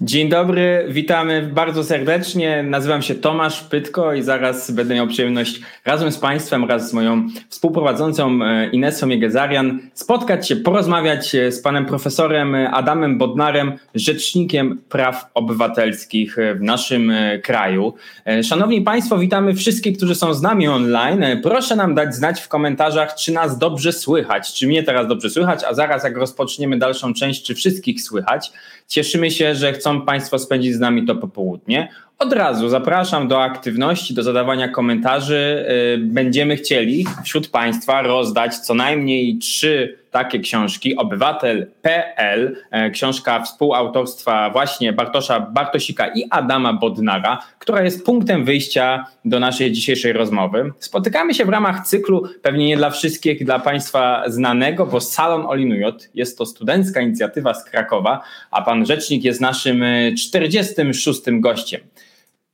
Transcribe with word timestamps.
Dzień 0.00 0.28
dobry, 0.28 0.86
witamy 0.88 1.50
bardzo 1.54 1.84
serdecznie. 1.84 2.62
Nazywam 2.62 3.02
się 3.02 3.14
Tomasz 3.14 3.62
Pytko 3.62 4.14
i 4.14 4.22
zaraz 4.22 4.70
będę 4.70 4.94
miał 4.94 5.06
przyjemność 5.06 5.60
razem 5.84 6.12
z 6.12 6.18
Państwem, 6.18 6.66
wraz 6.66 6.90
z 6.90 6.92
moją 6.92 7.28
współprowadzącą 7.48 8.38
e, 8.42 8.70
Inesą 8.70 9.08
Jegezarian 9.08 9.80
spotkać 9.94 10.48
się, 10.48 10.56
porozmawiać 10.56 11.34
e, 11.34 11.52
z 11.52 11.62
panem 11.62 11.86
profesorem 11.86 12.54
Adamem 12.54 13.18
Bodnarem, 13.18 13.72
rzecznikiem 13.94 14.78
praw 14.88 15.30
obywatelskich 15.34 16.36
w 16.56 16.62
naszym 16.62 17.10
e, 17.10 17.38
kraju. 17.38 17.94
Szanowni 18.42 18.82
Państwo, 18.82 19.18
witamy 19.18 19.54
wszystkich, 19.54 19.96
którzy 19.96 20.14
są 20.14 20.34
z 20.34 20.42
nami 20.42 20.68
online. 20.68 21.24
Proszę 21.42 21.76
nam 21.76 21.94
dać 21.94 22.14
znać 22.14 22.40
w 22.40 22.48
komentarzach, 22.48 23.14
czy 23.14 23.32
nas 23.32 23.58
dobrze 23.58 23.92
słychać, 23.92 24.52
czy 24.52 24.66
mnie 24.66 24.82
teraz 24.82 25.08
dobrze 25.08 25.30
słychać, 25.30 25.64
a 25.64 25.74
zaraz 25.74 26.04
jak 26.04 26.16
rozpoczniemy 26.16 26.78
dalszą 26.78 27.14
część, 27.14 27.42
czy 27.42 27.54
wszystkich 27.54 28.02
słychać. 28.02 28.52
Cieszymy 28.88 29.30
się, 29.30 29.54
że 29.54 29.72
chcą 29.72 30.02
Państwo 30.02 30.38
spędzić 30.38 30.74
z 30.74 30.80
nami 30.80 31.06
to 31.06 31.16
popołudnie. 31.16 31.88
Od 32.18 32.32
razu 32.32 32.68
zapraszam 32.68 33.28
do 33.28 33.42
aktywności, 33.42 34.14
do 34.14 34.22
zadawania 34.22 34.68
komentarzy. 34.68 35.66
Y, 35.94 35.98
będziemy 35.98 36.56
chcieli 36.56 37.06
wśród 37.24 37.48
Państwa 37.48 38.02
rozdać 38.02 38.56
co 38.56 38.74
najmniej 38.74 39.38
trzy 39.38 39.98
takie 40.16 40.40
książki. 40.40 40.96
Obywatel.pl, 40.96 42.56
e, 42.70 42.90
książka 42.90 43.42
współautorstwa 43.42 44.50
właśnie 44.50 44.92
Bartosza 44.92 45.40
Bartosika 45.40 46.08
i 46.08 46.26
Adama 46.30 46.72
Bodnara, 46.72 47.42
która 47.58 47.82
jest 47.82 48.06
punktem 48.06 48.44
wyjścia 48.44 49.06
do 49.24 49.40
naszej 49.40 49.72
dzisiejszej 49.72 50.12
rozmowy. 50.12 50.72
Spotykamy 50.78 51.34
się 51.34 51.44
w 51.44 51.48
ramach 51.48 51.86
cyklu, 51.86 52.22
pewnie 52.42 52.66
nie 52.66 52.76
dla 52.76 52.90
wszystkich, 52.90 53.44
dla 53.44 53.58
Państwa 53.58 54.22
znanego, 54.26 54.86
bo 54.86 55.00
Salon 55.00 55.46
Olinujot 55.46 56.08
jest 56.14 56.38
to 56.38 56.46
studencka 56.46 57.00
inicjatywa 57.00 57.54
z 57.54 57.64
Krakowa, 57.64 58.22
a 58.50 58.62
Pan 58.62 58.86
Rzecznik 58.86 59.24
jest 59.24 59.40
naszym 59.40 59.84
46. 60.18 61.28
E, 61.28 61.32
gościem. 61.32 61.80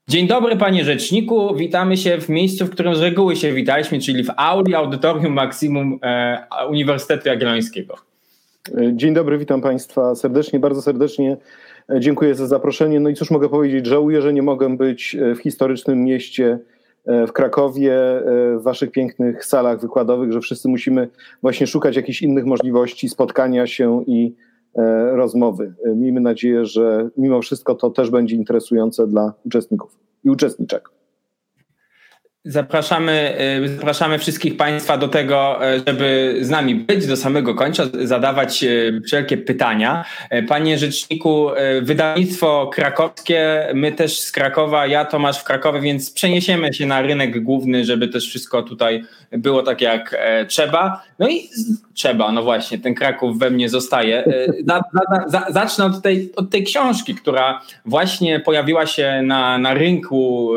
Dzień 0.09 0.27
dobry 0.27 0.57
panie 0.57 0.85
rzeczniku, 0.85 1.55
witamy 1.55 1.97
się 1.97 2.21
w 2.21 2.29
miejscu, 2.29 2.67
w 2.67 2.71
którym 2.71 2.97
z 2.97 3.01
reguły 3.01 3.37
się 3.37 3.53
witaliśmy, 3.53 3.99
czyli 3.99 4.25
w 4.25 4.31
auli 4.37 4.75
Audytorium 4.75 5.33
Maksimum 5.33 5.99
e, 6.03 6.47
Uniwersytetu 6.71 7.29
Jagiellońskiego. 7.29 7.95
Dzień 8.93 9.15
dobry, 9.15 9.39
witam 9.39 9.61
państwa 9.61 10.15
serdecznie, 10.15 10.61
bardzo 10.61 10.83
serdecznie 10.83 11.37
e, 11.91 12.01
dziękuję 12.01 12.35
za 12.35 12.47
zaproszenie. 12.47 13.01
No 13.01 13.09
i 13.09 13.15
cóż 13.15 13.31
mogę 13.31 13.49
powiedzieć, 13.49 13.87
żałuję, 13.87 14.23
że 14.23 14.33
nie 14.33 14.43
mogę 14.43 14.77
być 14.77 15.15
e, 15.15 15.35
w 15.35 15.39
historycznym 15.39 16.05
mieście 16.05 16.59
w 17.29 17.33
Krakowie, 17.33 17.93
w 18.59 18.63
waszych 18.63 18.91
pięknych 18.91 19.45
salach 19.45 19.81
wykładowych, 19.81 20.33
że 20.33 20.41
wszyscy 20.41 20.69
musimy 20.69 21.09
właśnie 21.43 21.67
szukać 21.67 21.97
jakichś 21.97 22.23
innych 22.23 22.45
możliwości 22.45 23.09
spotkania 23.09 23.67
się 23.67 24.05
i 24.07 24.35
E, 24.35 24.52
rozmowy. 25.13 25.75
E, 25.85 25.95
miejmy 25.95 26.21
nadzieję, 26.21 26.65
że 26.65 27.11
mimo 27.17 27.43
wszystko 27.43 27.75
to 27.75 27.91
też 27.91 28.11
będzie 28.11 28.37
interesujące 28.37 29.07
dla 29.07 29.33
uczestników 29.45 29.99
i 30.25 30.31
uczestniczek. 30.31 30.89
Zapraszamy, 32.45 33.37
y, 33.65 33.69
zapraszamy 33.69 34.19
wszystkich 34.19 34.57
Państwa 34.57 34.99
do 34.99 35.09
tego, 35.09 35.67
e, 35.67 35.81
żeby 35.87 36.39
z 36.41 36.51
nami 36.51 36.75
być 36.75 37.07
do 37.07 37.17
samego 37.17 37.55
końca, 37.55 37.85
zadawać 38.03 38.65
e, 38.65 38.69
wszelkie 39.07 39.37
pytania. 39.37 40.05
E, 40.31 40.43
panie 40.43 40.79
Rzeczniku, 40.79 41.51
wydawnictwo 41.83 42.71
krakowskie, 42.75 43.69
my 43.75 43.93
też 43.93 44.21
z 44.21 44.33
Krakowa, 44.33 44.87
ja 44.87 45.05
Tomasz 45.05 45.39
w 45.39 45.45
Krakowie, 45.45 45.81
więc 45.81 46.11
przeniesiemy 46.11 46.75
się 46.75 46.87
na 46.87 47.03
rynek 47.03 47.43
główny, 47.43 47.85
żeby 47.85 48.09
też 48.09 48.29
wszystko 48.29 48.63
tutaj 48.63 49.05
było 49.33 49.63
tak 49.63 49.81
jak 49.81 50.17
trzeba. 50.49 51.03
No 51.19 51.29
i 51.29 51.49
trzeba, 51.95 52.33
no 52.33 52.43
właśnie, 52.43 52.79
ten 52.79 52.95
Kraków 52.95 53.39
we 53.39 53.51
mnie 53.51 53.69
zostaje. 53.69 54.25
zacznę 55.49 55.85
od 55.85 56.03
tej, 56.03 56.33
od 56.37 56.51
tej 56.51 56.65
książki, 56.65 57.15
która 57.15 57.63
właśnie 57.87 58.41
pojawiła 58.41 58.87
się 58.87 59.23
na, 59.25 59.59
na 59.59 59.75
rynku 59.75 60.51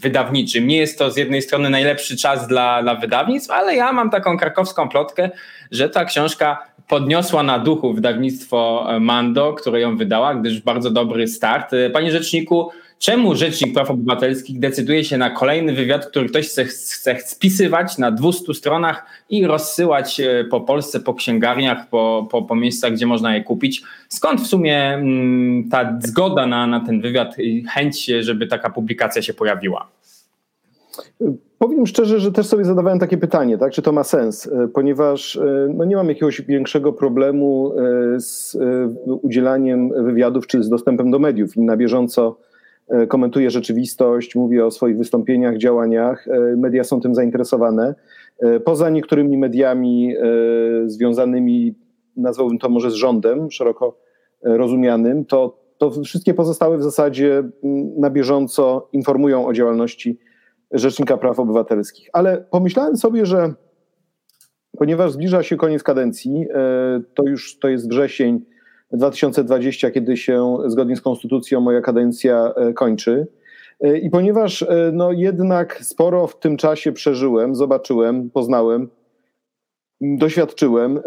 wydawniczym. 0.00 0.66
Nie 0.66 0.76
jest 0.76 0.98
to 0.98 1.10
z 1.10 1.16
jednej 1.16 1.42
strony 1.42 1.70
najlepszy 1.70 2.16
czas 2.16 2.48
dla, 2.48 2.82
dla 2.82 2.94
wydawnictw, 2.94 3.50
ale 3.50 3.76
ja 3.76 3.92
mam 3.92 4.10
taką 4.10 4.38
krakowską 4.38 4.88
plotkę, 4.88 5.30
że 5.70 5.88
ta 5.88 6.04
książka 6.04 6.58
podniosła 6.88 7.42
na 7.42 7.58
duchu 7.58 7.94
wydawnictwo 7.94 8.88
Mando, 9.00 9.52
które 9.52 9.80
ją 9.80 9.96
wydała, 9.96 10.34
gdyż 10.34 10.60
bardzo 10.60 10.90
dobry 10.90 11.28
start. 11.28 11.70
Panie 11.92 12.12
Rzeczniku, 12.12 12.70
czemu 12.98 13.34
Rzecznik 13.34 13.74
Praw 13.74 13.90
Obywatelskich 13.90 14.58
decyduje 14.58 15.04
się 15.04 15.18
na 15.18 15.30
kolejny 15.30 15.72
wywiad, 15.72 16.06
który 16.06 16.28
ktoś 16.28 16.48
chce, 16.48 16.64
chce 16.64 17.16
spisywać 17.20 17.98
na 17.98 18.10
200 18.10 18.54
stronach 18.54 19.06
i 19.30 19.46
rozsyłać 19.46 20.20
e, 20.20 20.44
po 20.44 20.60
Polsce, 20.60 21.00
po 21.00 21.14
księgarniach, 21.14 21.88
po, 21.88 22.28
po, 22.30 22.42
po 22.42 22.54
miejscach, 22.54 22.92
gdzie 22.92 23.06
można 23.06 23.34
je 23.34 23.44
kupić? 23.44 23.82
Skąd 24.08 24.40
w 24.40 24.46
sumie 24.46 24.94
mm, 24.94 25.68
ta 25.70 25.98
zgoda 26.04 26.46
na, 26.46 26.66
na 26.66 26.80
ten 26.80 27.00
wywiad 27.00 27.38
i 27.38 27.64
chęć, 27.64 28.04
żeby 28.04 28.46
taka 28.46 28.70
publikacja 28.70 29.22
się 29.22 29.34
pojawiła? 29.34 29.88
Powiem 31.58 31.86
szczerze, 31.86 32.20
że 32.20 32.32
też 32.32 32.46
sobie 32.46 32.64
zadawałem 32.64 32.98
takie 32.98 33.18
pytanie, 33.18 33.58
tak, 33.58 33.72
czy 33.72 33.82
to 33.82 33.92
ma 33.92 34.04
sens, 34.04 34.46
e, 34.46 34.68
ponieważ 34.68 35.36
e, 35.36 35.68
no 35.74 35.84
nie 35.84 35.96
mam 35.96 36.08
jakiegoś 36.08 36.42
większego 36.42 36.92
problemu 36.92 37.72
z 38.16 38.56
udzielaniem 39.06 40.04
wywiadów 40.04 40.46
czy 40.46 40.62
z 40.62 40.68
dostępem 40.68 41.10
do 41.10 41.18
mediów 41.18 41.56
i 41.56 41.60
na 41.60 41.76
bieżąco 41.76 42.36
E, 42.36 42.45
komentuje 43.08 43.50
rzeczywistość, 43.50 44.34
mówi 44.34 44.60
o 44.60 44.70
swoich 44.70 44.98
wystąpieniach, 44.98 45.56
działaniach. 45.56 46.28
E, 46.28 46.56
media 46.56 46.84
są 46.84 47.00
tym 47.00 47.14
zainteresowane. 47.14 47.94
E, 48.38 48.60
poza 48.60 48.90
niektórymi 48.90 49.38
mediami 49.38 50.14
związanymi, 50.86 51.74
nazwałbym 52.16 52.58
to 52.58 52.68
może 52.68 52.90
z 52.90 52.94
rządem, 52.94 53.50
szeroko 53.50 53.98
rozumianym, 54.42 55.24
to, 55.24 55.58
to 55.78 55.90
wszystkie 55.90 56.34
pozostałe 56.34 56.78
w 56.78 56.82
zasadzie 56.82 57.42
na 57.96 58.10
bieżąco 58.10 58.88
informują 58.92 59.46
o 59.46 59.52
działalności 59.52 60.18
Rzecznika 60.70 61.16
Praw 61.16 61.40
Obywatelskich. 61.40 62.08
Ale 62.12 62.44
pomyślałem 62.50 62.96
sobie, 62.96 63.26
że 63.26 63.54
ponieważ 64.78 65.12
zbliża 65.12 65.42
się 65.42 65.56
koniec 65.56 65.82
kadencji, 65.82 66.46
to 67.14 67.22
już 67.22 67.58
to 67.58 67.68
jest 67.68 67.88
wrzesień 67.88 68.40
2020, 68.96 69.90
kiedy 69.90 70.16
się 70.16 70.56
zgodnie 70.66 70.96
z 70.96 71.00
konstytucją 71.00 71.60
moja 71.60 71.80
kadencja 71.80 72.52
e, 72.56 72.72
kończy. 72.72 73.26
E, 73.80 73.98
I 73.98 74.10
ponieważ 74.10 74.62
e, 74.62 74.90
no, 74.92 75.12
jednak 75.12 75.78
sporo 75.82 76.26
w 76.26 76.38
tym 76.38 76.56
czasie 76.56 76.92
przeżyłem, 76.92 77.54
zobaczyłem, 77.54 78.30
poznałem, 78.30 78.88
doświadczyłem, 80.00 81.00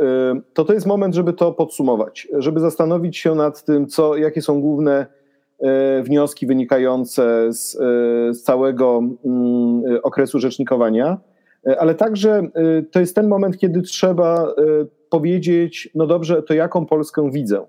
to 0.53 0.65
to 0.65 0.73
jest 0.73 0.85
moment, 0.85 1.15
żeby 1.15 1.33
to 1.33 1.51
podsumować, 1.51 2.27
żeby 2.37 2.59
zastanowić 2.59 3.17
się 3.17 3.35
nad 3.35 3.63
tym, 3.63 3.87
co, 3.87 4.17
jakie 4.17 4.41
są 4.41 4.61
główne 4.61 5.05
wnioski 6.03 6.47
wynikające 6.47 7.53
z, 7.53 7.71
z 8.37 8.43
całego 8.43 9.01
mm, 9.25 9.83
okresu 10.03 10.39
rzecznikowania, 10.39 11.17
ale 11.79 11.95
także 11.95 12.41
to 12.91 12.99
jest 12.99 13.15
ten 13.15 13.27
moment, 13.27 13.57
kiedy 13.57 13.81
trzeba 13.81 14.53
powiedzieć, 15.09 15.89
no 15.95 16.07
dobrze, 16.07 16.43
to 16.43 16.53
jaką 16.53 16.85
Polskę 16.85 17.31
widzę? 17.31 17.65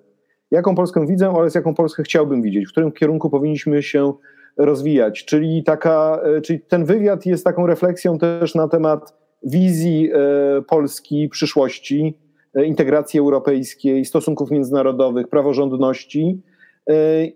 Jaką 0.50 0.74
Polskę 0.74 1.06
widzę 1.06 1.30
oraz 1.30 1.54
jaką 1.54 1.74
Polskę 1.74 2.02
chciałbym 2.02 2.42
widzieć? 2.42 2.66
W 2.66 2.70
którym 2.70 2.92
kierunku 2.92 3.30
powinniśmy 3.30 3.82
się 3.82 4.12
rozwijać? 4.56 5.24
Czyli, 5.24 5.64
taka, 5.64 6.20
e, 6.24 6.40
czyli 6.40 6.60
ten 6.60 6.84
wywiad 6.84 7.26
jest 7.26 7.44
taką 7.44 7.66
refleksją 7.66 8.18
też 8.18 8.54
na 8.54 8.68
temat 8.68 9.14
wizji 9.42 10.10
e, 10.12 10.62
Polski 10.62 11.28
przyszłości, 11.28 12.18
e, 12.54 12.64
integracji 12.64 13.20
europejskiej, 13.20 14.04
stosunków 14.04 14.50
międzynarodowych, 14.50 15.28
praworządności. 15.28 16.42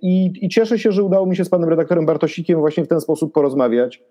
I, 0.03 0.33
I 0.41 0.49
cieszę 0.49 0.79
się, 0.79 0.93
że 0.93 1.03
udało 1.03 1.27
mi 1.27 1.37
się 1.37 1.45
z 1.45 1.49
panem 1.49 1.69
redaktorem 1.69 2.07
Bartosikiem 2.07 2.59
właśnie 2.59 2.85
w 2.85 2.89
ten 2.89 3.01
sposób 3.01 3.33
porozmawiać. 3.33 4.03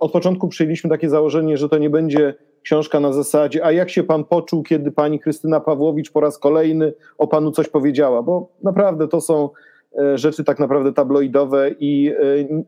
Od 0.00 0.12
początku 0.12 0.48
przyjęliśmy 0.48 0.90
takie 0.90 1.08
założenie, 1.08 1.56
że 1.56 1.68
to 1.68 1.78
nie 1.78 1.90
będzie 1.90 2.34
książka 2.62 3.00
na 3.00 3.12
zasadzie, 3.12 3.64
a 3.64 3.72
jak 3.72 3.90
się 3.90 4.02
pan 4.02 4.24
poczuł, 4.24 4.62
kiedy 4.62 4.90
pani 4.90 5.20
Krystyna 5.20 5.60
Pawłowicz 5.60 6.12
po 6.12 6.20
raz 6.20 6.38
kolejny 6.38 6.92
o 7.18 7.28
panu 7.28 7.50
coś 7.50 7.68
powiedziała? 7.68 8.22
Bo 8.22 8.48
naprawdę 8.62 9.08
to 9.08 9.20
są 9.20 9.50
e, 9.98 10.18
rzeczy 10.18 10.44
tak 10.44 10.58
naprawdę 10.58 10.92
tabloidowe 10.92 11.70
i 11.80 12.08
e, 12.08 12.14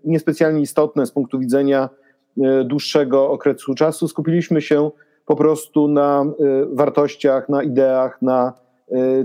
niespecjalnie 0.04 0.60
istotne 0.60 1.06
z 1.06 1.10
punktu 1.10 1.38
widzenia 1.38 1.88
e, 2.42 2.64
dłuższego 2.64 3.30
okresu 3.30 3.74
czasu. 3.74 4.08
Skupiliśmy 4.08 4.62
się 4.62 4.90
po 5.26 5.36
prostu 5.36 5.88
na 5.88 6.24
wartościach, 6.72 7.48
na 7.48 7.62
ideach, 7.62 8.22
na 8.22 8.52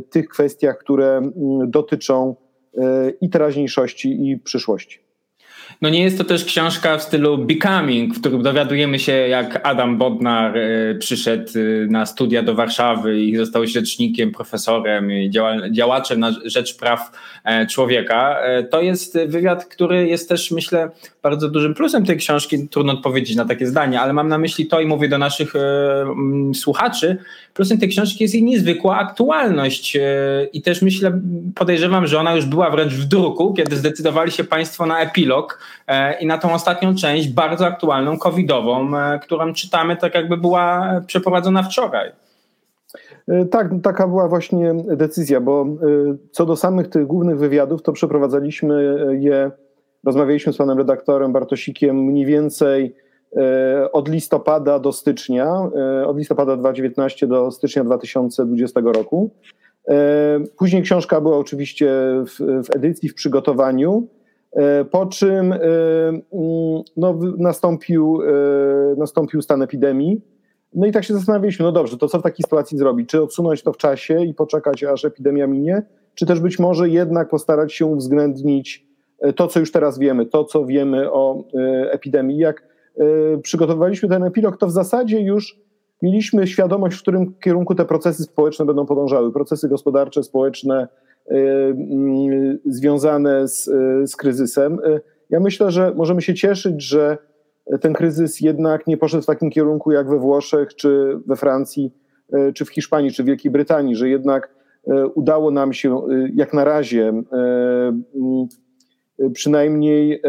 tych 0.09 0.29
kwestiach, 0.29 0.77
które 0.77 1.21
dotyczą 1.67 2.35
i 3.21 3.29
teraźniejszości, 3.29 4.29
i 4.29 4.37
przyszłości. 4.37 5.08
No 5.81 5.89
nie 5.89 6.03
jest 6.03 6.17
to 6.17 6.23
też 6.23 6.45
książka 6.45 6.97
w 6.97 7.03
stylu 7.03 7.37
Becoming, 7.37 8.15
w 8.15 8.19
którym 8.19 8.43
dowiadujemy 8.43 8.99
się, 8.99 9.11
jak 9.11 9.67
Adam 9.67 9.97
Bodnar 9.97 10.57
e, 10.57 10.95
przyszedł 10.95 11.49
e, 11.59 11.85
na 11.87 12.05
studia 12.05 12.43
do 12.43 12.55
Warszawy 12.55 13.19
i 13.19 13.37
został 13.37 13.67
rzecznikiem, 13.67 14.31
profesorem 14.31 15.11
i 15.11 15.31
działaczem 15.71 16.19
na 16.19 16.31
rzecz 16.45 16.77
praw 16.77 17.11
e, 17.43 17.67
człowieka. 17.67 18.39
To 18.71 18.81
jest 18.81 19.17
wywiad, 19.27 19.65
który 19.65 20.07
jest 20.07 20.29
też, 20.29 20.51
myślę, 20.51 20.89
bardzo 21.23 21.49
dużym 21.49 21.73
plusem 21.73 22.05
tej 22.05 22.17
książki. 22.17 22.67
Trudno 22.67 22.93
odpowiedzieć 22.93 23.35
na 23.35 23.45
takie 23.45 23.67
zdanie, 23.67 24.01
ale 24.01 24.13
mam 24.13 24.27
na 24.27 24.37
myśli 24.37 24.67
to 24.67 24.81
i 24.81 24.85
mówię 24.85 25.09
do 25.09 25.17
naszych 25.17 25.53
słuchaczy. 26.53 27.17
Plusem 27.53 27.77
tej 27.77 27.89
książki 27.89 28.23
jest 28.23 28.33
jej 28.33 28.43
niezwykła 28.43 28.97
aktualność 28.97 29.97
i 30.53 30.61
też 30.61 30.81
myślę, 30.81 31.21
podejrzewam, 31.55 32.07
że 32.07 32.19
ona 32.19 32.35
już 32.35 32.45
była 32.45 32.69
wręcz 32.69 32.93
w 32.93 33.05
druku, 33.05 33.53
kiedy 33.53 33.75
zdecydowali 33.75 34.31
się 34.31 34.43
Państwo 34.43 34.85
na 34.85 34.99
epilog 34.99 35.58
E, 35.87 36.19
i 36.19 36.25
na 36.25 36.37
tą 36.37 36.53
ostatnią 36.53 36.95
część, 36.95 37.29
bardzo 37.29 37.65
aktualną, 37.65 38.17
covidową, 38.17 38.97
e, 38.97 39.19
którą 39.19 39.53
czytamy 39.53 39.97
tak 39.97 40.15
jakby 40.15 40.37
była 40.37 41.01
przeprowadzona 41.07 41.63
wczoraj. 41.63 42.11
E, 43.27 43.45
tak, 43.45 43.69
taka 43.83 44.07
była 44.07 44.27
właśnie 44.27 44.73
decyzja, 44.87 45.41
bo 45.41 45.65
co 46.31 46.45
do 46.45 46.55
samych 46.55 46.87
tych 46.87 47.07
głównych 47.07 47.39
wywiadów, 47.39 47.81
to 47.81 47.93
przeprowadzaliśmy 47.93 48.97
je, 49.19 49.51
rozmawialiśmy 50.03 50.53
z 50.53 50.57
panem 50.57 50.77
redaktorem 50.77 51.33
Bartosikiem 51.33 51.97
mniej 51.97 52.25
więcej 52.25 52.95
od 53.93 54.09
listopada 54.09 54.79
do 54.79 54.91
stycznia, 54.91 55.69
od 56.05 56.17
listopada 56.17 56.57
2019 56.57 57.27
do 57.27 57.51
stycznia 57.51 57.83
2020 57.83 58.81
roku. 58.83 59.31
Później 60.57 60.81
książka 60.81 61.21
była 61.21 61.37
oczywiście 61.37 61.89
w, 62.25 62.63
w 62.65 62.75
edycji, 62.75 63.09
w 63.09 63.13
przygotowaniu. 63.13 64.07
E, 64.51 64.85
po 64.85 65.05
czym 65.05 65.53
e, 65.53 65.57
mm, 65.57 66.21
no, 66.97 67.19
nastąpił, 67.37 68.21
e, 68.21 68.95
nastąpił 68.97 69.41
stan 69.41 69.61
epidemii. 69.61 70.21
No 70.73 70.87
i 70.87 70.91
tak 70.91 71.03
się 71.03 71.13
zastanawialiśmy, 71.13 71.65
no 71.65 71.71
dobrze, 71.71 71.97
to 71.97 72.07
co 72.07 72.19
w 72.19 72.23
takiej 72.23 72.43
sytuacji 72.43 72.77
zrobić? 72.77 73.09
Czy 73.09 73.23
odsunąć 73.23 73.63
to 73.63 73.73
w 73.73 73.77
czasie 73.77 74.25
i 74.25 74.33
poczekać, 74.33 74.83
aż 74.83 75.05
epidemia 75.05 75.47
minie? 75.47 75.81
Czy 76.15 76.25
też 76.25 76.39
być 76.39 76.59
może 76.59 76.89
jednak 76.89 77.29
postarać 77.29 77.73
się 77.73 77.85
uwzględnić 77.85 78.89
to, 79.35 79.47
co 79.47 79.59
już 79.59 79.71
teraz 79.71 79.99
wiemy, 79.99 80.25
to, 80.25 80.43
co 80.43 80.65
wiemy 80.65 81.11
o 81.11 81.43
epidemii? 81.91 82.37
Jak 82.37 82.67
przygotowywaliśmy 83.41 84.09
ten 84.09 84.23
epilog, 84.23 84.57
to 84.57 84.67
w 84.67 84.71
zasadzie 84.71 85.21
już 85.21 85.59
mieliśmy 86.01 86.47
świadomość, 86.47 86.97
w 86.97 87.01
którym 87.01 87.33
kierunku 87.43 87.75
te 87.75 87.85
procesy 87.85 88.23
społeczne 88.23 88.65
będą 88.65 88.85
podążały. 88.85 89.31
Procesy 89.31 89.69
gospodarcze, 89.69 90.23
społeczne, 90.23 90.87
związane 92.65 93.47
z, 93.47 93.67
y, 93.67 94.07
z 94.07 94.15
kryzysem. 94.15 94.79
Ja 95.29 95.39
myślę, 95.39 95.71
że 95.71 95.93
możemy 95.95 96.21
się 96.21 96.33
cieszyć, 96.33 96.83
że 96.83 97.17
ten 97.81 97.93
kryzys 97.93 98.41
jednak 98.41 98.87
nie 98.87 98.97
poszedł 98.97 99.23
w 99.23 99.25
takim 99.25 99.49
kierunku 99.49 99.91
jak 99.91 100.09
we 100.09 100.19
Włoszech, 100.19 100.75
czy 100.75 101.19
we 101.25 101.35
Francji, 101.35 101.93
czy 102.55 102.65
w 102.65 102.69
Hiszpanii, 102.69 103.11
czy 103.11 103.23
w 103.23 103.25
Wielkiej 103.25 103.51
Brytanii, 103.51 103.95
że 103.95 104.09
jednak 104.09 104.55
udało 105.15 105.51
nam 105.51 105.73
się 105.73 106.01
jak 106.35 106.53
na 106.53 106.63
razie 106.63 107.23
przynajmniej 109.33 110.21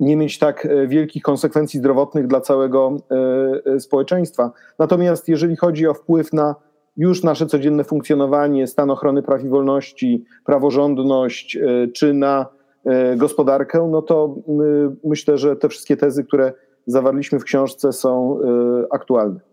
nie 0.00 0.16
mieć 0.16 0.38
tak 0.38 0.68
wielkich 0.88 1.22
konsekwencji 1.22 1.80
zdrowotnych 1.80 2.26
dla 2.26 2.40
całego 2.40 2.96
społeczeństwa. 3.78 4.52
Natomiast 4.78 5.28
jeżeli 5.28 5.56
chodzi 5.56 5.86
o 5.86 5.94
wpływ 5.94 6.32
na 6.32 6.54
już 6.96 7.22
nasze 7.22 7.46
codzienne 7.46 7.84
funkcjonowanie, 7.84 8.66
stan 8.66 8.90
ochrony 8.90 9.22
praw 9.22 9.44
i 9.44 9.48
wolności, 9.48 10.24
praworządność 10.46 11.56
e, 11.56 11.88
czy 11.88 12.14
na 12.14 12.46
e, 12.84 13.16
gospodarkę, 13.16 13.88
no 13.90 14.02
to 14.02 14.36
myślę, 15.04 15.38
że 15.38 15.56
te 15.56 15.68
wszystkie 15.68 15.96
tezy, 15.96 16.24
które 16.24 16.52
zawarliśmy 16.86 17.38
w 17.38 17.44
książce 17.44 17.92
są 17.92 18.40
e, 18.40 18.44
aktualne. 18.90 19.49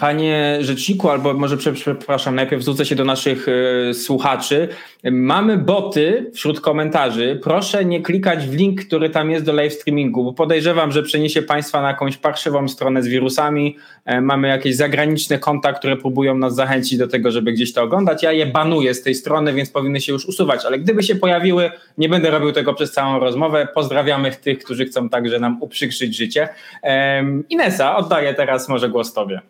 Panie 0.00 0.58
rzeczniku, 0.60 1.10
albo 1.10 1.34
może 1.34 1.56
przepraszam, 1.56 2.34
najpierw 2.34 2.62
zwrócę 2.62 2.84
się 2.84 2.94
do 2.94 3.04
naszych 3.04 3.48
y, 3.48 3.94
słuchaczy. 3.94 4.68
Mamy 5.04 5.58
boty 5.58 6.30
wśród 6.34 6.60
komentarzy. 6.60 7.40
Proszę 7.42 7.84
nie 7.84 8.02
klikać 8.02 8.46
w 8.46 8.54
link, 8.54 8.84
który 8.84 9.10
tam 9.10 9.30
jest 9.30 9.44
do 9.44 9.52
live 9.52 9.72
streamingu, 9.72 10.24
bo 10.24 10.32
podejrzewam, 10.32 10.92
że 10.92 11.02
przeniesie 11.02 11.42
Państwa 11.42 11.82
na 11.82 11.88
jakąś 11.88 12.16
parszywą 12.16 12.68
stronę 12.68 13.02
z 13.02 13.08
wirusami. 13.08 13.76
E, 14.04 14.20
mamy 14.20 14.48
jakieś 14.48 14.76
zagraniczne 14.76 15.38
konta, 15.38 15.72
które 15.72 15.96
próbują 15.96 16.38
nas 16.38 16.54
zachęcić 16.54 16.98
do 16.98 17.08
tego, 17.08 17.30
żeby 17.30 17.52
gdzieś 17.52 17.72
to 17.72 17.82
oglądać. 17.82 18.22
Ja 18.22 18.32
je 18.32 18.46
banuję 18.46 18.94
z 18.94 19.02
tej 19.02 19.14
strony, 19.14 19.52
więc 19.52 19.70
powinny 19.70 20.00
się 20.00 20.12
już 20.12 20.26
usuwać, 20.26 20.64
ale 20.64 20.78
gdyby 20.78 21.02
się 21.02 21.14
pojawiły, 21.14 21.70
nie 21.98 22.08
będę 22.08 22.30
robił 22.30 22.52
tego 22.52 22.74
przez 22.74 22.92
całą 22.92 23.18
rozmowę. 23.18 23.68
Pozdrawiamy 23.74 24.32
tych, 24.32 24.58
którzy 24.58 24.84
chcą 24.84 25.08
także 25.08 25.38
nam 25.38 25.62
uprzykrzyć 25.62 26.16
życie. 26.16 26.48
Inesa, 27.50 27.96
oddaję 27.96 28.34
teraz 28.34 28.68
może 28.68 28.88
głos 28.88 29.12
Tobie. 29.12 29.40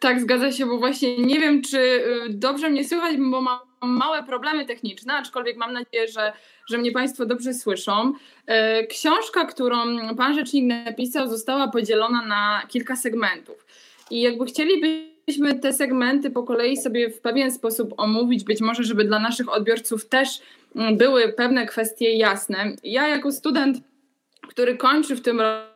Tak, 0.00 0.20
zgadza 0.20 0.52
się, 0.52 0.66
bo 0.66 0.78
właśnie 0.78 1.18
nie 1.18 1.40
wiem, 1.40 1.62
czy 1.62 1.78
e, 1.78 2.28
dobrze 2.28 2.70
mnie 2.70 2.84
słychać, 2.84 3.16
bo 3.16 3.40
mam 3.40 3.58
małe 3.80 4.22
problemy 4.22 4.66
techniczne, 4.66 5.14
aczkolwiek 5.14 5.56
mam 5.56 5.72
nadzieję, 5.72 6.08
że, 6.08 6.32
że 6.70 6.78
mnie 6.78 6.92
Państwo 6.92 7.26
dobrze 7.26 7.54
słyszą. 7.54 8.12
E, 8.46 8.86
książka, 8.86 9.44
którą 9.44 9.76
Pan 10.16 10.34
Rzecznik 10.34 10.64
napisał, 10.64 11.28
została 11.28 11.68
podzielona 11.68 12.26
na 12.26 12.62
kilka 12.68 12.96
segmentów. 12.96 13.66
I 14.10 14.20
jakby 14.20 14.46
chcielibyśmy 14.46 15.58
te 15.60 15.72
segmenty 15.72 16.30
po 16.30 16.42
kolei 16.42 16.76
sobie 16.76 17.10
w 17.10 17.20
pewien 17.20 17.52
sposób 17.52 17.94
omówić, 17.96 18.44
być 18.44 18.60
może, 18.60 18.84
żeby 18.84 19.04
dla 19.04 19.18
naszych 19.18 19.52
odbiorców 19.52 20.08
też 20.08 20.28
mm, 20.76 20.96
były 20.96 21.32
pewne 21.32 21.66
kwestie 21.66 22.12
jasne. 22.12 22.76
Ja 22.84 23.08
jako 23.08 23.32
student, 23.32 23.78
który 24.48 24.76
kończy 24.76 25.16
w 25.16 25.20
tym 25.20 25.40
roku, 25.40 25.67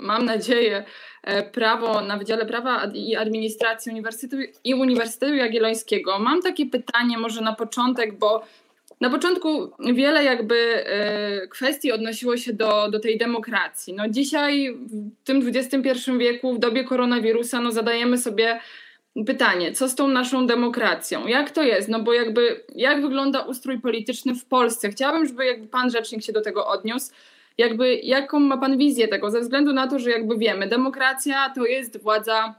mam 0.00 0.24
nadzieję, 0.24 0.84
E, 1.24 1.42
prawo 1.42 2.00
na 2.00 2.18
Wydziale 2.18 2.46
Prawa 2.46 2.90
i 2.94 3.16
Administracji 3.16 3.92
Uniwersytetu 3.92 4.42
i 4.64 4.74
Uniwersytetu 4.74 5.34
Jagiellońskiego. 5.34 6.18
Mam 6.18 6.42
takie 6.42 6.66
pytanie 6.66 7.18
może 7.18 7.40
na 7.40 7.54
początek, 7.54 8.18
bo 8.18 8.44
na 9.00 9.10
początku 9.10 9.70
wiele 9.94 10.24
jakby 10.24 10.56
e, 10.56 11.46
kwestii 11.48 11.92
odnosiło 11.92 12.36
się 12.36 12.52
do, 12.52 12.90
do 12.90 13.00
tej 13.00 13.18
demokracji. 13.18 13.94
No 13.94 14.08
dzisiaj 14.08 14.76
w 15.22 15.24
tym 15.24 15.48
XXI 15.48 16.10
wieku, 16.18 16.54
w 16.54 16.58
dobie 16.58 16.84
koronawirusa, 16.84 17.60
no 17.60 17.72
zadajemy 17.72 18.18
sobie 18.18 18.60
pytanie, 19.26 19.72
co 19.72 19.88
z 19.88 19.94
tą 19.94 20.08
naszą 20.08 20.46
demokracją? 20.46 21.26
Jak 21.26 21.50
to 21.50 21.62
jest? 21.62 21.88
No 21.88 22.00
bo 22.00 22.12
jakby, 22.12 22.64
jak 22.74 23.02
wygląda 23.02 23.40
ustrój 23.40 23.80
polityczny 23.80 24.34
w 24.34 24.44
Polsce? 24.44 24.90
Chciałabym, 24.90 25.26
żeby 25.26 25.46
jakby 25.46 25.66
pan 25.66 25.90
rzecznik 25.90 26.24
się 26.24 26.32
do 26.32 26.40
tego 26.40 26.66
odniósł 26.66 27.12
jakby 27.58 27.94
jaką 27.94 28.40
ma 28.40 28.56
pan 28.56 28.78
wizję 28.78 29.08
tego, 29.08 29.30
ze 29.30 29.40
względu 29.40 29.72
na 29.72 29.86
to, 29.86 29.98
że 29.98 30.10
jakby 30.10 30.38
wiemy, 30.38 30.66
demokracja 30.66 31.50
to 31.54 31.66
jest 31.66 32.02
władza 32.02 32.54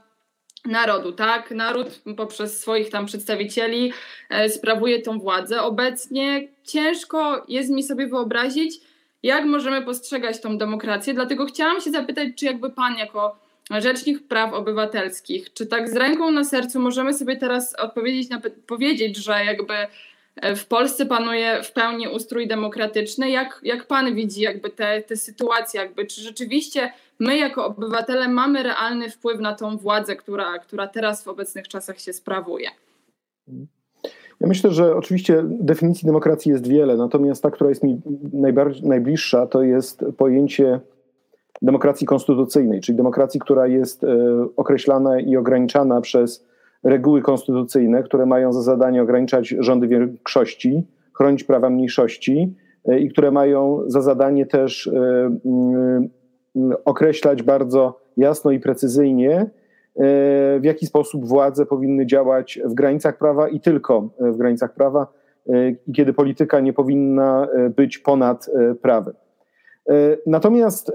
narodu, 0.64 1.12
tak? 1.12 1.50
Naród 1.50 1.88
poprzez 2.16 2.60
swoich 2.60 2.90
tam 2.90 3.06
przedstawicieli 3.06 3.92
e, 4.30 4.48
sprawuje 4.48 5.02
tą 5.02 5.18
władzę. 5.18 5.62
Obecnie 5.62 6.48
ciężko 6.64 7.44
jest 7.48 7.70
mi 7.70 7.82
sobie 7.82 8.06
wyobrazić, 8.06 8.80
jak 9.22 9.44
możemy 9.44 9.82
postrzegać 9.82 10.40
tą 10.40 10.58
demokrację, 10.58 11.14
dlatego 11.14 11.46
chciałam 11.46 11.80
się 11.80 11.90
zapytać, 11.90 12.28
czy 12.36 12.44
jakby 12.44 12.70
pan 12.70 12.98
jako 12.98 13.38
Rzecznik 13.70 14.28
Praw 14.28 14.52
Obywatelskich, 14.52 15.52
czy 15.52 15.66
tak 15.66 15.90
z 15.90 15.96
ręką 15.96 16.30
na 16.30 16.44
sercu 16.44 16.80
możemy 16.80 17.14
sobie 17.14 17.36
teraz 17.36 17.74
odpowiedzieć 17.74 18.28
na, 18.28 18.40
powiedzieć, 18.66 19.16
że 19.16 19.44
jakby 19.44 19.74
w 20.56 20.66
Polsce 20.66 21.06
panuje 21.06 21.62
w 21.62 21.72
pełni 21.72 22.08
ustrój 22.08 22.48
demokratyczny. 22.48 23.30
Jak, 23.30 23.60
jak 23.62 23.86
pan 23.86 24.14
widzi 24.14 24.40
jakby 24.40 24.70
te, 24.70 25.02
te 25.02 25.16
sytuacje, 25.16 25.80
jakby, 25.80 26.06
czy 26.06 26.20
rzeczywiście 26.20 26.92
my 27.18 27.38
jako 27.38 27.66
obywatele 27.66 28.28
mamy 28.28 28.62
realny 28.62 29.10
wpływ 29.10 29.40
na 29.40 29.54
tą 29.54 29.76
władzę, 29.76 30.16
która, 30.16 30.58
która 30.58 30.86
teraz 30.86 31.24
w 31.24 31.28
obecnych 31.28 31.68
czasach 31.68 32.00
się 32.00 32.12
sprawuje? 32.12 32.68
Ja 34.40 34.48
myślę, 34.48 34.70
że 34.70 34.96
oczywiście 34.96 35.42
definicji 35.46 36.06
demokracji 36.06 36.52
jest 36.52 36.68
wiele, 36.68 36.96
natomiast 36.96 37.42
ta, 37.42 37.50
która 37.50 37.70
jest 37.70 37.82
mi 37.82 38.00
najbliższa, 38.82 39.46
to 39.46 39.62
jest 39.62 40.04
pojęcie 40.16 40.80
demokracji 41.62 42.06
konstytucyjnej, 42.06 42.80
czyli 42.80 42.96
demokracji, 42.96 43.40
która 43.40 43.66
jest 43.66 44.04
e, 44.04 44.08
określana 44.56 45.20
i 45.20 45.36
ograniczana 45.36 46.00
przez 46.00 46.44
reguły 46.84 47.22
konstytucyjne, 47.22 48.02
które 48.02 48.26
mają 48.26 48.52
za 48.52 48.62
zadanie 48.62 49.02
ograniczać 49.02 49.54
rządy 49.58 49.88
większości, 49.88 50.86
chronić 51.16 51.44
prawa 51.44 51.70
mniejszości 51.70 52.54
e, 52.88 52.98
i 52.98 53.08
które 53.08 53.30
mają 53.30 53.82
za 53.86 54.00
zadanie 54.00 54.46
też 54.46 54.86
e, 54.86 54.90
mm, 55.44 56.08
określać 56.84 57.42
bardzo 57.42 58.00
jasno 58.16 58.50
i 58.50 58.60
precyzyjnie, 58.60 59.40
e, 59.40 59.48
w 60.60 60.64
jaki 60.64 60.86
sposób 60.86 61.26
władze 61.28 61.66
powinny 61.66 62.06
działać 62.06 62.60
w 62.64 62.74
granicach 62.74 63.18
prawa 63.18 63.48
i 63.48 63.60
tylko 63.60 64.08
w 64.20 64.36
granicach 64.36 64.74
prawa, 64.74 65.06
kiedy 65.96 66.12
polityka 66.12 66.60
nie 66.60 66.72
powinna 66.72 67.48
być 67.76 67.98
ponad 67.98 68.50
prawem. 68.82 69.14
Natomiast 70.26 70.92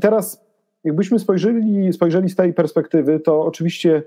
teraz, 0.00 0.44
jakbyśmy 0.84 1.18
spojrzeli, 1.18 1.92
spojrzeli 1.92 2.28
z 2.28 2.36
tej 2.36 2.54
perspektywy, 2.54 3.20
to 3.20 3.42
oczywiście 3.42 4.02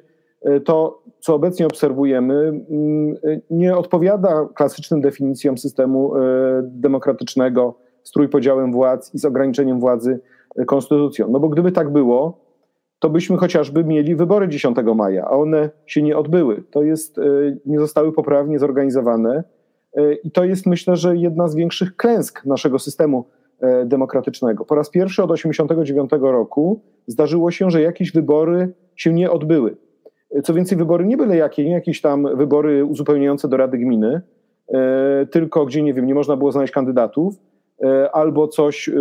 to, 0.66 1.04
co 1.20 1.36
obecnie 1.36 1.66
obserwujemy, 1.66 2.36
mm, 2.70 3.16
nie 3.50 3.78
odpowiada 3.78 4.48
klasycznym 4.56 5.02
definicjom 5.02 5.58
systemu 5.58 6.14
demokratycznego 6.62 7.76
z 8.04 8.12
trójpodziałem 8.12 8.72
władz 8.72 9.14
i 9.14 9.20
z 9.20 9.26
ograniczeniem 9.26 9.80
władzy 9.80 10.20
konstytucją. 10.68 11.28
No 11.32 11.40
bo 11.40 11.50
gdyby 11.50 11.72
tak 11.72 11.90
było, 11.90 12.50
to 13.00 13.10
byśmy 13.10 13.38
chociażby 13.38 13.84
mieli 13.84 14.16
wybory 14.16 14.48
10 14.48 14.78
maja, 14.96 15.26
a 15.26 15.30
one 15.30 15.70
się 15.86 16.02
nie 16.02 16.18
odbyły. 16.18 16.64
To 16.72 16.84
jest, 16.84 17.18
e, 17.18 17.22
nie 17.66 17.80
zostały 17.80 18.14
poprawnie 18.14 18.60
zorganizowane 18.60 19.44
e, 19.94 20.14
i 20.14 20.32
to 20.32 20.44
jest 20.44 20.66
myślę, 20.66 20.96
że 20.96 21.18
jedna 21.18 21.48
z 21.48 21.56
większych 21.56 21.96
klęsk 21.96 22.46
naszego 22.46 22.80
systemu 22.80 23.26
e, 23.60 23.86
demokratycznego. 23.86 24.66
Po 24.66 24.76
raz 24.76 24.90
pierwszy 24.90 25.24
od 25.24 25.32
1989 25.32 26.32
roku 26.32 26.82
zdarzyło 27.08 27.52
się, 27.52 27.70
że 27.70 27.82
jakieś 27.82 28.12
wybory 28.12 28.74
się 28.96 29.14
nie 29.14 29.32
odbyły. 29.32 29.78
Co 30.44 30.54
więcej, 30.54 30.78
wybory 30.78 31.06
nie 31.06 31.18
byle 31.18 31.38
jakie, 31.38 31.66
nie 31.66 31.72
jakieś 31.72 32.02
tam 32.02 32.38
wybory 32.38 32.86
uzupełniające 32.86 33.48
do 33.48 33.58
Rady 33.58 33.78
Gminy, 33.78 34.22
tylko 35.32 35.66
gdzie, 35.66 35.84
nie 35.84 35.94
wiem, 35.94 36.06
nie 36.06 36.16
można 36.16 36.38
było 36.38 36.52
znaleźć 36.52 36.74
kandydatów, 36.74 37.36
E, 37.84 38.12
albo 38.12 38.48
coś 38.48 38.90
e, 38.90 38.94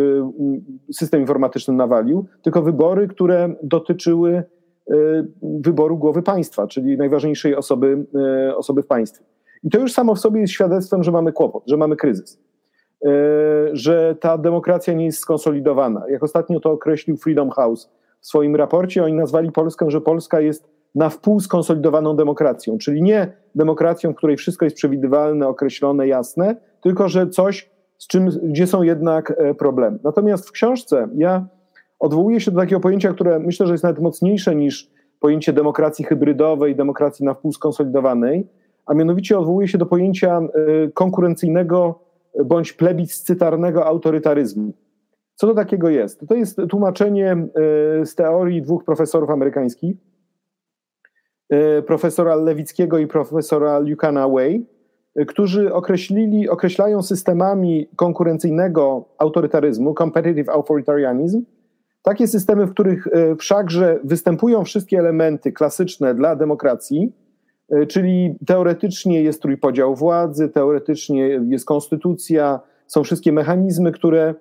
system 0.93 1.21
informatyczny 1.21 1.75
nawalił, 1.75 2.27
tylko 2.43 2.63
wybory, 2.63 3.09
które 3.09 3.55
dotyczyły 3.63 4.33
e, 4.33 4.45
wyboru 5.43 5.99
głowy 5.99 6.23
państwa, 6.23 6.67
czyli 6.67 6.97
najważniejszej 6.97 7.57
osoby, 7.57 8.07
osoby 8.57 8.83
w 8.83 8.87
państwie. 8.87 9.25
I 9.63 9.71
to 9.71 9.81
już 9.81 9.93
samo 9.93 10.15
w 10.15 10.19
sobie 10.19 10.41
jest 10.41 10.53
świadectwem, 10.53 11.03
że 11.03 11.13
mamy 11.13 11.33
kłopot, 11.33 11.63
że 11.67 11.77
mamy 11.77 11.97
kryzys, 11.97 12.41
że 13.73 14.17
ta 14.21 14.39
demokracja 14.39 14.95
nie 14.95 15.05
jest 15.05 15.19
skonsolidowana. 15.19 16.03
Jak 16.09 16.23
ostatnio 16.23 16.61
to 16.61 16.71
określił 16.71 17.17
Freedom 17.17 17.51
House 17.51 17.91
w 18.21 18.27
swoim 18.27 18.57
raporcie, 18.57 19.05
oni 19.05 19.15
nazwali 19.15 19.53
Polskę, 19.53 19.91
że 19.91 20.01
Polska 20.01 20.41
jest 20.41 20.69
na 20.99 21.09
wpół 21.09 21.41
skonsolidowaną 21.41 22.17
demokracją, 22.17 22.79
czyli 22.79 23.03
nie 23.03 23.33
demokracją, 23.55 24.13
w 24.13 24.17
której 24.17 24.37
wszystko 24.37 24.67
jest 24.67 24.77
przewidywalne, 24.77 25.49
określone, 25.49 26.09
jasne, 26.09 26.57
tylko 26.81 27.09
że 27.09 27.29
coś 27.29 27.71
z 27.99 28.07
czym, 28.07 28.29
gdzie 28.43 28.67
są 28.67 28.83
jednak 28.83 29.31
e, 29.31 29.55
problemy. 29.55 29.99
Natomiast 30.05 30.49
w 30.49 30.53
książce 30.53 31.09
ja 31.17 31.47
odwołuję 31.99 32.41
się 32.41 32.51
do 32.51 32.61
takiego 32.61 32.81
pojęcia, 32.81 33.13
które 33.13 33.39
myślę, 33.39 33.67
że 33.67 33.75
jest 33.75 33.85
nawet 33.85 34.01
mocniejsze 34.01 34.55
niż 34.55 34.91
pojęcie 35.21 35.53
demokracji 35.53 36.05
hybrydowej, 36.05 36.77
demokracji 36.77 37.25
na 37.25 37.35
wpół 37.35 37.53
skonsolidowanej, 37.53 38.47
a 38.87 38.95
mianowicie 38.95 39.39
odwołuję 39.39 39.69
się 39.69 39.79
do 39.79 39.87
pojęcia 39.87 40.39
e, 40.39 40.49
konkurencyjnego 40.95 42.01
bądź 42.45 42.73
plebiscytarnego 42.73 43.87
autorytaryzmu. 43.87 44.73
Co 45.35 45.47
to 45.47 45.55
takiego 45.55 45.89
jest? 45.89 46.29
To 46.29 46.35
jest 46.35 46.61
tłumaczenie 46.71 47.33
e, 47.33 47.47
z 48.07 48.15
teorii 48.15 48.63
dwóch 48.63 48.85
profesorów 48.85 49.31
amerykańskich, 49.31 49.97
profesora 51.87 52.35
Lewickiego 52.37 52.99
i 52.99 53.07
profesora 53.07 53.79
Lucana 53.79 54.29
Way, 54.29 54.67
którzy 55.27 55.73
określili, 55.73 56.49
określają 56.49 57.03
systemami 57.03 57.89
konkurencyjnego 57.97 59.09
autorytaryzmu, 59.19 59.95
competitive 59.95 60.49
authoritarianism, 60.49 61.45
takie 62.03 62.27
systemy, 62.27 62.67
w 62.67 62.71
których 62.71 63.07
e, 63.07 63.37
wszakże 63.37 64.01
występują 64.05 64.65
wszystkie 64.65 64.99
elementy 64.99 65.53
klasyczne 65.53 66.15
dla 66.15 66.37
demokracji, 66.37 67.13
czyli 67.89 68.39
teoretycznie 68.47 69.23
jest 69.23 69.43
trójpodział 69.43 69.95
władzy, 69.95 70.49
teoretycznie 70.49 71.29
jest 71.49 71.67
konstytucja, 71.67 72.61
są 72.87 73.05
wszystkie 73.05 73.33
mechanizmy, 73.33 73.93
które, 73.93 74.35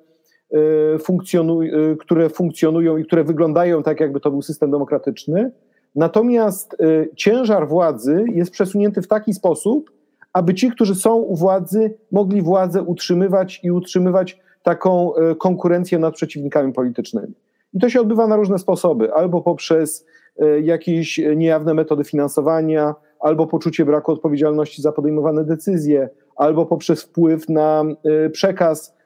które 1.99 2.29
funkcjonują 2.29 2.97
i 2.97 3.05
które 3.05 3.23
wyglądają 3.23 3.83
tak, 3.83 3.99
jakby 3.99 4.19
to 4.19 4.31
był 4.31 4.41
system 4.41 4.71
demokratyczny. 4.71 5.51
Natomiast 5.96 6.77
ciężar 7.15 7.67
władzy 7.67 8.25
jest 8.34 8.51
przesunięty 8.51 9.01
w 9.01 9.08
taki 9.08 9.34
sposób, 9.34 9.91
aby 10.34 10.53
ci, 10.53 10.72
którzy 10.72 10.96
są 10.96 11.15
u 11.15 11.36
władzy, 11.36 11.94
mogli 12.12 12.41
władzę 12.41 12.84
utrzymywać 12.84 13.60
i 13.63 13.72
utrzymywać 13.72 14.39
taką 14.63 15.15
e, 15.15 15.36
konkurencję 15.36 16.00
nad 16.00 16.13
przeciwnikami 16.15 16.74
politycznymi. 16.74 17.34
I 17.74 17.79
to 17.79 17.89
się 17.89 18.01
odbywa 18.01 18.27
na 18.27 18.36
różne 18.36 18.60
sposoby, 18.60 19.13
albo 19.13 19.41
poprzez 19.41 20.06
e, 20.39 20.62
jakieś 20.62 21.22
niejawne 21.36 21.74
metody 21.74 22.03
finansowania, 22.03 22.96
albo 23.20 23.48
poczucie 23.48 23.86
braku 23.86 24.12
odpowiedzialności 24.12 24.82
za 24.82 24.91
podejmowane 24.91 25.44
decyzje, 25.44 26.10
albo 26.36 26.65
poprzez 26.65 27.03
wpływ 27.03 27.50
na 27.50 27.84
przekaz 28.32 28.98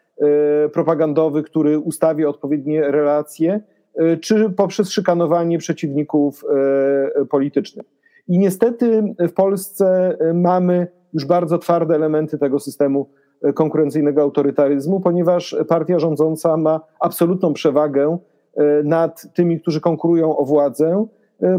propagandowy, 0.73 1.43
który 1.43 1.79
ustawi 1.79 2.25
odpowiednie 2.25 2.81
relacje, 2.81 3.61
czy 4.21 4.49
poprzez 4.49 4.89
szykanowanie 4.89 5.57
przeciwników 5.57 6.43
politycznych. 7.29 7.85
I 8.27 8.39
niestety 8.39 9.15
w 9.19 9.33
Polsce 9.33 10.17
mamy 10.33 10.87
już 11.13 11.25
bardzo 11.25 11.57
twarde 11.57 11.95
elementy 11.95 12.37
tego 12.37 12.59
systemu 12.59 13.09
konkurencyjnego 13.55 14.21
autorytaryzmu, 14.21 14.99
ponieważ 14.99 15.55
partia 15.67 15.99
rządząca 15.99 16.57
ma 16.57 16.81
absolutną 16.99 17.53
przewagę 17.53 18.17
nad 18.83 19.33
tymi, 19.33 19.61
którzy 19.61 19.81
konkurują 19.81 20.37
o 20.37 20.45
władzę 20.45 21.05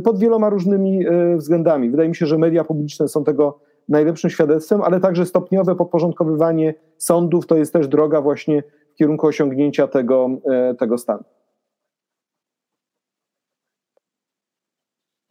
pod 0.04 0.18
wieloma 0.18 0.50
różnymi 0.50 1.04
względami. 1.36 1.90
Wydaje 1.90 2.08
mi 2.08 2.16
się, 2.16 2.26
że 2.26 2.38
media 2.38 2.64
publiczne 2.64 3.08
są 3.08 3.24
tego 3.24 3.58
najlepszym 3.88 4.30
świadectwem, 4.30 4.82
ale 4.82 5.00
także 5.00 5.26
stopniowe 5.26 5.74
podporządkowywanie 5.74 6.74
sądów 6.98 7.46
to 7.46 7.56
jest 7.56 7.72
też 7.72 7.88
droga 7.88 8.20
właśnie 8.20 8.62
w 8.94 8.94
kierunku 8.94 9.26
osiągnięcia 9.26 9.88
tego, 9.88 10.28
tego 10.78 10.98
stanu. 10.98 11.24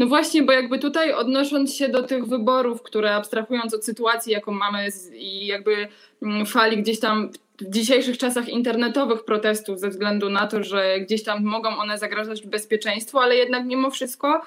No 0.01 0.07
właśnie, 0.07 0.43
bo 0.43 0.51
jakby 0.51 0.79
tutaj 0.79 1.13
odnosząc 1.13 1.75
się 1.75 1.89
do 1.89 2.03
tych 2.03 2.25
wyborów, 2.25 2.81
które 2.81 3.15
abstrahując 3.15 3.73
od 3.73 3.85
sytuacji, 3.85 4.33
jaką 4.33 4.51
mamy 4.51 4.87
i 5.13 5.47
jakby 5.47 5.87
mm, 6.21 6.45
fali 6.45 6.77
gdzieś 6.77 6.99
tam 6.99 7.29
w 7.59 7.69
dzisiejszych 7.69 8.17
czasach 8.17 8.49
internetowych 8.49 9.25
protestów 9.25 9.79
ze 9.79 9.89
względu 9.89 10.29
na 10.29 10.47
to, 10.47 10.63
że 10.63 10.99
gdzieś 10.99 11.23
tam 11.23 11.43
mogą 11.43 11.77
one 11.77 11.97
zagrażać 11.97 12.47
bezpieczeństwu, 12.47 13.19
ale 13.19 13.35
jednak 13.35 13.65
mimo 13.65 13.89
wszystko 13.89 14.41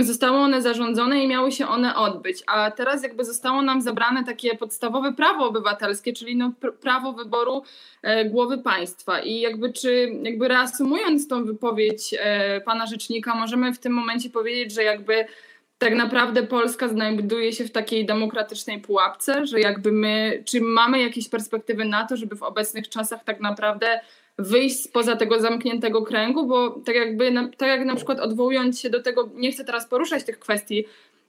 zostały 0.00 0.38
one 0.38 0.62
zarządzone 0.62 1.24
i 1.24 1.28
miały 1.28 1.52
się 1.52 1.68
one 1.68 1.96
odbyć. 1.96 2.42
A 2.46 2.70
teraz 2.70 3.02
jakby 3.02 3.24
zostało 3.24 3.62
nam 3.62 3.82
zabrane 3.82 4.24
takie 4.24 4.56
podstawowe 4.56 5.12
prawo 5.12 5.46
obywatelskie, 5.46 6.12
czyli 6.12 6.36
no 6.36 6.52
prawo 6.80 7.12
wyboru 7.12 7.62
e, 8.02 8.24
głowy 8.24 8.58
państwa. 8.58 9.20
I 9.20 9.40
jakby 9.40 9.72
czy 9.72 10.12
jakby 10.22 10.48
reasumując 10.48 11.28
tą 11.28 11.44
wypowiedź 11.44 12.14
e, 12.18 12.60
pana 12.60 12.86
rzecznika, 12.86 13.34
możemy 13.34 13.74
w 13.74 13.78
tym 13.78 13.92
momencie 13.92 14.30
powiedzieć, 14.30 14.72
że 14.72 14.84
jakby 14.84 15.26
tak 15.78 15.94
naprawdę 15.94 16.42
Polska 16.42 16.88
znajduje 16.88 17.52
się 17.52 17.64
w 17.64 17.70
takiej 17.70 18.06
demokratycznej 18.06 18.80
pułapce, 18.80 19.46
że 19.46 19.60
jakby 19.60 19.92
my, 19.92 20.42
czy 20.46 20.60
mamy 20.60 21.02
jakieś 21.02 21.28
perspektywy 21.28 21.84
na 21.84 22.06
to, 22.06 22.16
żeby 22.16 22.36
w 22.36 22.42
obecnych 22.42 22.88
czasach 22.88 23.24
tak 23.24 23.40
naprawdę 23.40 24.00
wyjść 24.38 24.84
spoza 24.84 25.16
tego 25.16 25.40
zamkniętego 25.40 26.02
kręgu, 26.02 26.46
bo 26.46 26.70
tak 26.70 26.94
jakby, 26.96 27.32
tak 27.56 27.68
jak 27.68 27.84
na 27.84 27.96
przykład 27.96 28.20
odwołując 28.20 28.80
się 28.80 28.90
do 28.90 29.02
tego, 29.02 29.30
nie 29.34 29.52
chcę 29.52 29.64
teraz 29.64 29.88
poruszać 29.88 30.24
tych 30.24 30.38
kwestii, 30.38 30.84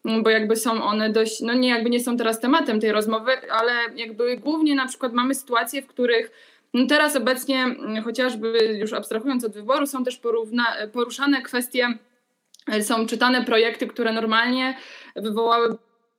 mm, 0.06 0.24
bo 0.24 0.30
jakby 0.30 0.56
są 0.56 0.84
one 0.84 1.10
dość, 1.10 1.42
no 1.42 1.54
nie 1.54 1.70
jakby 1.70 1.90
nie 1.90 2.00
są 2.00 2.18
teraz 2.18 2.40
tematem 2.40 2.80
tej 2.80 2.92
rozmowy, 2.92 3.32
ale 3.52 3.72
jakby 3.96 4.38
głównie 4.38 4.76
na 4.76 4.88
przykład 4.88 5.14
mamy 5.14 5.36
sytuacje, 5.36 5.82
w 5.82 5.88
których 5.88 6.32
no 6.74 6.88
teraz 6.88 7.16
obecnie, 7.16 7.64
mm, 7.64 8.04
chociażby 8.04 8.78
już 8.80 8.94
abstrahując 8.94 9.46
od 9.46 9.54
wyboru, 9.54 9.88
są 9.88 10.04
też 10.04 10.18
porówna, 10.18 10.66
poruszane 10.94 11.42
kwestie, 11.42 11.98
są 12.82 13.06
czytane 13.06 13.44
projekty, 13.44 13.88
które 13.88 14.14
normalnie 14.14 14.78
wywołały 15.16 15.78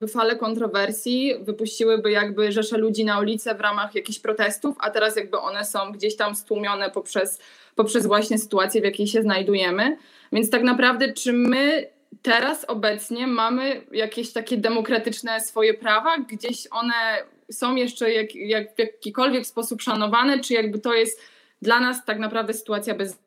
falę 0.08 0.36
kontrowersji, 0.36 1.34
wypuściłyby 1.40 2.10
jakby 2.10 2.52
rzesze 2.52 2.78
ludzi 2.78 3.04
na 3.04 3.20
ulicę 3.20 3.54
w 3.54 3.60
ramach 3.60 3.94
jakichś 3.94 4.18
protestów, 4.18 4.76
a 4.78 4.90
teraz 4.90 5.16
jakby 5.16 5.38
one 5.38 5.64
są 5.64 5.92
gdzieś 5.92 6.16
tam 6.16 6.34
stłumione 6.34 6.90
poprzez, 6.90 7.38
poprzez 7.74 8.06
właśnie 8.06 8.38
sytuację, 8.38 8.80
w 8.80 8.84
jakiej 8.84 9.06
się 9.06 9.22
znajdujemy. 9.22 9.96
Więc 10.32 10.50
tak 10.50 10.62
naprawdę, 10.62 11.12
czy 11.12 11.32
my 11.32 11.90
teraz 12.22 12.64
obecnie 12.64 13.26
mamy 13.26 13.86
jakieś 13.92 14.32
takie 14.32 14.56
demokratyczne 14.56 15.40
swoje 15.40 15.74
prawa, 15.74 16.18
gdzieś 16.18 16.68
one 16.70 16.94
są 17.50 17.74
jeszcze 17.74 18.12
jak, 18.12 18.34
jak 18.34 18.74
w 18.74 18.78
jakikolwiek 18.78 19.46
sposób 19.46 19.82
szanowane, 19.82 20.40
czy 20.40 20.54
jakby 20.54 20.78
to 20.78 20.94
jest 20.94 21.20
dla 21.62 21.80
nas 21.80 22.04
tak 22.04 22.18
naprawdę 22.18 22.54
sytuacja 22.54 22.94
bez 22.94 23.18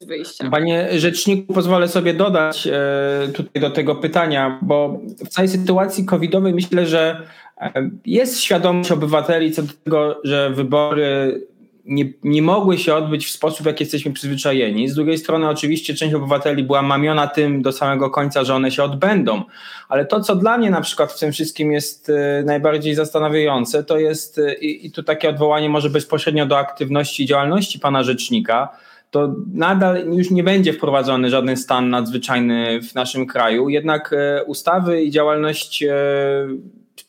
wyjścia. 0.00 0.50
Panie 0.50 0.88
Rzeczniku, 1.00 1.54
pozwolę 1.54 1.88
sobie 1.88 2.14
dodać 2.14 2.66
e, 2.66 3.28
tutaj 3.34 3.62
do 3.62 3.70
tego 3.70 3.94
pytania, 3.94 4.58
bo 4.62 5.00
w 5.24 5.28
całej 5.28 5.48
sytuacji 5.48 6.04
covidowej 6.04 6.54
myślę, 6.54 6.86
że 6.86 7.26
e, 7.60 7.90
jest 8.06 8.40
świadomość 8.40 8.92
obywateli 8.92 9.52
co 9.52 9.62
do 9.62 9.72
tego, 9.84 10.20
że 10.24 10.50
wybory 10.50 11.40
nie, 11.86 12.04
nie 12.22 12.42
mogły 12.42 12.78
się 12.78 12.94
odbyć 12.94 13.26
w 13.26 13.30
sposób, 13.30 13.62
w 13.62 13.66
jaki 13.66 13.84
jesteśmy 13.84 14.12
przyzwyczajeni. 14.12 14.88
Z 14.88 14.94
drugiej 14.94 15.18
strony, 15.18 15.48
oczywiście, 15.48 15.94
część 15.94 16.14
obywateli 16.14 16.62
była 16.62 16.82
mamiona 16.82 17.26
tym 17.26 17.62
do 17.62 17.72
samego 17.72 18.10
końca, 18.10 18.44
że 18.44 18.54
one 18.54 18.70
się 18.70 18.82
odbędą. 18.82 19.42
Ale 19.88 20.06
to, 20.06 20.20
co 20.20 20.36
dla 20.36 20.58
mnie 20.58 20.70
na 20.70 20.80
przykład 20.80 21.12
w 21.12 21.18
tym 21.18 21.32
wszystkim 21.32 21.72
jest 21.72 22.10
e, 22.10 22.42
najbardziej 22.46 22.94
zastanawiające, 22.94 23.84
to 23.84 23.98
jest, 23.98 24.40
i, 24.60 24.86
i 24.86 24.90
tu 24.90 25.02
takie 25.02 25.28
odwołanie 25.28 25.68
może 25.68 25.90
bezpośrednio 25.90 26.46
do 26.46 26.58
aktywności 26.58 27.22
i 27.22 27.26
działalności 27.26 27.78
pana 27.78 28.02
rzecznika, 28.02 28.68
to 29.16 29.34
nadal 29.52 30.06
już 30.12 30.30
nie 30.30 30.44
będzie 30.44 30.72
wprowadzony 30.72 31.30
żaden 31.30 31.56
stan 31.56 31.90
nadzwyczajny 31.90 32.80
w 32.82 32.94
naszym 32.94 33.26
kraju. 33.26 33.68
Jednak 33.68 34.14
ustawy 34.46 35.02
i 35.02 35.10
działalność 35.10 35.84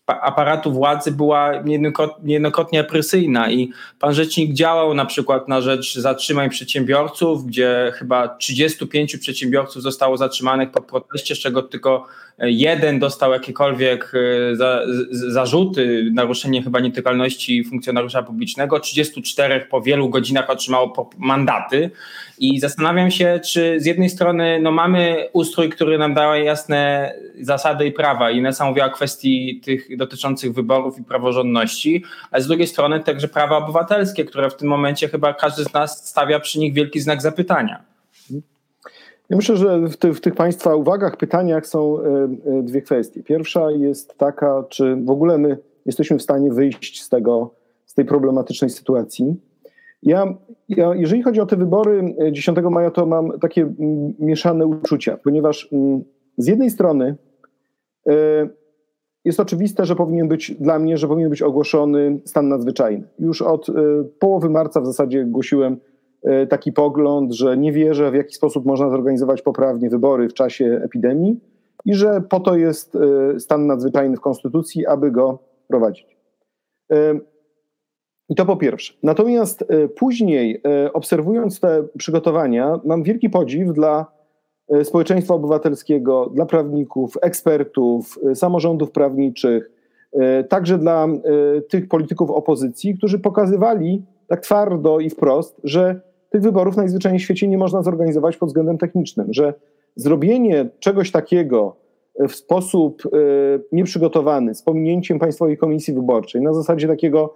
aparatu 0.08 0.72
władzy 0.72 1.12
była 1.12 1.52
niejednokrotnie 2.24 2.82
opresyjna 2.82 3.52
i 3.52 3.72
pan 4.00 4.14
rzecznik 4.14 4.54
działał 4.54 4.94
na 4.94 5.06
przykład 5.06 5.48
na 5.48 5.62
rzecz 5.62 5.96
zatrzymań 5.98 6.50
przedsiębiorców, 6.50 7.46
gdzie 7.46 7.92
chyba 7.96 8.28
35 8.28 9.18
przedsiębiorców 9.18 9.84
zostało 9.84 10.18
zatrzymanych 10.18 10.72
po 10.72 10.82
proteście, 10.82 11.36
z 11.36 11.40
czego 11.40 11.62
tylko 11.62 12.08
jeden 12.40 13.00
dostał 13.00 13.32
jakiekolwiek 13.32 14.12
e, 14.52 14.56
za, 14.56 14.82
zarzuty, 15.12 16.10
naruszenie 16.14 16.64
chyba 16.64 16.80
nietykalności 16.80 17.64
funkcjonariusza 17.64 18.24
publicznego, 18.24 18.80
34 18.80 19.68
po 19.70 19.82
wielu 19.82 20.10
godzinach 20.10 20.50
otrzymało 20.50 21.10
mandaty. 21.18 21.92
I 22.40 22.60
zastanawiam 22.60 23.12
się, 23.12 23.40
czy 23.52 23.80
z 23.80 23.86
jednej 23.86 24.10
strony 24.10 24.60
no, 24.62 24.72
mamy 24.72 25.30
ustrój, 25.34 25.70
który 25.70 25.98
nam 25.98 26.14
daje 26.14 26.44
jasne 26.44 27.14
zasady 27.42 27.88
i 27.88 27.92
prawa. 27.92 28.32
I 28.32 28.38
Inesa 28.38 28.66
mówiła 28.66 28.86
o 28.86 28.92
kwestii 28.92 29.62
tych 29.64 29.97
dotyczących 29.98 30.54
wyborów 30.54 31.00
i 31.00 31.04
praworządności, 31.04 32.04
a 32.32 32.40
z 32.40 32.48
drugiej 32.48 32.68
strony 32.68 33.00
także 33.00 33.28
prawa 33.28 33.58
obywatelskie, 33.58 34.26
które 34.26 34.50
w 34.50 34.56
tym 34.56 34.68
momencie 34.68 35.08
chyba 35.08 35.34
każdy 35.34 35.64
z 35.64 35.74
nas 35.74 36.08
stawia 36.08 36.40
przy 36.40 36.60
nich 36.60 36.74
wielki 36.74 37.00
znak 37.00 37.22
zapytania. 37.22 37.84
Ja 39.30 39.38
myślę, 39.38 39.58
że 39.58 39.80
w, 39.80 39.98
ty, 39.98 40.14
w, 40.14 40.22
tych 40.22 40.36
Państwa 40.36 40.76
uwagach, 40.76 41.18
pytaniach 41.18 41.68
są 41.68 42.00
e, 42.00 42.04
e, 42.04 42.64
dwie 42.64 42.82
kwestie. 42.82 43.24
Pierwsza 43.24 43.72
jest 43.72 44.18
taka, 44.18 44.64
czy 44.70 44.96
w 44.96 45.10
ogóle 45.10 45.38
my 45.38 45.58
jesteśmy 45.86 46.18
w 46.18 46.22
stanie 46.22 46.52
wyjść 46.52 47.04
z, 47.04 47.10
tego, 47.10 47.54
z 47.86 47.94
tej 47.94 48.06
problematycznej 48.06 48.70
sytuacji. 48.70 49.36
Ja, 50.04 50.34
ja, 50.70 50.96
jeżeli 50.96 51.24
chodzi 51.24 51.42
o 51.42 51.46
te 51.46 51.56
wybory 51.56 52.16
10 52.32 52.58
e, 52.58 52.62
maja, 52.62 52.92
to 52.92 53.06
mam 53.06 53.40
takie 53.40 53.74
mieszane 54.20 54.66
uczucia, 54.66 55.18
ponieważ 55.24 55.70
z 56.38 56.48
jednej 56.48 56.70
strony 56.70 57.16
jest 59.28 59.40
oczywiste, 59.40 59.86
że 59.86 59.96
powinien 59.96 60.28
być 60.28 60.52
dla 60.52 60.80
mnie, 60.80 60.98
że 60.98 61.08
powinien 61.08 61.30
być 61.30 61.42
ogłoszony 61.42 62.20
stan 62.26 62.48
nadzwyczajny. 62.48 63.08
Już 63.20 63.42
od 63.42 63.68
połowy 64.20 64.50
marca 64.50 64.82
w 64.82 64.86
zasadzie 64.86 65.26
głosiłem 65.26 65.78
E, 66.24 66.48
taki 66.48 66.72
pogląd, 66.72 67.34
że 67.34 67.58
nie 67.58 67.72
wierzę, 67.72 68.12
w 68.12 68.16
jaki 68.16 68.36
sposób 68.36 68.66
można 68.66 68.90
zorganizować 68.90 69.42
poprawnie 69.42 69.90
wybory 69.90 70.30
w 70.30 70.34
czasie 70.34 70.82
epidemii 70.84 71.40
i 71.86 71.94
że 71.94 72.22
po 72.30 72.40
to 72.40 72.56
jest 72.56 72.96
e, 72.96 73.40
stan 73.40 73.68
nadzwyczajny 73.68 74.18
w 74.18 74.22
Konstytucji, 74.22 74.86
aby 74.86 75.12
go 75.12 75.40
prowadzić. 75.68 76.18
E, 76.92 77.20
I 78.30 78.36
to 78.36 78.46
po 78.46 78.58
pierwsze. 78.58 78.94
Natomiast 79.04 79.66
później, 79.96 80.62
obserwując 80.94 81.60
te 81.60 81.84
przygotowania, 81.98 82.80
mam 82.86 83.04
wielki 83.04 83.30
podziw 83.30 83.74
dla 83.74 84.06
społeczeństwa 84.84 85.34
obywatelskiego, 85.34 86.32
dla 86.34 86.46
prawników, 86.46 87.18
ekspertów, 87.22 88.20
samorządów 88.34 88.92
prawniczych, 88.92 89.72
także 90.50 90.78
dla 90.78 91.08
tych 91.70 91.88
polityków 91.88 92.32
opozycji, 92.32 92.98
którzy 92.98 93.20
pokazywali 93.20 94.04
tak 94.28 94.40
twardo 94.40 95.00
i 95.00 95.10
wprost, 95.10 95.62
że 95.64 96.02
tych 96.30 96.42
wyborów 96.42 96.78
najzwyczajniej 96.78 97.20
w 97.20 97.24
świecie 97.24 97.48
nie 97.48 97.58
można 97.58 97.82
zorganizować 97.82 98.38
pod 98.38 98.50
względem 98.50 98.78
technicznym, 98.78 99.28
że 99.34 99.54
zrobienie 99.96 100.70
czegoś 100.80 101.12
takiego 101.12 101.76
w 102.20 102.32
sposób 102.32 103.04
e, 103.06 103.10
nieprzygotowany, 103.72 104.56
z 104.56 104.62
pominięciem 104.62 105.20
Państwowej 105.20 105.58
Komisji 105.58 105.94
Wyborczej, 105.94 106.42
na 106.42 106.54
zasadzie 106.54 106.88
takiego 106.88 107.34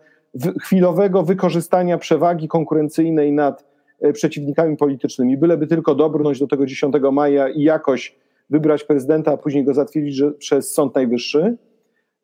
chwilowego 0.61 1.23
wykorzystania 1.23 1.97
przewagi 1.97 2.47
konkurencyjnej 2.47 3.33
nad 3.33 3.61
e, 3.61 3.65
przeciwnikami 4.13 4.77
politycznymi, 4.77 5.37
byleby 5.37 5.67
tylko 5.67 5.95
dobrnąć 5.95 6.39
do 6.39 6.47
tego 6.47 6.65
10 6.65 6.95
maja 7.11 7.49
i 7.49 7.61
jakoś 7.61 8.15
wybrać 8.49 8.83
prezydenta, 8.83 9.31
a 9.31 9.37
później 9.37 9.63
go 9.63 9.73
zatwierdzić 9.73 10.23
przez 10.37 10.73
Sąd 10.73 10.95
Najwyższy, 10.95 11.57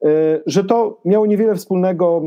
e, 0.04 0.42
że 0.46 0.64
to 0.64 1.02
miało 1.06 1.26
niewiele 1.26 1.56
wspólnego 1.56 2.22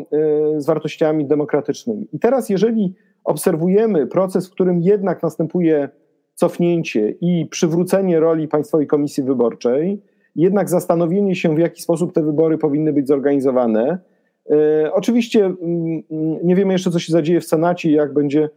z 0.56 0.66
wartościami 0.66 1.26
demokratycznymi. 1.26 2.08
I 2.12 2.18
teraz, 2.18 2.48
jeżeli 2.48 2.94
obserwujemy 3.24 4.06
proces, 4.06 4.48
w 4.48 4.50
którym 4.50 4.80
jednak 4.80 5.22
następuje 5.22 5.88
cofnięcie 6.34 7.14
i 7.20 7.46
przywrócenie 7.50 8.20
roli 8.20 8.48
Państwowej 8.48 8.86
Komisji 8.86 9.22
Wyborczej, 9.22 10.02
jednak 10.36 10.68
zastanowienie 10.68 11.34
się, 11.34 11.54
w 11.54 11.58
jaki 11.58 11.82
sposób 11.82 12.12
te 12.12 12.22
wybory 12.22 12.58
powinny 12.58 12.92
być 12.92 13.08
zorganizowane. 13.08 13.98
E, 14.50 14.92
oczywiście 14.92 15.44
mm, 15.44 15.58
mm, 16.10 16.38
nie 16.44 16.56
wiemy 16.56 16.72
jeszcze, 16.72 16.90
co 16.90 16.98
się 16.98 17.12
zadzieje 17.12 17.40
w 17.40 17.44
Senacie, 17.44 17.92
jak 17.92 18.12
będzie 18.12 18.44
e, 18.44 18.48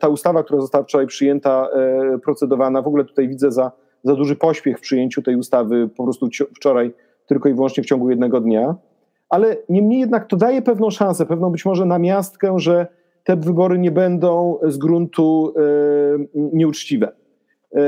ta 0.00 0.08
ustawa, 0.08 0.42
która 0.42 0.60
została 0.60 0.84
wczoraj 0.84 1.06
przyjęta, 1.06 1.68
e, 1.72 2.18
procedowana. 2.18 2.82
W 2.82 2.86
ogóle 2.86 3.04
tutaj 3.04 3.28
widzę 3.28 3.52
za, 3.52 3.72
za 4.04 4.14
duży 4.14 4.36
pośpiech 4.36 4.78
w 4.78 4.80
przyjęciu 4.80 5.22
tej 5.22 5.36
ustawy 5.36 5.88
po 5.96 6.04
prostu 6.04 6.28
wczoraj, 6.56 6.94
tylko 7.26 7.48
i 7.48 7.54
wyłącznie 7.54 7.82
w 7.82 7.86
ciągu 7.86 8.10
jednego 8.10 8.40
dnia. 8.40 8.74
Ale 9.28 9.56
niemniej 9.68 10.00
jednak 10.00 10.26
to 10.26 10.36
daje 10.36 10.62
pewną 10.62 10.90
szansę, 10.90 11.26
pewną 11.26 11.50
być 11.50 11.64
może 11.64 11.84
namiastkę, 11.84 12.54
że 12.58 12.86
te 13.24 13.36
wybory 13.36 13.78
nie 13.78 13.90
będą 13.90 14.58
z 14.62 14.78
gruntu 14.78 15.54
e, 15.56 15.60
nieuczciwe. 16.34 17.12
E, 17.74 17.80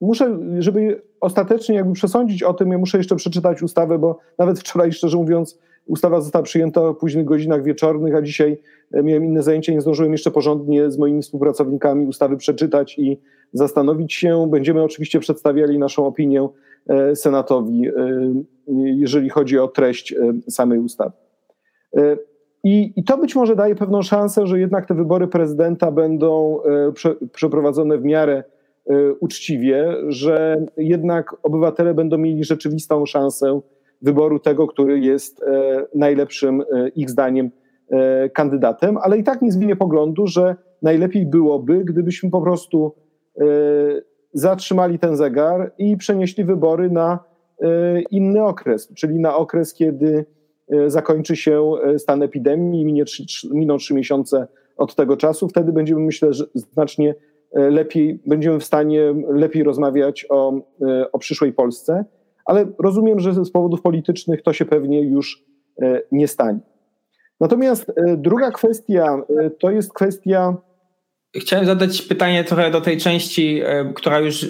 muszę, 0.00 0.38
żeby 0.58 1.02
ostatecznie 1.20 1.76
jakby 1.76 1.92
przesądzić 1.92 2.42
o 2.42 2.54
tym, 2.54 2.72
ja 2.72 2.78
muszę 2.78 2.98
jeszcze 2.98 3.16
przeczytać 3.16 3.62
ustawę, 3.62 3.98
bo 3.98 4.18
nawet 4.38 4.60
wczoraj, 4.60 4.92
szczerze 4.92 5.16
mówiąc, 5.16 5.58
ustawa 5.86 6.20
została 6.20 6.42
przyjęta 6.42 6.88
o 6.88 6.94
późnych 6.94 7.24
godzinach 7.24 7.62
wieczornych, 7.62 8.14
a 8.14 8.22
dzisiaj 8.22 8.58
e, 8.92 9.02
miałem 9.02 9.24
inne 9.24 9.42
zajęcia, 9.42 9.72
nie 9.72 9.80
zdążyłem 9.80 10.12
jeszcze 10.12 10.30
porządnie 10.30 10.90
z 10.90 10.98
moimi 10.98 11.22
współpracownikami 11.22 12.06
ustawy 12.06 12.36
przeczytać 12.36 12.98
i 12.98 13.20
zastanowić 13.52 14.14
się. 14.14 14.48
Będziemy 14.50 14.82
oczywiście 14.82 15.20
przedstawiali 15.20 15.78
naszą 15.78 16.06
opinię 16.06 16.48
Senatowi, 17.14 17.82
jeżeli 18.76 19.28
chodzi 19.28 19.58
o 19.58 19.68
treść 19.68 20.14
samej 20.48 20.78
ustawy. 20.78 21.12
I, 22.66 22.92
I, 22.96 23.04
to 23.04 23.18
być 23.18 23.34
może 23.34 23.56
daje 23.56 23.74
pewną 23.74 24.02
szansę, 24.02 24.46
że 24.46 24.60
jednak 24.60 24.86
te 24.86 24.94
wybory 24.94 25.28
prezydenta 25.28 25.90
będą 25.90 26.62
e, 26.62 26.92
prze, 26.92 27.14
przeprowadzone 27.32 27.98
w 27.98 28.04
miarę 28.04 28.44
e, 28.86 29.12
uczciwie, 29.12 29.94
że 30.08 30.66
jednak 30.76 31.36
obywatele 31.42 31.94
będą 31.94 32.18
mieli 32.18 32.44
rzeczywistą 32.44 33.06
szansę 33.06 33.60
wyboru 34.02 34.38
tego, 34.38 34.66
który 34.66 35.00
jest 35.00 35.42
e, 35.42 35.86
najlepszym 35.94 36.62
ich 36.94 37.10
zdaniem 37.10 37.50
kandydatem, 38.34 38.98
ale 38.98 39.18
i 39.18 39.24
tak 39.24 39.42
nie 39.42 39.52
zmienię 39.52 39.76
poglądu, 39.76 40.26
że 40.26 40.56
najlepiej 40.82 41.26
byłoby, 41.26 41.84
gdybyśmy 41.84 42.30
po 42.30 42.42
prostu 42.42 42.94
zatrzymali 44.32 44.98
ten 44.98 45.16
zegar 45.16 45.72
i 45.78 45.96
przenieśli 45.96 46.44
wybory 46.44 46.90
na 46.90 47.18
inny 48.10 48.44
okres, 48.44 48.92
czyli 48.94 49.18
na 49.18 49.36
okres, 49.36 49.74
kiedy 49.74 50.24
E, 50.68 50.90
zakończy 50.90 51.36
się 51.36 51.72
e, 51.84 51.98
stan 51.98 52.22
epidemii 52.22 52.84
minie 52.84 53.04
miną 53.50 53.76
trzy 53.76 53.94
miesiące 53.94 54.46
od 54.76 54.94
tego 54.94 55.16
czasu, 55.16 55.48
wtedy 55.48 55.72
będziemy, 55.72 56.00
myślę, 56.00 56.32
że 56.32 56.44
znacznie 56.54 57.14
e, 57.52 57.70
lepiej, 57.70 58.22
będziemy 58.26 58.60
w 58.60 58.64
stanie 58.64 59.14
lepiej 59.28 59.62
rozmawiać 59.62 60.26
o, 60.28 60.60
o 61.12 61.18
przyszłej 61.18 61.52
Polsce, 61.52 62.04
ale 62.46 62.66
rozumiem, 62.78 63.20
że 63.20 63.44
z 63.44 63.50
powodów 63.50 63.82
politycznych 63.82 64.42
to 64.42 64.52
się 64.52 64.64
pewnie 64.64 65.02
już 65.02 65.44
nie 66.12 66.28
stanie. 66.28 66.58
Natomiast 67.40 67.92
druga 68.16 68.50
kwestia 68.50 69.22
to 69.60 69.70
jest 69.70 69.92
kwestia. 69.92 70.56
Chciałem 71.36 71.66
zadać 71.66 72.02
pytanie 72.02 72.44
trochę 72.44 72.70
do 72.70 72.80
tej 72.80 72.98
części, 72.98 73.62
która 73.94 74.18
już 74.18 74.46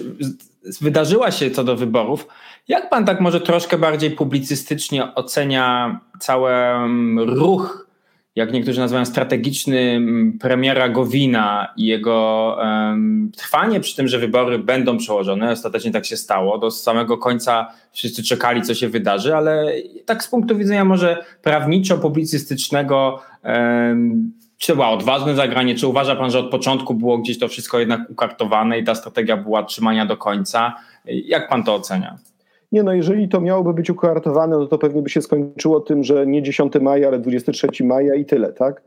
wydarzyła 0.81 1.31
się 1.31 1.51
co 1.51 1.63
do 1.63 1.75
wyborów. 1.75 2.27
Jak 2.67 2.89
pan 2.89 3.05
tak 3.05 3.21
może 3.21 3.41
troszkę 3.41 3.77
bardziej 3.77 4.11
publicystycznie 4.11 5.15
ocenia 5.15 5.99
cały 6.19 6.51
mm, 6.51 7.29
ruch, 7.29 7.86
jak 8.37 8.53
niektórzy 8.53 8.79
nazywają 8.79 9.05
strategiczny 9.05 9.79
mm, 9.79 10.39
premiera 10.39 10.89
Gowina 10.89 11.73
i 11.77 11.85
jego 11.85 12.57
um, 12.59 13.31
trwanie 13.37 13.79
przy 13.79 13.95
tym, 13.95 14.07
że 14.07 14.19
wybory 14.19 14.59
będą 14.59 14.97
przełożone, 14.97 15.51
ostatecznie 15.51 15.91
tak 15.91 16.05
się 16.05 16.17
stało, 16.17 16.57
do 16.57 16.71
samego 16.71 17.17
końca 17.17 17.67
wszyscy 17.91 18.23
czekali, 18.23 18.61
co 18.61 18.73
się 18.73 18.89
wydarzy, 18.89 19.35
ale 19.35 19.73
tak 20.05 20.23
z 20.23 20.27
punktu 20.27 20.57
widzenia 20.57 20.85
może 20.85 21.23
prawniczo-publicystycznego 21.43 23.19
um, 23.43 24.31
czy 24.57 24.67
to 24.67 24.75
było 24.75 24.89
odważne 24.89 25.35
zagranie, 25.35 25.75
czy 25.75 25.87
uważa 25.87 26.15
pan, 26.15 26.31
że 26.31 26.39
od 26.39 26.51
początku 26.51 26.93
było 26.93 27.17
gdzieś 27.17 27.39
to 27.39 27.47
wszystko 27.47 27.79
jednak 27.79 28.09
ukartowane 28.09 28.79
i 28.79 28.83
ta 28.83 28.95
strategia 28.95 29.37
była 29.37 29.63
trzymania 29.63 30.05
do 30.05 30.17
końca? 30.17 30.75
Jak 31.05 31.49
pan 31.49 31.63
to 31.63 31.75
ocenia? 31.75 32.17
Nie 32.71 32.83
no, 32.83 32.93
jeżeli 32.93 33.29
to 33.29 33.41
miałoby 33.41 33.73
być 33.73 33.89
ukartowane, 33.89 34.57
no 34.57 34.67
to 34.67 34.77
pewnie 34.77 35.01
by 35.01 35.09
się 35.09 35.21
skończyło 35.21 35.79
tym, 35.79 36.03
że 36.03 36.27
nie 36.27 36.43
10 36.43 36.73
maja, 36.81 37.07
ale 37.07 37.19
23 37.19 37.83
maja 37.83 38.15
i 38.15 38.25
tyle, 38.25 38.53
tak? 38.53 38.81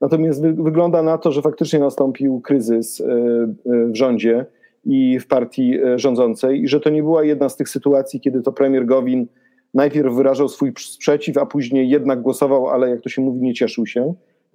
Natomiast 0.00 0.42
wy, 0.42 0.52
wygląda 0.52 1.02
na 1.02 1.18
to, 1.18 1.32
że 1.32 1.42
faktycznie 1.42 1.78
nastąpił 1.78 2.40
kryzys 2.40 3.00
e, 3.00 3.04
e, 3.04 3.86
w 3.86 3.96
rządzie 3.96 4.46
i 4.84 5.18
w 5.18 5.26
partii 5.26 5.78
e, 5.78 5.98
rządzącej 5.98 6.62
i 6.62 6.68
że 6.68 6.80
to 6.80 6.90
nie 6.90 7.02
była 7.02 7.24
jedna 7.24 7.48
z 7.48 7.56
tych 7.56 7.68
sytuacji, 7.68 8.20
kiedy 8.20 8.42
to 8.42 8.52
premier 8.52 8.86
Gowin 8.86 9.26
najpierw 9.74 10.14
wyrażał 10.14 10.48
swój 10.48 10.72
sprzeciw, 10.78 11.38
a 11.38 11.46
później 11.46 11.88
jednak 11.88 12.20
głosował, 12.22 12.68
ale 12.68 12.90
jak 12.90 13.00
to 13.00 13.08
się 13.08 13.22
mówi, 13.22 13.40
nie 13.40 13.54
cieszył 13.54 13.86
się. 13.86 14.14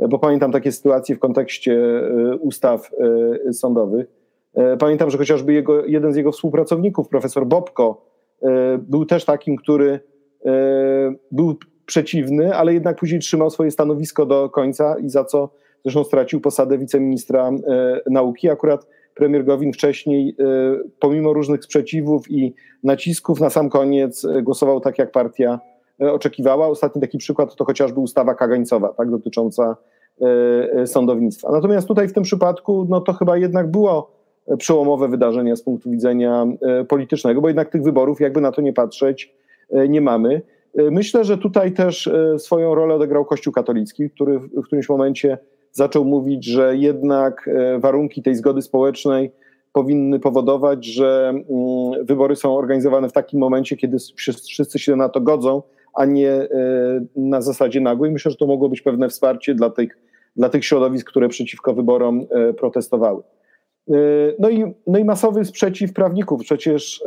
bo 0.10 0.20
pamiętam 0.20 0.52
takie 0.52 0.72
sytuacje 0.72 1.16
w 1.16 1.20
kontekście 1.20 2.02
ustaw 2.40 2.92
sądowych. 3.52 4.08
Pamiętam, 4.80 5.10
że 5.10 5.18
chociażby 5.18 5.54
jego, 5.54 5.86
jeden 5.86 6.14
z 6.14 6.16
jego 6.16 6.32
współpracowników, 6.32 7.08
profesor 7.08 7.48
Bobko, 7.48 8.11
był 8.80 9.06
też 9.06 9.26
takim, 9.26 9.56
który 9.56 10.00
był 11.32 11.56
przeciwny, 11.86 12.56
ale 12.56 12.74
jednak 12.74 13.00
później 13.00 13.22
trzymał 13.22 13.50
swoje 13.50 13.72
stanowisko 13.72 14.26
do 14.26 14.50
końca 14.50 14.96
i 15.00 15.10
za 15.10 15.26
co 15.26 15.50
zresztą 15.84 16.04
stracił 16.04 16.42
posadę 16.42 16.78
wiceministra 16.78 17.52
nauki. 18.10 18.50
Akurat 18.50 18.88
premier 19.16 19.46
Gowin 19.46 19.74
wcześniej, 19.74 20.36
e, 20.40 20.44
pomimo 21.00 21.34
różnych 21.34 21.64
sprzeciwów 21.64 22.32
i 22.32 22.54
nacisków, 22.84 23.40
na 23.40 23.50
sam 23.50 23.70
koniec 23.70 24.26
e, 24.26 24.42
głosował 24.42 24.80
tak, 24.80 24.98
jak 24.98 25.12
partia 25.12 25.60
e, 26.02 26.12
oczekiwała. 26.14 26.68
Ostatni 26.68 27.02
taki 27.02 27.18
przykład 27.18 27.56
to 27.56 27.66
chociażby 27.66 28.00
ustawa 28.00 28.36
kagańcowa, 28.36 28.94
tak, 28.94 29.12
dotycząca 29.12 29.76
sądownictwa. 30.86 31.52
Natomiast 31.52 31.88
tutaj 31.88 32.08
w 32.08 32.14
tym 32.14 32.24
przypadku, 32.24 32.88
no 32.90 33.02
to 33.02 33.14
chyba 33.14 33.38
jednak 33.38 33.72
było 33.72 34.12
przełomowe 34.58 35.08
wydarzenie 35.08 35.56
z 35.56 35.62
punktu 35.62 35.92
widzenia 35.92 36.46
politycznego, 36.88 37.42
bo 37.42 37.48
jednak 37.48 37.70
tych 37.70 37.84
wyborów, 37.84 38.20
jakby 38.20 38.42
na 38.42 38.52
to 38.52 38.62
nie 38.62 38.74
patrzeć, 38.74 39.34
nie 39.90 40.02
mamy. 40.02 40.42
Myślę, 40.76 41.24
że 41.24 41.38
tutaj 41.38 41.72
też 41.72 42.10
swoją 42.38 42.76
rolę 42.76 42.96
odegrał 42.96 43.26
Kościół 43.26 43.54
katolicki, 43.54 44.10
który 44.10 44.40
w 44.40 44.64
którymś 44.64 44.90
momencie 44.90 45.38
zaczął 45.72 46.06
mówić, 46.06 46.46
że 46.46 46.78
jednak 46.78 47.48
e, 47.48 47.80
warunki 47.80 48.22
tej 48.22 48.36
zgody 48.36 48.62
społecznej 48.62 49.32
powinny 49.74 50.20
powodować, 50.20 50.86
że 50.86 51.30
mm, 51.30 51.46
wybory 52.06 52.36
są 52.36 52.58
organizowane 52.58 53.10
w 53.10 53.14
takim 53.14 53.40
momencie, 53.40 53.78
kiedy 53.78 53.98
wszyscy 54.48 54.80
się 54.80 54.96
na 54.96 55.10
to 55.10 55.22
godzą, 55.22 55.62
a 55.94 56.06
nie 56.06 56.32
e, 56.32 56.48
na 57.16 57.42
zasadzie 57.42 57.82
nagłej. 57.82 58.12
Myślę, 58.12 58.32
że 58.32 58.38
to 58.38 58.48
mogło 58.48 58.70
być 58.70 58.82
pewne 58.82 59.10
wsparcie 59.10 59.56
dla 59.56 59.70
tych, 59.70 59.98
dla 60.36 60.50
tych 60.50 60.66
środowisk, 60.66 61.10
które 61.10 61.30
przeciwko 61.30 61.74
wyborom 61.74 62.26
e, 62.30 62.54
protestowały. 62.54 63.24
No 64.40 64.50
i, 64.50 64.76
no 64.88 65.00
i 65.00 65.06
masowy 65.06 65.46
sprzeciw 65.46 65.94
prawników. 65.94 66.42
Przecież 66.42 67.04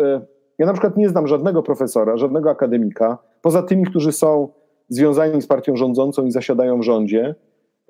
ja 0.58 0.66
na 0.66 0.72
przykład 0.72 0.96
nie 0.96 1.08
znam 1.08 1.26
żadnego 1.26 1.62
profesora, 1.62 2.16
żadnego 2.16 2.50
akademika, 2.50 3.18
poza 3.42 3.62
tymi, 3.62 3.84
którzy 3.84 4.12
są 4.12 4.48
związani 4.88 5.42
z 5.42 5.46
partią 5.46 5.76
rządzącą 5.76 6.26
i 6.26 6.30
zasiadają 6.30 6.80
w 6.80 6.82
rządzie, 6.82 7.34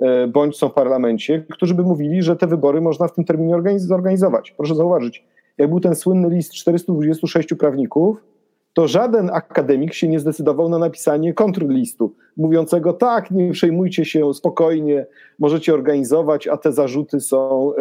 E, 0.00 0.26
bądź 0.26 0.56
są 0.56 0.68
w 0.68 0.72
parlamencie, 0.72 1.44
którzy 1.50 1.74
by 1.74 1.82
mówili, 1.82 2.22
że 2.22 2.36
te 2.36 2.46
wybory 2.46 2.80
można 2.80 3.08
w 3.08 3.12
tym 3.12 3.24
terminie 3.24 3.56
zorganizować. 3.76 4.50
Proszę 4.50 4.74
zauważyć, 4.74 5.24
jak 5.58 5.70
był 5.70 5.80
ten 5.80 5.94
słynny 5.94 6.28
list 6.28 6.52
426 6.52 7.54
prawników, 7.54 8.24
to 8.74 8.88
żaden 8.88 9.30
akademik 9.30 9.94
się 9.94 10.08
nie 10.08 10.20
zdecydował 10.20 10.68
na 10.68 10.78
napisanie 10.78 11.34
kontrlistu, 11.34 12.14
mówiącego 12.36 12.92
tak, 12.92 13.30
nie 13.30 13.52
przejmujcie 13.52 14.04
się, 14.04 14.34
spokojnie, 14.34 15.06
możecie 15.38 15.74
organizować, 15.74 16.48
a 16.48 16.56
te 16.56 16.72
zarzuty 16.72 17.20
są, 17.20 17.72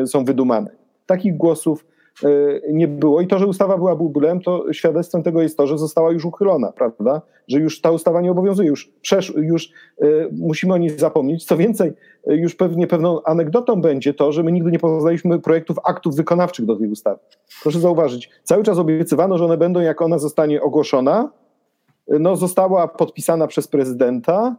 e, 0.00 0.06
są 0.06 0.24
wydumane. 0.24 0.70
Takich 1.06 1.36
głosów 1.36 1.84
nie 2.72 2.88
było. 2.88 3.20
I 3.20 3.26
to, 3.26 3.38
że 3.38 3.46
ustawa 3.46 3.76
była 3.76 3.96
bublem, 3.96 4.40
to 4.40 4.72
świadectwem 4.72 5.22
tego 5.22 5.42
jest 5.42 5.56
to, 5.56 5.66
że 5.66 5.78
została 5.78 6.12
już 6.12 6.24
uchylona, 6.24 6.72
prawda? 6.72 7.22
Że 7.48 7.58
już 7.58 7.80
ta 7.80 7.90
ustawa 7.90 8.20
nie 8.20 8.30
obowiązuje, 8.30 8.68
już, 8.68 8.92
przesz, 9.00 9.32
już 9.36 9.70
y, 10.02 10.28
musimy 10.32 10.74
o 10.74 10.76
niej 10.76 10.90
zapomnieć. 10.90 11.44
Co 11.44 11.56
więcej, 11.56 11.92
y, 12.30 12.36
już 12.36 12.54
pewnie 12.54 12.86
pewną 12.86 13.22
anegdotą 13.22 13.80
będzie 13.80 14.14
to, 14.14 14.32
że 14.32 14.42
my 14.42 14.52
nigdy 14.52 14.70
nie 14.70 14.78
poznaliśmy 14.78 15.38
projektów 15.38 15.76
aktów 15.84 16.16
wykonawczych 16.16 16.66
do 16.66 16.76
tej 16.76 16.88
ustawy. 16.88 17.18
Proszę 17.62 17.80
zauważyć, 17.80 18.30
cały 18.42 18.62
czas 18.62 18.78
obiecywano, 18.78 19.38
że 19.38 19.44
one 19.44 19.56
będą, 19.56 19.80
jak 19.80 20.02
ona 20.02 20.18
zostanie 20.18 20.62
ogłoszona, 20.62 21.30
no, 22.08 22.36
została 22.36 22.88
podpisana 22.88 23.46
przez 23.46 23.68
prezydenta. 23.68 24.56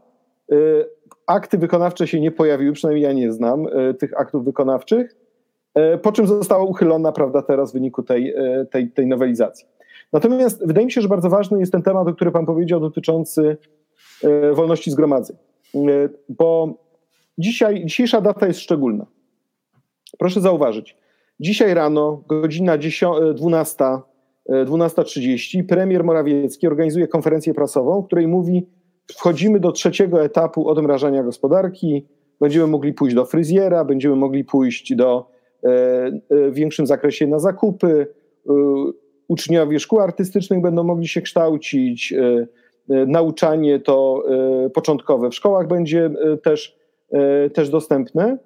Akty 1.28 1.58
wykonawcze 1.58 2.08
się 2.08 2.20
nie 2.20 2.32
pojawiły, 2.32 2.74
przynajmniej 2.74 3.04
ja 3.04 3.14
nie 3.14 3.34
znam 3.34 3.66
tych 4.00 4.20
aktów 4.20 4.46
wykonawczych 4.46 5.16
E, 5.16 5.23
po 6.02 6.12
czym 6.12 6.28
została 6.28 6.64
uchylona, 6.64 7.12
prawda, 7.12 7.42
teraz 7.42 7.72
w 7.72 7.74
wyniku 7.74 8.04
tej, 8.04 8.34
e, 8.34 8.66
tej, 8.72 8.92
tej 8.92 9.08
nowelizacji. 9.08 9.68
Natomiast 10.14 10.68
wydaje 10.68 10.86
mi 10.86 10.92
się, 10.92 11.02
że 11.02 11.08
bardzo 11.08 11.30
ważny 11.30 11.60
jest 11.60 11.72
ten 11.72 11.82
temat, 11.82 12.08
o 12.08 12.14
którym 12.14 12.34
Pan 12.34 12.46
powiedział, 12.46 12.80
dotyczący 12.80 13.58
e, 14.24 14.54
wolności 14.54 14.92
zgromadzeń. 14.92 15.38
Bo 16.30 16.74
dzisiaj, 17.38 17.86
dzisiejsza 17.86 18.22
data 18.22 18.48
jest 18.48 18.60
szczególna. 18.60 19.06
Proszę 20.18 20.42
zauważyć, 20.42 20.98
dzisiaj 21.40 21.74
rano, 21.74 22.24
godzina 22.28 22.78
12, 23.36 23.84
12.30, 24.50 25.64
premier 25.64 26.04
Morawiecki 26.04 26.68
organizuje 26.68 27.08
konferencję 27.08 27.54
prasową, 27.54 28.02
w 28.02 28.06
której 28.06 28.28
mówi, 28.28 28.68
wchodzimy 29.12 29.60
do 29.60 29.72
trzeciego 29.72 30.24
etapu 30.24 30.70
odmrażania 30.70 31.24
gospodarki, 31.24 32.08
będziemy 32.42 32.68
mogli 32.68 32.94
pójść 32.94 33.16
do 33.16 33.26
fryzjera, 33.26 33.86
będziemy 33.86 34.16
mogli 34.16 34.44
pójść 34.44 34.96
do 34.96 35.33
E, 35.33 35.33
e, 35.33 35.33
w 36.30 36.52
większym 36.54 36.88
zakresie 36.88 37.28
na 37.28 37.40
zakupy. 37.40 38.08
E, 38.50 38.54
uczniowie 39.28 39.80
szkół 39.80 40.00
artystycznych 40.00 40.62
będą 40.62 40.84
mogli 40.84 41.08
się 41.08 41.22
kształcić. 41.22 42.14
Nauczanie 42.90 43.80
to 43.80 44.24
początkowe 44.74 45.30
w 45.30 45.36
szkołach 45.36 45.68
będzie 45.68 46.10
też, 46.44 46.78
też 47.54 47.70
dostępne. 47.70 48.38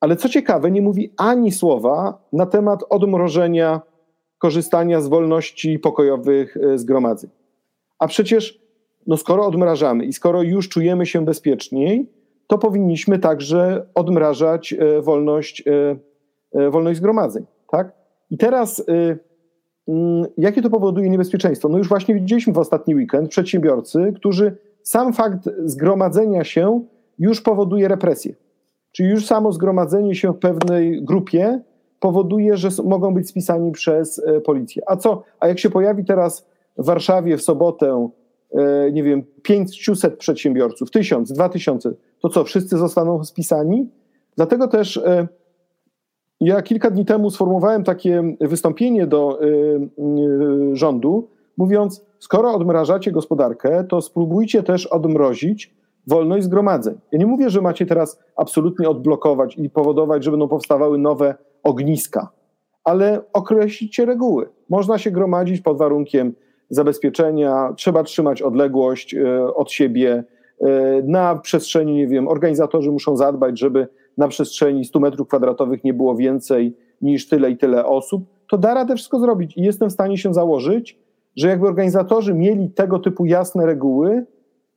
Ale 0.00 0.16
co 0.16 0.28
ciekawe, 0.28 0.70
nie 0.70 0.82
mówi 0.82 1.12
ani 1.16 1.52
słowa 1.52 2.26
na 2.32 2.46
temat 2.46 2.84
odmrożenia 2.90 3.80
korzystania 4.38 5.00
z 5.00 5.08
wolności 5.08 5.78
pokojowych 5.78 6.56
zgromadzeń. 6.74 7.30
A 7.98 8.06
przecież, 8.06 8.60
no 9.06 9.16
skoro 9.16 9.46
odmrażamy 9.46 10.04
i 10.04 10.12
skoro 10.12 10.42
już 10.42 10.68
czujemy 10.68 11.06
się 11.06 11.24
bezpieczniej, 11.24 12.06
to 12.46 12.58
powinniśmy 12.58 13.18
także 13.18 13.86
odmrażać 13.94 14.74
wolność 15.02 15.64
E, 15.66 15.96
wolność 16.70 16.98
zgromadzeń. 16.98 17.46
Tak? 17.70 17.92
I 18.30 18.38
teraz 18.38 18.78
y, 18.78 19.18
mm, 19.88 20.26
jakie 20.38 20.62
to 20.62 20.70
powoduje 20.70 21.10
niebezpieczeństwo? 21.10 21.68
No 21.68 21.78
już 21.78 21.88
właśnie 21.88 22.14
widzieliśmy 22.14 22.52
w 22.52 22.58
ostatni 22.58 22.94
weekend 22.94 23.30
przedsiębiorcy, 23.30 24.12
którzy 24.16 24.56
sam 24.82 25.12
fakt 25.12 25.48
zgromadzenia 25.64 26.44
się 26.44 26.80
już 27.18 27.40
powoduje 27.40 27.88
represję. 27.88 28.34
Czyli 28.92 29.08
już 29.08 29.26
samo 29.26 29.52
zgromadzenie 29.52 30.14
się 30.14 30.32
w 30.32 30.38
pewnej 30.38 31.04
grupie 31.04 31.60
powoduje, 32.00 32.56
że 32.56 32.68
mogą 32.84 33.14
być 33.14 33.28
spisani 33.28 33.72
przez 33.72 34.18
e, 34.26 34.40
policję. 34.40 34.82
A 34.86 34.96
co? 34.96 35.22
A 35.40 35.48
jak 35.48 35.58
się 35.58 35.70
pojawi 35.70 36.04
teraz 36.04 36.46
w 36.78 36.84
Warszawie 36.84 37.36
w 37.36 37.42
sobotę, 37.42 38.08
e, 38.54 38.92
nie 38.92 39.02
wiem, 39.02 39.24
500 39.42 40.16
przedsiębiorców, 40.16 40.90
1000, 40.90 41.32
2000, 41.32 41.92
to 42.22 42.28
co, 42.28 42.44
wszyscy 42.44 42.78
zostaną 42.78 43.24
spisani? 43.24 43.88
Dlatego 44.36 44.68
też 44.68 45.00
ja 46.40 46.62
kilka 46.62 46.90
dni 46.90 47.04
temu 47.04 47.30
sformułowałem 47.30 47.84
takie 47.84 48.36
wystąpienie 48.40 49.06
do 49.06 49.42
y, 49.42 49.46
y, 50.72 50.76
rządu, 50.76 51.28
mówiąc: 51.56 52.04
skoro 52.18 52.54
odmrażacie 52.54 53.12
gospodarkę, 53.12 53.84
to 53.84 54.00
spróbujcie 54.00 54.62
też 54.62 54.86
odmrozić 54.86 55.74
wolność 56.06 56.44
zgromadzeń. 56.44 56.94
Ja 57.12 57.18
nie 57.18 57.26
mówię, 57.26 57.50
że 57.50 57.60
macie 57.60 57.86
teraz 57.86 58.20
absolutnie 58.36 58.88
odblokować 58.88 59.56
i 59.56 59.70
powodować, 59.70 60.24
że 60.24 60.30
będą 60.30 60.48
powstawały 60.48 60.98
nowe 60.98 61.34
ogniska, 61.62 62.28
ale 62.84 63.20
określicie 63.32 64.04
reguły. 64.04 64.48
Można 64.68 64.98
się 64.98 65.10
gromadzić 65.10 65.60
pod 65.60 65.78
warunkiem 65.78 66.34
zabezpieczenia, 66.70 67.72
trzeba 67.76 68.02
trzymać 68.02 68.42
odległość 68.42 69.14
y, 69.14 69.54
od 69.54 69.72
siebie. 69.72 70.24
Na 71.04 71.36
przestrzeni, 71.36 71.94
nie 71.94 72.06
wiem, 72.06 72.28
organizatorzy 72.28 72.90
muszą 72.90 73.16
zadbać, 73.16 73.58
żeby 73.58 73.88
na 74.18 74.28
przestrzeni 74.28 74.84
100 74.84 75.00
metrów 75.00 75.28
kwadratowych 75.28 75.84
nie 75.84 75.94
było 75.94 76.16
więcej 76.16 76.76
niż 77.02 77.28
tyle 77.28 77.50
i 77.50 77.56
tyle 77.56 77.86
osób, 77.86 78.24
to 78.50 78.58
da 78.58 78.74
radę 78.74 78.96
wszystko 78.96 79.20
zrobić. 79.20 79.56
I 79.56 79.62
jestem 79.62 79.90
w 79.90 79.92
stanie 79.92 80.18
się 80.18 80.34
założyć, 80.34 80.98
że 81.36 81.48
jakby 81.48 81.66
organizatorzy 81.66 82.34
mieli 82.34 82.70
tego 82.70 82.98
typu 82.98 83.26
jasne 83.26 83.66
reguły, 83.66 84.26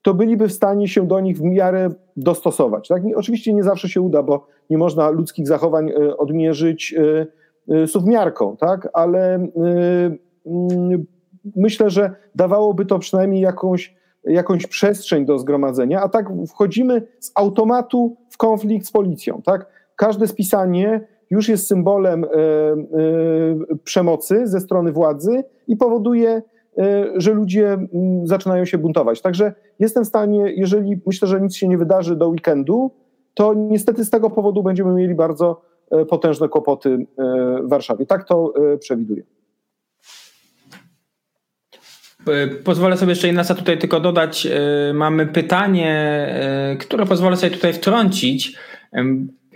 to 0.01 0.13
byliby 0.13 0.47
w 0.47 0.53
stanie 0.53 0.87
się 0.87 1.07
do 1.07 1.19
nich 1.19 1.37
w 1.37 1.41
miarę 1.41 1.89
dostosować. 2.17 2.87
Tak? 2.87 3.03
oczywiście 3.15 3.53
nie 3.53 3.63
zawsze 3.63 3.89
się 3.89 4.01
uda, 4.01 4.23
bo 4.23 4.47
nie 4.69 4.77
można 4.77 5.09
ludzkich 5.09 5.47
zachowań 5.47 5.89
e, 5.89 6.17
odmierzyć 6.17 6.95
e, 6.97 7.27
e, 7.75 7.87
suwmiarką, 7.87 8.57
tak? 8.57 8.89
ale 8.93 9.47
myślę, 11.55 11.89
że 11.89 12.15
dawałoby 12.35 12.85
to 12.85 12.99
przynajmniej 12.99 13.41
jakąś 13.41 13.95
jakąś 14.23 14.67
przestrzeń 14.67 15.25
do 15.25 15.39
zgromadzenia, 15.39 16.01
a 16.01 16.09
tak 16.09 16.29
wchodzimy 16.47 17.07
z 17.19 17.31
automatu 17.35 18.17
w 18.29 18.37
konflikt 18.37 18.85
z 18.85 18.91
policją. 18.91 19.41
Tak? 19.41 19.65
Każde 19.95 20.27
spisanie 20.27 21.07
już 21.31 21.49
jest 21.49 21.67
symbolem 21.67 22.23
e, 22.23 22.27
e, 22.27 22.29
przemocy 23.83 24.47
ze 24.47 24.59
strony 24.59 24.91
władzy 24.91 25.43
i 25.67 25.77
powoduje, 25.77 26.41
e, 26.77 27.07
że 27.15 27.33
ludzie 27.33 27.77
zaczynają 28.23 28.65
się 28.65 28.77
buntować. 28.77 29.21
Także 29.21 29.53
jestem 29.79 30.03
w 30.03 30.07
stanie, 30.07 30.53
jeżeli 30.55 31.01
myślę, 31.05 31.27
że 31.27 31.41
nic 31.41 31.55
się 31.55 31.67
nie 31.67 31.77
wydarzy 31.77 32.15
do 32.15 32.27
weekendu, 32.27 32.91
to 33.33 33.53
niestety 33.53 34.05
z 34.05 34.09
tego 34.09 34.29
powodu 34.29 34.63
będziemy 34.63 34.93
mieli 34.93 35.15
bardzo 35.15 35.61
potężne 36.09 36.49
kłopoty 36.49 37.05
w 37.63 37.69
Warszawie. 37.69 38.05
Tak 38.05 38.23
to 38.23 38.53
przewiduję. 38.79 39.23
Pozwolę 42.63 42.97
sobie 42.97 43.09
jeszcze 43.09 43.27
Inesa 43.27 43.55
tutaj 43.55 43.77
tylko 43.77 43.99
dodać. 43.99 44.47
Mamy 44.93 45.25
pytanie, 45.25 46.25
które 46.79 47.05
pozwolę 47.05 47.37
sobie 47.37 47.51
tutaj 47.51 47.73
wtrącić. 47.73 48.57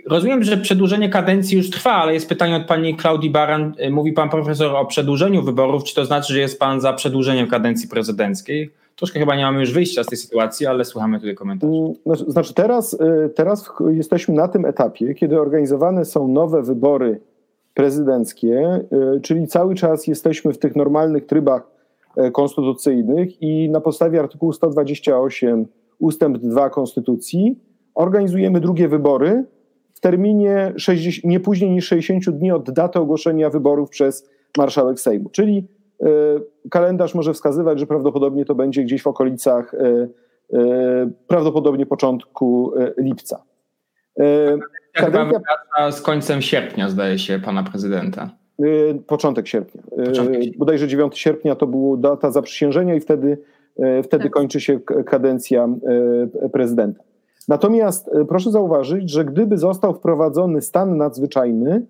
Rozumiem, 0.06 0.44
że 0.44 0.56
przedłużenie 0.56 1.08
kadencji 1.08 1.56
już 1.56 1.70
trwa, 1.70 1.92
ale 1.92 2.14
jest 2.14 2.28
pytanie 2.28 2.56
od 2.56 2.64
pani 2.64 2.96
Klaudii 2.96 3.30
Baran. 3.30 3.74
Mówi 3.90 4.12
pan 4.12 4.28
profesor 4.28 4.76
o 4.76 4.84
przedłużeniu 4.84 5.42
wyborów. 5.42 5.84
Czy 5.84 5.94
to 5.94 6.04
znaczy, 6.04 6.32
że 6.32 6.40
jest 6.40 6.58
pan 6.58 6.80
za 6.80 6.92
przedłużeniem 6.92 7.48
kadencji 7.48 7.88
prezydenckiej? 7.88 8.70
Troszkę 8.96 9.20
chyba 9.20 9.36
nie 9.36 9.42
mamy 9.42 9.60
już 9.60 9.72
wyjścia 9.72 10.04
z 10.04 10.06
tej 10.06 10.18
sytuacji, 10.18 10.66
ale 10.66 10.84
słuchamy 10.84 11.20
tutaj 11.20 11.34
komentarzy. 11.34 11.72
Mm, 11.72 11.94
znaczy, 12.06 12.24
znaczy 12.28 12.54
teraz, 12.54 12.98
teraz 13.34 13.70
jesteśmy 13.90 14.34
na 14.34 14.48
tym 14.48 14.64
etapie, 14.64 15.14
kiedy 15.14 15.40
organizowane 15.40 16.04
są 16.04 16.28
nowe 16.28 16.62
wybory 16.62 17.20
prezydenckie, 17.74 18.80
czyli 19.22 19.46
cały 19.46 19.74
czas 19.74 20.06
jesteśmy 20.06 20.52
w 20.52 20.58
tych 20.58 20.76
normalnych 20.76 21.26
trybach 21.26 21.75
konstytucyjnych 22.32 23.42
i 23.42 23.70
na 23.70 23.80
podstawie 23.80 24.20
artykułu 24.20 24.52
128 24.52 25.66
ustęp 25.98 26.38
2 26.38 26.70
Konstytucji 26.70 27.60
organizujemy 27.94 28.60
drugie 28.60 28.88
wybory 28.88 29.44
w 29.94 30.00
terminie 30.00 30.72
60, 30.76 31.24
nie 31.24 31.40
później 31.40 31.70
niż 31.70 31.86
60 31.86 32.38
dni 32.38 32.52
od 32.52 32.70
daty 32.70 32.98
ogłoszenia 32.98 33.50
wyborów 33.50 33.90
przez 33.90 34.30
marszałek 34.58 35.00
Sejmu. 35.00 35.28
Czyli 35.30 35.68
e, 36.02 36.06
kalendarz 36.70 37.14
może 37.14 37.34
wskazywać, 37.34 37.80
że 37.80 37.86
prawdopodobnie 37.86 38.44
to 38.44 38.54
będzie 38.54 38.84
gdzieś 38.84 39.02
w 39.02 39.06
okolicach 39.06 39.74
e, 39.74 40.08
e, 40.52 41.10
prawdopodobnie 41.26 41.86
początku 41.86 42.72
lipca. 42.98 43.42
Kadencja 44.92 45.40
z 45.90 46.02
końcem 46.02 46.42
sierpnia, 46.42 46.88
zdaje 46.88 47.18
się, 47.18 47.38
pana 47.38 47.62
prezydenta. 47.62 48.30
Początek 49.06 49.48
sierpnia. 49.48 49.82
Początek. 50.06 50.58
Bodajże 50.58 50.88
9 50.88 51.18
sierpnia 51.18 51.54
to 51.54 51.66
była 51.66 51.96
data 51.96 52.30
zaprzysiężenia 52.30 52.94
i 52.94 53.00
wtedy, 53.00 53.38
wtedy 54.02 54.24
tak. 54.24 54.32
kończy 54.32 54.60
się 54.60 54.80
kadencja 55.06 55.68
prezydenta. 56.52 57.02
Natomiast 57.48 58.10
proszę 58.28 58.50
zauważyć, 58.50 59.10
że 59.10 59.24
gdyby 59.24 59.58
został 59.58 59.94
wprowadzony 59.94 60.62
stan 60.62 60.96
nadzwyczajny, 60.96 61.86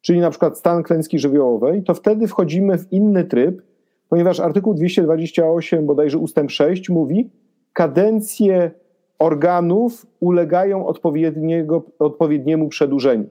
czyli 0.00 0.20
na 0.20 0.30
przykład 0.30 0.58
stan 0.58 0.82
klęski 0.82 1.18
żywiołowej, 1.18 1.82
to 1.82 1.94
wtedy 1.94 2.28
wchodzimy 2.28 2.78
w 2.78 2.92
inny 2.92 3.24
tryb, 3.24 3.62
ponieważ 4.08 4.40
artykuł 4.40 4.74
228 4.74 5.86
bodajże 5.86 6.18
ustęp 6.18 6.50
6 6.50 6.88
mówi, 6.88 7.30
kadencje 7.72 8.70
organów 9.18 10.06
ulegają 10.20 10.86
odpowiedniego, 10.86 11.82
odpowiedniemu 11.98 12.68
przedłużeniu. 12.68 13.24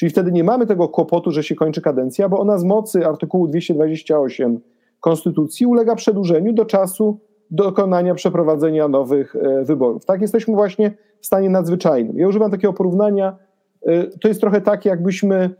Czyli 0.00 0.10
wtedy 0.10 0.32
nie 0.32 0.44
mamy 0.44 0.66
tego 0.66 0.88
kłopotu, 0.88 1.30
że 1.30 1.42
się 1.42 1.54
kończy 1.54 1.80
kadencja, 1.80 2.28
bo 2.28 2.38
ona 2.38 2.58
z 2.58 2.64
mocy 2.64 3.06
artykułu 3.06 3.48
228 3.48 4.60
Konstytucji 5.00 5.66
ulega 5.66 5.94
przedłużeniu 5.94 6.52
do 6.52 6.64
czasu 6.64 7.20
dokonania 7.50 8.14
przeprowadzenia 8.14 8.88
nowych 8.88 9.36
e, 9.36 9.64
wyborów. 9.64 10.04
Tak, 10.04 10.20
jesteśmy 10.20 10.54
właśnie 10.54 10.92
w 11.20 11.26
stanie 11.26 11.50
nadzwyczajnym. 11.50 12.18
Ja 12.18 12.28
używam 12.28 12.50
takiego 12.50 12.72
porównania, 12.72 13.36
e, 13.82 14.06
to 14.06 14.28
jest 14.28 14.40
trochę 14.40 14.60
tak, 14.60 14.84
jakbyśmy, 14.84 15.50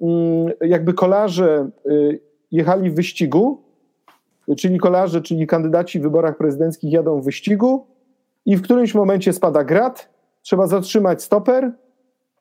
mm, 0.00 0.52
jakby 0.60 0.94
kolarze 0.94 1.70
e, 1.86 1.90
jechali 2.50 2.90
w 2.90 2.94
wyścigu, 2.94 3.62
czyli 4.56 4.78
kolarze, 4.78 5.22
czyli 5.22 5.46
kandydaci 5.46 6.00
w 6.00 6.02
wyborach 6.02 6.36
prezydenckich 6.36 6.92
jadą 6.92 7.20
w 7.20 7.24
wyścigu 7.24 7.86
i 8.46 8.56
w 8.56 8.62
którymś 8.62 8.94
momencie 8.94 9.32
spada 9.32 9.64
grat, 9.64 10.08
trzeba 10.42 10.66
zatrzymać 10.66 11.22
stoper, 11.22 11.72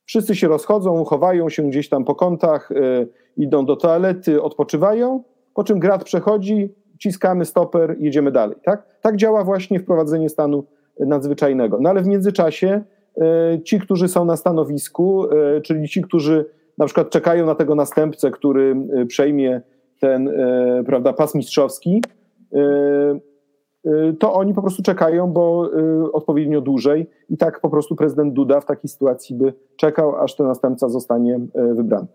wszyscy 0.05 0.35
się 0.35 0.47
rozchodzą, 0.47 1.03
chowają 1.03 1.49
się 1.49 1.63
gdzieś 1.63 1.89
tam 1.89 2.05
po 2.05 2.15
kątach, 2.15 2.69
idą 3.37 3.65
do 3.65 3.75
toalety, 3.75 4.41
odpoczywają, 4.41 5.23
po 5.53 5.63
czym 5.63 5.79
grat 5.79 6.03
przechodzi, 6.03 6.73
wciskamy 6.95 7.45
stoper, 7.45 7.95
jedziemy 7.99 8.31
dalej. 8.31 8.57
Tak, 8.63 8.85
tak 9.01 9.15
działa 9.15 9.43
właśnie 9.43 9.79
wprowadzenie 9.79 10.29
stanu 10.29 10.63
nadzwyczajnego. 10.99 11.77
No 11.81 11.89
ale 11.89 12.01
w 12.01 12.07
międzyczasie 12.07 12.83
e, 13.17 13.61
ci, 13.63 13.79
którzy 13.79 14.07
są 14.07 14.25
na 14.25 14.37
stanowisku, 14.37 15.25
e, 15.31 15.61
czyli 15.61 15.89
ci, 15.89 16.01
którzy 16.01 16.45
na 16.77 16.85
przykład 16.85 17.09
czekają 17.09 17.45
na 17.45 17.55
tego 17.55 17.75
następcę, 17.75 18.31
który 18.31 18.75
przejmie 19.07 19.61
ten 19.99 20.29
prawda, 20.85 21.13
pas 21.13 21.35
mistrzowski, 21.35 22.01
to 24.19 24.33
oni 24.33 24.53
po 24.53 24.61
prostu 24.61 24.83
czekają, 24.83 25.27
bo 25.27 25.69
odpowiednio 26.13 26.61
dłużej 26.61 27.09
i 27.29 27.37
tak 27.37 27.59
po 27.59 27.69
prostu 27.69 27.95
prezydent 27.95 28.33
Duda 28.33 28.61
w 28.61 28.65
takiej 28.65 28.89
sytuacji 28.89 29.35
by 29.35 29.53
czekał, 29.75 30.15
aż 30.15 30.35
ten 30.35 30.47
następca 30.47 30.89
zostanie 30.89 31.39
wybrany. 31.75 32.07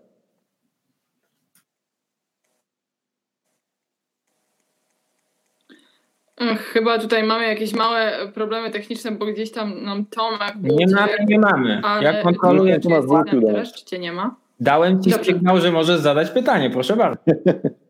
Chyba 6.57 6.99
tutaj 6.99 7.23
mamy 7.23 7.47
jakieś 7.47 7.73
małe 7.73 8.11
problemy 8.33 8.71
techniczne, 8.71 9.11
bo 9.11 9.25
gdzieś 9.25 9.51
tam 9.51 9.83
nam 9.83 10.05
Tomek 10.05 10.53
Nie 10.61 10.87
mamy, 10.95 11.11
nie 11.27 11.39
mamy. 11.39 11.81
Ja 12.01 12.23
kontroluję, 12.23 12.79
czy 12.79 12.89
jest 12.89 13.07
teraz, 13.45 13.73
czy 13.73 13.85
cię 13.85 13.99
nie 13.99 14.11
ma. 14.11 14.35
Dałem 14.59 15.03
ci 15.03 15.09
Dobrze. 15.09 15.25
sygnał, 15.25 15.57
że 15.57 15.71
możesz 15.71 15.99
zadać 15.99 16.29
pytanie, 16.29 16.69
proszę 16.69 16.95
bardzo. 16.95 17.21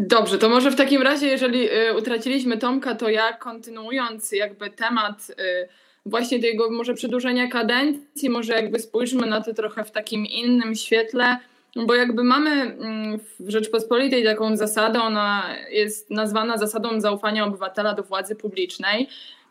Dobrze, 0.00 0.38
to 0.38 0.48
może 0.48 0.70
w 0.70 0.76
takim 0.76 1.02
razie, 1.02 1.26
jeżeli 1.26 1.70
y, 1.70 1.94
utraciliśmy 1.98 2.58
Tomka, 2.58 2.94
to 2.94 3.08
ja 3.08 3.32
kontynuując 3.32 4.32
jakby 4.32 4.70
temat 4.70 5.30
y, 5.30 5.68
właśnie 6.06 6.40
tego 6.40 6.70
może 6.70 6.94
przedłużenia 6.94 7.48
kadencji, 7.48 8.30
może 8.30 8.52
jakby 8.52 8.78
spójrzmy 8.78 9.26
na 9.26 9.40
to 9.40 9.54
trochę 9.54 9.84
w 9.84 9.90
takim 9.90 10.26
innym 10.26 10.74
świetle 10.74 11.38
bo 11.76 11.94
jakby 11.94 12.24
mamy 12.24 12.50
mm, 12.50 13.18
w 13.40 13.50
Rzeczpospolitej 13.50 14.24
taką 14.24 14.56
zasadę, 14.56 15.02
ona 15.02 15.56
jest 15.70 16.10
nazwana 16.10 16.58
zasadą 16.58 17.00
zaufania 17.00 17.44
obywatela 17.44 17.94
do 17.94 18.02
władzy 18.02 18.36
publicznej. 18.36 19.08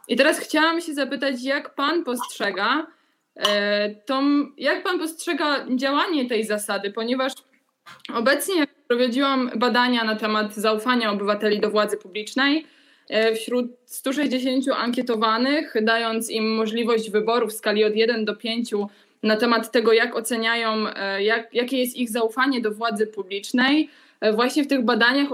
I 0.08 0.16
teraz 0.16 0.40
chciałam 0.40 0.82
się 0.82 0.94
zapytać, 0.94 1.44
jak 1.44 1.76
pan 1.76 2.04
postrzega 2.04 2.88
e, 3.36 3.90
tą, 3.96 4.46
jak 4.58 4.84
pan 4.84 5.00
postrzega 5.00 5.66
działanie 5.76 6.30
tej 6.30 6.44
zasady, 6.44 6.92
ponieważ 6.92 7.34
obecnie 8.14 8.68
prowadziłam 8.88 9.52
badania 9.56 10.04
na 10.04 10.16
temat 10.16 10.56
zaufania 10.56 11.12
obywateli 11.12 11.60
do 11.60 11.70
władzy 11.70 11.98
publicznej 11.98 12.66
e, 13.10 13.36
wśród 13.36 13.66
160 13.86 14.66
ankietowanych, 14.78 15.74
dając 15.82 16.30
im 16.30 16.56
możliwość 16.56 17.10
wyboru 17.10 17.48
w 17.48 17.54
skali 17.54 17.86
od 17.86 17.96
1 17.96 18.26
do 18.26 18.36
5 18.36 18.72
na 19.24 19.36
temat 19.36 19.72
tego, 19.72 19.94
jak 19.94 20.16
oceniają, 20.16 20.88
e, 20.96 21.24
jak, 21.24 21.54
jakie 21.54 21.78
jest 21.78 21.98
ich 21.98 22.10
zaufanie 22.10 22.62
do 22.62 22.72
władzy 22.72 23.08
publicznej. 23.08 23.90
E, 24.22 24.34
właśnie 24.34 24.64
w 24.64 24.68
tych 24.68 24.86
badaniach 24.86 25.28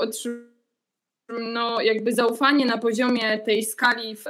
no, 1.53 1.81
jakby 1.81 2.13
zaufanie 2.13 2.65
na 2.65 2.77
poziomie 2.77 3.39
tej 3.39 3.63
skali, 3.63 4.15
w, 4.15 4.23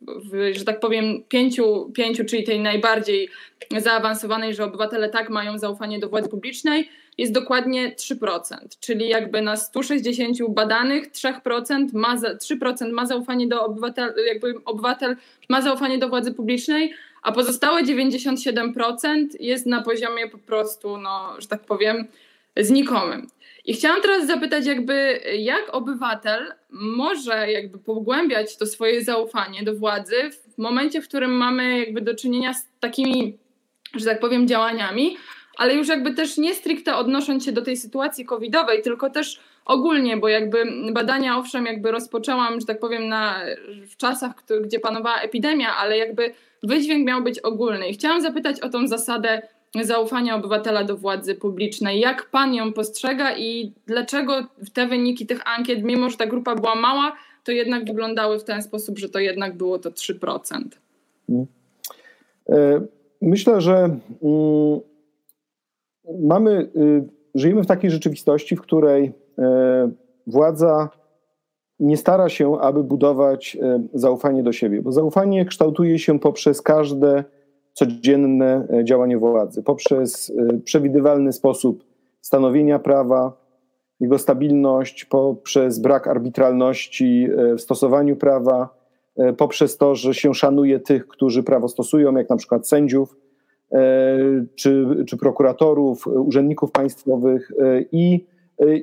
w, 0.00 0.54
że 0.58 0.64
tak 0.64 0.80
powiem, 0.80 1.22
pięciu, 1.28 1.92
pięciu, 1.94 2.24
czyli 2.24 2.44
tej 2.44 2.60
najbardziej 2.60 3.28
zaawansowanej, 3.78 4.54
że 4.54 4.64
obywatele 4.64 5.08
tak 5.08 5.30
mają 5.30 5.58
zaufanie 5.58 5.98
do 5.98 6.08
władzy 6.08 6.28
publicznej, 6.28 6.88
jest 7.18 7.32
dokładnie 7.32 7.94
3%. 7.94 8.56
Czyli 8.80 9.08
jakby 9.08 9.42
na 9.42 9.56
160 9.56 10.38
badanych 10.48 11.10
3% 11.10 11.86
ma, 11.92 12.16
3% 12.16 12.92
ma 12.92 13.06
zaufanie 13.06 13.48
do 13.48 13.64
obywatela, 13.64 14.12
jakby 14.26 14.54
obywatel 14.64 15.16
ma 15.48 15.62
zaufanie 15.62 15.98
do 15.98 16.08
władzy 16.08 16.34
publicznej, 16.34 16.94
a 17.22 17.32
pozostałe 17.32 17.82
97% 17.82 19.26
jest 19.40 19.66
na 19.66 19.82
poziomie 19.82 20.28
po 20.28 20.38
prostu, 20.38 20.98
no, 20.98 21.40
że 21.40 21.48
tak 21.48 21.64
powiem, 21.64 22.06
znikomym. 22.56 23.26
I 23.64 23.74
chciałam 23.74 24.02
teraz 24.02 24.26
zapytać, 24.26 24.66
jakby 24.66 25.20
jak 25.38 25.62
obywatel 25.72 26.52
może 26.70 27.52
jakby 27.52 27.78
pogłębiać 27.78 28.56
to 28.56 28.66
swoje 28.66 29.04
zaufanie 29.04 29.62
do 29.62 29.74
władzy 29.74 30.16
w 30.54 30.58
momencie, 30.58 31.02
w 31.02 31.08
którym 31.08 31.30
mamy 31.30 31.78
jakby 31.78 32.00
do 32.00 32.14
czynienia 32.14 32.54
z 32.54 32.68
takimi, 32.80 33.38
że 33.94 34.04
tak 34.04 34.20
powiem, 34.20 34.48
działaniami, 34.48 35.16
ale 35.56 35.74
już 35.74 35.88
jakby 35.88 36.14
też 36.14 36.36
nie 36.38 36.54
stricte 36.54 36.96
odnosząc 36.96 37.44
się 37.44 37.52
do 37.52 37.62
tej 37.62 37.76
sytuacji 37.76 38.24
covidowej, 38.24 38.82
tylko 38.82 39.10
też 39.10 39.40
ogólnie, 39.64 40.16
bo 40.16 40.28
jakby 40.28 40.64
badania 40.92 41.38
owszem 41.38 41.66
jakby 41.66 41.90
rozpoczęłam, 41.90 42.60
że 42.60 42.66
tak 42.66 42.80
powiem, 42.80 43.08
na, 43.08 43.40
w 43.90 43.96
czasach, 43.96 44.32
gdzie 44.64 44.80
panowała 44.80 45.16
epidemia, 45.16 45.76
ale 45.76 45.98
jakby 45.98 46.34
wydźwięk 46.62 47.06
miał 47.06 47.22
być 47.22 47.38
ogólny. 47.38 47.88
I 47.88 47.92
chciałam 47.92 48.22
zapytać 48.22 48.60
o 48.60 48.68
tą 48.68 48.86
zasadę 48.86 49.42
zaufania 49.82 50.36
obywatela 50.36 50.84
do 50.84 50.96
władzy 50.96 51.34
publicznej. 51.34 52.00
Jak 52.00 52.30
pan 52.30 52.54
ją 52.54 52.72
postrzega 52.72 53.36
i 53.36 53.72
dlaczego 53.86 54.46
te 54.72 54.86
wyniki 54.86 55.26
tych 55.26 55.48
ankiet, 55.48 55.82
mimo 55.82 56.10
że 56.10 56.16
ta 56.16 56.26
grupa 56.26 56.54
była 56.54 56.74
mała, 56.74 57.12
to 57.44 57.52
jednak 57.52 57.84
wyglądały 57.84 58.38
w 58.38 58.44
ten 58.44 58.62
sposób, 58.62 58.98
że 58.98 59.08
to 59.08 59.18
jednak 59.18 59.56
było 59.56 59.78
to 59.78 59.90
3%? 59.90 60.62
E, 62.48 62.80
myślę, 63.22 63.60
że 63.60 63.74
mm, 63.74 64.00
mamy, 66.18 66.70
y, 66.76 67.08
żyjemy 67.34 67.62
w 67.62 67.66
takiej 67.66 67.90
rzeczywistości, 67.90 68.56
w 68.56 68.60
której 68.60 69.12
e, 69.38 69.90
władza 70.26 70.88
nie 71.80 71.96
stara 71.96 72.28
się, 72.28 72.60
aby 72.60 72.84
budować 72.84 73.56
e, 73.62 73.82
zaufanie 73.94 74.42
do 74.42 74.52
siebie, 74.52 74.82
bo 74.82 74.92
zaufanie 74.92 75.44
kształtuje 75.44 75.98
się 75.98 76.18
poprzez 76.18 76.62
każde 76.62 77.24
codzienne 77.72 78.68
działanie 78.84 79.18
władzy, 79.18 79.62
poprzez 79.62 80.32
przewidywalny 80.64 81.32
sposób 81.32 81.84
stanowienia 82.20 82.78
prawa, 82.78 83.32
jego 84.00 84.18
stabilność 84.18 85.04
poprzez 85.04 85.78
brak 85.78 86.08
arbitralności 86.08 87.28
w 87.56 87.60
stosowaniu 87.60 88.16
prawa, 88.16 88.68
poprzez 89.36 89.76
to, 89.76 89.94
że 89.94 90.14
się 90.14 90.34
szanuje 90.34 90.80
tych, 90.80 91.08
którzy 91.08 91.42
prawo 91.42 91.68
stosują, 91.68 92.16
jak 92.16 92.30
na 92.30 92.36
przykład 92.36 92.68
sędziów 92.68 93.16
czy, 94.54 94.86
czy 95.06 95.16
prokuratorów, 95.16 96.06
urzędników 96.06 96.70
państwowych 96.72 97.52
i, 97.92 98.26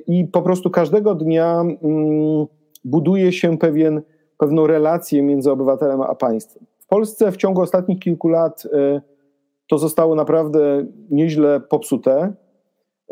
i 0.06 0.24
po 0.24 0.42
prostu 0.42 0.70
każdego 0.70 1.14
dnia 1.14 1.60
mm, 1.60 2.46
buduje 2.84 3.32
się 3.32 3.58
pewien, 3.58 4.02
pewną 4.38 4.66
relację 4.66 5.22
między 5.22 5.50
obywatelem 5.50 6.00
a 6.00 6.14
państwem. 6.14 6.66
W 6.78 6.86
Polsce 6.86 7.32
w 7.32 7.36
ciągu 7.36 7.60
ostatnich 7.60 7.98
kilku 7.98 8.28
lat 8.28 8.62
e, 8.72 9.00
to 9.68 9.78
zostało 9.78 10.14
naprawdę 10.14 10.86
nieźle 11.10 11.60
popsute, 11.60 12.32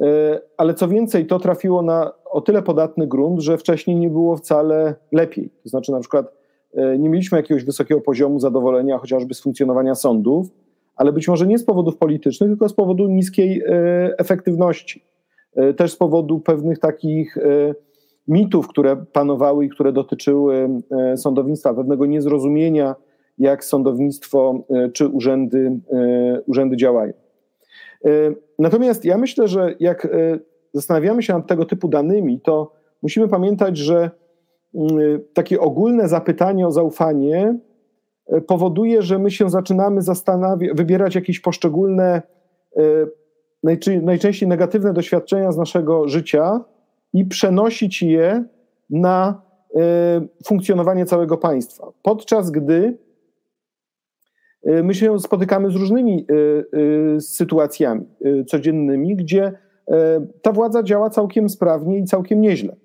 e, 0.01 0.41
ale 0.57 0.75
co 0.75 0.89
więcej, 0.89 1.27
to 1.27 1.39
trafiło 1.39 1.83
na 1.83 2.13
o 2.25 2.41
tyle 2.41 2.63
podatny 2.63 3.07
grunt, 3.07 3.41
że 3.41 3.59
wcześniej 3.59 3.97
nie 3.97 4.11
było 4.11 4.37
wcale 4.37 4.95
lepiej. 5.13 5.51
To 5.63 5.69
znaczy, 5.69 5.93
na 5.93 6.01
przykład, 6.01 6.33
e, 6.75 6.99
nie 6.99 7.09
mieliśmy 7.09 7.39
jakiegoś 7.39 7.65
wysokiego 7.65 8.01
poziomu 8.01 8.41
zadowolenia 8.41 8.99
chociażby 8.99 9.35
z 9.35 9.41
funkcjonowania 9.41 9.95
sądów, 9.95 10.47
ale 10.97 11.13
być 11.13 11.29
może 11.29 11.47
nie 11.47 11.59
z 11.59 11.65
powodów 11.65 11.97
politycznych, 11.97 12.51
tylko 12.51 12.69
z 12.69 12.75
powodu 12.75 13.09
niskiej 13.09 13.63
efektywności. 14.19 15.05
Też 15.77 15.93
z 15.93 15.97
powodu 15.97 16.41
pewnych 16.41 16.79
takich 16.79 17.39
mitów, 18.29 18.69
które 18.69 18.97
panowały 19.13 19.65
i 19.65 19.69
które 19.69 19.93
dotyczyły 19.93 20.69
sądownictwa, 21.17 21.75
pewnego 21.75 22.07
niezrozumienia 22.07 22.95
jak 23.39 23.65
sądownictwo 23.65 24.65
e, 24.71 24.89
czy 24.89 25.09
urzędy, 25.09 25.81
e, 25.93 26.41
urzędy 26.47 26.77
działają. 26.77 27.13
E, 28.05 28.09
natomiast 28.59 29.05
ja 29.05 29.19
myślę, 29.19 29.49
że 29.49 29.75
jak 29.81 30.09
zastanawiamy 30.73 31.23
się 31.23 31.33
nad 31.33 31.47
tego 31.47 31.65
typu 31.65 31.89
danymi, 31.89 32.41
to 32.41 32.73
musimy 33.03 33.29
pamiętać, 33.29 33.77
że 33.79 34.11
mm, 34.75 35.21
takie 35.35 35.61
ogólne 35.61 36.09
zapytanie 36.09 36.67
o 36.67 36.71
zaufanie 36.71 37.59
powoduje, 38.47 39.03
że 39.03 39.19
my 39.19 39.31
się 39.31 39.51
zaczynamy 39.51 40.03
zastanawiać, 40.03 40.77
wybierać 40.77 41.15
jakieś 41.15 41.41
poszczególne, 41.41 42.23
najczęściej 44.03 44.49
negatywne 44.49 44.93
doświadczenia 44.93 45.53
z 45.53 45.57
naszego 45.57 46.09
życia 46.09 46.61
i 47.13 47.25
przenosić 47.25 48.03
je 48.03 48.45
na 48.91 49.43
funkcjonowanie 50.47 51.07
całego 51.07 51.37
państwa. 51.37 51.87
Podczas 52.03 52.51
gdy 52.51 52.99
my 54.65 54.95
się 54.95 55.19
spotykamy 55.19 55.71
z 55.71 55.75
różnymi 55.75 56.27
sytuacjami 57.21 58.07
codziennymi, 58.47 59.17
gdzie 59.17 59.53
ta 60.43 60.53
władza 60.53 60.83
działa 60.83 61.11
całkiem 61.11 61.49
sprawnie 61.49 61.99
i 61.99 62.05
całkiem 62.05 62.41
nieźle. 62.41 62.77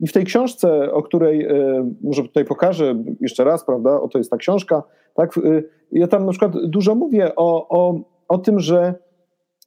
I 0.00 0.06
w 0.06 0.12
tej 0.12 0.24
książce, 0.24 0.92
o 0.92 1.02
której 1.02 1.48
może 2.02 2.22
tutaj 2.22 2.44
pokażę 2.44 2.94
jeszcze 3.20 3.44
raz, 3.44 3.64
prawda, 3.64 4.00
oto 4.00 4.18
jest 4.18 4.30
ta 4.30 4.36
książka, 4.36 4.82
tak, 5.14 5.40
ja 5.92 6.06
tam 6.06 6.26
na 6.26 6.30
przykład 6.30 6.52
dużo 6.66 6.94
mówię 6.94 7.32
o, 7.36 7.68
o, 7.68 8.00
o 8.28 8.38
tym, 8.38 8.60
że 8.60 8.94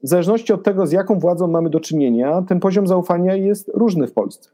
w 0.04 0.08
zależności 0.08 0.54
od 0.54 0.64
tego, 0.64 0.88
z 0.88 0.92
jaką 0.92 1.20
władzą 1.20 1.48
mamy 1.48 1.70
do 1.70 1.80
czynienia, 1.80 2.42
ten 2.48 2.60
poziom 2.60 2.88
zaufania 2.88 3.36
jest 3.36 3.72
różny 3.74 4.08
w 4.08 4.14
Polsce. 4.14 4.50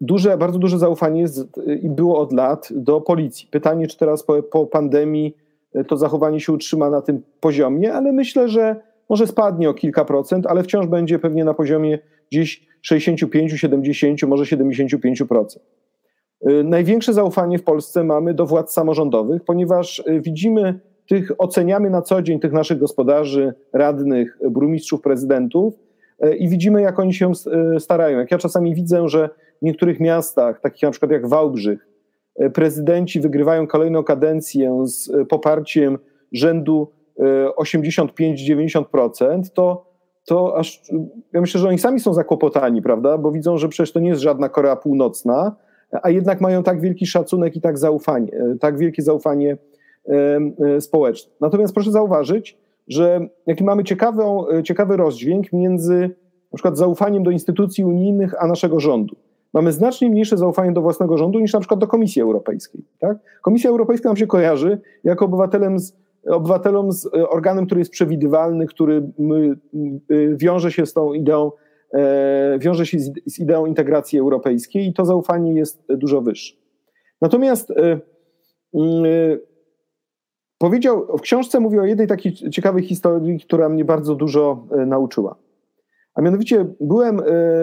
Duże, 0.00 0.38
bardzo 0.38 0.58
duże 0.58 0.78
zaufanie 0.78 1.20
jest 1.20 1.60
i 1.82 1.90
było 1.90 2.18
od 2.18 2.32
lat 2.32 2.68
do 2.70 3.00
policji. 3.00 3.48
Pytanie, 3.50 3.86
czy 3.86 3.98
teraz 3.98 4.22
po, 4.22 4.42
po 4.42 4.66
pandemii 4.66 5.36
to 5.88 5.96
zachowanie 5.96 6.40
się 6.40 6.52
utrzyma 6.52 6.90
na 6.90 7.02
tym 7.02 7.22
poziomie, 7.40 7.94
ale 7.94 8.12
myślę, 8.12 8.48
że 8.48 8.76
może 9.08 9.26
spadnie 9.26 9.70
o 9.70 9.74
kilka 9.74 10.04
procent, 10.04 10.46
ale 10.46 10.62
wciąż 10.62 10.86
będzie 10.86 11.18
pewnie 11.18 11.44
na 11.44 11.54
poziomie 11.54 11.98
gdzieś 12.30 12.66
65, 12.84 13.52
70, 13.60 14.22
może 14.22 14.44
75%. 14.44 15.58
Y, 16.48 16.64
największe 16.64 17.12
zaufanie 17.12 17.58
w 17.58 17.64
Polsce 17.64 18.04
mamy 18.04 18.34
do 18.34 18.46
władz 18.46 18.72
samorządowych, 18.72 19.44
ponieważ 19.44 19.98
y, 19.98 20.20
widzimy 20.20 20.80
tych, 21.08 21.32
oceniamy 21.38 21.90
na 21.90 22.02
co 22.02 22.22
dzień 22.22 22.40
tych 22.40 22.52
naszych 22.52 22.78
gospodarzy, 22.78 23.54
radnych, 23.72 24.38
burmistrzów, 24.50 25.00
prezydentów 25.00 25.74
y, 26.24 26.36
i 26.36 26.48
widzimy, 26.48 26.82
jak 26.82 26.98
oni 26.98 27.14
się 27.14 27.32
starają. 27.78 28.18
Jak 28.18 28.30
ja 28.30 28.38
czasami 28.38 28.74
widzę, 28.74 29.08
że 29.08 29.28
w 29.62 29.64
niektórych 29.64 30.00
miastach, 30.00 30.60
takich 30.60 30.82
na 30.82 30.90
przykład 30.90 31.10
jak 31.10 31.28
Wałbrzych, 31.28 31.88
prezydenci 32.54 33.20
wygrywają 33.20 33.66
kolejną 33.66 34.04
kadencję 34.04 34.82
z 34.86 35.10
poparciem 35.28 35.98
rzędu 36.32 36.92
85-90%, 37.56 39.24
e, 39.24 39.42
to, 39.54 39.93
to 40.24 40.58
aż 40.58 40.82
ja 41.32 41.40
myślę, 41.40 41.60
że 41.60 41.68
oni 41.68 41.78
sami 41.78 42.00
są 42.00 42.14
zakłopotani, 42.14 42.82
prawda? 42.82 43.18
Bo 43.18 43.32
widzą, 43.32 43.58
że 43.58 43.68
przecież 43.68 43.92
to 43.92 44.00
nie 44.00 44.08
jest 44.08 44.22
żadna 44.22 44.48
Korea 44.48 44.76
Północna, 44.76 45.56
a 46.02 46.10
jednak 46.10 46.40
mają 46.40 46.62
tak 46.62 46.80
wielki 46.80 47.06
szacunek 47.06 47.56
i 47.56 47.60
tak 47.60 47.78
zaufanie, 47.78 48.32
tak 48.60 48.78
wielkie 48.78 49.02
zaufanie 49.02 49.56
społeczne. 50.80 51.32
Natomiast 51.40 51.74
proszę 51.74 51.92
zauważyć, 51.92 52.58
że 52.88 53.28
jaki 53.46 53.64
mamy 53.64 53.84
ciekawą, 53.84 54.44
ciekawy 54.64 54.96
rozdźwięk 54.96 55.52
między 55.52 56.10
na 56.52 56.56
przykład 56.56 56.78
zaufaniem 56.78 57.22
do 57.22 57.30
instytucji 57.30 57.84
unijnych, 57.84 58.42
a 58.42 58.46
naszego 58.46 58.80
rządu 58.80 59.16
mamy 59.52 59.72
znacznie 59.72 60.10
mniejsze 60.10 60.36
zaufanie 60.36 60.72
do 60.72 60.82
własnego 60.82 61.18
rządu 61.18 61.38
niż 61.38 61.52
na 61.52 61.60
przykład 61.60 61.80
do 61.80 61.86
Komisji 61.86 62.22
Europejskiej. 62.22 62.84
Tak? 62.98 63.18
Komisja 63.42 63.70
Europejska 63.70 64.08
nam 64.08 64.16
się 64.16 64.26
kojarzy 64.26 64.80
jako 65.04 65.24
obywatelem 65.24 65.78
z, 65.78 65.96
obywatelom 66.26 66.92
z 66.92 67.06
e, 67.06 67.28
organem, 67.28 67.66
który 67.66 67.80
jest 67.80 67.90
przewidywalny, 67.90 68.66
który 68.66 68.96
e, 68.96 70.36
wiąże 70.36 70.72
się 70.72 70.86
z 70.86 70.92
tą 70.92 71.12
ideą, 71.12 71.52
e, 71.94 72.58
wiąże 72.58 72.86
się 72.86 72.98
z, 72.98 73.38
ideą 73.38 73.66
integracji 73.66 74.18
europejskiej 74.18 74.86
i 74.86 74.94
to 74.94 75.04
zaufanie 75.04 75.54
jest 75.54 75.82
dużo 75.88 76.20
wyższe. 76.20 76.56
Natomiast 77.20 77.72
powiedział, 80.58 81.06
w 81.18 81.20
książce 81.20 81.60
mówi 81.60 81.78
o 81.78 81.84
jednej 81.84 82.06
takiej 82.06 82.32
ciekawej 82.32 82.84
historii, 82.84 83.40
która 83.40 83.68
mnie 83.68 83.84
bardzo 83.84 84.14
dużo 84.14 84.66
nauczyła. 84.86 85.36
A 86.14 86.22
mianowicie 86.22 86.66
byłem 86.80 87.20
e, 87.20 87.22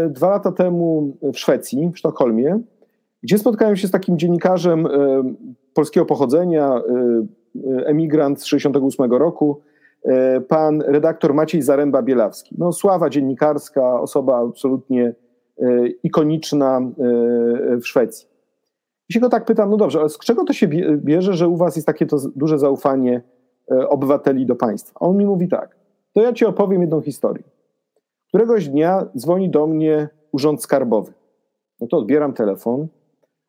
dwa 0.10 0.30
lata 0.30 0.52
temu 0.52 1.18
w 1.34 1.40
Szwecji, 1.40 1.92
w 1.94 1.98
Sztokholmie, 1.98 2.60
gdzie 3.24 3.38
spotkałem 3.38 3.76
się 3.76 3.88
z 3.88 3.92
takim 3.92 4.18
dziennikarzem 4.20 4.86
e, 4.86 4.90
polskiego 5.74 6.06
pochodzenia, 6.06 6.68
e, 6.68 6.82
emigrant 7.86 8.42
z 8.42 8.46
68 8.46 9.14
roku, 9.14 9.62
pan 10.48 10.82
redaktor 10.82 11.34
Maciej 11.34 11.62
Zaręba-Bielawski. 11.62 12.56
No, 12.58 12.72
sława 12.72 13.10
dziennikarska, 13.10 14.02
osoba 14.02 14.40
absolutnie 14.50 15.14
ikoniczna 16.04 16.82
w 17.82 17.88
Szwecji. 17.88 18.28
I 19.10 19.14
się 19.14 19.20
go 19.20 19.30
tak 19.30 19.46
pytam, 19.46 19.70
no 19.70 19.78
dobrze, 19.78 20.00
ale 20.00 20.10
z 20.10 20.18
czego 20.18 20.44
to 20.44 20.54
się 20.54 20.68
bierze, 20.98 21.34
że 21.34 21.48
u 21.48 21.56
was 21.58 21.76
jest 21.76 21.86
takie 21.86 22.06
to 22.06 22.18
duże 22.36 22.60
zaufanie 22.60 23.22
obywateli 23.90 24.46
do 24.46 24.56
państwa? 24.56 25.00
A 25.02 25.06
on 25.06 25.18
mi 25.18 25.26
mówi 25.26 25.48
tak, 25.48 25.76
to 26.14 26.22
ja 26.22 26.34
ci 26.34 26.46
opowiem 26.46 26.82
jedną 26.82 27.02
historię. 27.02 27.44
Któregoś 28.28 28.70
dnia 28.70 29.06
dzwoni 29.18 29.50
do 29.50 29.68
mnie 29.68 30.10
urząd 30.32 30.64
skarbowy. 30.64 31.14
No 31.80 31.88
to 31.88 31.98
odbieram 31.98 32.34
telefon, 32.34 32.88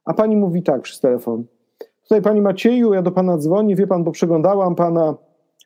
a 0.05 0.15
pani 0.15 0.37
mówi 0.37 0.63
tak 0.63 0.83
przez 0.83 1.01
telefon. 1.01 1.45
Tutaj 2.03 2.23
pani 2.23 2.41
Macieju, 2.41 2.95
ja 2.95 3.03
do 3.03 3.11
pana 3.11 3.39
dzwonię, 3.39 3.77
wie 3.77 3.87
pan, 3.87 4.05
bo 4.05 4.13
przeglądałam 4.13 4.75
pana 4.75 5.15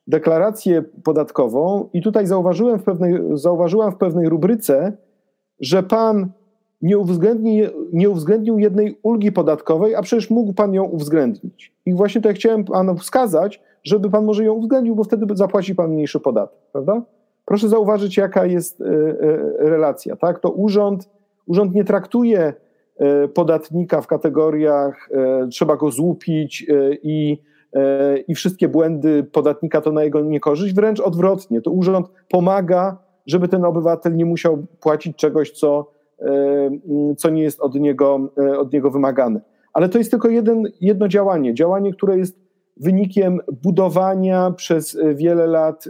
deklarację 0.07 0.83
podatkową 1.05 1.88
i 1.92 2.03
tutaj 2.03 2.27
zauważyłem 2.27 2.79
w 2.79 2.83
pewnej, 2.83 3.14
zauważyłam 3.35 3.92
w 3.92 3.96
pewnej 3.96 4.29
rubryce, 4.29 4.92
że 5.61 5.83
pan 5.83 6.31
nie, 6.83 6.99
uwzględni, 6.99 7.62
nie 7.92 8.11
uwzględnił 8.11 8.59
jednej 8.59 8.99
ulgi 9.03 9.33
podatkowej, 9.33 9.94
a 9.94 10.03
przecież 10.03 10.31
mógł 10.31 10.53
pan 10.53 10.75
ją 10.75 10.85
uwzględnić. 10.85 11.72
I 11.87 11.94
właśnie 11.94 12.20
to 12.20 12.29
ja 12.29 12.35
chciałem 12.35 12.64
panu 12.64 12.96
wskazać, 12.96 13.62
żeby 13.85 14.11
pan 14.11 14.25
może 14.25 14.44
ją 14.44 14.53
uwzględnił, 14.53 14.96
bo 14.96 15.05
wtedy 15.05 15.37
zapłaci 15.37 15.75
pan 15.75 15.90
mniejszy 15.90 16.20
podatek, 16.20 16.59
prawda? 16.72 17.03
Proszę 17.44 17.68
zauważyć, 17.68 18.16
jaka 18.16 18.46
jest 18.46 18.81
e, 18.81 18.85
e, 18.85 18.88
relacja. 19.59 20.16
Tak? 20.16 20.38
To 20.38 20.51
urząd, 20.51 21.09
urząd 21.46 21.75
nie 21.75 21.85
traktuje 21.85 22.55
podatnika 23.35 24.00
w 24.00 24.06
kategoriach 24.06 25.09
trzeba 25.50 25.76
go 25.76 25.90
złupić 25.90 26.66
i, 27.02 27.38
i 28.28 28.35
wszystkie 28.35 28.68
błędy 28.68 29.24
podatnika 29.24 29.80
to 29.80 29.92
na 29.92 30.04
jego 30.04 30.20
niekorzyść, 30.20 30.74
wręcz 30.74 31.00
odwrotnie. 31.00 31.61
To 31.61 31.70
urząd 31.70 32.06
pomaga, 32.28 32.98
żeby 33.26 33.48
ten 33.48 33.64
obywatel 33.64 34.16
nie 34.16 34.24
musiał 34.24 34.66
płacić 34.80 35.16
czegoś, 35.16 35.50
co, 35.50 35.90
co 37.16 37.30
nie 37.30 37.42
jest 37.42 37.61
od 37.61 37.74
niego, 37.74 38.28
od 38.59 38.72
niego 38.72 38.90
wymagane. 38.90 39.40
Ale 39.72 39.88
to 39.88 39.98
jest 39.98 40.11
tylko 40.11 40.28
jeden, 40.28 40.64
jedno 40.80 41.09
działanie, 41.09 41.54
działanie, 41.54 41.92
które 41.92 42.18
jest 42.18 42.40
wynikiem 42.76 43.40
budowania 43.62 44.50
przez 44.50 44.98
wiele 45.14 45.46
lat 45.46 45.88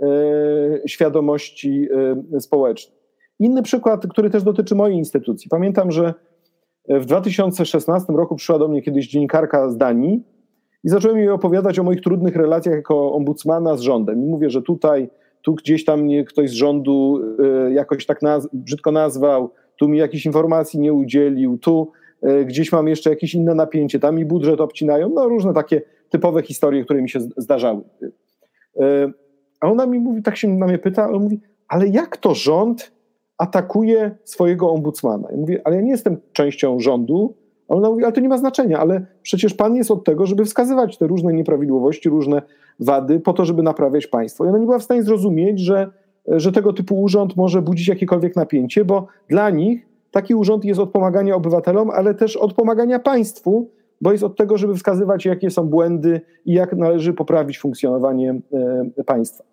E, 0.00 0.88
świadomości 0.88 1.88
e, 2.34 2.40
społecznej. 2.40 2.97
Inny 3.38 3.62
przykład, 3.62 4.06
który 4.06 4.30
też 4.30 4.42
dotyczy 4.42 4.74
mojej 4.74 4.96
instytucji. 4.96 5.48
Pamiętam, 5.50 5.90
że 5.90 6.14
w 6.88 7.06
2016 7.06 8.12
roku 8.12 8.36
przyszła 8.36 8.58
do 8.58 8.68
mnie 8.68 8.82
kiedyś 8.82 9.08
dziennikarka 9.08 9.70
z 9.70 9.76
Danii 9.76 10.22
i 10.84 10.88
zacząłem 10.88 11.18
jej 11.18 11.28
opowiadać 11.28 11.78
o 11.78 11.82
moich 11.82 12.00
trudnych 12.00 12.36
relacjach 12.36 12.74
jako 12.74 13.12
ombudsmana 13.12 13.76
z 13.76 13.80
rządem. 13.80 14.22
I 14.22 14.26
mówię, 14.26 14.50
że 14.50 14.62
tutaj 14.62 15.10
tu 15.42 15.54
gdzieś 15.54 15.84
tam 15.84 16.00
mnie 16.00 16.24
ktoś 16.24 16.50
z 16.50 16.52
rządu 16.52 17.20
jakoś 17.70 18.06
tak 18.06 18.22
naz 18.22 18.48
brzydko 18.52 18.92
nazwał, 18.92 19.50
tu 19.76 19.88
mi 19.88 19.98
jakiejś 19.98 20.26
informacji 20.26 20.80
nie 20.80 20.92
udzielił, 20.92 21.58
tu 21.58 21.90
gdzieś 22.46 22.72
mam 22.72 22.88
jeszcze 22.88 23.10
jakieś 23.10 23.34
inne 23.34 23.54
napięcie, 23.54 24.00
tam 24.00 24.16
mi 24.16 24.24
budżet 24.24 24.60
obcinają, 24.60 25.08
no 25.08 25.28
różne 25.28 25.54
takie 25.54 25.82
typowe 26.08 26.42
historie, 26.42 26.84
które 26.84 27.02
mi 27.02 27.10
się 27.10 27.20
zdarzały. 27.20 27.80
A 29.60 29.70
ona 29.70 29.86
mi 29.86 29.98
mówi, 29.98 30.22
tak 30.22 30.36
się 30.36 30.48
na 30.48 30.66
mnie 30.66 30.78
pyta, 30.78 31.04
ale 31.04 31.18
mówi, 31.18 31.40
ale 31.68 31.88
jak 31.88 32.16
to 32.16 32.34
rząd 32.34 32.97
atakuje 33.38 34.16
swojego 34.24 34.70
ombudsmana? 34.70 35.28
Ja 35.30 35.36
mówię, 35.36 35.60
ale 35.64 35.76
ja 35.76 35.82
nie 35.82 35.90
jestem 35.90 36.16
częścią 36.32 36.80
rządu, 36.80 37.34
ona 37.68 37.90
mówi, 37.90 38.04
ale 38.04 38.12
to 38.12 38.20
nie 38.20 38.28
ma 38.28 38.38
znaczenia, 38.38 38.78
ale 38.78 39.06
przecież 39.22 39.54
pan 39.54 39.76
jest 39.76 39.90
od 39.90 40.04
tego, 40.04 40.26
żeby 40.26 40.44
wskazywać 40.44 40.98
te 40.98 41.06
różne 41.06 41.32
nieprawidłowości, 41.32 42.08
różne 42.08 42.42
wady, 42.80 43.20
po 43.20 43.32
to, 43.32 43.44
żeby 43.44 43.62
naprawiać 43.62 44.06
państwo. 44.06 44.44
I 44.44 44.48
ona 44.48 44.58
nie 44.58 44.66
była 44.66 44.78
w 44.78 44.82
stanie 44.82 45.02
zrozumieć, 45.02 45.60
że, 45.60 45.90
że 46.26 46.52
tego 46.52 46.72
typu 46.72 47.02
urząd 47.02 47.36
może 47.36 47.62
budzić 47.62 47.88
jakiekolwiek 47.88 48.36
napięcie, 48.36 48.84
bo 48.84 49.06
dla 49.28 49.50
nich 49.50 49.86
taki 50.10 50.34
urząd 50.34 50.64
jest 50.64 50.80
od 50.80 50.90
pomagania 50.90 51.34
obywatelom, 51.34 51.90
ale 51.90 52.14
też 52.14 52.36
od 52.36 52.54
pomagania 52.54 52.98
państwu, 52.98 53.70
bo 54.00 54.12
jest 54.12 54.24
od 54.24 54.36
tego, 54.36 54.58
żeby 54.58 54.74
wskazywać, 54.74 55.24
jakie 55.24 55.50
są 55.50 55.68
błędy 55.68 56.20
i 56.44 56.52
jak 56.52 56.76
należy 56.76 57.12
poprawić 57.12 57.58
funkcjonowanie 57.58 58.40
e, 58.98 59.04
państwa. 59.04 59.44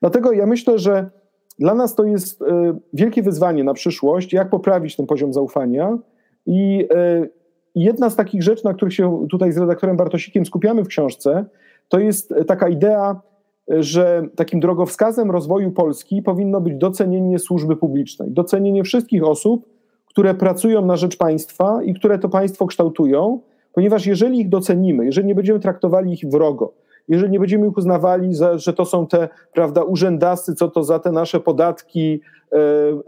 Dlatego 0.00 0.32
ja 0.32 0.46
myślę, 0.46 0.78
że 0.78 1.10
dla 1.58 1.74
nas 1.74 1.94
to 1.94 2.04
jest 2.04 2.42
e, 2.42 2.78
wielkie 2.92 3.22
wyzwanie 3.22 3.64
na 3.64 3.74
przyszłość, 3.74 4.32
jak 4.32 4.50
poprawić 4.50 4.96
ten 4.96 5.06
poziom 5.06 5.32
zaufania. 5.32 5.98
I 6.46 6.88
e, 6.94 7.26
jedna 7.74 8.10
z 8.10 8.16
takich 8.16 8.42
rzeczy, 8.42 8.64
na 8.64 8.74
których 8.74 8.94
się 8.94 9.26
tutaj 9.30 9.52
z 9.52 9.58
redaktorem 9.58 9.96
Bartosikiem 9.96 10.46
skupiamy 10.46 10.84
w 10.84 10.88
książce, 10.88 11.44
to 11.88 11.98
jest 11.98 12.34
taka 12.46 12.68
idea, 12.68 13.20
że 13.68 14.22
takim 14.36 14.60
drogowskazem 14.60 15.30
rozwoju 15.30 15.72
Polski 15.72 16.22
powinno 16.22 16.60
być 16.60 16.74
docenienie 16.74 17.38
służby 17.38 17.76
publicznej, 17.76 18.30
docenienie 18.30 18.84
wszystkich 18.84 19.24
osób, 19.24 19.66
które 20.06 20.34
pracują 20.34 20.86
na 20.86 20.96
rzecz 20.96 21.16
państwa 21.16 21.82
i 21.82 21.94
które 21.94 22.18
to 22.18 22.28
państwo 22.28 22.66
kształtują, 22.66 23.40
ponieważ 23.72 24.06
jeżeli 24.06 24.40
ich 24.40 24.48
docenimy, 24.48 25.04
jeżeli 25.04 25.26
nie 25.26 25.34
będziemy 25.34 25.60
traktowali 25.60 26.12
ich 26.12 26.30
wrogo, 26.30 26.72
jeżeli 27.08 27.32
nie 27.32 27.40
będziemy 27.40 27.68
ich 27.68 27.76
uznawali, 27.76 28.34
za, 28.34 28.58
że 28.58 28.72
to 28.72 28.84
są 28.84 29.06
te 29.06 29.28
prawda, 29.52 29.82
urzędascy, 29.82 30.54
co 30.54 30.68
to 30.68 30.82
za 30.82 30.98
te 30.98 31.12
nasze 31.12 31.40
podatki 31.40 32.20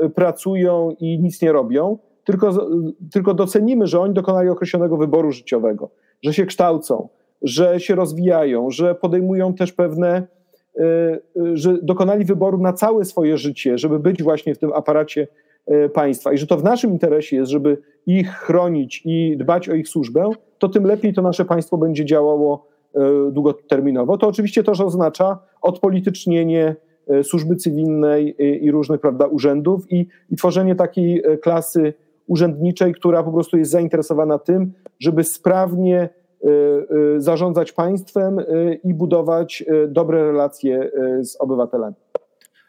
e, 0.03 0.09
pracują 0.09 0.91
i 1.01 1.19
nic 1.19 1.43
nie 1.43 1.53
robią, 1.53 1.99
tylko, 2.25 2.69
tylko 3.13 3.35
docenimy, 3.35 3.87
że 3.87 4.01
oni 4.01 4.15
dokonali 4.15 4.49
określonego 4.49 4.97
wyboru 4.97 5.33
życiowego, 5.33 5.91
że 6.23 6.33
się 6.33 6.47
kształcą, 6.47 7.09
że 7.43 7.81
się 7.81 7.95
rozwijają, 7.95 8.71
że 8.71 8.95
podejmują 8.95 9.55
też 9.55 9.73
pewne, 9.73 10.27
e, 10.79 11.19
że 11.55 11.79
dokonali 11.83 12.25
wyboru 12.25 12.59
na 12.59 12.73
całe 12.73 13.05
swoje 13.05 13.39
życie, 13.39 13.79
żeby 13.79 13.99
być 13.99 14.23
właśnie 14.23 14.55
w 14.55 14.59
tym 14.59 14.73
aparacie 14.73 15.29
e, 15.67 15.89
państwa. 15.89 16.33
I 16.33 16.39
że 16.39 16.47
to 16.47 16.57
w 16.57 16.65
naszym 16.65 16.91
interesie 16.91 17.37
jest, 17.37 17.51
żeby 17.51 17.79
ich 18.07 18.31
chronić 18.31 19.03
i 19.05 19.37
dbać 19.37 19.69
o 19.69 19.75
ich 19.75 19.89
służbę, 19.89 20.31
to 20.59 20.69
tym 20.69 20.85
lepiej 20.85 21.13
to 21.13 21.23
nasze 21.23 21.45
państwo 21.45 21.79
będzie 21.79 22.05
działało 22.05 22.67
E, 22.67 22.76
długoterminowo, 23.31 24.19
to 24.19 24.29
oczywiście 24.29 24.65
też 24.65 24.81
oznacza 24.81 25.39
odpolitycznienie 25.63 26.77
e, 27.09 27.25
służby 27.25 27.57
cywilnej 27.57 28.37
i 28.65 28.71
różnych 28.71 29.01
prawda, 29.01 29.27
urzędów 29.27 29.93
i, 29.93 30.07
i 30.31 30.37
tworzenie 30.37 30.75
takiej 30.75 31.23
e, 31.25 31.37
klasy 31.39 31.95
urzędniczej, 32.27 32.95
która 32.95 33.23
po 33.23 33.33
prostu 33.33 33.59
jest 33.59 33.71
zainteresowana 33.71 34.39
tym, 34.39 34.73
żeby 35.01 35.25
sprawnie 35.25 36.09
zarządzać 37.17 37.73
państwem 37.73 38.41
i 38.85 38.95
budować 38.95 39.65
dobre 39.89 40.25
relacje 40.25 40.91
z 41.23 41.37
obywatelami. 41.41 41.95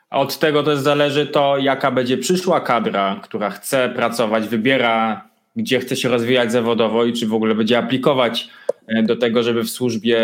A 0.10 0.20
od 0.20 0.40
tego 0.40 0.64
też 0.64 0.80
zależy 0.80 1.26
to, 1.26 1.58
jaka 1.58 1.92
będzie 1.92 2.18
przyszła 2.18 2.62
kadra, 2.62 3.20
która 3.24 3.50
chce 3.50 3.90
pracować, 3.90 4.48
wybiera, 4.48 5.30
gdzie 5.58 5.80
chce 5.80 5.96
się 5.96 6.10
rozwijać 6.10 6.52
zawodowo 6.52 7.06
i 7.06 7.14
czy 7.14 7.28
w 7.28 7.34
ogóle 7.34 7.56
będzie 7.56 7.78
aplikować 7.78 8.50
E, 8.88 9.04
do 9.04 9.16
tego, 9.16 9.44
żeby 9.44 9.64
w 9.64 9.70
służbie 9.70 10.20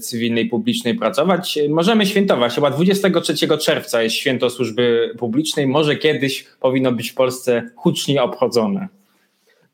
cywilnej, 0.00 0.46
publicznej 0.46 0.94
pracować. 0.94 1.58
Możemy 1.68 2.06
świętować. 2.06 2.54
Chyba 2.54 2.70
23 2.70 3.58
czerwca 3.58 4.02
jest 4.02 4.14
święto 4.14 4.50
służby 4.50 5.14
publicznej. 5.18 5.66
Może 5.66 5.96
kiedyś 5.96 6.46
powinno 6.60 6.92
być 6.92 7.10
w 7.10 7.14
Polsce 7.14 7.62
hucznie 7.76 8.22
obchodzone. 8.22 8.88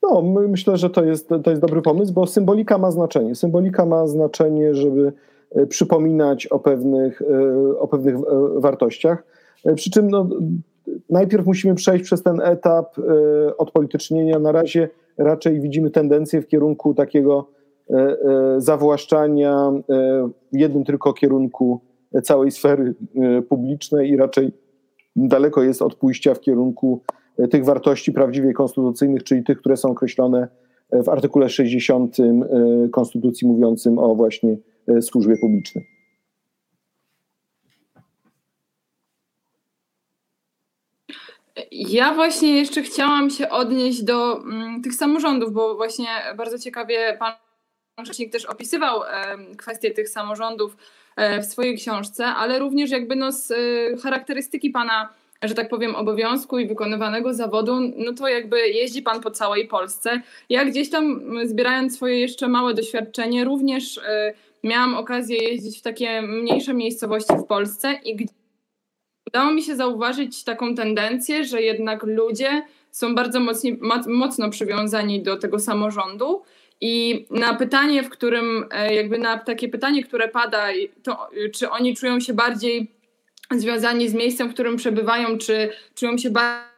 No, 0.03 0.23
myślę, 0.49 0.77
że 0.77 0.91
to 0.91 1.05
jest, 1.05 1.29
to 1.45 1.51
jest 1.51 1.63
dobry 1.63 1.83
pomysł, 1.83 2.13
bo 2.13 2.27
symbolika 2.27 2.79
ma 2.79 2.91
znaczenie. 2.91 3.35
Symbolika 3.35 3.87
ma 3.87 4.07
znaczenie, 4.07 4.75
żeby 4.75 5.13
e, 5.55 5.67
przypominać 5.67 6.47
o 6.47 6.59
pewnych, 6.59 7.23
e, 7.23 7.79
o 7.79 7.89
pewnych 7.89 8.17
wartościach. 8.57 9.25
Przy 9.77 9.91
czym 9.91 10.11
no, 10.11 10.29
najpierw 11.11 11.47
musimy 11.47 11.75
przejść 11.75 12.05
przez 12.05 12.23
ten 12.23 12.41
etap 12.41 12.97
odpolitycznienia. 13.59 14.39
Na 14.39 14.53
razie 14.53 14.89
raczej 15.19 15.61
widzimy 15.61 15.91
tendencję 15.91 16.43
w 16.43 16.47
kierunku 16.47 16.95
takiego 16.95 17.49
E, 17.91 17.97
e, 17.97 18.61
zawłaszczania 18.61 19.73
e, 19.91 20.29
w 20.53 20.59
jednym 20.59 20.85
tylko 20.85 21.13
kierunku 21.13 21.81
całej 22.23 22.51
sfery 22.51 22.95
publicznej 23.49 24.11
i 24.11 24.17
raczej 24.17 24.53
daleko 25.17 25.63
jest 25.63 25.83
od 25.83 25.95
pójścia 25.95 26.35
w 26.35 26.41
kierunku 26.41 27.01
tych 27.51 27.65
wartości 27.65 28.13
prawdziwie 28.13 28.53
konstytucyjnych, 28.53 29.25
czyli 29.25 29.45
tych, 29.45 29.59
które 29.59 29.77
są 29.77 29.91
określone 29.91 30.49
w 30.93 31.09
artykule 31.09 31.49
60 31.49 32.17
Konstytucji 32.93 33.49
mówiącym 33.49 33.99
o 33.99 34.15
właśnie 34.15 34.57
służbie 35.01 35.37
publicznej. 35.37 35.98
Ja 41.71 42.15
właśnie 42.15 42.57
jeszcze 42.57 42.83
chciałam 42.83 43.31
się 43.31 43.49
odnieść 43.49 44.03
do 44.03 44.39
mm, 44.39 44.83
tych 44.83 44.95
samorządów, 44.95 45.53
bo 45.53 45.77
właśnie 45.77 46.09
bardzo 46.37 46.59
ciekawie 46.59 47.17
pan 47.19 47.33
rzecznik 48.07 48.33
też 48.33 48.45
opisywał 48.45 49.03
kwestie 49.57 49.91
tych 49.91 50.09
samorządów 50.09 50.77
e, 51.17 51.41
w 51.41 51.47
swojej 51.47 51.77
książce, 51.77 52.27
ale 52.27 52.59
również 52.59 52.91
jakby 52.91 53.17
no 53.17 53.33
z 53.33 53.51
e, 53.51 53.57
charakterystyki 54.03 54.71
pana 54.71 55.09
że 55.43 55.55
tak 55.55 55.69
powiem, 55.69 55.97
obowiązku 55.97 56.59
i 56.59 56.67
wykonywanego 56.67 57.35
zawodu, 57.35 57.81
no 57.97 58.13
to 58.13 58.29
jakby 58.29 58.69
jeździ 58.69 59.03
pan 59.03 59.21
po 59.21 59.31
całej 59.31 59.69
Polsce. 59.69 60.23
Ja 60.49 60.65
gdzieś 60.65 60.91
tam 60.91 61.23
zbierając 61.45 61.97
swoje 61.97 62.21
jeszcze 62.21 62.49
małe 62.49 62.75
doświadczenie, 62.75 63.45
również 63.45 63.99
e, 63.99 64.35
miałam 64.65 64.95
okazję 64.95 65.37
jeździć 65.37 65.79
w 65.79 65.83
takie 65.83 66.23
mniejsze 66.23 66.75
miejscowości 66.75 67.35
w 67.35 67.45
Polsce 67.45 68.01
i 68.05 68.27
udało 69.29 69.51
mi 69.51 69.63
się 69.63 69.77
zauważyć 69.77 70.45
taką 70.45 70.75
tendencję, 70.75 71.45
że 71.45 71.63
jednak 71.63 72.03
ludzie 72.03 72.63
są 72.91 73.15
bardzo 73.15 73.41
mocni, 73.41 73.79
mocno 74.07 74.51
przywiązani 74.51 75.23
do 75.23 75.37
tego 75.37 75.59
samorządu 75.59 76.43
i 76.81 77.27
na 77.31 77.55
pytanie, 77.55 78.03
w 78.03 78.09
którym, 78.09 78.67
e, 78.71 78.95
jakby 78.95 79.19
na 79.19 79.39
takie 79.39 79.69
pytanie, 79.69 80.05
które 80.05 80.29
pada, 80.29 80.67
to 81.03 81.31
czy 81.55 81.71
oni 81.71 81.97
czują 81.97 82.21
się 82.21 82.35
bardziej 82.35 82.91
związani 83.51 84.09
z 84.09 84.15
miejscem, 84.15 84.49
w 84.49 84.55
którym 84.55 84.77
przebywają, 84.77 85.39
czy 85.39 85.71
czują 85.95 86.19
się 86.19 86.31
bardziej 86.31 86.69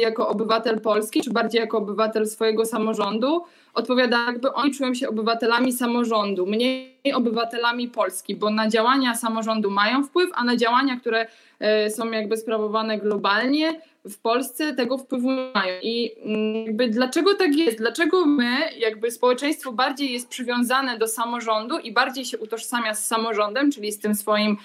jako 0.00 0.28
obywatel 0.28 0.80
Polski, 0.80 1.22
czy 1.22 1.30
bardziej 1.30 1.60
jako 1.60 1.78
obywatel 1.78 2.26
swojego 2.26 2.64
samorządu, 2.64 3.44
odpowiada, 3.74 4.24
jakby 4.26 4.52
oni 4.52 4.74
czują 4.74 4.94
się 4.94 5.08
obywatelami 5.08 5.72
samorządu, 5.72 6.46
mniej 6.46 6.96
obywatelami 7.14 7.88
Polski, 7.88 8.36
bo 8.36 8.50
na 8.50 8.68
działania 8.68 9.14
samorządu 9.14 9.70
mają 9.70 10.04
wpływ, 10.04 10.30
a 10.34 10.44
na 10.44 10.56
działania, 10.56 10.96
które 11.00 11.26
e, 11.58 11.90
są 11.90 12.10
jakby 12.10 12.36
sprawowane 12.36 12.98
globalnie, 12.98 13.80
w 14.04 14.18
Polsce 14.18 14.74
tego 14.74 14.98
wpływu 14.98 15.30
nie 15.30 15.50
mają. 15.54 15.80
I 15.82 16.12
mm, 16.24 16.66
jakby 16.66 16.88
dlaczego 16.88 17.34
tak 17.34 17.56
jest? 17.56 17.78
Dlaczego 17.78 18.26
my, 18.26 18.56
jakby 18.78 19.10
społeczeństwo 19.10 19.72
bardziej 19.72 20.12
jest 20.12 20.28
przywiązane 20.28 20.98
do 20.98 21.08
samorządu 21.08 21.78
i 21.78 21.92
bardziej 21.92 22.24
się 22.24 22.38
utożsamia 22.38 22.94
z 22.94 23.06
samorządem, 23.06 23.72
czyli 23.72 23.92
z 23.92 23.98
tym 23.98 24.14
swoim 24.14 24.56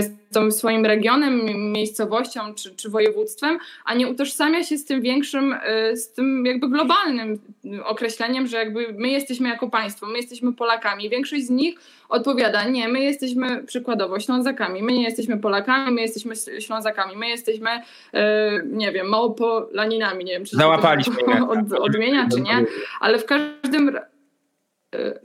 z 0.00 0.34
tym 0.34 0.52
swoim 0.52 0.86
regionem, 0.86 1.40
miejscowością 1.72 2.54
czy, 2.54 2.76
czy 2.76 2.90
województwem, 2.90 3.58
a 3.84 3.94
nie 3.94 4.08
utożsamia 4.08 4.64
się 4.64 4.78
z 4.78 4.84
tym 4.84 5.00
większym, 5.00 5.56
e, 5.62 5.96
z 5.96 6.12
tym 6.12 6.46
jakby 6.46 6.68
globalnym 6.68 7.38
określeniem, 7.84 8.46
że 8.46 8.56
jakby 8.56 8.94
my 8.98 9.08
jesteśmy 9.08 9.48
jako 9.48 9.70
państwo, 9.70 10.06
my 10.06 10.16
jesteśmy 10.16 10.52
Polakami. 10.52 11.10
Większość 11.10 11.46
z 11.46 11.50
nich 11.50 11.78
odpowiada, 12.08 12.64
nie, 12.68 12.88
my 12.88 13.00
jesteśmy 13.00 13.64
przykładowo 13.64 14.20
Ślązakami, 14.20 14.82
my 14.82 14.92
nie 14.92 15.02
jesteśmy 15.02 15.38
Polakami, 15.38 15.92
my 15.94 16.00
jesteśmy 16.00 16.34
Ślązakami, 16.60 17.16
my 17.16 17.28
jesteśmy, 17.28 17.70
e, 18.12 18.62
nie 18.66 18.92
wiem, 18.92 19.08
Małopolaninami, 19.08 20.24
nie 20.24 20.32
wiem, 20.32 20.44
czy 20.44 20.56
Załapaliśmy. 20.56 21.16
to 21.16 21.48
od, 21.52 21.72
odmienia, 21.72 22.28
czy 22.32 22.40
nie, 22.40 22.64
ale 23.00 23.18
w 23.18 23.24
każdym 23.24 23.88
razie 23.88 24.13
E, 24.13 24.13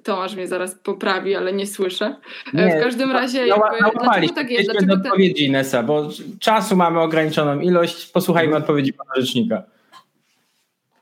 Tomasz 0.03 0.36
mnie 0.36 0.47
zaraz 0.47 0.76
poprawi, 0.76 1.36
ale 1.36 1.53
nie 1.53 1.67
słyszę. 1.67 2.15
E, 2.53 2.65
nie, 2.65 2.78
w 2.78 2.84
każdym 2.84 3.11
razie, 3.11 3.47
jakby, 3.47 3.78
dlaczego 3.99 4.34
tak 4.34 4.51
jest? 4.51 4.72
Dlaczego 4.72 4.97
do 4.97 5.09
odpowiedzi 5.09 5.45
Inesa, 5.45 5.84
bo 5.84 6.09
czasu 6.39 6.76
mamy 6.76 6.99
ograniczoną 6.99 7.59
ilość. 7.59 8.11
Posłuchajmy 8.11 8.47
mhm. 8.47 8.63
odpowiedzi 8.63 8.93
pana 8.93 9.11
rzecznika. 9.15 9.63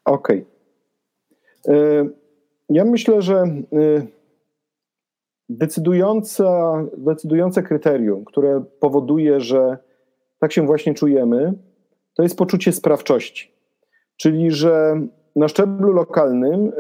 Okej. 0.06 0.46
Okay. 1.64 1.76
E, 1.76 2.10
ja 2.70 2.86
myślę, 2.86 3.22
że 3.22 3.44
decydujące, 5.50 6.46
decydujące 6.98 7.64
kryterium, 7.64 8.26
które 8.26 8.64
powoduje, 8.80 9.42
że 9.42 9.78
tak 10.40 10.52
się 10.54 10.66
właśnie 10.66 10.94
czujemy, 10.94 11.54
to 12.14 12.24
jest 12.24 12.38
poczucie 12.38 12.72
sprawczości. 12.72 13.52
Czyli, 14.18 14.52
że 14.52 15.02
na 15.36 15.48
szczeblu 15.48 15.92
lokalnym, 15.92 16.72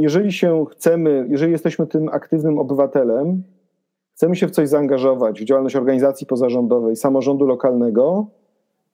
jeżeli 0.00 0.32
się 0.32 0.64
chcemy, 0.70 1.26
jeżeli 1.30 1.52
jesteśmy 1.52 1.86
tym 1.86 2.08
aktywnym 2.08 2.58
obywatelem, 2.58 3.42
chcemy 4.14 4.36
się 4.36 4.46
w 4.46 4.50
coś 4.50 4.68
zaangażować, 4.68 5.40
w 5.40 5.44
działalność 5.44 5.76
organizacji 5.76 6.26
pozarządowej, 6.26 6.96
samorządu 6.96 7.46
lokalnego, 7.46 8.26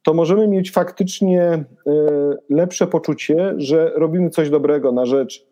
to 0.03 0.15
możemy 0.15 0.49
mieć 0.49 0.73
faktycznie 0.73 1.53
y, 1.53 1.91
lepsze 2.51 2.87
poczucie, 2.87 3.55
że 3.57 3.93
robimy 3.95 4.31
coś 4.31 4.51
dobrego 4.51 4.93
na 4.93 5.07
rzecz 5.07 5.47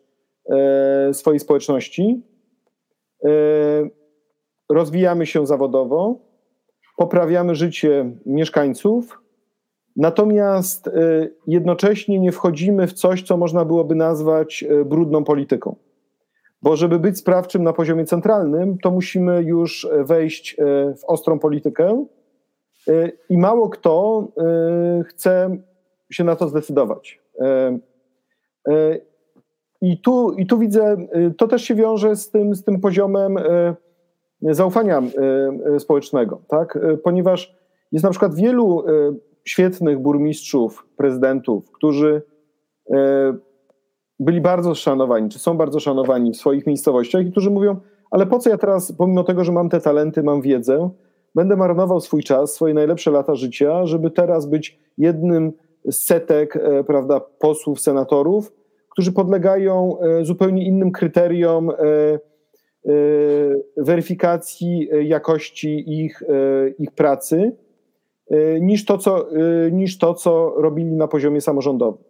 y, 1.09 1.13
swojej 1.13 1.39
społeczności, 1.39 2.21
rozwijamy 4.69 5.25
się 5.25 5.47
zawodowo, 5.47 6.19
poprawiamy 6.97 7.55
życie 7.55 8.11
mieszkańców, 8.25 9.24
Natomiast 9.95 10.87
y, 10.87 11.35
jednocześnie 11.47 12.19
nie 12.19 12.31
wchodzimy 12.31 12.87
w 12.87 12.93
coś, 12.93 13.23
co 13.23 13.37
można 13.37 13.65
byłoby 13.65 13.95
nazwać 13.95 14.63
y, 14.63 14.85
brudną 14.85 15.23
polityką. 15.23 15.75
Bo 16.61 16.75
żeby 16.75 16.99
być 16.99 17.17
sprawczym 17.17 17.63
na 17.63 17.73
poziomie 17.73 18.05
centralnym, 18.05 18.77
to 18.77 18.91
musimy 18.91 19.43
już 19.43 19.87
wejść 19.99 20.53
y, 20.59 20.63
w 20.95 21.03
ostrą 21.07 21.39
politykę 21.39 22.05
i 23.29 23.37
mało 23.37 23.69
kto 23.69 24.27
chce 25.07 25.57
się 26.11 26.23
na 26.23 26.35
to 26.35 26.47
zdecydować. 26.47 27.21
I 29.81 30.01
tu, 30.01 30.31
I 30.31 30.45
tu 30.47 30.57
widzę, 30.57 30.97
to 31.37 31.47
też 31.47 31.63
się 31.63 31.75
wiąże 31.75 32.15
z 32.15 32.31
tym, 32.31 32.55
z 32.55 32.63
tym 32.63 32.79
poziomem 32.79 33.37
zaufania 34.41 35.03
społecznego, 35.79 36.41
tak? 36.47 36.79
ponieważ 37.03 37.55
jest 37.91 38.03
na 38.03 38.09
przykład 38.09 38.35
wielu 38.35 38.83
świetnych 39.45 39.99
burmistrzów, 39.99 40.87
prezydentów, 40.97 41.71
którzy 41.71 42.21
e, 42.93 43.33
byli 44.19 44.41
bardzo 44.41 44.75
szanowani, 44.75 45.29
czy 45.29 45.39
są 45.39 45.57
bardzo 45.57 45.79
szanowani 45.79 46.31
w 46.31 46.37
swoich 46.37 46.67
miejscowościach 46.67 47.25
i 47.25 47.31
którzy 47.31 47.51
mówią, 47.51 47.75
ale 48.11 48.25
po 48.25 48.39
co 48.39 48.49
ja 48.49 48.57
teraz, 48.57 48.91
pomimo 48.91 49.23
tego, 49.23 49.43
że 49.43 49.51
mam 49.51 49.69
te 49.69 49.81
talenty, 49.81 50.23
mam 50.23 50.41
wiedzę, 50.41 50.89
będę 51.35 51.55
marnował 51.55 52.01
swój 52.01 52.23
czas, 52.23 52.53
swoje 52.53 52.73
najlepsze 52.73 53.11
lata 53.11 53.35
życia, 53.35 53.85
żeby 53.85 54.11
teraz 54.11 54.45
być 54.45 54.79
jednym 54.97 55.53
z 55.85 56.05
setek, 56.05 56.55
e, 56.55 56.83
prawda, 56.83 57.19
posłów, 57.19 57.81
senatorów, 57.81 58.53
którzy 58.89 59.11
podlegają 59.11 59.99
e, 59.99 60.25
zupełnie 60.25 60.65
innym 60.65 60.91
kryteriom 60.91 61.71
weryfikacji 63.77 64.89
jakości 65.03 66.03
ich, 66.03 66.23
ich 66.79 66.91
pracy 66.91 67.51
niż 68.61 68.85
to, 68.85 68.97
co, 68.97 69.31
y, 69.67 69.71
niż 69.71 69.97
to, 69.97 70.13
co 70.13 70.53
robili 70.57 70.91
na 70.91 71.07
poziomie 71.07 71.41
samorządowym. 71.41 72.03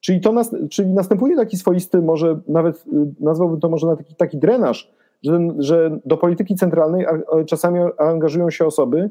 Czyli, 0.00 0.20
to 0.20 0.32
nas, 0.32 0.54
czyli 0.70 0.94
następuje 0.94 1.36
taki 1.36 1.56
swoisty, 1.56 2.02
może 2.02 2.40
nawet 2.48 2.76
y, 2.76 3.14
nazwałbym 3.20 3.60
to 3.60 3.68
może 3.68 3.86
na 3.86 3.96
taki, 3.96 4.14
taki 4.14 4.38
drenaż, 4.38 4.92
że, 5.22 5.48
że 5.58 5.98
do 6.04 6.16
polityki 6.16 6.54
centralnej 6.54 7.06
czasami 7.46 7.80
angażują 7.98 8.50
się 8.50 8.66
osoby, 8.66 9.10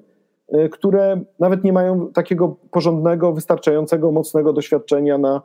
które 0.72 1.22
nawet 1.40 1.64
nie 1.64 1.74
mają 1.74 2.08
takiego 2.08 2.56
porządnego, 2.72 3.34
wystarczającego, 3.34 4.12
mocnego 4.12 4.54
doświadczenia 4.54 5.18
na, 5.18 5.42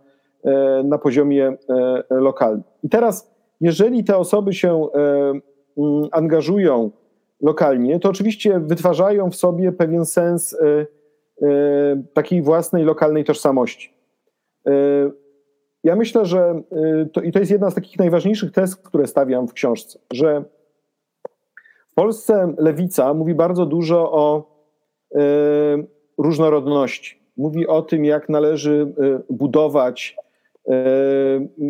na 0.84 0.98
poziomie 0.98 1.56
lokalnym. 2.10 2.62
I 2.82 2.88
teraz, 2.88 3.30
jeżeli 3.60 4.04
te 4.04 4.16
osoby 4.16 4.52
się 4.52 4.86
mm, 5.76 6.08
angażują 6.12 6.90
lokalnie, 7.40 8.00
to 8.00 8.08
oczywiście 8.08 8.60
wytwarzają 8.60 9.30
w 9.30 9.36
sobie 9.36 9.72
pewien 9.72 10.04
sens 10.04 10.56
takiej 12.14 12.42
własnej 12.42 12.84
lokalnej 12.84 13.24
tożsamości. 13.24 13.94
E, 14.66 14.72
ja 15.84 15.96
myślę, 15.96 16.26
że 16.26 16.62
e, 16.72 17.06
to, 17.12 17.20
i 17.20 17.32
to 17.32 17.38
jest 17.38 17.50
jedna 17.50 17.70
z 17.70 17.74
takich 17.74 17.98
najważniejszych 17.98 18.52
tez, 18.52 18.76
które 18.76 19.06
stawiam 19.06 19.48
w 19.48 19.52
książce, 19.52 19.98
że 20.12 20.44
w 21.92 21.94
Polsce 21.94 22.54
lewica 22.58 23.14
mówi 23.14 23.34
bardzo 23.34 23.66
dużo 23.66 24.12
o 24.12 24.52
różnorodności. 26.18 27.22
Mówi 27.36 27.66
o 27.66 27.82
tym, 27.82 28.04
jak 28.04 28.28
należy 28.28 28.94
budować, 29.30 30.16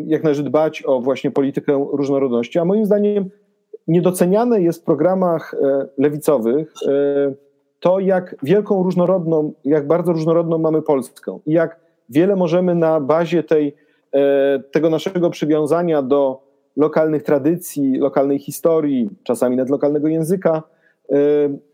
jak 0.06 0.22
należy 0.22 0.42
dbać 0.42 0.82
o 0.86 1.00
właśnie 1.00 1.30
politykę 1.30 1.86
różnorodności, 1.92 2.58
a 2.58 2.64
moim 2.64 2.86
zdaniem 2.86 3.30
niedoceniane 3.86 4.62
jest 4.62 4.82
w 4.82 4.84
programach 4.84 5.54
lewicowych 5.98 6.74
to, 7.82 8.00
jak 8.00 8.36
wielką 8.42 8.82
różnorodną, 8.82 9.52
jak 9.64 9.86
bardzo 9.86 10.12
różnorodną 10.12 10.58
mamy 10.58 10.82
Polskę 10.82 11.38
i 11.46 11.52
jak 11.52 11.80
wiele 12.08 12.36
możemy 12.36 12.74
na 12.74 13.00
bazie 13.00 13.42
tej, 13.42 13.74
e, 14.12 14.62
tego 14.72 14.90
naszego 14.90 15.30
przywiązania 15.30 16.02
do 16.02 16.42
lokalnych 16.76 17.22
tradycji, 17.22 17.98
lokalnej 17.98 18.38
historii, 18.38 19.10
czasami 19.22 19.56
nawet 19.56 19.70
lokalnego 19.70 20.08
języka, 20.08 20.62
e, 21.10 21.16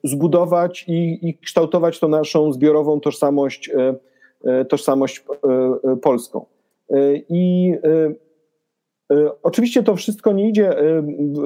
zbudować 0.05 0.85
i, 0.89 1.29
i 1.29 1.39
kształtować 1.39 2.01
tą 2.01 2.09
naszą 2.09 2.53
zbiorową 2.53 3.01
tożsamość, 3.01 3.71
e, 4.45 4.65
tożsamość 4.65 5.25
polską. 6.03 6.47
I 7.29 7.75
oczywiście 9.43 9.83
to 9.83 9.97
wszystko 9.97 10.33
nie 10.33 10.49
idzie 10.49 10.77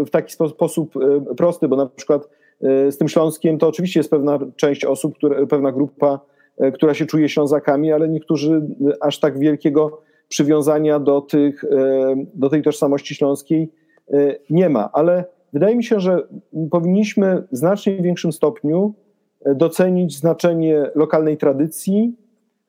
w 0.07 0.11
taki 0.11 0.33
sposób 0.33 0.93
prosty, 1.37 1.69
bo 1.69 1.77
na 1.77 1.87
przykład 1.87 2.29
z 2.63 2.97
tym 2.97 3.09
Śląskiem, 3.09 3.59
to 3.59 3.69
oczywiście 3.69 4.01
jest 4.01 4.11
pewna 4.11 4.39
część 4.57 4.85
osób, 4.85 5.15
które, 5.17 5.47
pewna 5.47 5.73
grupa, 5.73 6.21
e, 6.59 6.73
która 6.73 6.95
się 6.95 7.07
czuje 7.07 7.29
Ślązakami, 7.29 7.93
ale 7.93 8.09
niektórzy 8.09 8.63
aż 9.01 9.21
tak 9.21 9.39
wielkiego 9.39 10.01
przywiązania 10.29 11.01
do, 11.01 11.21
tych, 11.21 11.65
e, 11.65 12.15
do 12.35 12.49
tej 12.49 12.63
tożsamości 12.63 13.15
śląskiej 13.15 13.73
e, 14.13 14.37
nie 14.51 14.69
ma. 14.69 14.91
Ale 14.93 15.25
wydaje 15.53 15.77
mi 15.77 15.85
się, 15.85 16.01
że 16.01 16.29
powinniśmy 16.71 17.43
w 17.53 17.57
znacznie 17.57 17.97
większym 17.97 18.33
stopniu 18.33 18.95
docenić 19.55 20.19
znaczenie 20.19 20.91
lokalnej 20.95 21.37
tradycji, 21.37 22.17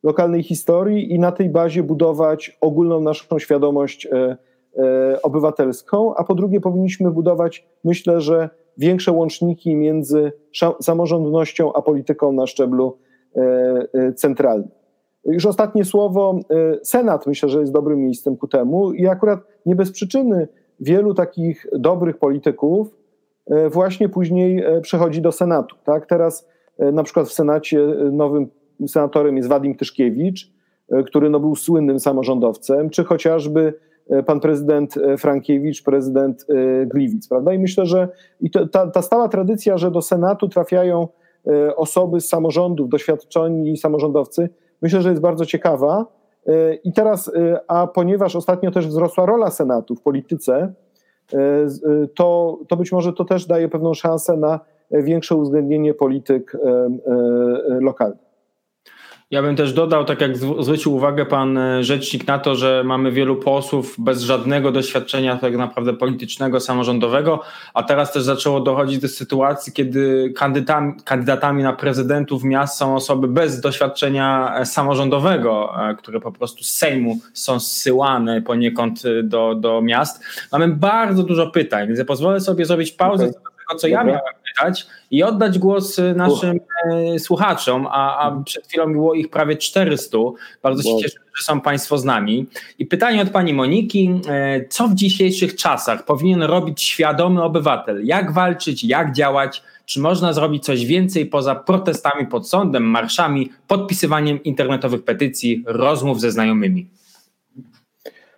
lokalnej 0.03 0.43
historii 0.43 1.13
i 1.13 1.19
na 1.19 1.31
tej 1.31 1.49
bazie 1.49 1.83
budować 1.83 2.57
ogólną 2.61 2.99
naszą 2.99 3.39
świadomość 3.39 4.07
obywatelską, 5.23 6.15
a 6.15 6.23
po 6.23 6.35
drugie 6.35 6.61
powinniśmy 6.61 7.11
budować, 7.11 7.67
myślę, 7.83 8.21
że 8.21 8.49
większe 8.77 9.11
łączniki 9.11 9.75
między 9.75 10.31
samorządnością 10.81 11.73
a 11.73 11.81
polityką 11.81 12.31
na 12.31 12.47
szczeblu 12.47 12.97
e, 13.35 13.41
e, 13.93 14.13
centralnym. 14.13 14.69
Już 15.25 15.45
ostatnie 15.45 15.85
słowo. 15.85 16.39
E, 16.49 16.85
Senat 16.85 17.27
myślę, 17.27 17.49
że 17.49 17.59
jest 17.59 17.73
dobrym 17.73 18.03
miejscem 18.03 18.37
ku 18.37 18.47
temu 18.47 18.93
i 18.93 19.07
akurat 19.07 19.39
nie 19.65 19.75
bez 19.75 19.91
przyczyny 19.91 20.47
wielu 20.79 21.13
takich 21.13 21.67
dobrych 21.71 22.17
polityków 22.17 22.87
właśnie 23.71 24.09
później 24.09 24.63
przechodzi 24.81 25.21
do 25.21 25.31
Senatu. 25.31 25.75
Tak? 25.83 26.05
Teraz 26.05 26.47
na 26.79 27.03
przykład 27.03 27.27
w 27.27 27.33
Senacie 27.33 27.87
nowym 28.11 28.47
senatorem 28.87 29.37
jest 29.37 29.49
Wadim 29.49 29.75
Tyszkiewicz, 29.75 30.51
który 31.05 31.29
no, 31.29 31.39
był 31.39 31.55
słynnym 31.55 31.99
samorządowcem, 31.99 32.89
czy 32.89 33.03
chociażby 33.03 33.73
pan 34.25 34.39
prezydent 34.39 34.97
e, 34.97 35.17
Frankiewicz, 35.17 35.83
prezydent 35.83 36.45
e, 36.49 36.85
Gliwic, 36.85 37.27
prawda? 37.27 37.53
I 37.53 37.59
myślę, 37.59 37.85
że 37.85 38.07
i 38.41 38.49
to, 38.49 38.67
ta, 38.67 38.87
ta 38.87 39.01
stała 39.01 39.27
tradycja, 39.27 39.77
że 39.77 39.91
do 39.91 40.01
Senatu 40.01 40.49
trafiają 40.49 41.07
osoby 41.75 42.21
z 42.21 42.29
samorządów, 42.29 42.89
doświadczeni 42.89 43.77
samorządowcy, 43.77 44.49
myślę, 44.81 45.01
że 45.01 45.09
jest 45.09 45.21
bardzo 45.21 45.45
ciekawa. 45.45 46.05
I 46.83 46.93
teraz, 46.93 47.31
a 47.67 47.87
ponieważ 47.87 48.35
ostatnio 48.35 48.71
też 48.71 48.87
wzrosła 48.87 49.25
rola 49.25 49.51
Senatu 49.51 49.95
w 49.95 50.01
polityce, 50.01 50.73
to, 52.15 52.59
to 52.67 52.75
być 52.75 52.91
może 52.91 53.13
to 53.13 53.25
też 53.25 53.45
daje 53.45 53.69
pewną 53.69 53.93
szansę 53.93 54.37
na 54.37 54.59
większe 54.91 55.35
uwzględnienie 55.35 55.93
polityk 55.93 56.57
lokalnych. 57.79 58.22
Ja 59.33 59.41
bym 59.41 59.55
też 59.55 59.73
dodał, 59.73 60.05
tak 60.05 60.21
jak 60.21 60.37
zwrócił 60.37 60.95
uwagę 60.95 61.25
pan 61.25 61.57
e, 61.57 61.83
rzecznik 61.83 62.27
na 62.27 62.39
to, 62.39 62.55
że 62.55 62.83
mamy 62.85 63.11
wielu 63.11 63.35
posłów 63.35 63.95
bez 63.97 64.21
żadnego 64.21 64.71
doświadczenia 64.71 65.37
tak 65.37 65.57
naprawdę 65.57 65.93
politycznego, 65.93 66.59
samorządowego, 66.59 67.41
a 67.73 67.83
teraz 67.83 68.13
też 68.13 68.23
zaczęło 68.23 68.59
dochodzić 68.59 68.99
do 68.99 69.07
sytuacji, 69.07 69.73
kiedy 69.73 70.33
kandydatami, 70.35 70.93
kandydatami 71.05 71.63
na 71.63 71.73
prezydentów 71.73 72.43
miast 72.43 72.77
są 72.77 72.95
osoby 72.95 73.27
bez 73.27 73.61
doświadczenia 73.61 74.55
e, 74.57 74.65
samorządowego, 74.65 75.73
e, 75.89 75.95
które 75.95 76.19
po 76.19 76.31
prostu 76.31 76.63
z 76.63 76.69
Sejmu 76.69 77.17
są 77.33 77.59
zsyłane 77.59 78.41
poniekąd 78.41 79.03
do, 79.23 79.55
do 79.55 79.81
miast. 79.81 80.23
Mamy 80.51 80.67
bardzo 80.67 81.23
dużo 81.23 81.47
pytań, 81.47 81.87
więc 81.87 81.99
ja 81.99 82.05
pozwolę 82.05 82.39
sobie 82.39 82.65
zrobić 82.65 82.91
pauzę. 82.91 83.23
Okay 83.23 83.53
tego, 83.67 83.79
co 83.79 83.87
ja 83.87 84.03
miałem 84.03 84.21
pytać 84.57 84.87
i 85.11 85.23
oddać 85.23 85.59
głos 85.59 85.99
y, 85.99 86.13
naszym 86.15 86.57
uh. 86.57 87.19
słuchaczom, 87.19 87.87
a, 87.91 88.19
a, 88.19 88.43
przed 88.45 88.67
chwilą 88.67 88.93
było 88.93 89.13
ich 89.13 89.29
prawie 89.29 89.57
400. 89.57 90.17
Bardzo 90.63 90.83
się 90.83 90.97
cieszę, 90.97 91.19
że 91.37 91.43
są 91.43 91.61
Państwo 91.61 91.97
z 91.97 92.05
nami. 92.05 92.45
I 92.79 92.85
pytanie 92.85 93.21
od 93.21 93.29
Pani 93.29 93.53
Moniki, 93.53 94.21
e, 94.27 94.67
co 94.69 94.87
w 94.87 94.93
dzisiejszych 94.93 95.55
czasach 95.55 96.05
powinien 96.05 96.43
robić 96.43 96.81
świadomy 96.81 97.43
obywatel? 97.43 98.05
Jak 98.05 98.33
walczyć, 98.33 98.83
jak 98.83 99.13
działać, 99.13 99.63
Czy 99.85 99.99
można 99.99 100.33
zrobić 100.33 100.63
coś 100.63 100.85
więcej 100.85 101.25
poza 101.25 101.55
protestami 101.55 102.27
pod 102.27 102.49
sądem, 102.49 102.83
marszami, 102.83 103.49
podpisywaniem 103.67 104.43
internetowych 104.43 105.03
petycji, 105.03 105.63
rozmów 105.65 106.21
ze 106.21 106.31
znajomymi? 106.31 106.87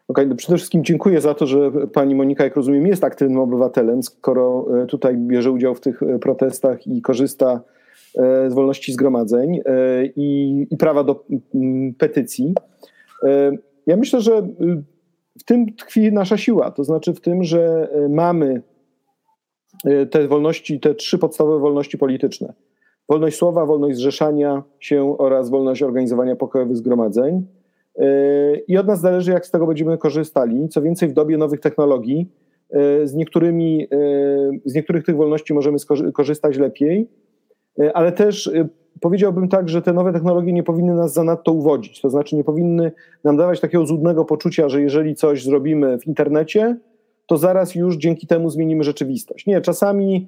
Okay, 0.08 0.26
no 0.26 0.36
przede 0.36 0.58
wszystkim 0.58 0.84
dziękuję 0.84 1.22
za 1.22 1.34
to, 1.34 1.48
że 1.48 1.72
pani 1.94 2.16
Monika, 2.16 2.44
jak 2.44 2.56
rozumiem, 2.56 2.88
jest 2.88 3.04
aktywnym 3.04 3.40
obywatelem, 3.40 4.04
skoro 4.04 4.66
e, 4.84 4.86
tutaj 4.86 5.18
bierze 5.18 5.52
udział 5.52 5.76
w 5.76 5.80
tych 5.80 6.04
e, 6.04 6.20
protestach 6.20 6.88
i 6.88 7.02
korzysta 7.02 7.62
e, 8.18 8.50
z 8.50 8.54
wolności 8.54 8.94
zgromadzeń 8.94 9.60
i, 10.16 10.68
i 10.72 10.78
prawa 10.78 11.04
do 11.04 11.26
petycji. 11.98 12.54
Ja 13.88 13.98
myślę, 13.98 14.22
że 14.22 14.48
w 15.40 15.44
tym 15.46 15.76
tkwi 15.76 16.12
nasza 16.12 16.38
siła, 16.38 16.72
to 16.72 16.84
znaczy 16.84 17.14
w 17.14 17.22
tym, 17.22 17.44
że 17.44 17.90
mamy 18.10 18.62
te 20.12 20.28
wolności, 20.28 20.80
te 20.80 20.96
trzy 20.96 21.18
podstawowe 21.18 21.60
wolności 21.60 21.98
polityczne. 21.98 22.54
Wolność 23.10 23.38
słowa, 23.38 23.66
wolność 23.66 23.98
zrzeszania 23.98 24.64
się 24.80 25.18
oraz 25.18 25.50
wolność 25.50 25.84
organizowania 25.84 26.36
pokojowych 26.36 26.78
zgromadzeń 26.78 27.46
i 28.68 28.78
od 28.78 28.88
nas 28.88 29.02
zależy, 29.02 29.32
jak 29.32 29.46
z 29.46 29.52
tego 29.52 29.68
będziemy 29.68 29.98
korzystali. 29.98 30.70
Co 30.70 30.82
więcej, 30.82 31.10
w 31.10 31.14
dobie 31.14 31.38
nowych 31.38 31.60
technologii 31.60 32.30
e, 32.70 33.08
z, 33.08 33.14
niektórymi, 33.14 33.88
e, 33.92 33.98
z 34.66 34.74
niektórych 34.74 35.06
tych 35.06 35.16
wolności 35.16 35.54
możemy 35.54 35.78
korzystać 36.14 36.58
lepiej, 36.58 37.10
e, 37.80 37.98
ale 37.98 38.12
też 38.12 38.52
powiedziałbym 39.02 39.50
tak, 39.50 39.70
że 39.70 39.82
te 39.82 39.94
nowe 39.94 40.14
technologie 40.14 40.54
nie 40.54 40.64
powinny 40.64 40.94
nas 40.94 41.14
zanadto 41.14 41.52
uwodzić. 41.52 42.02
To 42.02 42.10
znaczy, 42.10 42.36
nie 42.36 42.44
powinny 42.44 42.92
nam 43.24 43.38
dawać 43.38 43.60
takiego 43.60 43.86
złudnego 43.86 44.26
poczucia, 44.26 44.70
że 44.70 44.82
jeżeli 44.82 45.16
coś 45.16 45.44
zrobimy 45.44 46.00
w 46.00 46.08
internecie, 46.08 46.78
to 47.28 47.38
zaraz 47.38 47.76
już 47.76 47.98
dzięki 47.98 48.28
temu 48.28 48.50
zmienimy 48.50 48.84
rzeczywistość. 48.84 49.46
Nie, 49.46 49.62
czasami, 49.62 50.28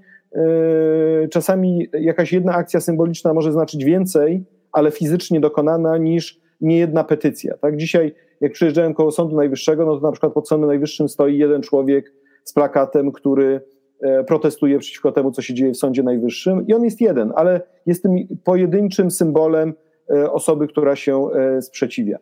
czasami 1.31 1.87
jakaś 1.99 2.33
jedna 2.33 2.53
akcja 2.53 2.79
symboliczna 2.79 3.33
może 3.33 3.51
znaczyć 3.51 3.85
więcej, 3.85 4.43
ale 4.71 4.91
fizycznie 4.91 5.39
dokonana, 5.39 5.97
niż 5.97 6.41
nie 6.61 6.77
jedna 6.77 7.03
petycja. 7.03 7.57
Tak? 7.57 7.77
Dzisiaj, 7.77 8.15
jak 8.41 8.51
przyjeżdżałem 8.51 8.93
koło 8.93 9.11
Sądu 9.11 9.35
Najwyższego, 9.35 9.85
no 9.85 9.95
to 9.95 10.01
na 10.01 10.11
przykład 10.11 10.33
pod 10.33 10.47
Sądem 10.47 10.67
Najwyższym 10.67 11.09
stoi 11.09 11.37
jeden 11.37 11.61
człowiek 11.61 12.13
z 12.43 12.53
plakatem, 12.53 13.11
który 13.11 13.61
e, 14.01 14.23
protestuje 14.23 14.79
przeciwko 14.79 15.11
temu, 15.11 15.31
co 15.31 15.41
się 15.41 15.53
dzieje 15.53 15.71
w 15.71 15.77
Sądzie 15.77 16.03
Najwyższym 16.03 16.67
i 16.67 16.73
on 16.73 16.83
jest 16.83 17.01
jeden, 17.01 17.33
ale 17.35 17.61
jest 17.85 18.03
tym 18.03 18.15
pojedynczym 18.43 19.11
symbolem 19.11 19.73
e, 20.09 20.31
osoby, 20.31 20.67
która 20.67 20.95
się 20.95 21.29
e, 21.31 21.61
sprzeciwia. 21.61 22.19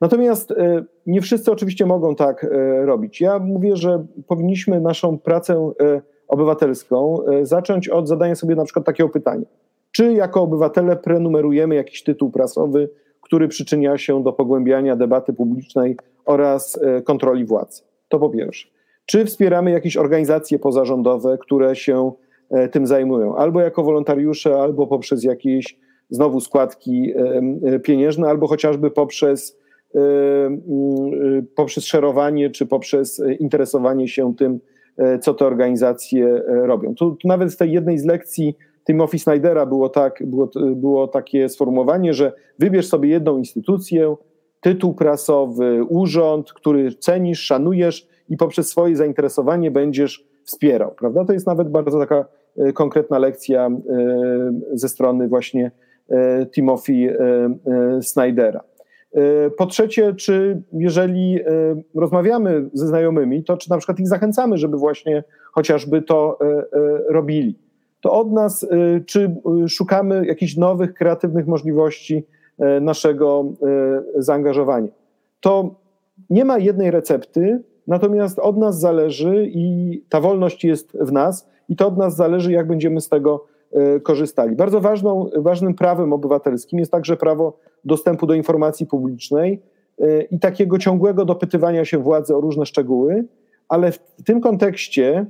Natomiast 0.00 0.54
nie 1.06 1.20
wszyscy 1.20 1.52
oczywiście 1.52 1.86
mogą 1.86 2.14
tak 2.14 2.46
robić. 2.84 3.20
Ja 3.20 3.38
mówię, 3.38 3.76
że 3.76 4.06
powinniśmy 4.28 4.80
naszą 4.80 5.18
pracę 5.18 5.72
obywatelską 6.28 7.18
zacząć 7.42 7.88
od 7.88 8.08
zadania 8.08 8.34
sobie 8.34 8.54
na 8.54 8.64
przykład 8.64 8.86
takiego 8.86 9.08
pytania. 9.08 9.46
Czy 9.92 10.12
jako 10.12 10.42
obywatele 10.42 10.96
prenumerujemy 10.96 11.74
jakiś 11.74 12.02
tytuł 12.02 12.30
prasowy, 12.30 12.88
który 13.32 13.48
przyczynia 13.48 13.98
się 13.98 14.22
do 14.22 14.32
pogłębiania 14.32 14.96
debaty 14.96 15.32
publicznej 15.32 15.96
oraz 16.24 16.78
e, 16.82 17.02
kontroli 17.02 17.44
władzy. 17.44 17.82
To 18.08 18.18
po 18.18 18.30
pierwsze. 18.30 18.68
Czy 19.06 19.24
wspieramy 19.24 19.70
jakieś 19.70 19.96
organizacje 19.96 20.58
pozarządowe, 20.58 21.38
które 21.40 21.76
się 21.76 22.12
e, 22.50 22.68
tym 22.68 22.86
zajmują, 22.86 23.36
albo 23.36 23.60
jako 23.60 23.82
wolontariusze, 23.82 24.60
albo 24.60 24.86
poprzez 24.86 25.24
jakieś 25.24 25.78
znowu 26.10 26.40
składki 26.40 27.12
e, 27.62 27.80
pieniężne, 27.80 28.28
albo 28.28 28.46
chociażby 28.46 28.90
poprzez, 28.90 29.58
poprzez 31.54 31.84
szerowanie, 31.84 32.50
czy 32.50 32.66
poprzez 32.66 33.22
interesowanie 33.38 34.08
się 34.08 34.34
tym, 34.34 34.60
co 35.20 35.34
te 35.34 35.46
organizacje 35.46 36.42
robią. 36.46 36.94
Tu, 36.94 37.16
tu 37.16 37.28
nawet 37.28 37.52
z 37.52 37.56
tej 37.56 37.72
jednej 37.72 37.98
z 37.98 38.04
lekcji 38.04 38.56
Timothy 38.86 39.18
Snydera 39.18 39.66
było, 39.66 39.88
tak, 39.88 40.22
było, 40.26 40.50
było 40.76 41.08
takie 41.08 41.48
sformułowanie, 41.48 42.14
że 42.14 42.32
wybierz 42.58 42.88
sobie 42.88 43.08
jedną 43.08 43.38
instytucję, 43.38 44.16
tytuł 44.60 44.94
prasowy, 44.94 45.84
urząd, 45.88 46.52
który 46.52 46.94
cenisz, 46.94 47.40
szanujesz 47.40 48.08
i 48.28 48.36
poprzez 48.36 48.68
swoje 48.68 48.96
zainteresowanie 48.96 49.70
będziesz 49.70 50.26
wspierał. 50.44 50.94
Prawda? 50.98 51.24
To 51.24 51.32
jest 51.32 51.46
nawet 51.46 51.68
bardzo 51.68 51.98
taka 51.98 52.24
e, 52.58 52.72
konkretna 52.72 53.18
lekcja 53.18 53.66
e, 53.66 53.80
ze 54.72 54.88
strony 54.88 55.28
właśnie 55.28 55.70
e, 56.08 56.46
Timothy 56.46 57.16
Snydera. 58.00 58.60
Po 59.58 59.66
trzecie, 59.66 60.14
czy 60.14 60.62
jeżeli 60.72 61.38
rozmawiamy 61.94 62.70
ze 62.72 62.86
znajomymi, 62.86 63.44
to 63.44 63.56
czy 63.56 63.70
na 63.70 63.76
przykład 63.76 64.00
ich 64.00 64.08
zachęcamy, 64.08 64.58
żeby 64.58 64.76
właśnie 64.76 65.24
chociażby 65.52 66.02
to 66.02 66.38
robili 67.08 67.58
to 68.02 68.12
od 68.12 68.32
nas, 68.32 68.62
y, 68.62 69.04
czy 69.06 69.36
y, 69.64 69.68
szukamy 69.68 70.26
jakichś 70.26 70.56
nowych, 70.56 70.94
kreatywnych 70.94 71.46
możliwości 71.46 72.24
y, 72.76 72.80
naszego 72.80 73.44
zaangażowania. 74.16 74.88
To 75.40 75.74
nie 76.30 76.44
ma 76.44 76.58
jednej 76.58 76.90
recepty, 76.90 77.62
natomiast 77.86 78.38
od 78.38 78.58
nas 78.58 78.80
zależy 78.80 79.46
i 79.54 80.02
ta 80.08 80.20
wolność 80.20 80.64
jest 80.64 80.98
w 81.00 81.12
nas, 81.12 81.48
i 81.68 81.76
to 81.76 81.86
od 81.86 81.98
nas 81.98 82.16
zależy, 82.16 82.52
jak 82.52 82.66
będziemy 82.66 83.00
z 83.00 83.08
tego 83.08 83.44
korzystali. 84.02 84.56
Bardzo 84.56 84.80
ważną, 84.80 85.30
ważnym 85.36 85.74
prawem 85.74 86.12
obywatelskim 86.12 86.78
jest 86.78 86.92
także 86.92 87.16
prawo 87.16 87.58
dostępu 87.84 88.26
do 88.26 88.34
informacji 88.34 88.86
publicznej 88.86 89.62
i 90.30 90.38
takiego 90.38 90.78
ciągłego 90.78 91.24
dopytywania 91.24 91.84
się 91.84 91.98
władzy 91.98 92.36
o 92.36 92.40
różne 92.40 92.66
szczegóły, 92.66 93.24
ale 93.68 93.92
w 93.92 93.98
tym 94.24 94.40
kontekście 94.40 95.26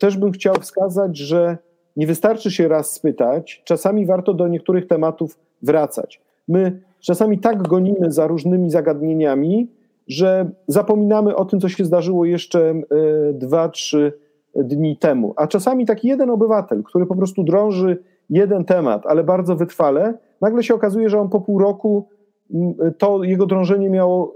też 0.00 0.16
bym 0.16 0.32
chciał 0.32 0.54
wskazać, 0.54 1.18
że 1.18 1.58
nie 1.96 2.06
wystarczy 2.06 2.50
się 2.50 2.68
raz 2.68 2.92
spytać, 2.92 3.62
czasami 3.64 4.06
warto 4.06 4.34
do 4.34 4.48
niektórych 4.48 4.86
tematów 4.86 5.38
wracać. 5.62 6.20
My 6.48 6.80
czasami 7.00 7.38
tak 7.38 7.68
gonimy 7.68 8.12
za 8.12 8.26
różnymi 8.26 8.70
zagadnieniami, 8.70 9.70
że 10.08 10.50
zapominamy 10.66 11.36
o 11.36 11.44
tym, 11.44 11.60
co 11.60 11.68
się 11.68 11.84
zdarzyło 11.84 12.24
jeszcze 12.24 12.74
yy, 12.90 13.34
dwa, 13.34 13.68
trzy 13.68 14.12
dni 14.54 14.96
temu. 14.96 15.34
A 15.36 15.46
czasami 15.46 15.86
taki 15.86 16.08
jeden 16.08 16.30
obywatel, 16.30 16.82
który 16.82 17.06
po 17.06 17.16
prostu 17.16 17.44
drąży 17.44 17.98
jeden 18.30 18.64
temat, 18.64 19.06
ale 19.06 19.24
bardzo 19.24 19.56
wytrwale, 19.56 20.14
nagle 20.40 20.62
się 20.62 20.74
okazuje, 20.74 21.08
że 21.08 21.20
on 21.20 21.28
po 21.28 21.40
pół 21.40 21.58
roku 21.58 22.08
mm, 22.54 22.74
to 22.98 23.24
jego 23.24 23.46
drążenie 23.46 23.90
miało 23.90 24.34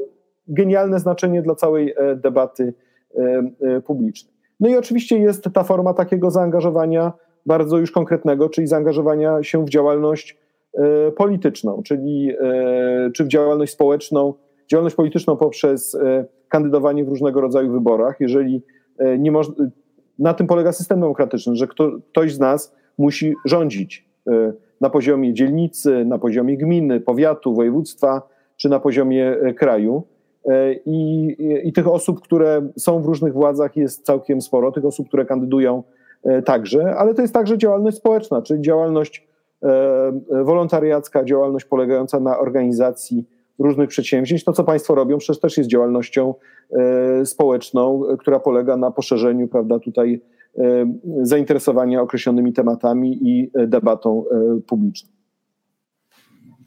genialne 0.48 0.98
znaczenie 0.98 1.42
dla 1.42 1.54
całej 1.54 1.94
e, 1.96 2.16
debaty 2.16 2.74
e, 3.60 3.80
publicznej. 3.80 4.31
No 4.62 4.68
i 4.68 4.76
oczywiście 4.76 5.18
jest 5.18 5.44
ta 5.54 5.62
forma 5.62 5.94
takiego 5.94 6.30
zaangażowania 6.30 7.12
bardzo 7.46 7.78
już 7.78 7.90
konkretnego, 7.90 8.48
czyli 8.48 8.66
zaangażowania 8.66 9.42
się 9.42 9.64
w 9.64 9.68
działalność 9.68 10.38
e, 10.74 11.12
polityczną, 11.12 11.82
czyli 11.82 12.32
e, 12.40 13.10
czy 13.14 13.24
w 13.24 13.28
działalność 13.28 13.72
społeczną, 13.72 14.34
działalność 14.70 14.96
polityczną 14.96 15.36
poprzez 15.36 15.94
e, 15.94 16.24
kandydowanie 16.48 17.04
w 17.04 17.08
różnego 17.08 17.40
rodzaju 17.40 17.72
wyborach. 17.72 18.16
Jeżeli 18.20 18.62
nie 19.18 19.32
można, 19.32 19.54
na 20.18 20.34
tym 20.34 20.46
polega 20.46 20.72
system 20.72 21.00
demokratyczny, 21.00 21.56
że 21.56 21.66
kto, 21.66 21.90
ktoś 22.10 22.34
z 22.34 22.38
nas 22.38 22.74
musi 22.98 23.34
rządzić 23.44 24.08
na 24.80 24.90
poziomie 24.90 25.34
dzielnicy, 25.34 26.04
na 26.04 26.18
poziomie 26.18 26.56
gminy, 26.56 27.00
powiatu, 27.00 27.54
województwa 27.54 28.22
czy 28.56 28.68
na 28.68 28.80
poziomie 28.80 29.36
kraju. 29.56 30.02
E, 30.44 30.72
I, 30.86 31.36
I, 31.64 31.72
tych 31.72 31.88
osób, 31.88 32.20
które 32.20 32.68
są 32.76 33.02
w 33.02 33.06
różnych 33.06 33.32
władzach 33.32 33.76
jest 33.76 34.04
całkiem 34.04 34.40
sporo, 34.40 34.72
tych 34.72 34.84
osób, 34.84 35.08
które 35.08 35.24
kandydują 35.24 35.82
e, 36.24 36.42
także, 36.42 36.96
ale 36.96 37.14
to 37.14 37.22
jest 37.22 37.34
także 37.34 37.58
działalność 37.58 37.96
społeczna, 37.96 38.42
czyli 38.42 38.62
działalność 38.62 39.28
e, 39.62 40.44
wolontariacka, 40.44 41.24
działalność 41.24 41.64
polegająca 41.64 42.20
na 42.20 42.38
organizacji 42.38 43.26
różnych 43.58 43.88
przedsięwzięć. 43.88 44.44
To, 44.44 44.52
co 44.52 44.64
Państwo 44.64 44.94
robią, 44.94 45.18
przecież 45.18 45.40
też 45.40 45.56
jest 45.56 45.70
działalnością 45.70 46.34
społeczną, 47.24 48.02
która 48.18 48.40
polega 48.40 48.76
na 48.76 48.90
poszerzeniu, 48.90 49.48
prawda, 49.48 49.78
tutaj 49.78 50.20
zainteresowania 51.22 52.02
określonymi 52.02 52.52
tematami 52.52 53.28
i 53.28 53.50
debatą 53.66 54.24
publiczną. 54.66 55.21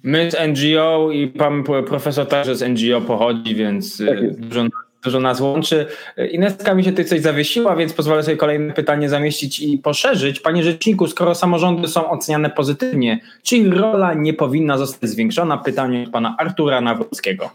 My 0.06 0.32
z 0.32 0.36
NGO 0.48 1.12
i 1.12 1.28
pan 1.28 1.64
profesor 1.64 2.28
także 2.28 2.56
z 2.56 2.62
NGO 2.62 3.02
pochodzi, 3.02 3.56
więc 3.56 4.00
y, 4.00 4.06
tak 4.06 4.36
dużo, 4.36 4.66
dużo 5.04 5.20
nas 5.20 5.42
łączy. 5.42 5.86
Ineska 6.32 6.76
mi 6.76 6.84
się 6.84 6.90
tutaj 6.90 7.06
coś 7.06 7.22
zawiesiła, 7.22 7.76
więc 7.76 7.94
pozwolę 7.94 8.24
sobie 8.24 8.38
kolejne 8.38 8.74
pytanie 8.74 9.10
zamieścić 9.10 9.60
i 9.60 9.78
poszerzyć. 9.78 10.40
Panie 10.40 10.64
Rzeczniku, 10.64 11.08
skoro 11.08 11.36
samorządy 11.36 11.88
są 11.88 12.10
oceniane 12.10 12.50
pozytywnie, 12.50 13.20
czy 13.44 13.58
ich 13.58 13.74
rola 13.74 14.14
nie 14.14 14.34
powinna 14.34 14.78
zostać 14.78 15.10
zwiększona? 15.10 15.58
Pytanie 15.58 16.04
od 16.04 16.10
pana 16.10 16.36
Artura 16.38 16.82
Nawrockiego. 16.82 17.50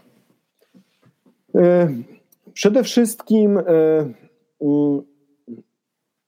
E, 1.55 1.93
przede 2.53 2.83
wszystkim 2.83 3.57
e, 3.57 3.63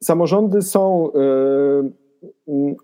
samorządy 0.04 0.62
są 0.62 1.12
e, 1.14 2.03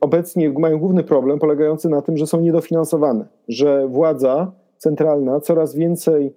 obecnie 0.01 0.49
mają 0.49 0.79
główny 0.79 1.03
problem 1.03 1.39
polegający 1.39 1.89
na 1.89 2.01
tym, 2.01 2.17
że 2.17 2.27
są 2.27 2.41
niedofinansowane, 2.41 3.25
że 3.47 3.87
władza 3.87 4.51
centralna 4.77 5.39
coraz 5.39 5.75
więcej 5.75 6.33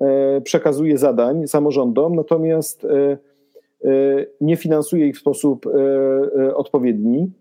e, 0.00 0.40
przekazuje 0.40 0.98
zadań 0.98 1.46
samorządom, 1.46 2.14
natomiast 2.14 2.84
e, 2.84 3.18
nie 4.40 4.56
finansuje 4.56 5.06
ich 5.06 5.16
w 5.16 5.20
sposób 5.20 5.66
odpowiedni. 6.54 7.32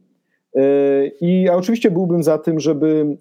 I 1.21 1.49
oczywiście 1.49 1.91
byłbym 1.91 2.23
za 2.23 2.37
tym, 2.37 2.59
żeby 2.59 3.17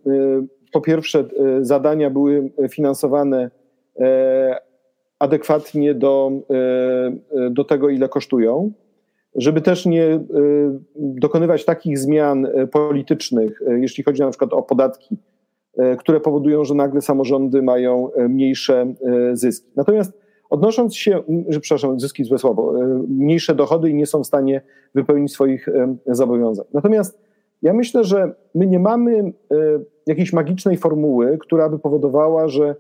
po 0.73 0.81
pierwsze 0.81 1.25
zadania 1.61 2.11
były 2.11 2.51
finansowane 2.71 3.51
adekwatnie 5.19 5.95
do, 5.95 6.33
do 7.51 7.65
tego, 7.65 7.89
ile 7.89 8.09
kosztują 8.09 8.73
żeby 9.35 9.61
też 9.61 9.87
nie 9.87 10.05
e, 10.05 10.21
dokonywać 10.97 11.65
takich 11.65 11.99
zmian 11.99 12.47
e, 12.47 12.67
politycznych, 12.67 13.63
e, 13.67 13.81
jeśli 13.81 14.05
chodzi 14.05 14.23
na 14.23 14.31
przykład 14.31 14.53
o 14.53 14.63
podatki, 14.63 15.17
które 15.99 16.21
powodują, 16.21 16.65
że 16.65 16.75
nagle 16.75 17.01
samorządy 17.01 17.63
mają 17.63 18.11
mniejsze 18.29 18.95
zyski. 19.33 19.71
Natomiast 19.77 20.13
odnosząc 20.51 20.97
się, 20.97 21.23
przepraszam, 21.61 22.01
zyski 22.01 22.25
złe 22.25 22.39
słowo, 22.39 22.73
mniejsze 23.09 23.55
dochody 23.55 23.91
i 23.91 23.95
nie 23.95 24.07
są 24.07 24.23
w 24.23 24.27
stanie 24.27 24.61
wypełnić 24.95 25.33
swoich 25.33 25.69
zobowiązań. 26.07 26.67
Natomiast 26.73 27.19
ja 27.63 27.73
myślę, 27.73 28.05
że 28.05 28.35
my 28.55 28.67
nie 28.67 28.79
mamy 28.79 29.33
jakiejś 30.07 30.33
magicznej 30.33 30.77
formuły, 30.77 31.39
która 31.39 31.69
by 31.69 31.79
powodowała, 31.79 32.49
że 32.49 32.75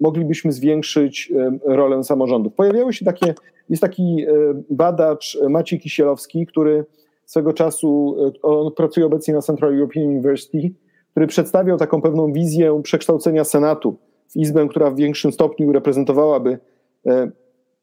moglibyśmy 0.00 0.52
zwiększyć 0.52 1.32
rolę 1.64 2.04
samorządów. 2.04 2.52
Pojawiały 2.52 2.92
się 2.92 3.04
takie 3.04 3.34
jest 3.68 3.82
taki 3.82 4.26
e, 4.28 4.62
badacz 4.70 5.38
e, 5.42 5.48
Maciej 5.48 5.80
Kisielowski, 5.80 6.46
który 6.46 6.84
swego 7.26 7.52
czasu, 7.52 8.16
e, 8.26 8.42
on 8.42 8.72
pracuje 8.72 9.06
obecnie 9.06 9.34
na 9.34 9.42
Central 9.42 9.74
European 9.74 10.06
University, 10.06 10.70
który 11.10 11.26
przedstawiał 11.26 11.78
taką 11.78 12.02
pewną 12.02 12.32
wizję 12.32 12.80
przekształcenia 12.82 13.44
Senatu 13.44 13.96
w 14.28 14.36
izbę, 14.36 14.68
która 14.68 14.90
w 14.90 14.96
większym 14.96 15.32
stopniu 15.32 15.72
reprezentowałaby 15.72 16.58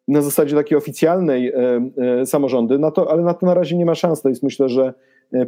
na 0.08 0.22
zasadzie 0.22 0.56
takiej 0.56 0.78
oficjalnej 0.78 1.54
samorządy, 2.26 2.80
na 2.80 2.92
to, 2.92 3.12
ale 3.12 3.24
na 3.24 3.34
to 3.34 3.46
na 3.46 3.54
razie 3.54 3.78
nie 3.78 3.86
ma 3.86 3.96
szans. 3.96 4.22
To 4.22 4.30
jest 4.30 4.44
myślę, 4.44 4.70
że 4.70 4.94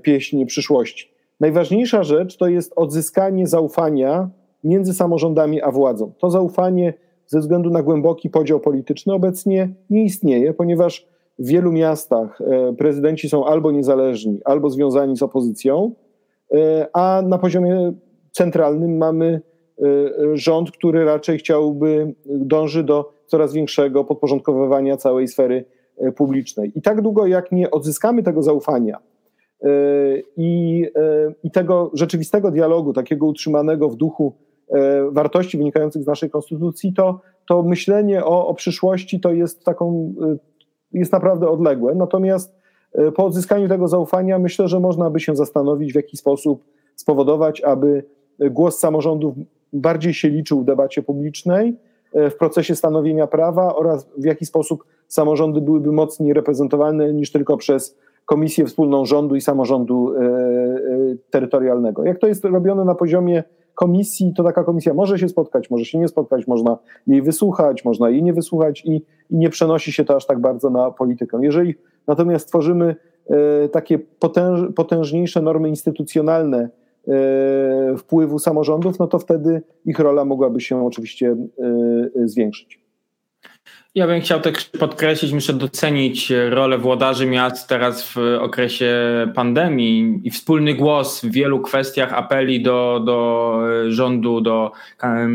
pieśń 0.02 0.46
przyszłości. 0.46 1.14
Najważniejsza 1.40 2.04
rzecz 2.04 2.38
to 2.38 2.48
jest 2.48 2.74
odzyskanie 2.76 3.48
zaufania 3.48 4.30
między 4.64 4.94
samorządami 4.94 5.62
a 5.62 5.72
władzą. 5.72 6.14
To 6.18 6.30
zaufanie 6.30 6.94
ze 7.34 7.40
względu 7.40 7.70
na 7.70 7.84
głęboki 7.84 8.30
podział 8.30 8.60
polityczny 8.60 9.14
obecnie 9.14 9.70
nie 9.90 10.04
istnieje, 10.04 10.54
ponieważ 10.54 11.08
w 11.40 11.48
wielu 11.48 11.72
miastach 11.72 12.42
e, 12.42 12.74
prezydenci 12.74 13.30
są 13.30 13.46
albo 13.46 13.72
niezależni, 13.72 14.40
albo 14.46 14.70
związani 14.70 15.18
z 15.18 15.24
opozycją, 15.24 15.92
e, 16.54 16.88
a 16.94 17.22
na 17.28 17.38
poziomie 17.38 17.94
centralnym 18.32 18.98
mamy 18.98 19.42
e, 19.82 19.84
rząd, 20.34 20.72
który 20.72 21.06
raczej 21.06 21.38
chciałby, 21.38 22.14
dąży 22.26 22.84
do 22.84 23.14
coraz 23.26 23.54
większego 23.54 24.04
podporządkowywania 24.04 24.98
całej 24.98 25.28
sfery 25.28 25.66
publicznej. 26.16 26.72
I 26.76 26.82
tak 26.82 27.02
długo, 27.02 27.28
jak 27.28 27.52
nie 27.52 27.72
odzyskamy 27.72 28.24
tego 28.24 28.44
zaufania 28.44 28.98
i, 30.38 30.86
i 31.44 31.52
tego 31.52 31.92
rzeczywistego 31.94 32.52
dialogu, 32.52 32.94
takiego 32.94 33.26
utrzymanego 33.26 33.90
w 33.90 33.96
duchu 33.96 34.34
wartości 35.12 35.58
wynikających 35.58 36.04
z 36.04 36.08
naszej 36.08 36.30
konstytucji, 36.30 36.94
to, 36.94 37.22
to 37.48 37.64
myślenie 37.64 38.26
o, 38.26 38.48
o 38.48 38.54
przyszłości 38.54 39.20
to 39.20 39.32
jest 39.32 39.64
taką, 39.64 40.14
e, 40.22 40.38
jest 41.00 41.12
naprawdę 41.12 41.50
odległe. 41.50 41.96
Natomiast 41.96 42.56
e, 42.94 43.12
po 43.12 43.26
odzyskaniu 43.26 43.68
tego 43.68 43.88
zaufania 43.88 44.40
myślę, 44.40 44.68
że 44.68 44.80
można 44.80 45.10
by 45.10 45.20
się 45.20 45.36
zastanowić, 45.36 45.94
w 45.94 45.96
jaki 45.96 46.18
sposób 46.18 46.64
spowodować, 46.96 47.62
aby 47.62 48.04
głos 48.40 48.80
samorządów 48.80 49.36
bardziej 49.74 50.14
się 50.14 50.30
liczył 50.30 50.62
w 50.62 50.66
debacie 50.66 51.04
publicznej, 51.04 51.76
w 52.14 52.36
procesie 52.36 52.76
stanowienia 52.76 53.28
prawa 53.28 53.76
oraz 53.76 54.10
w 54.18 54.26
jaki 54.26 54.46
sposób 54.46 54.84
samorządy 55.08 55.62
byłyby 55.62 55.92
mocniej 55.92 56.34
reprezentowane 56.34 57.14
niż 57.14 57.32
tylko 57.32 57.58
przez 57.58 57.98
Komisję 58.26 58.66
Wspólną 58.66 59.06
Rządu 59.06 59.36
i 59.36 59.42
Samorządu 59.42 60.14
Terytorialnego. 61.30 62.04
Jak 62.04 62.20
to 62.20 62.28
jest 62.28 62.46
robione 62.46 62.86
na 62.86 62.96
poziomie 62.96 63.44
komisji, 63.76 64.34
to 64.34 64.44
taka 64.44 64.64
komisja 64.64 64.94
może 64.94 65.20
się 65.20 65.30
spotkać, 65.30 65.70
może 65.70 65.86
się 65.86 66.00
nie 66.00 66.08
spotkać, 66.08 66.48
można 66.48 66.78
jej 67.08 67.22
wysłuchać, 67.22 67.86
można 67.86 68.10
jej 68.10 68.24
nie 68.24 68.34
wysłuchać 68.34 68.86
i, 68.86 68.96
i 69.30 69.38
nie 69.38 69.50
przenosi 69.50 69.92
się 69.92 70.06
to 70.06 70.16
aż 70.16 70.26
tak 70.26 70.40
bardzo 70.40 70.70
na 70.70 70.92
politykę. 70.92 71.40
Jeżeli 71.42 71.76
natomiast 72.08 72.48
tworzymy 72.48 72.96
e, 73.30 73.70
takie 73.70 74.00
potęż, 74.00 74.74
potężniejsze 74.76 75.42
normy 75.42 75.70
instytucjonalne 75.70 76.70
e, 77.08 77.98
wpływu 77.98 78.40
samorządów, 78.40 79.00
no 79.00 79.08
to 79.08 79.20
wtedy 79.20 79.62
ich 79.86 80.00
rola 80.00 80.26
mogłaby 80.26 80.62
się 80.62 80.86
oczywiście 80.86 81.36
e, 82.16 82.28
zwiększyć. 82.28 82.83
Ja 83.96 84.08
bym 84.08 84.22
chciał 84.22 84.42
też 84.42 84.66
podkreślić, 84.66 85.34
muszę 85.34 85.54
docenić 85.54 86.32
rolę 86.50 86.78
włodarzy 86.78 87.26
miast 87.26 87.70
teraz 87.70 88.04
w 88.04 88.18
okresie 88.40 88.96
pandemii 89.36 90.22
i 90.24 90.32
wspólny 90.32 90.74
głos 90.74 91.22
w 91.22 91.32
wielu 91.32 91.60
kwestiach, 91.60 92.14
apeli 92.14 92.64
do, 92.64 93.02
do 93.06 93.60
rządu, 93.88 94.42
do, 94.42 94.72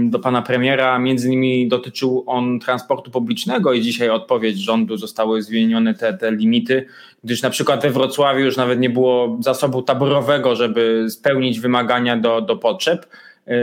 do 0.03 0.19
pana 0.19 0.43
premiera. 0.43 0.99
Między 0.99 1.29
innymi 1.29 1.69
dotyczył 1.69 2.25
on 2.27 2.61
transportu 2.61 3.11
publicznego 3.11 3.73
i 3.73 3.81
dzisiaj 3.81 4.11
odpowiedź 4.11 4.59
rządu 4.59 4.97
zostały 4.97 5.43
zmienione 5.43 5.95
te, 5.95 6.15
te 6.15 6.33
limity, 6.33 6.87
gdyż 7.25 7.43
na 7.43 7.51
przykład 7.51 7.83
we 7.83 7.91
Wrocławiu 7.91 8.41
już 8.41 8.57
nawet 8.57 8.81
nie 8.81 8.91
było 8.91 9.39
zasobu 9.41 9.83
taborowego, 9.83 10.57
żeby 10.57 11.07
spełnić 11.11 11.61
wymagania 11.61 12.17
do, 12.17 12.41
do 12.41 12.57
potrzeb. 12.57 13.07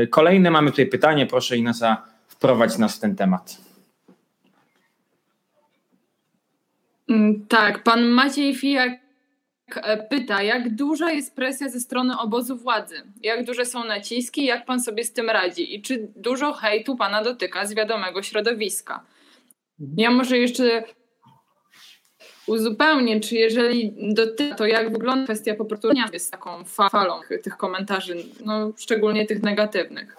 Kolejne 0.09 0.51
mamy 0.51 0.71
tutaj 0.71 0.85
pytanie, 0.85 1.25
proszę 1.25 1.57
Inesa 1.57 2.01
wprowadź 2.27 2.77
nas 2.77 2.97
w 2.97 2.99
ten 2.99 3.15
temat. 3.15 3.64
Tak, 7.47 7.83
pan 7.83 8.05
Maciej 8.05 8.55
Fijak 8.55 8.91
e, 9.75 9.97
pyta, 9.97 10.41
jak 10.41 10.75
duża 10.75 11.11
jest 11.11 11.35
presja 11.35 11.69
ze 11.69 11.79
strony 11.79 12.19
obozu 12.19 12.57
władzy? 12.57 12.95
Jak 13.23 13.45
duże 13.45 13.65
są 13.65 13.83
naciski? 13.83 14.45
Jak 14.45 14.65
pan 14.65 14.81
sobie 14.81 15.03
z 15.03 15.13
tym 15.13 15.29
radzi? 15.29 15.75
I 15.75 15.81
czy 15.81 16.11
dużo 16.15 16.53
hejtu 16.53 16.95
pana 16.95 17.23
dotyka 17.23 17.65
z 17.65 17.73
wiadomego 17.73 18.23
środowiska? 18.23 19.03
Mhm. 19.79 19.95
Ja 19.97 20.11
może 20.11 20.37
jeszcze 20.37 20.83
uzupełnię, 22.47 23.19
czy 23.19 23.35
jeżeli 23.35 23.93
dotyka, 24.13 24.55
to 24.55 24.65
jak 24.65 24.91
wygląda 24.91 25.23
kwestia 25.23 25.55
po 25.55 25.65
prostu 25.65 25.89
z 26.17 26.29
taką 26.29 26.63
falą 26.63 27.13
tych 27.43 27.57
komentarzy, 27.57 28.15
no, 28.45 28.71
szczególnie 28.77 29.25
tych 29.25 29.43
negatywnych? 29.43 30.17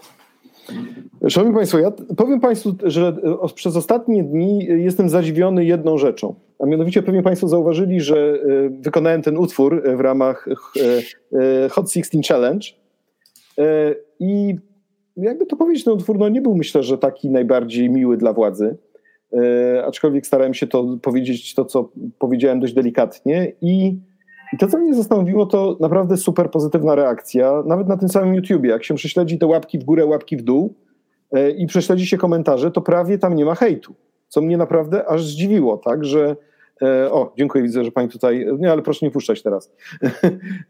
Szanowni 1.28 1.56
Państwo, 1.56 1.78
ja 1.78 1.90
powiem 2.16 2.40
Państwu, 2.40 2.74
że 2.82 3.16
przez 3.54 3.76
ostatnie 3.76 4.22
dni 4.24 4.64
jestem 4.64 5.08
zadziwiony 5.08 5.64
jedną 5.64 5.98
rzeczą. 5.98 6.45
A 6.58 6.66
mianowicie 6.66 7.02
pewnie 7.02 7.22
Państwo 7.22 7.48
zauważyli, 7.48 8.00
że 8.00 8.16
e, 8.16 8.36
wykonałem 8.80 9.22
ten 9.22 9.38
utwór 9.38 9.82
w 9.96 10.00
ramach 10.00 10.48
e, 10.48 11.62
e, 11.64 11.68
Hot 11.68 11.92
16 11.92 12.18
Challenge. 12.28 12.66
I 14.20 14.56
jakby 15.16 15.46
to 15.46 15.56
powiedzieć, 15.56 15.84
ten 15.84 15.94
utwór 15.94 16.18
no 16.18 16.28
nie 16.28 16.40
był 16.40 16.54
myślę, 16.54 16.82
że 16.82 16.98
taki 16.98 17.30
najbardziej 17.30 17.90
miły 17.90 18.16
dla 18.16 18.32
władzy. 18.32 18.76
Aczkolwiek 19.86 20.26
starałem 20.26 20.54
się 20.54 20.66
to 20.66 20.98
powiedzieć, 21.02 21.54
to 21.54 21.64
co 21.64 21.90
powiedziałem 22.18 22.60
dość 22.60 22.74
delikatnie. 22.74 23.52
I, 23.60 23.98
i 24.52 24.56
to, 24.58 24.68
co 24.68 24.78
mnie 24.78 24.94
zastanowiło, 24.94 25.46
to 25.46 25.76
naprawdę 25.80 26.16
super 26.16 26.50
pozytywna 26.50 26.94
reakcja. 26.94 27.62
Nawet 27.66 27.88
na 27.88 27.96
tym 27.96 28.08
samym 28.08 28.34
YouTubie, 28.34 28.70
jak 28.70 28.84
się 28.84 28.94
prześledzi 28.94 29.38
te 29.38 29.46
łapki 29.46 29.78
w 29.78 29.84
górę, 29.84 30.06
łapki 30.06 30.36
w 30.36 30.42
dół 30.42 30.74
i 31.58 31.66
prześledzi 31.66 32.06
się 32.06 32.16
komentarze, 32.16 32.70
to 32.70 32.80
prawie 32.80 33.18
tam 33.18 33.34
nie 33.34 33.44
ma 33.44 33.54
hejtu 33.54 33.94
co 34.28 34.40
mnie 34.40 34.56
naprawdę 34.56 35.08
aż 35.08 35.24
zdziwiło, 35.24 35.76
tak, 35.76 36.04
że 36.04 36.36
e, 36.82 37.12
o, 37.12 37.32
dziękuję, 37.38 37.64
widzę, 37.64 37.84
że 37.84 37.92
pani 37.92 38.08
tutaj, 38.08 38.46
nie, 38.58 38.72
ale 38.72 38.82
proszę 38.82 39.06
nie 39.06 39.12
puszczać 39.12 39.42
teraz. 39.42 39.72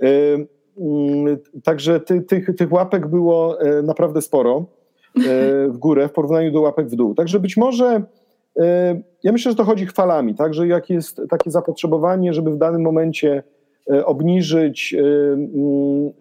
E, 0.02 0.80
mm, 0.80 1.38
także 1.64 2.00
ty, 2.00 2.22
tych, 2.22 2.56
tych 2.56 2.72
łapek 2.72 3.06
było 3.06 3.60
e, 3.60 3.82
naprawdę 3.82 4.22
sporo 4.22 4.66
w 5.68 5.76
górę 5.78 6.08
w 6.08 6.12
porównaniu 6.12 6.52
do 6.52 6.60
łapek 6.60 6.88
w 6.88 6.94
dół. 6.94 7.14
Także 7.14 7.40
być 7.40 7.56
może 7.56 8.02
ja 9.22 9.32
myślę, 9.32 9.52
że 9.52 9.56
to 9.56 9.64
chodzi 9.64 9.86
chwalami, 9.86 10.34
tak, 10.34 10.54
że 10.54 10.66
jak 10.66 10.90
jest 10.90 11.20
takie 11.30 11.50
zapotrzebowanie, 11.50 12.32
żeby 12.32 12.50
w 12.50 12.58
danym 12.58 12.82
momencie 12.82 13.42
obniżyć 14.04 14.94
mm, 14.98 16.12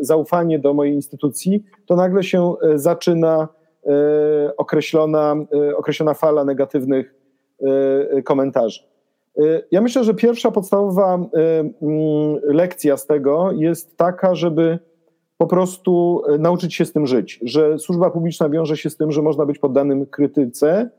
zaufanie 0.00 0.58
do 0.58 0.74
mojej 0.74 0.94
instytucji, 0.94 1.64
to 1.86 1.96
nagle 1.96 2.22
się 2.22 2.54
zaczyna 2.74 3.48
określona, 4.56 5.36
e, 5.68 5.76
określona 5.76 6.14
fala 6.14 6.44
negatywnych 6.44 7.14
e, 7.62 8.22
komentarzy. 8.22 8.80
Ja 9.70 9.80
myślę, 9.80 10.04
że 10.04 10.14
pierwsza 10.14 10.50
podstawowa 10.50 11.18
lekcja 12.42 12.96
z 12.96 13.06
tego 13.06 13.52
jest 13.52 13.96
taka, 13.96 14.34
żeby 14.34 14.78
po 15.36 15.46
prostu 15.46 16.22
nauczyć 16.38 16.74
się 16.74 16.84
z 16.84 16.92
tym 16.92 17.06
żyć, 17.06 17.40
że 17.42 17.78
służba 17.78 18.10
publiczna 18.10 18.48
wiąże 18.48 18.76
się 18.76 18.90
z 18.90 18.96
tym, 18.96 19.12
że 19.12 19.22
można 19.22 19.46
być 19.46 19.58
poddanym 19.58 20.06
krytyce, 20.06 20.90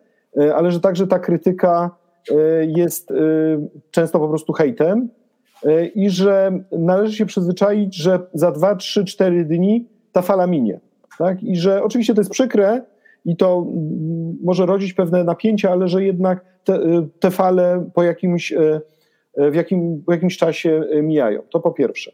ale 0.55 0.71
że 0.71 0.79
także 0.79 1.07
ta 1.07 1.19
krytyka 1.19 1.95
jest 2.61 3.13
często 3.91 4.19
po 4.19 4.27
prostu 4.29 4.53
hejtem 4.53 5.09
i 5.95 6.09
że 6.09 6.51
należy 6.71 7.15
się 7.15 7.25
przyzwyczaić, 7.25 7.95
że 7.95 8.19
za 8.33 8.51
2, 8.51 8.75
3, 8.75 9.05
4 9.05 9.45
dni 9.45 9.87
ta 10.11 10.21
fala 10.21 10.47
minie. 10.47 10.79
Tak? 11.19 11.43
I 11.43 11.55
że 11.55 11.83
oczywiście 11.83 12.13
to 12.13 12.21
jest 12.21 12.31
przykre 12.31 12.81
i 13.25 13.35
to 13.37 13.65
może 14.43 14.65
rodzić 14.65 14.93
pewne 14.93 15.23
napięcia, 15.23 15.71
ale 15.71 15.87
że 15.87 16.03
jednak 16.03 16.45
te, 16.63 16.79
te 17.19 17.31
fale 17.31 17.89
po 17.93 18.03
jakimś, 18.03 18.53
w, 19.37 19.55
jakim, 19.55 20.03
po 20.05 20.11
jakimś 20.11 20.37
czasie 20.37 20.83
mijają. 21.03 21.41
To 21.49 21.59
po 21.59 21.71
pierwsze. 21.71 22.11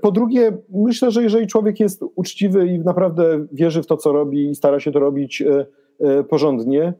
Po 0.00 0.12
drugie, 0.12 0.52
myślę, 0.74 1.10
że 1.10 1.22
jeżeli 1.22 1.46
człowiek 1.46 1.80
jest 1.80 2.02
uczciwy 2.14 2.66
i 2.66 2.78
naprawdę 2.78 3.46
wierzy 3.52 3.82
w 3.82 3.86
to, 3.86 3.96
co 3.96 4.12
robi 4.12 4.50
i 4.50 4.54
stara 4.54 4.80
się 4.80 4.92
to 4.92 4.98
robić 4.98 5.42
porządnie, 6.28 6.92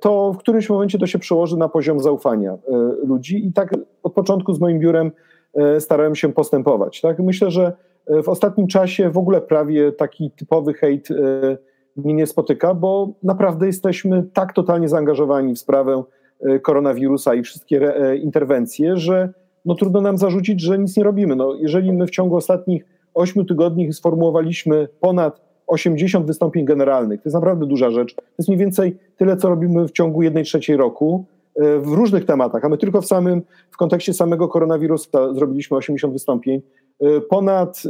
to 0.00 0.32
w 0.32 0.38
którymś 0.38 0.70
momencie 0.70 0.98
to 0.98 1.06
się 1.06 1.18
przełoży 1.18 1.56
na 1.56 1.68
poziom 1.68 2.00
zaufania 2.00 2.58
ludzi. 3.04 3.46
I 3.46 3.52
tak 3.52 3.74
od 4.02 4.14
początku 4.14 4.52
z 4.52 4.60
moim 4.60 4.78
biurem 4.78 5.12
starałem 5.78 6.14
się 6.14 6.32
postępować. 6.32 7.00
Tak? 7.00 7.18
Myślę, 7.18 7.50
że 7.50 7.72
w 8.06 8.28
ostatnim 8.28 8.66
czasie 8.66 9.10
w 9.10 9.18
ogóle 9.18 9.40
prawie 9.40 9.92
taki 9.92 10.30
typowy 10.30 10.74
hejt 10.74 11.08
mnie 11.96 12.14
nie 12.14 12.26
spotyka, 12.26 12.74
bo 12.74 13.12
naprawdę 13.22 13.66
jesteśmy 13.66 14.22
tak 14.32 14.52
totalnie 14.52 14.88
zaangażowani 14.88 15.54
w 15.54 15.58
sprawę 15.58 16.02
e, 16.40 16.58
koronawirusa 16.58 17.34
i 17.34 17.42
wszystkie 17.42 17.96
e, 17.96 18.16
interwencje, 18.16 18.96
że 18.96 19.32
no 19.64 19.74
trudno 19.74 20.00
nam 20.00 20.18
zarzucić, 20.18 20.60
że 20.60 20.78
nic 20.78 20.96
nie 20.96 21.04
robimy. 21.04 21.36
No, 21.36 21.54
jeżeli 21.54 21.92
my 21.92 22.06
w 22.06 22.10
ciągu 22.10 22.36
ostatnich 22.36 22.84
ośmiu 23.14 23.44
tygodni 23.44 23.92
sformułowaliśmy 23.92 24.88
ponad 25.00 25.40
80 25.66 26.26
wystąpień 26.26 26.64
generalnych, 26.64 27.20
to 27.22 27.28
jest 27.28 27.34
naprawdę 27.34 27.66
duża 27.66 27.90
rzecz. 27.90 28.14
To 28.14 28.22
jest 28.38 28.48
mniej 28.48 28.58
więcej 28.58 28.96
tyle, 29.16 29.36
co 29.36 29.48
robimy 29.48 29.88
w 29.88 29.92
ciągu 29.92 30.22
jednej 30.22 30.44
trzeciej 30.44 30.76
roku 30.76 31.24
e, 31.56 31.78
w 31.78 31.86
różnych 31.86 32.24
tematach, 32.24 32.64
a 32.64 32.68
my 32.68 32.78
tylko 32.78 33.02
w 33.02 33.06
samym, 33.06 33.42
w 33.70 33.76
kontekście 33.76 34.12
samego 34.14 34.48
koronawirusa 34.48 35.34
zrobiliśmy 35.34 35.76
80 35.76 36.12
wystąpień. 36.12 36.62
Ponad 37.28 37.82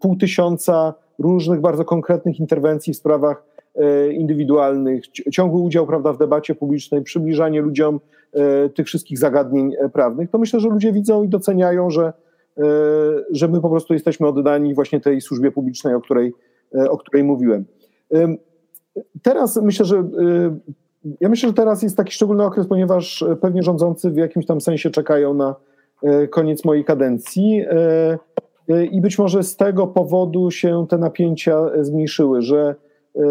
pół 0.00 0.16
tysiąca 0.16 0.94
różnych 1.18 1.60
bardzo 1.60 1.84
konkretnych 1.84 2.40
interwencji 2.40 2.92
w 2.92 2.96
sprawach 2.96 3.44
e, 3.74 4.12
indywidualnych, 4.12 5.08
ciągły 5.08 5.60
udział 5.60 5.86
prawda, 5.86 6.12
w 6.12 6.18
debacie 6.18 6.54
publicznej, 6.54 7.02
przybliżanie 7.02 7.60
ludziom 7.60 8.00
e, 8.32 8.68
tych 8.68 8.86
wszystkich 8.86 9.18
zagadnień 9.18 9.74
e, 9.74 9.88
prawnych, 9.88 10.30
to 10.30 10.38
myślę, 10.38 10.60
że 10.60 10.68
ludzie 10.68 10.92
widzą 10.92 11.22
i 11.22 11.28
doceniają, 11.28 11.90
że, 11.90 12.12
że 13.30 13.48
my 13.48 13.60
po 13.60 13.70
prostu 13.70 13.94
jesteśmy 13.94 14.26
oddani 14.26 14.74
właśnie 14.74 15.00
tej 15.00 15.20
służbie 15.20 15.50
publicznej, 15.50 15.94
o 15.94 16.00
której, 16.00 16.32
o 16.90 16.98
której 16.98 17.24
mówiłem. 17.24 17.64
Teraz 19.22 19.56
myślę, 19.62 19.86
że 19.86 20.04
ja 21.20 21.28
myślę, 21.28 21.48
że 21.48 21.54
teraz 21.54 21.82
jest 21.82 21.96
taki 21.96 22.12
szczególny 22.12 22.44
okres, 22.44 22.66
ponieważ 22.66 23.24
pewnie 23.40 23.62
rządzący 23.62 24.10
w 24.10 24.16
jakimś 24.16 24.46
tam 24.46 24.60
sensie 24.60 24.90
czekają 24.90 25.34
na 25.34 25.54
koniec 26.30 26.64
mojej 26.64 26.84
kadencji. 26.84 27.64
E, 28.68 28.84
i 28.84 29.00
być 29.00 29.18
może 29.18 29.42
z 29.42 29.56
tego 29.56 29.86
powodu 29.86 30.50
się 30.50 30.86
te 30.88 30.98
napięcia 30.98 31.66
zmniejszyły, 31.80 32.42
że, 32.42 32.74
e, 33.16 33.22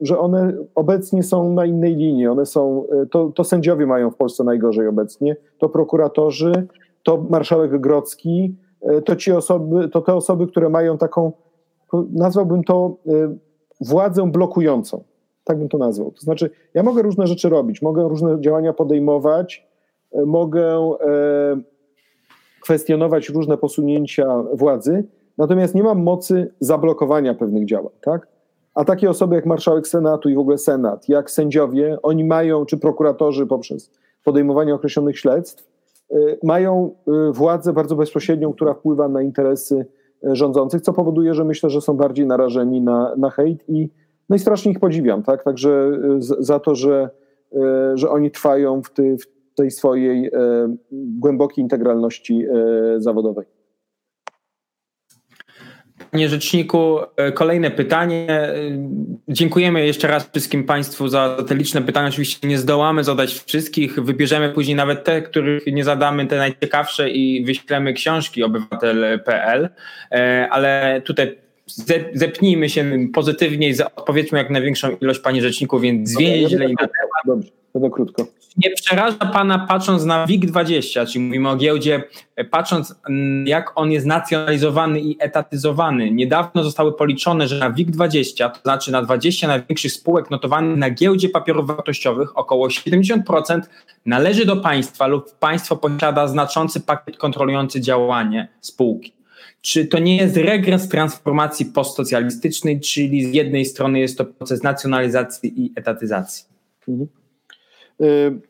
że 0.00 0.18
one 0.18 0.52
obecnie 0.74 1.22
są 1.22 1.52
na 1.52 1.66
innej 1.66 1.96
linii. 1.96 2.26
One 2.26 2.46
są, 2.46 2.84
e, 3.02 3.06
to, 3.06 3.30
to 3.34 3.44
sędziowie 3.44 3.86
mają 3.86 4.10
w 4.10 4.16
Polsce 4.16 4.44
najgorzej 4.44 4.88
obecnie, 4.88 5.36
to 5.58 5.68
prokuratorzy, 5.68 6.66
to 7.02 7.26
marszałek 7.30 7.80
Grodzki, 7.80 8.54
to, 9.04 9.16
ci 9.16 9.32
osoby, 9.32 9.88
to 9.88 10.00
te 10.00 10.14
osoby, 10.14 10.46
które 10.46 10.68
mają 10.68 10.98
taką, 10.98 11.32
nazwałbym 12.12 12.64
to 12.64 12.96
władzę 13.80 14.30
blokującą. 14.30 15.04
Tak 15.44 15.58
bym 15.58 15.68
to 15.68 15.78
nazwał. 15.78 16.10
To 16.10 16.20
znaczy, 16.20 16.50
ja 16.74 16.82
mogę 16.82 17.02
różne 17.02 17.26
rzeczy 17.26 17.48
robić, 17.48 17.82
mogę 17.82 18.08
różne 18.08 18.40
działania 18.40 18.72
podejmować, 18.72 19.66
mogę 20.26 20.96
kwestionować 22.64 23.28
różne 23.28 23.56
posunięcia 23.56 24.42
władzy, 24.52 25.04
natomiast 25.38 25.74
nie 25.74 25.82
mam 25.82 26.02
mocy 26.02 26.52
zablokowania 26.60 27.34
pewnych 27.34 27.64
działań, 27.64 27.92
tak? 28.00 28.28
A 28.74 28.84
takie 28.84 29.10
osoby 29.10 29.34
jak 29.34 29.46
marszałek 29.46 29.88
Senatu 29.88 30.28
i 30.28 30.34
w 30.34 30.38
ogóle 30.38 30.58
Senat, 30.58 31.08
jak 31.08 31.30
sędziowie, 31.30 31.98
oni 32.02 32.24
mają, 32.24 32.66
czy 32.66 32.78
prokuratorzy 32.78 33.46
poprzez 33.46 33.90
podejmowanie 34.24 34.74
określonych 34.74 35.18
śledztw, 35.18 35.66
y, 36.12 36.38
mają 36.42 36.94
y, 37.28 37.32
władzę 37.32 37.72
bardzo 37.72 37.96
bezpośrednią, 37.96 38.52
która 38.52 38.74
wpływa 38.74 39.08
na 39.08 39.22
interesy 39.22 39.86
y, 40.24 40.36
rządzących, 40.36 40.80
co 40.80 40.92
powoduje, 40.92 41.34
że 41.34 41.44
myślę, 41.44 41.70
że 41.70 41.80
są 41.80 41.96
bardziej 41.96 42.26
narażeni 42.26 42.80
na, 42.80 43.14
na 43.16 43.30
hejt 43.30 43.64
i, 43.68 43.88
no 44.28 44.36
i 44.36 44.38
strasznie 44.38 44.72
ich 44.72 44.80
podziwiam, 44.80 45.22
tak? 45.22 45.44
Także 45.44 45.90
za 46.18 46.60
to, 46.60 46.74
że, 46.74 47.10
że 47.94 48.10
oni 48.10 48.30
trwają 48.30 48.82
w, 48.82 48.90
ty, 48.90 49.16
w 49.18 49.33
tej 49.54 49.70
swojej 49.70 50.26
e, 50.26 50.30
głębokiej 50.92 51.62
integralności 51.62 52.44
e, 52.44 53.00
zawodowej. 53.00 53.46
Panie 56.10 56.28
Rzeczniku, 56.28 56.98
e, 57.16 57.32
kolejne 57.32 57.70
pytanie. 57.70 58.26
Dziękujemy 59.28 59.86
jeszcze 59.86 60.08
raz 60.08 60.30
wszystkim 60.30 60.64
Państwu 60.64 61.08
za 61.08 61.36
te 61.48 61.54
liczne 61.54 61.82
pytania. 61.82 62.08
Oczywiście 62.08 62.48
nie 62.48 62.58
zdołamy 62.58 63.04
zadać 63.04 63.34
wszystkich. 63.46 64.04
Wybierzemy 64.04 64.50
później 64.50 64.76
nawet 64.76 65.04
te, 65.04 65.22
których 65.22 65.66
nie 65.66 65.84
zadamy, 65.84 66.26
te 66.26 66.36
najciekawsze 66.36 67.10
i 67.10 67.44
wyślemy 67.44 67.92
książki 67.92 68.42
obywatel.pl. 68.42 69.68
Ale 70.50 71.02
tutaj 71.04 71.38
zepnijmy 72.14 72.68
się 72.68 72.84
pozytywnie 73.14 73.68
i 73.68 73.74
odpowiedzmy 73.96 74.38
jak 74.38 74.50
największą 74.50 74.96
ilość 75.00 75.20
Pani 75.20 75.40
Rzeczniku, 75.42 75.80
więc 75.80 76.10
zwięźle 76.10 76.64
i 76.64 76.74
na 76.80 76.88
temat. 76.88 77.44
Będę 77.74 77.90
krótko 77.90 78.26
nie 78.56 78.70
przeraża 78.70 79.16
Pana 79.16 79.58
patrząc 79.58 80.04
na 80.04 80.26
WIG20, 80.26 81.06
czyli 81.06 81.24
mówimy 81.24 81.48
o 81.48 81.56
giełdzie, 81.56 82.02
patrząc 82.50 82.94
mm, 83.08 83.46
jak 83.46 83.72
on 83.74 83.92
jest 83.92 84.06
nacjonalizowany 84.06 85.00
i 85.00 85.16
etatyzowany. 85.20 86.10
Niedawno 86.10 86.64
zostały 86.64 86.92
policzone, 86.92 87.48
że 87.48 87.58
na 87.58 87.72
WIG20, 87.72 88.50
to 88.50 88.60
znaczy 88.62 88.92
na 88.92 89.02
20 89.02 89.48
największych 89.48 89.92
spółek 89.92 90.30
notowanych 90.30 90.76
na 90.76 90.90
giełdzie 90.90 91.28
papierów 91.28 91.66
wartościowych, 91.66 92.38
około 92.38 92.68
70% 92.68 93.60
należy 94.06 94.46
do 94.46 94.56
państwa 94.56 95.06
lub 95.06 95.34
państwo 95.38 95.76
posiada 95.76 96.28
znaczący 96.28 96.80
pakiet 96.80 97.16
kontrolujący 97.16 97.80
działanie 97.80 98.48
spółki. 98.60 99.12
Czy 99.60 99.86
to 99.86 99.98
nie 99.98 100.16
jest 100.16 100.36
regres 100.36 100.88
transformacji 100.88 101.66
postsocjalistycznej, 101.66 102.80
czyli 102.80 103.24
z 103.24 103.34
jednej 103.34 103.64
strony 103.64 104.00
jest 104.00 104.18
to 104.18 104.24
proces 104.24 104.62
nacjonalizacji 104.62 105.64
i 105.64 105.72
etatyzacji? 105.76 106.44
Mhm. 106.88 107.23
Y, 108.00 108.40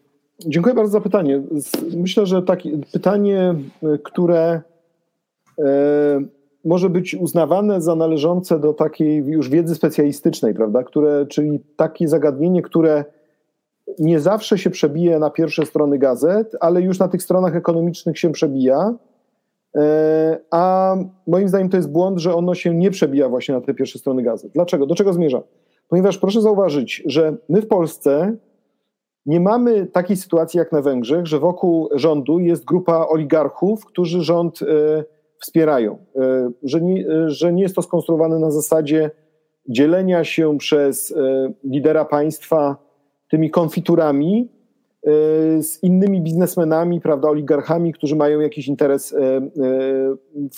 dziękuję 0.47 0.75
bardzo 0.75 0.93
za 0.93 1.01
pytanie. 1.01 1.43
Myślę, 1.97 2.27
że 2.27 2.43
takie 2.43 2.71
pytanie, 2.93 3.55
y, 3.95 3.99
które 3.99 4.61
y, 5.59 5.63
może 6.65 6.91
być 6.91 7.15
uznawane 7.15 7.81
za 7.81 7.95
należące 7.95 8.59
do 8.61 8.73
takiej 8.73 9.17
już 9.17 9.49
wiedzy 9.49 9.75
specjalistycznej, 9.75 10.55
prawda? 10.55 10.83
Które, 10.83 11.27
czyli 11.27 11.61
takie 11.77 12.09
zagadnienie, 12.09 12.63
które 12.63 13.05
nie 13.99 14.21
zawsze 14.21 14.59
się 14.59 14.71
przebija 14.71 15.19
na 15.19 15.31
pierwsze 15.31 15.67
strony 15.67 15.99
gazet, 15.99 16.57
ale 16.61 16.83
już 16.83 16.99
na 16.99 17.09
tych 17.09 17.23
stronach 17.23 17.57
ekonomicznych 17.57 18.19
się 18.19 18.33
przebija. 18.33 18.95
A 20.51 20.97
moim 21.27 21.49
zdaniem 21.49 21.69
to 21.69 21.77
jest 21.77 21.91
błąd, 21.91 22.19
że 22.19 22.35
ono 22.35 22.55
się 22.55 22.75
nie 22.75 22.91
przebija 22.91 23.29
właśnie 23.29 23.55
na 23.55 23.61
te 23.61 23.75
pierwsze 23.75 23.99
strony 23.99 24.23
gazet. 24.23 24.53
Dlaczego? 24.53 24.87
Do 24.87 24.95
czego 24.95 25.13
zmierzam? 25.13 25.43
Ponieważ 25.89 26.19
proszę 26.19 26.41
zauważyć, 26.41 27.03
że 27.07 27.37
my 27.49 27.63
w 27.63 27.67
Polsce 27.67 28.37
nie 29.27 29.41
mamy 29.41 29.87
takiej 29.87 30.17
sytuacji 30.17 30.59
jak 30.59 30.73
na 30.73 30.83
Węgrzech, 30.83 31.27
że 31.27 31.39
wokół 31.39 31.89
rządu 31.95 32.39
jest 32.39 32.65
grupa 32.65 33.07
oligarchów, 33.09 33.85
którzy 33.85 34.21
rząd 34.23 34.63
e, 34.63 34.67
wspierają. 35.41 35.99
E, 36.17 36.51
że, 36.63 36.81
nie, 36.81 37.09
e, 37.09 37.31
że 37.31 37.53
nie 37.53 37.63
jest 37.63 37.75
to 37.75 37.83
skonstruowane 37.83 38.39
na 38.39 38.51
zasadzie 38.51 39.11
dzielenia 39.69 40.25
się 40.25 40.59
przez 40.59 41.15
lidera 41.65 42.05
państwa 42.05 42.77
tymi 43.31 43.51
konfiturami 43.51 44.49
z 45.61 45.83
innymi 45.83 46.21
biznesmenami, 46.21 47.01
prawda, 47.01 47.29
oligarchami, 47.29 47.93
którzy 47.93 48.17
mają 48.17 48.41
jakiś 48.41 48.69
interes 48.69 49.17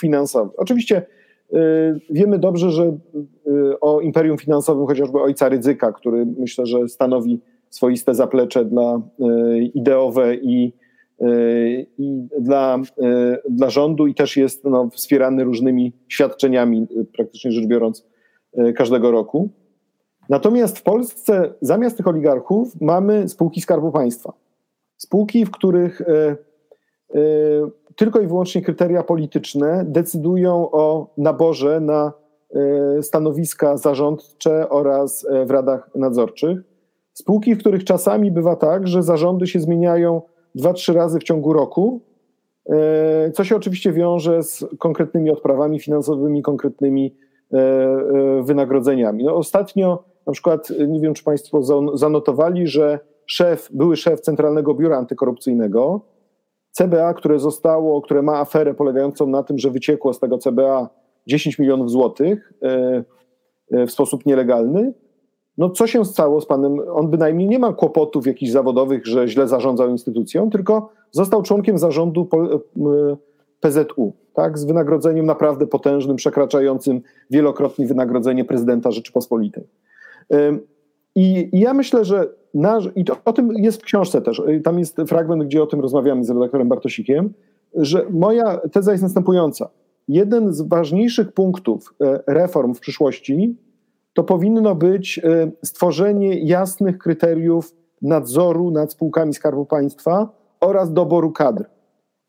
finansowy. 0.00 0.50
Oczywiście 0.56 1.06
wiemy 2.10 2.38
dobrze, 2.38 2.70
że 2.70 2.96
o 3.80 4.00
imperium 4.00 4.38
finansowym 4.38 4.86
chociażby 4.86 5.20
ojca 5.20 5.48
Rydzyka, 5.48 5.92
który 5.92 6.26
myślę, 6.38 6.66
że 6.66 6.88
stanowi 6.88 7.40
swoiste 7.77 8.14
zaplecze 8.14 8.64
dla 8.64 9.01
e, 9.20 9.59
ideowe 9.59 10.35
i, 10.35 10.72
e, 11.20 11.27
i 11.99 12.29
dla, 12.41 12.79
e, 13.03 13.39
dla 13.51 13.70
rządu 13.70 14.07
i 14.07 14.14
też 14.14 14.37
jest 14.37 14.64
no, 14.64 14.91
wspierany 14.91 15.45
różnymi 15.45 15.93
świadczeniami, 16.09 16.87
praktycznie 17.16 17.53
rzecz 17.53 17.66
biorąc, 17.66 18.07
każdego 18.77 19.11
roku. 19.11 19.49
Natomiast 20.29 20.79
w 20.79 20.83
Polsce 20.83 21.55
zamiast 21.61 21.97
tych 21.97 22.07
oligarchów 22.07 22.81
mamy 22.81 23.29
spółki 23.29 23.61
Skarbu 23.61 23.93
Państwa. 23.93 24.33
Spółki, 24.97 25.47
w 25.47 25.51
których 25.51 26.03
tylko 27.97 28.20
i 28.20 28.27
wyłącznie 28.27 28.62
kryteria 28.62 29.03
polityczne 29.03 29.85
decydują 29.89 30.70
o 30.70 31.14
naborze 31.18 31.81
na 31.81 32.12
stanowiska 33.01 33.77
zarządcze 33.77 34.68
oraz 34.68 35.27
w 35.47 35.51
radach 35.51 35.91
nadzorczych. 35.95 36.76
Spółki, 37.16 37.54
w 37.54 37.58
których 37.58 37.84
czasami 37.84 38.30
bywa 38.30 38.56
tak, 38.56 38.88
że 38.88 39.02
zarządy 39.02 39.46
się 39.46 39.60
zmieniają 39.60 40.22
dwa, 40.54 40.72
trzy 40.72 40.92
razy 40.92 41.18
w 41.18 41.22
ciągu 41.22 41.52
roku, 41.52 42.00
e, 42.70 43.30
co 43.30 43.44
się 43.44 43.56
oczywiście 43.56 43.92
wiąże 43.92 44.42
z 44.42 44.64
konkretnymi 44.78 45.30
odprawami 45.30 45.80
finansowymi, 45.80 46.42
konkretnymi 46.42 47.14
e, 47.52 47.58
e, 47.58 48.42
wynagrodzeniami. 48.42 49.24
No 49.24 49.34
ostatnio 49.34 50.04
Na 50.26 50.32
przykład, 50.32 50.70
nie 50.88 51.00
wiem, 51.00 51.14
czy 51.14 51.24
Państwo 51.24 51.62
zanotowali, 51.94 52.66
że 52.66 52.98
szef, 53.26 53.68
były 53.72 53.96
szef 53.96 54.20
Centralnego 54.20 54.74
Biura 54.74 54.98
Antykorupcyjnego, 54.98 56.00
CBA, 56.70 57.14
które 57.14 57.38
zostało, 57.38 58.02
które 58.02 58.22
ma 58.22 58.38
aferę 58.38 58.74
polegającą 58.74 59.26
na 59.26 59.42
tym, 59.42 59.58
że 59.58 59.70
wyciekło 59.70 60.12
z 60.12 60.20
tego 60.20 60.38
CBA 60.38 60.88
10 61.26 61.58
milionów 61.58 61.90
złotych 61.90 62.52
w 63.70 63.90
sposób 63.90 64.26
nielegalny. 64.26 64.92
No 65.59 65.70
co 65.70 65.86
się 65.86 66.04
stało 66.04 66.40
z 66.40 66.46
panem? 66.46 66.80
On 66.92 67.11
bynajmniej 67.11 67.48
nie 67.48 67.59
ma 67.59 67.72
kłopotów 67.72 68.26
jakichś 68.26 68.52
zawodowych, 68.52 69.07
że 69.07 69.28
źle 69.28 69.48
zarządzał 69.48 69.90
instytucją, 69.90 70.50
tylko 70.50 70.88
został 71.11 71.42
członkiem 71.42 71.78
zarządu 71.78 72.28
PZU, 73.61 74.12
tak, 74.34 74.59
z 74.59 74.64
wynagrodzeniem 74.64 75.26
naprawdę 75.26 75.66
potężnym, 75.66 76.16
przekraczającym 76.16 77.00
wielokrotnie 77.30 77.86
wynagrodzenie 77.86 78.44
prezydenta 78.44 78.90
Rzeczypospolitej. 78.90 79.64
I, 81.14 81.48
i 81.52 81.61
ja 81.61 81.74
myślę, 81.74 82.04
że 82.04 82.28
nasz, 82.54 82.88
i 82.96 83.04
to, 83.04 83.16
o 83.24 83.32
tym 83.32 83.52
jest 83.57 83.80
w 83.80 83.84
książce 83.84 84.22
też, 84.22 84.42
tam 84.64 84.78
jest 84.78 84.96
fragment, 85.07 85.44
gdzie 85.44 85.62
o 85.62 85.66
tym 85.66 85.80
rozmawiamy 85.80 86.24
z 86.24 86.30
redaktorem 86.30 86.68
Bartosikiem, 86.68 87.32
że 87.74 88.07
moja 88.11 88.57
teza 88.72 88.92
jest 88.92 89.02
następująca. 89.02 89.68
Jeden 90.09 90.52
z 90.52 90.62
ważniejszych 90.62 91.32
punktów 91.32 91.94
e, 92.00 92.20
reform 92.26 92.74
w 92.74 92.80
przyszłości 92.80 93.57
to 94.16 94.24
powinno 94.24 94.74
być 94.74 95.18
e, 95.18 95.50
stworzenie 95.64 96.38
jasnych 96.40 96.98
kryteriów 96.98 97.74
nadzoru 98.02 98.70
nad 98.70 98.92
spółkami 98.92 99.34
Skarbu 99.34 99.66
Państwa 99.66 100.28
oraz 100.60 100.92
doboru 100.92 101.32
kadr. 101.32 101.64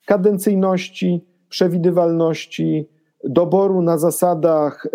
Kadencyjności, 0.05 1.25
przewidywalności, 1.49 2.89
doboru 3.23 3.81
na 3.81 3.97
zasadach 3.97 4.87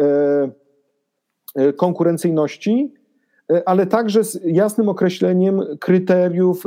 e, 1.56 1.72
konkurencyjności 1.72 2.94
E, 3.52 3.68
ale 3.68 3.86
także 3.86 4.24
z 4.24 4.40
jasnym 4.44 4.88
określeniem 4.88 5.60
kryteriów 5.80 6.66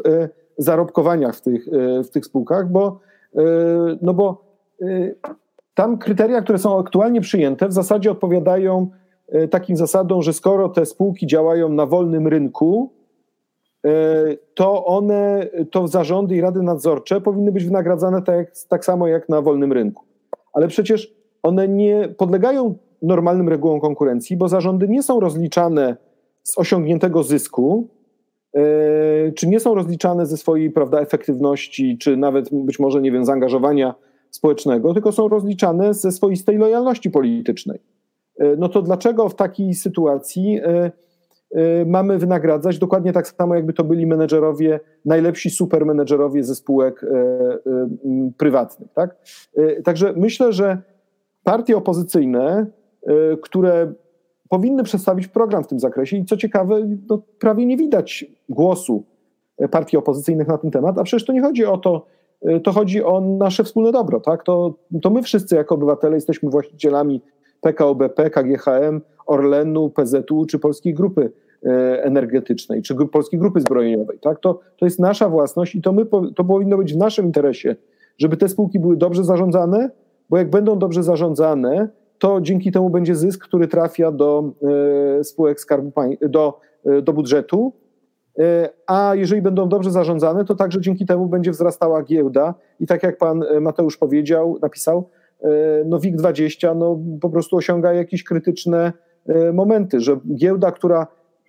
zarobkowania 0.58 1.32
w 1.32 1.42
tych, 1.42 1.66
w 2.04 2.10
tych 2.10 2.26
spółkach, 2.26 2.72
bo, 2.72 3.00
no 4.02 4.14
bo 4.14 4.46
tam 5.74 5.98
kryteria, 5.98 6.42
które 6.42 6.58
są 6.58 6.80
aktualnie 6.80 7.22
przyjęte, 7.22 7.68
w 7.68 7.74
zasadzie 7.74 8.12
odpowiadają 8.12 8.90
takim 9.50 9.78
zasadom, 9.78 10.22
że 10.22 10.34
skoro 10.34 10.70
te 10.70 10.86
spółki 10.86 11.28
działają 11.28 11.70
na 11.70 11.86
wolnym 11.86 12.28
rynku, 12.28 12.94
to 14.54 14.86
one, 14.86 15.48
to 15.72 15.88
zarządy 15.88 16.36
i 16.36 16.42
rady 16.42 16.62
nadzorcze 16.62 17.22
powinny 17.22 17.52
być 17.52 17.66
wynagradzane 17.66 18.22
tak, 18.22 18.52
tak 18.70 18.86
samo 18.86 19.08
jak 19.08 19.30
na 19.30 19.42
wolnym 19.42 19.74
rynku. 19.74 20.04
Ale 20.54 20.68
przecież 20.68 21.14
one 21.44 21.68
nie 21.68 22.10
podlegają 22.18 22.76
normalnym 23.02 23.50
regułom 23.50 23.80
konkurencji, 23.80 24.38
bo 24.38 24.48
zarządy 24.48 24.88
nie 24.88 25.04
są 25.04 25.20
rozliczane 25.20 25.98
z 26.44 26.58
osiągniętego 26.58 27.24
zysku, 27.24 27.88
e, 28.54 29.32
czy 29.32 29.48
nie 29.48 29.60
są 29.60 29.76
rozliczane 29.76 30.26
ze 30.26 30.38
swojej 30.38 30.72
prawda, 30.72 31.00
efektywności, 31.00 31.98
czy 31.98 32.18
nawet 32.18 32.50
być 32.52 32.80
może, 32.80 33.02
nie 33.02 33.12
wiem, 33.12 33.26
zaangażowania 33.26 33.96
społecznego, 34.32 34.94
tylko 34.94 35.12
są 35.12 35.28
rozliczane 35.28 35.94
ze 35.94 36.12
swoistej 36.12 36.58
lojalności 36.58 37.12
politycznej. 37.12 37.80
E, 38.40 38.56
no 38.56 38.70
to 38.70 38.82
dlaczego 38.82 39.30
w 39.30 39.36
takiej 39.36 39.74
sytuacji 39.74 40.60
e, 40.64 40.92
mamy 41.86 42.18
wynagradzać 42.18 42.80
dokładnie 42.80 43.14
tak 43.14 43.28
samo, 43.28 43.56
jakby 43.56 43.74
to 43.74 43.84
byli 43.84 44.06
menedżerowie, 44.06 44.80
najlepsi 45.06 45.50
supermenedżerowie 45.50 46.44
ze 46.44 46.56
spółek 46.56 47.06
prywatnych. 48.38 48.94
Tak? 48.94 49.16
Także 49.84 50.14
myślę, 50.18 50.54
że 50.54 50.78
partie 51.44 51.78
opozycyjne, 51.78 52.66
które 53.42 53.94
powinny 54.50 54.84
przedstawić 54.84 55.28
program 55.28 55.64
w 55.64 55.68
tym 55.68 55.80
zakresie 55.80 56.18
i 56.18 56.26
co 56.26 56.38
ciekawe, 56.38 56.80
no, 57.10 57.22
prawie 57.40 57.66
nie 57.66 57.78
widać 57.78 58.26
głosu 58.50 59.04
partii 59.72 59.98
opozycyjnych 59.98 60.48
na 60.48 60.58
ten 60.58 60.72
temat, 60.72 60.98
a 60.98 61.04
przecież 61.04 61.26
to 61.26 61.34
nie 61.34 61.42
chodzi 61.42 61.66
o 61.66 61.78
to, 61.78 62.06
to 62.64 62.72
chodzi 62.72 63.04
o 63.04 63.22
nasze 63.22 63.64
wspólne 63.64 63.92
dobro, 63.92 64.20
tak? 64.20 64.44
To, 64.44 64.74
to 65.02 65.10
my 65.10 65.22
wszyscy 65.22 65.56
jako 65.56 65.76
obywatele 65.76 66.16
jesteśmy 66.16 66.50
właścicielami 66.50 67.22
PKO 67.62 67.96
BP, 67.96 68.30
KGHM, 68.30 69.02
Orlenu, 69.26 69.90
PZU 69.90 70.46
czy 70.46 70.60
Polskiej 70.60 70.94
Grupy 70.94 71.32
e, 71.66 72.04
Energetycznej, 72.04 72.82
czy 72.82 72.96
Polskiej 72.96 73.40
Grupy 73.40 73.62
Zbrojeniowej, 73.62 74.20
tak? 74.20 74.40
To, 74.40 74.60
to 74.78 74.86
jest 74.86 75.00
nasza 75.00 75.30
własność 75.30 75.76
i 75.76 75.82
to, 75.82 75.94
my, 75.94 76.06
to 76.36 76.44
powinno 76.44 76.78
być 76.78 76.94
w 76.94 76.98
naszym 76.98 77.26
interesie, 77.26 77.76
żeby 78.18 78.38
te 78.38 78.50
spółki 78.50 78.80
były 78.80 78.98
dobrze 78.98 79.24
zarządzane, 79.24 79.90
bo 80.30 80.38
jak 80.38 80.50
będą 80.50 80.80
dobrze 80.80 81.04
zarządzane, 81.04 81.90
to 82.20 82.42
dzięki 82.42 82.72
temu 82.72 82.90
będzie 82.90 83.16
zysk, 83.16 83.44
który 83.44 83.68
trafia 83.68 84.12
do 84.12 84.52
e, 85.20 85.24
spółek 85.24 85.60
Skarbu 85.60 85.92
do, 86.22 86.60
e, 86.86 87.02
do 87.02 87.14
budżetu. 87.14 87.74
A 88.88 89.12
jeżeli 89.16 89.42
będą 89.42 89.70
dobrze 89.70 89.92
zarządzane, 89.92 90.46
to 90.46 90.56
także 90.56 90.82
dzięki 90.82 91.06
temu 91.06 91.28
będzie 91.28 91.52
wzrastała 91.52 92.04
giełda. 92.04 92.54
I 92.80 92.88
tak 92.88 93.04
jak 93.04 93.18
pan 93.18 93.44
Mateusz 93.62 93.98
powiedział, 93.98 94.58
napisał, 94.62 95.10
no 95.86 96.00
WIG20 96.00 96.76
no, 96.76 97.00
po 97.22 97.30
prostu 97.30 97.56
osiąga 97.56 97.94
jakieś 97.94 98.24
krytyczne 98.24 98.94
momenty, 99.54 100.00
że 100.00 100.20
giełda, 100.36 100.72
która 100.72 101.08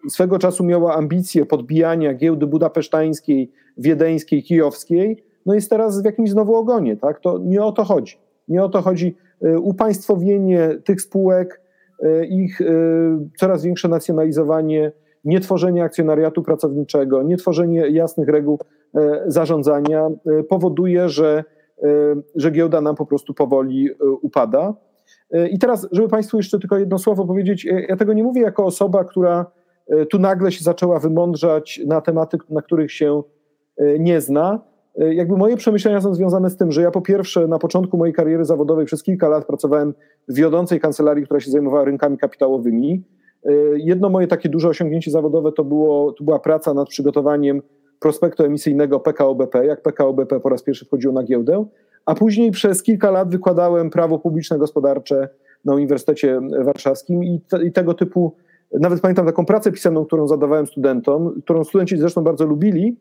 swego 0.08 0.38
czasu 0.38 0.64
miała 0.64 0.94
ambicje 0.94 1.46
podbijania 1.46 2.14
giełdy 2.14 2.46
budapesztańskiej, 2.46 3.52
wiedeńskiej, 3.78 4.42
kijowskiej, 4.42 5.24
no 5.46 5.54
jest 5.54 5.70
teraz 5.70 6.02
w 6.02 6.04
jakimś 6.04 6.30
znowu 6.30 6.54
ogonie. 6.54 6.96
Tak? 6.96 7.20
To 7.20 7.38
nie 7.38 7.62
o 7.62 7.72
to 7.72 7.84
chodzi. 7.84 8.18
Nie 8.48 8.64
o 8.64 8.68
to 8.68 8.82
chodzi 8.82 9.16
E, 9.42 9.58
upaństwowienie 9.58 10.68
tych 10.84 11.00
spółek, 11.00 11.60
e, 12.02 12.26
ich 12.26 12.60
e, 12.60 12.64
coraz 13.36 13.62
większe 13.62 13.88
nacjonalizowanie, 13.88 14.92
nietworzenie 15.24 15.84
akcjonariatu 15.84 16.42
pracowniczego, 16.42 17.22
nietworzenie 17.22 17.88
jasnych 17.88 18.28
reguł 18.28 18.58
zarządzania 19.26 20.10
powoduje, 20.48 21.08
że, 21.08 21.44
że 22.34 22.50
giełda 22.50 22.80
nam 22.80 22.96
po 22.96 23.06
prostu 23.06 23.34
powoli 23.34 23.90
upada. 24.22 24.74
I 25.50 25.58
teraz, 25.58 25.88
żeby 25.92 26.08
Państwu 26.08 26.36
jeszcze 26.36 26.58
tylko 26.58 26.78
jedno 26.78 26.98
słowo 26.98 27.26
powiedzieć, 27.26 27.64
ja 27.88 27.96
tego 27.96 28.12
nie 28.12 28.24
mówię 28.24 28.42
jako 28.42 28.64
osoba, 28.64 29.04
która 29.04 29.46
tu 30.10 30.18
nagle 30.18 30.52
się 30.52 30.64
zaczęła 30.64 30.98
wymądrzać 30.98 31.80
na 31.86 32.00
tematy, 32.00 32.38
na 32.50 32.62
których 32.62 32.92
się 32.92 33.22
nie 33.98 34.20
zna. 34.20 34.60
Jakby 34.96 35.36
moje 35.36 35.56
przemyślenia 35.56 36.00
są 36.00 36.14
związane 36.14 36.50
z 36.50 36.56
tym, 36.56 36.72
że 36.72 36.82
ja 36.82 36.90
po 36.90 37.00
pierwsze 37.00 37.48
na 37.48 37.58
początku 37.58 37.96
mojej 37.96 38.14
kariery 38.14 38.44
zawodowej 38.44 38.86
przez 38.86 39.02
kilka 39.02 39.28
lat 39.28 39.46
pracowałem 39.46 39.94
w 40.28 40.34
wiodącej 40.34 40.80
kancelarii, 40.80 41.24
która 41.24 41.40
się 41.40 41.50
zajmowała 41.50 41.84
rynkami 41.84 42.18
kapitałowymi. 42.18 43.04
Jedno 43.76 44.08
moje 44.08 44.26
takie 44.26 44.48
duże 44.48 44.68
osiągnięcie 44.68 45.10
zawodowe 45.10 45.52
to, 45.52 45.64
było, 45.64 46.12
to 46.12 46.24
była 46.24 46.38
praca 46.38 46.74
nad 46.74 46.88
przygotowaniem 46.88 47.62
prospektu 48.00 48.44
emisyjnego 48.44 49.00
PKO 49.00 49.34
BP, 49.34 49.66
jak 49.66 49.82
PKO 49.82 50.12
BP 50.12 50.40
po 50.40 50.48
raz 50.48 50.62
pierwszy 50.62 50.84
wchodziło 50.84 51.14
na 51.14 51.22
giełdę, 51.22 51.64
a 52.06 52.14
później 52.14 52.50
przez 52.50 52.82
kilka 52.82 53.10
lat 53.10 53.30
wykładałem 53.30 53.90
prawo 53.90 54.18
publiczne 54.18 54.58
gospodarcze 54.58 55.28
na 55.64 55.74
Uniwersytecie 55.74 56.40
Warszawskim 56.64 57.24
i, 57.24 57.40
te, 57.40 57.64
i 57.64 57.72
tego 57.72 57.94
typu, 57.94 58.36
nawet 58.72 59.00
pamiętam 59.00 59.26
taką 59.26 59.44
pracę 59.44 59.72
pisaną, 59.72 60.04
którą 60.04 60.28
zadawałem 60.28 60.66
studentom, 60.66 61.40
którą 61.44 61.64
studenci 61.64 61.98
zresztą 61.98 62.24
bardzo 62.24 62.44
lubili, 62.44 62.96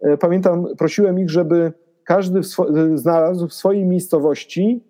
E, 0.00 0.16
pamiętam, 0.16 0.66
prosiłem 0.78 1.18
ich, 1.18 1.30
żeby 1.30 1.72
każdy 2.04 2.42
w 2.42 2.46
e, 2.60 2.98
znalazł 2.98 3.48
w 3.48 3.54
swojej 3.54 3.84
miejscowości 3.84 4.84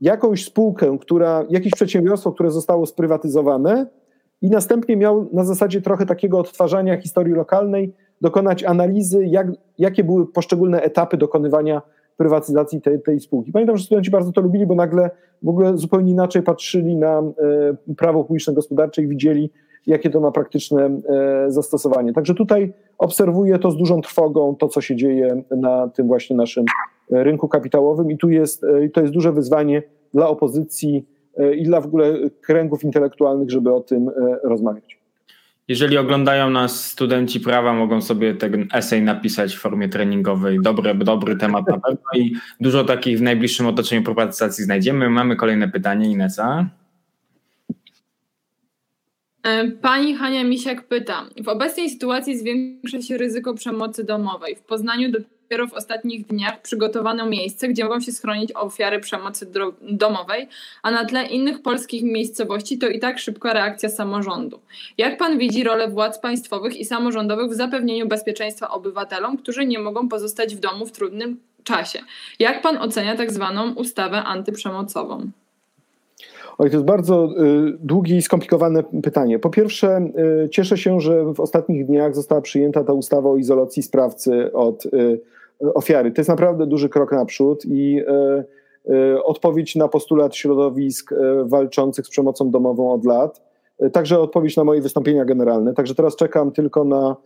jakąś 0.00 0.44
spółkę, 0.44 0.98
która, 1.00 1.44
jakieś 1.50 1.72
przedsiębiorstwo, 1.72 2.32
które 2.32 2.50
zostało 2.50 2.86
sprywatyzowane 2.86 3.86
i 4.42 4.50
następnie 4.50 4.96
miał 4.96 5.28
na 5.32 5.44
zasadzie 5.44 5.80
trochę 5.80 6.06
takiego 6.06 6.38
odtwarzania 6.38 7.00
historii 7.00 7.34
lokalnej 7.34 7.94
dokonać 8.20 8.64
analizy, 8.64 9.26
jak, 9.26 9.46
jakie 9.78 10.04
były 10.04 10.26
poszczególne 10.26 10.82
etapy 10.82 11.16
dokonywania 11.16 11.82
prywatyzacji 12.20 12.80
tej, 12.80 13.02
tej 13.02 13.20
spółki. 13.20 13.52
Pamiętam, 13.52 13.76
że 13.76 13.84
studenci 13.84 14.10
bardzo 14.10 14.32
to 14.32 14.40
lubili, 14.40 14.66
bo 14.66 14.74
nagle 14.74 15.10
w 15.42 15.48
ogóle 15.48 15.78
zupełnie 15.78 16.12
inaczej 16.12 16.42
patrzyli 16.42 16.96
na 16.96 17.18
e, 17.18 17.94
prawo 17.96 18.24
publiczne 18.24 18.54
gospodarcze 18.54 19.02
i 19.02 19.08
widzieli, 19.08 19.50
jakie 19.86 20.10
to 20.10 20.20
ma 20.20 20.30
praktyczne 20.30 20.84
e, 21.08 21.50
zastosowanie. 21.50 22.12
Także 22.12 22.34
tutaj 22.34 22.72
obserwuję 22.98 23.58
to 23.58 23.70
z 23.70 23.76
dużą 23.76 24.00
trwogą, 24.00 24.56
to 24.56 24.68
co 24.68 24.80
się 24.80 24.96
dzieje 24.96 25.42
na 25.50 25.88
tym 25.88 26.06
właśnie 26.06 26.36
naszym 26.36 26.64
rynku 27.10 27.48
kapitałowym 27.48 28.10
i 28.10 28.18
tu 28.18 28.30
jest, 28.30 28.64
e, 28.64 28.88
to 28.88 29.00
jest 29.00 29.12
duże 29.12 29.32
wyzwanie 29.32 29.82
dla 30.14 30.28
opozycji 30.28 31.06
i 31.56 31.64
dla 31.64 31.80
w 31.80 31.86
ogóle 31.86 32.14
kręgów 32.40 32.84
intelektualnych, 32.84 33.50
żeby 33.50 33.74
o 33.74 33.80
tym 33.80 34.10
rozmawiać. 34.44 34.99
Jeżeli 35.70 35.98
oglądają 35.98 36.50
nas 36.50 36.84
studenci 36.84 37.40
prawa, 37.40 37.72
mogą 37.72 38.02
sobie 38.02 38.34
ten 38.34 38.68
esej 38.72 39.02
napisać 39.02 39.56
w 39.56 39.58
formie 39.58 39.88
treningowej. 39.88 40.58
Dobry, 40.62 40.94
dobry 40.94 41.36
temat 41.36 41.68
na 41.68 41.80
pewno 41.80 42.00
i 42.14 42.34
dużo 42.60 42.84
takich 42.84 43.18
w 43.18 43.22
najbliższym 43.22 43.66
otoczeniu 43.66 44.02
prywatyzacji 44.02 44.64
znajdziemy. 44.64 45.10
Mamy 45.10 45.36
kolejne 45.36 45.68
pytanie, 45.68 46.10
Inesa. 46.10 46.66
E, 49.42 49.70
pani 49.70 50.14
Hania 50.14 50.44
Misiak 50.44 50.88
pyta. 50.88 51.26
W 51.44 51.48
obecnej 51.48 51.90
sytuacji 51.90 52.38
zwiększa 52.38 53.02
się 53.02 53.18
ryzyko 53.18 53.54
przemocy 53.54 54.04
domowej. 54.04 54.56
W 54.56 54.62
Poznaniu 54.62 55.12
dopiero 55.50 55.68
w 55.68 55.74
ostatnich 55.74 56.26
dniach 56.26 56.62
przygotowano 56.62 57.26
miejsce, 57.26 57.68
gdzie 57.68 57.84
mogą 57.84 58.00
się 58.00 58.12
schronić 58.12 58.52
ofiary 58.54 59.00
przemocy 59.00 59.46
domowej, 59.82 60.48
a 60.82 60.90
na 60.90 61.04
tle 61.04 61.26
innych 61.26 61.62
polskich 61.62 62.02
miejscowości 62.02 62.78
to 62.78 62.88
i 62.88 62.98
tak 62.98 63.18
szybka 63.18 63.52
reakcja 63.52 63.88
samorządu. 63.88 64.60
Jak 64.98 65.18
pan 65.18 65.38
widzi 65.38 65.64
rolę 65.64 65.88
władz 65.88 66.18
państwowych 66.18 66.76
i 66.76 66.84
samorządowych 66.84 67.50
w 67.50 67.54
zapewnieniu 67.54 68.08
bezpieczeństwa 68.08 68.68
obywatelom, 68.68 69.36
którzy 69.36 69.66
nie 69.66 69.78
mogą 69.78 70.08
pozostać 70.08 70.56
w 70.56 70.60
domu 70.60 70.86
w 70.86 70.92
trudnym 70.92 71.40
czasie? 71.64 71.98
Jak 72.38 72.62
pan 72.62 72.76
ocenia 72.76 73.16
tak 73.16 73.32
zwaną 73.32 73.74
ustawę 73.74 74.22
antyprzemocową? 74.22 75.30
Oj, 76.58 76.70
to 76.70 76.76
jest 76.76 76.86
bardzo 76.86 77.24
y, 77.24 77.78
długie 77.80 78.16
i 78.16 78.22
skomplikowane 78.22 78.82
pytanie. 79.02 79.38
Po 79.38 79.50
pierwsze, 79.50 80.10
y, 80.44 80.48
cieszę 80.48 80.78
się, 80.78 81.00
że 81.00 81.34
w 81.34 81.40
ostatnich 81.40 81.86
dniach 81.86 82.14
została 82.14 82.40
przyjęta 82.40 82.84
ta 82.84 82.92
ustawa 82.92 83.30
o 83.30 83.36
izolacji 83.36 83.82
sprawcy 83.82 84.52
od 84.52 84.86
y, 84.86 85.20
ofiary. 85.74 86.12
To 86.12 86.20
jest 86.20 86.28
naprawdę 86.28 86.66
duży 86.66 86.88
krok 86.88 87.12
naprzód 87.12 87.64
i 87.64 88.02
odpowiedź 89.24 89.76
na 89.76 89.88
postulat 89.88 90.36
środowisk 90.36 91.14
walczących 91.44 92.06
z 92.06 92.10
przemocą 92.10 92.50
domową 92.50 92.92
od 92.92 93.04
lat. 93.04 93.42
Także 93.92 94.20
odpowiedź 94.20 94.56
na 94.56 94.64
moje 94.64 94.80
wystąpienia 94.80 95.24
generalne. 95.24 95.74
Także 95.74 95.94
teraz 95.94 96.16
czekam 96.16 96.52
tylko 96.52 96.84
na 96.84 97.16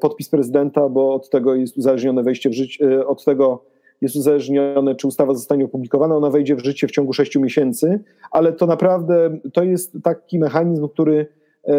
podpis 0.00 0.28
prezydenta, 0.28 0.88
bo 0.88 1.14
od 1.14 1.30
tego 1.30 1.54
jest 1.54 1.76
uzależnione 1.76 2.22
wejście 2.22 2.50
w 2.50 2.52
życie, 2.52 3.06
od 3.06 3.24
tego 3.24 3.64
jest 4.00 4.16
uzależnione, 4.16 4.94
czy 4.94 5.06
ustawa 5.06 5.34
zostanie 5.34 5.64
opublikowana, 5.64 6.16
ona 6.16 6.30
wejdzie 6.30 6.56
w 6.56 6.64
życie 6.64 6.86
w 6.88 6.90
ciągu 6.90 7.12
6 7.12 7.36
miesięcy, 7.36 8.00
ale 8.30 8.52
to 8.52 8.66
naprawdę 8.66 9.38
to 9.52 9.62
jest 9.62 9.96
taki 10.02 10.38
mechanizm, 10.38 10.88
który 10.88 11.26
e, 11.64 11.74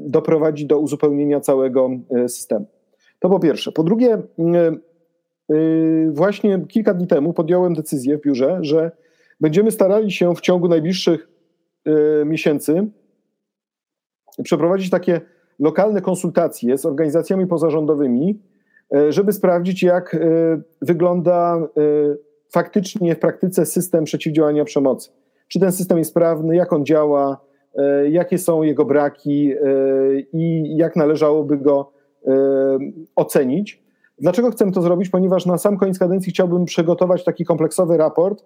doprowadzi 0.00 0.66
do 0.66 0.78
uzupełnienia 0.78 1.40
całego 1.40 1.90
e, 2.10 2.28
systemu. 2.28 2.66
To 3.18 3.28
po 3.28 3.40
pierwsze. 3.40 3.72
Po 3.72 3.82
drugie, 3.82 4.12
e, 4.14 4.22
właśnie 6.10 6.66
kilka 6.68 6.94
dni 6.94 7.06
temu 7.06 7.32
podjąłem 7.32 7.74
decyzję 7.74 8.18
w 8.18 8.20
biurze, 8.20 8.58
że 8.60 8.90
będziemy 9.40 9.70
starali 9.70 10.12
się 10.12 10.34
w 10.34 10.40
ciągu 10.40 10.68
najbliższych 10.68 11.28
miesięcy 12.24 12.86
przeprowadzić 14.42 14.90
takie 14.90 15.20
lokalne 15.58 16.00
konsultacje 16.00 16.78
z 16.78 16.86
organizacjami 16.86 17.46
pozarządowymi, 17.46 18.40
E, 18.94 19.12
żeby 19.12 19.32
sprawdzić, 19.32 19.82
jak 19.82 20.16
wygląda 20.82 21.68
faktycznie 22.52 23.14
w 23.14 23.18
praktyce 23.18 23.66
system 23.66 24.04
przeciwdziałania 24.04 24.64
przemocy. 24.64 25.10
Czy 25.48 25.60
ten 25.60 25.72
system 25.72 25.98
jest 25.98 26.10
sprawny, 26.10 26.56
jak 26.56 26.72
on 26.72 26.86
działa, 26.86 27.40
jakie 28.10 28.38
są 28.38 28.62
jego 28.62 28.84
braki 28.84 29.52
i 30.32 30.76
jak 30.76 30.96
należałoby 30.96 31.56
go 31.56 31.92
ocenić. 33.16 33.82
Dlaczego 34.18 34.50
chcę 34.50 34.72
to 34.72 34.82
zrobić? 34.82 35.08
Ponieważ 35.08 35.46
na 35.46 35.58
sam 35.58 35.76
koniec 35.76 35.98
kadencji 35.98 36.32
chciałbym 36.32 36.64
przygotować 36.64 37.24
taki 37.24 37.44
kompleksowy 37.44 37.96
raport, 37.96 38.44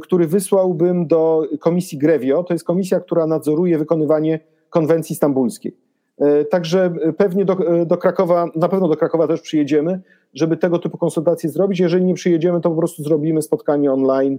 który 0.00 0.26
wysłałbym 0.26 1.06
do 1.06 1.42
komisji 1.60 1.98
Grevio. 1.98 2.42
To 2.42 2.54
jest 2.54 2.64
komisja, 2.64 3.00
która 3.00 3.26
nadzoruje 3.26 3.78
wykonywanie 3.78 4.40
konwencji 4.70 5.16
stambulskiej. 5.16 5.76
E, 6.18 6.44
także 6.44 6.94
pewnie 7.16 7.44
do, 7.44 7.56
do, 7.86 7.96
Krakowa, 7.96 8.46
na 8.56 8.68
pewno 8.68 8.88
do 8.88 8.96
Krakowa 8.96 9.26
też 9.26 9.40
przyjedziemy, 9.40 10.00
żeby 10.34 10.56
tego 10.56 10.78
typu 10.78 10.98
konsultacje 10.98 11.50
zrobić. 11.50 11.80
Jeżeli 11.80 12.04
nie 12.04 12.14
przyjedziemy, 12.14 12.60
to 12.60 12.70
po 12.70 12.76
prostu 12.76 13.02
zrobimy 13.02 13.42
spotkanie 13.42 13.92
online, 13.92 14.38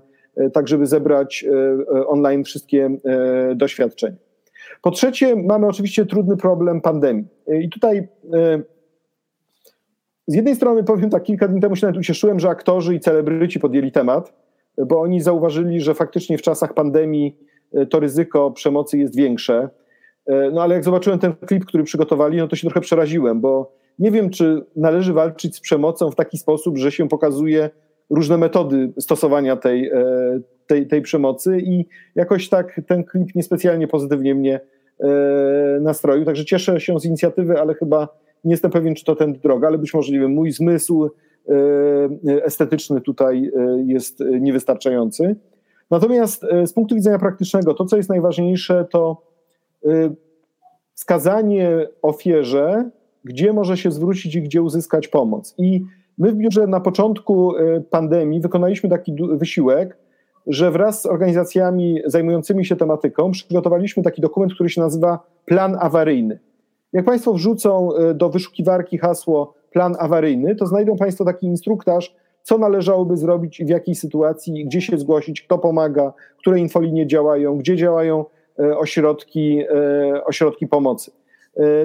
tak 0.53 0.68
żeby 0.68 0.86
zebrać 0.86 1.45
online 2.07 2.43
wszystkie 2.43 2.89
doświadczenia. 3.55 4.18
Po 4.82 4.91
trzecie, 4.91 5.36
mamy 5.36 5.68
oczywiście 5.68 6.05
trudny 6.05 6.38
problem 6.38 6.82
pandemii. 6.82 7.26
I 7.61 7.70
tutaj 7.70 8.07
z 10.28 10.36
jednej 10.36 10.55
strony 10.55 10.84
powiem 10.84 11.09
tak, 11.09 11.23
kilka 11.23 11.47
dni 11.47 11.61
temu 11.61 11.75
się 11.75 11.88
nawet 11.88 11.99
ucieszyłem, 11.99 12.39
że 12.39 12.49
aktorzy 12.49 12.95
i 12.95 12.99
celebryci 12.99 13.59
podjęli 13.59 13.91
temat, 13.91 14.34
bo 14.88 15.01
oni 15.01 15.21
zauważyli, 15.21 15.82
że 15.82 15.93
faktycznie 15.93 16.38
w 16.38 16.41
czasach 16.41 16.73
pandemii 16.73 17.38
to 17.89 17.99
ryzyko 17.99 18.51
przemocy 18.51 18.97
jest 18.97 19.15
większe 19.15 19.69
E, 20.28 20.51
no 20.51 20.63
ale 20.63 20.75
jak 20.75 20.84
zobaczyłem 20.84 21.19
ten 21.19 21.34
klip, 21.34 21.65
który 21.65 21.84
przygotowali, 21.84 22.38
no 22.38 22.47
to 22.47 22.55
się 22.55 22.67
trochę 22.67 22.82
przeraziłem, 22.82 23.41
bo 23.41 23.71
nie 23.99 24.11
wiem, 24.11 24.30
czy 24.30 24.65
należy 24.75 25.13
walczyć 25.13 25.55
z 25.55 25.59
przemocą 25.59 26.11
w 26.11 26.15
taki 26.15 26.38
sposób, 26.38 26.78
że 26.78 26.91
się 26.91 27.07
pokazuje 27.07 27.69
różne 28.09 28.38
metody 28.38 28.93
stosowania 28.99 29.55
tej, 29.55 29.89
e, 29.89 30.03
tej, 30.67 30.88
tej 30.88 31.01
przemocy 31.01 31.59
i 31.59 31.86
jakoś 32.15 32.49
tak 32.49 32.82
ten 32.88 33.03
klip 33.03 33.36
niespecjalnie 33.36 33.88
pozytywnie 33.88 34.36
mnie 34.36 34.59
e, 34.99 35.07
nastroił. 35.82 36.25
Także 36.25 36.45
cieszę 36.45 36.80
się 36.80 36.99
z 36.99 37.05
inicjatywy, 37.05 37.59
ale 37.59 37.73
chyba 37.73 38.07
nie 38.43 38.51
jestem 38.51 38.71
pewien, 38.71 38.95
czy 38.95 39.05
to 39.05 39.15
ten 39.15 39.33
droga, 39.33 39.67
ale 39.67 39.77
być 39.77 39.93
może, 39.93 40.13
nie 40.13 40.19
wiem, 40.19 40.31
mój 40.31 40.51
zmysł 40.51 41.09
estetyczny 42.25 43.01
tutaj 43.01 43.51
jest 43.85 44.23
niewystarczający. 44.39 45.35
Natomiast 45.91 46.45
z 46.65 46.73
punktu 46.73 46.95
widzenia 46.95 47.19
praktycznego, 47.19 47.73
to 47.73 47.85
co 47.85 47.97
jest 47.97 48.09
najważniejsze, 48.09 48.85
to 48.91 49.21
wskazanie 50.93 51.88
ofierze, 52.01 52.89
gdzie 53.23 53.53
może 53.53 53.77
się 53.77 53.91
zwrócić 53.91 54.35
i 54.35 54.41
gdzie 54.41 54.61
uzyskać 54.61 55.07
pomoc. 55.07 55.55
I 55.57 55.85
my 56.17 56.31
w 56.31 56.35
biurze 56.35 56.67
na 56.67 56.79
początku 56.79 57.53
pandemii 57.89 58.41
wykonaliśmy 58.41 58.89
taki 58.89 59.15
wysiłek, 59.31 59.97
że 60.47 60.71
wraz 60.71 61.01
z 61.01 61.05
organizacjami 61.05 62.01
zajmującymi 62.05 62.65
się 62.65 62.75
tematyką 62.75 63.31
przygotowaliśmy 63.31 64.03
taki 64.03 64.21
dokument, 64.21 64.53
który 64.53 64.69
się 64.69 64.81
nazywa 64.81 65.19
Plan 65.45 65.77
Awaryjny. 65.79 66.39
Jak 66.97 67.05
Państwo 67.05 67.33
wrzucą 67.33 67.89
y, 68.11 68.13
do 68.13 68.29
wyszukiwarki 68.29 68.97
hasło 68.97 69.53
plan 69.71 69.95
awaryjny, 69.99 70.55
to 70.55 70.65
znajdą 70.65 70.97
Państwo 70.97 71.25
taki 71.25 71.47
instruktaż, 71.47 72.15
co 72.43 72.57
należałoby 72.57 73.17
zrobić 73.17 73.59
i 73.59 73.65
w 73.65 73.69
jakiej 73.69 73.95
sytuacji, 73.95 74.65
gdzie 74.65 74.81
się 74.81 74.97
zgłosić, 74.97 75.41
kto 75.41 75.57
pomaga, 75.57 76.13
które 76.39 76.59
infolinie 76.59 77.07
działają, 77.07 77.57
gdzie 77.57 77.75
działają 77.75 78.25
E, 78.59 78.77
ośrodki, 78.77 79.59
e, 79.59 80.25
ośrodki 80.25 80.67
pomocy. 80.67 81.11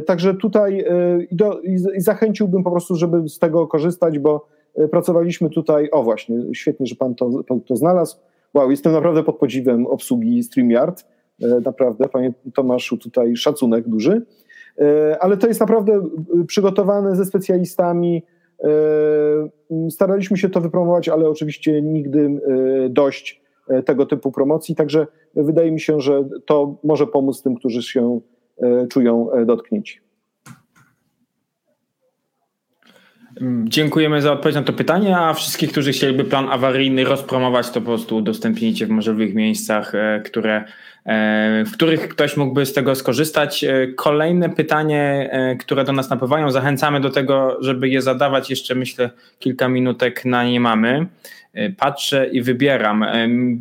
Także 0.06 0.34
tutaj 0.34 0.84
do, 1.32 1.60
i 1.60 2.00
zachęciłbym 2.00 2.62
po 2.62 2.70
prostu, 2.70 2.96
żeby 2.96 3.28
z 3.28 3.38
tego 3.38 3.66
korzystać, 3.66 4.18
bo 4.18 4.46
pracowaliśmy 4.90 5.50
tutaj, 5.50 5.90
o 5.90 6.02
właśnie, 6.02 6.36
świetnie, 6.54 6.86
że 6.86 6.94
pan 6.94 7.14
to, 7.14 7.30
pan 7.48 7.60
to 7.60 7.76
znalazł. 7.76 8.16
Wow, 8.54 8.70
jestem 8.70 8.92
naprawdę 8.92 9.22
pod 9.22 9.38
podziwem 9.38 9.86
obsługi 9.86 10.42
StreamYard. 10.42 11.04
Naprawdę, 11.64 12.08
panie 12.08 12.32
Tomaszu, 12.54 12.96
tutaj 12.96 13.36
szacunek 13.36 13.88
duży. 13.88 14.22
Ale 15.20 15.36
to 15.36 15.46
jest 15.46 15.60
naprawdę 15.60 16.02
przygotowane 16.46 17.16
ze 17.16 17.24
specjalistami. 17.24 18.22
Staraliśmy 19.90 20.36
się 20.36 20.48
to 20.48 20.60
wypromować, 20.60 21.08
ale 21.08 21.28
oczywiście 21.28 21.82
nigdy 21.82 22.40
dość 22.90 23.42
E, 23.68 23.82
tego 23.82 24.06
typu 24.06 24.32
promocji. 24.32 24.74
Także 24.74 25.06
wydaje 25.34 25.72
mi 25.72 25.80
się, 25.80 26.00
że 26.00 26.24
to 26.46 26.76
może 26.84 27.06
pomóc 27.06 27.42
tym, 27.42 27.54
którzy 27.54 27.82
się 27.82 28.20
e, 28.62 28.86
czują 28.86 29.32
e, 29.32 29.44
dotknięci. 29.46 30.00
Dziękujemy 33.64 34.22
za 34.22 34.32
odpowiedź 34.32 34.54
na 34.56 34.62
to 34.62 34.72
pytanie, 34.72 35.18
a 35.18 35.34
wszystkich, 35.34 35.70
którzy 35.70 35.92
chcieliby 35.92 36.24
plan 36.24 36.48
awaryjny 36.48 37.04
rozpromować, 37.04 37.70
to 37.70 37.80
po 37.80 37.86
prostu 37.86 38.16
udostępnijcie 38.16 38.86
w 38.86 38.90
możliwych 38.90 39.34
miejscach, 39.34 39.92
które, 40.24 40.64
w 41.66 41.72
których 41.72 42.08
ktoś 42.08 42.36
mógłby 42.36 42.66
z 42.66 42.72
tego 42.72 42.94
skorzystać. 42.94 43.64
Kolejne 43.96 44.50
pytanie, 44.50 45.30
które 45.60 45.84
do 45.84 45.92
nas 45.92 46.10
napływają, 46.10 46.50
zachęcamy 46.50 47.00
do 47.00 47.10
tego, 47.10 47.58
żeby 47.60 47.88
je 47.88 48.02
zadawać. 48.02 48.50
Jeszcze 48.50 48.74
myślę, 48.74 49.10
kilka 49.38 49.68
minutek 49.68 50.24
na 50.24 50.44
nie 50.44 50.60
mamy. 50.60 51.06
E, 51.54 51.70
patrzę 51.70 52.26
i 52.26 52.42
wybieram. 52.42 53.06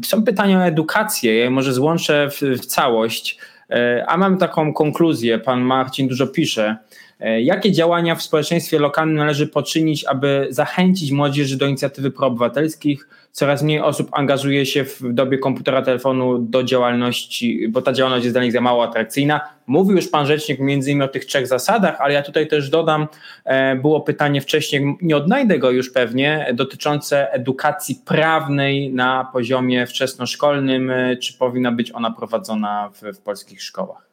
Są 0.05 0.23
pytania 0.23 0.59
o 0.59 0.65
edukację, 0.65 1.37
ja 1.37 1.49
może 1.49 1.73
złączę 1.73 2.29
w, 2.29 2.41
w 2.41 2.65
całość, 2.65 3.37
e, 3.69 4.05
a 4.07 4.17
mam 4.17 4.37
taką 4.37 4.73
konkluzję. 4.73 5.39
Pan 5.39 5.61
Marcin 5.61 6.07
dużo 6.07 6.27
pisze. 6.27 6.77
E, 7.21 7.41
jakie 7.41 7.71
działania 7.71 8.15
w 8.15 8.21
społeczeństwie 8.21 8.79
lokalnym 8.79 9.15
należy 9.15 9.47
poczynić, 9.47 10.05
aby 10.05 10.47
zachęcić 10.49 11.11
młodzież 11.11 11.55
do 11.55 11.65
inicjatywy 11.65 12.11
proobywatelskich? 12.11 13.09
Coraz 13.31 13.63
mniej 13.63 13.79
osób 13.79 14.09
angażuje 14.11 14.65
się 14.65 14.83
w 14.83 15.13
dobie 15.13 15.37
komputera, 15.37 15.81
telefonu 15.81 16.39
do 16.39 16.63
działalności, 16.63 17.67
bo 17.69 17.81
ta 17.81 17.93
działalność 17.93 18.23
jest 18.23 18.35
dla 18.35 18.43
nich 18.43 18.51
za 18.51 18.61
mało 18.61 18.83
atrakcyjna. 18.83 19.41
Mówił 19.67 19.95
już 19.95 20.07
pan 20.07 20.25
rzecznik 20.25 20.59
między 20.59 20.91
innymi 20.91 21.05
o 21.05 21.07
tych 21.07 21.25
trzech 21.25 21.47
zasadach, 21.47 21.95
ale 21.99 22.13
ja 22.13 22.21
tutaj 22.21 22.47
też 22.47 22.69
dodam, 22.69 23.07
e, 23.45 23.75
było 23.75 24.01
pytanie 24.01 24.41
wcześniej, 24.41 24.97
nie 25.01 25.17
odnajdę 25.17 25.59
go 25.59 25.71
już 25.71 25.91
pewnie, 25.91 26.53
dotyczące 26.53 27.31
edukacji 27.31 28.01
prawnej 28.05 28.93
na 28.93 29.29
poziomie 29.33 29.87
wczesnoszkolnym. 29.87 30.91
E, 30.91 31.17
czy 31.17 31.37
powinna 31.37 31.71
być 31.71 31.91
ona 31.91 32.11
prowadzona 32.11 32.91
w, 32.93 33.17
w 33.17 33.21
polskich 33.21 33.63
szkołach? 33.63 34.07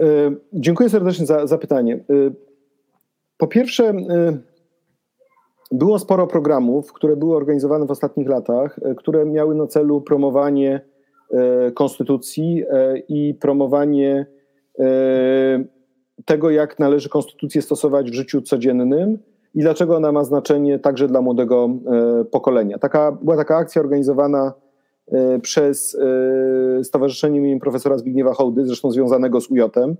E, 0.00 0.34
dziękuję 0.52 0.88
serdecznie 0.88 1.26
za, 1.26 1.46
za 1.46 1.58
pytanie. 1.58 1.94
E, 1.94 2.00
po 3.36 3.46
pierwsze, 3.46 3.84
e, 3.84 4.38
było 5.72 5.98
sporo 5.98 6.26
programów, 6.26 6.92
które 6.92 7.16
były 7.16 7.36
organizowane 7.36 7.86
w 7.86 7.90
ostatnich 7.90 8.28
latach, 8.28 8.80
które 8.96 9.24
miały 9.24 9.54
na 9.54 9.66
celu 9.66 10.00
promowanie 10.00 10.80
konstytucji 11.74 12.64
i 13.08 13.34
promowanie 13.34 14.26
tego, 16.24 16.50
jak 16.50 16.78
należy 16.78 17.08
konstytucję 17.08 17.62
stosować 17.62 18.10
w 18.10 18.14
życiu 18.14 18.42
codziennym 18.42 19.18
i 19.54 19.60
dlaczego 19.60 19.96
ona 19.96 20.12
ma 20.12 20.24
znaczenie 20.24 20.78
także 20.78 21.08
dla 21.08 21.20
młodego 21.22 21.68
pokolenia. 22.30 22.78
Taka, 22.78 23.12
była 23.12 23.36
taka 23.36 23.56
akcja 23.56 23.82
organizowana 23.82 24.52
przez 25.42 25.96
Stowarzyszenie 26.82 27.50
im. 27.50 27.60
profesora 27.60 27.98
Zbigniewa 27.98 28.34
Hołdy, 28.34 28.66
zresztą 28.66 28.90
związanego 28.90 29.40
z 29.40 29.50
UJ-em 29.50 29.96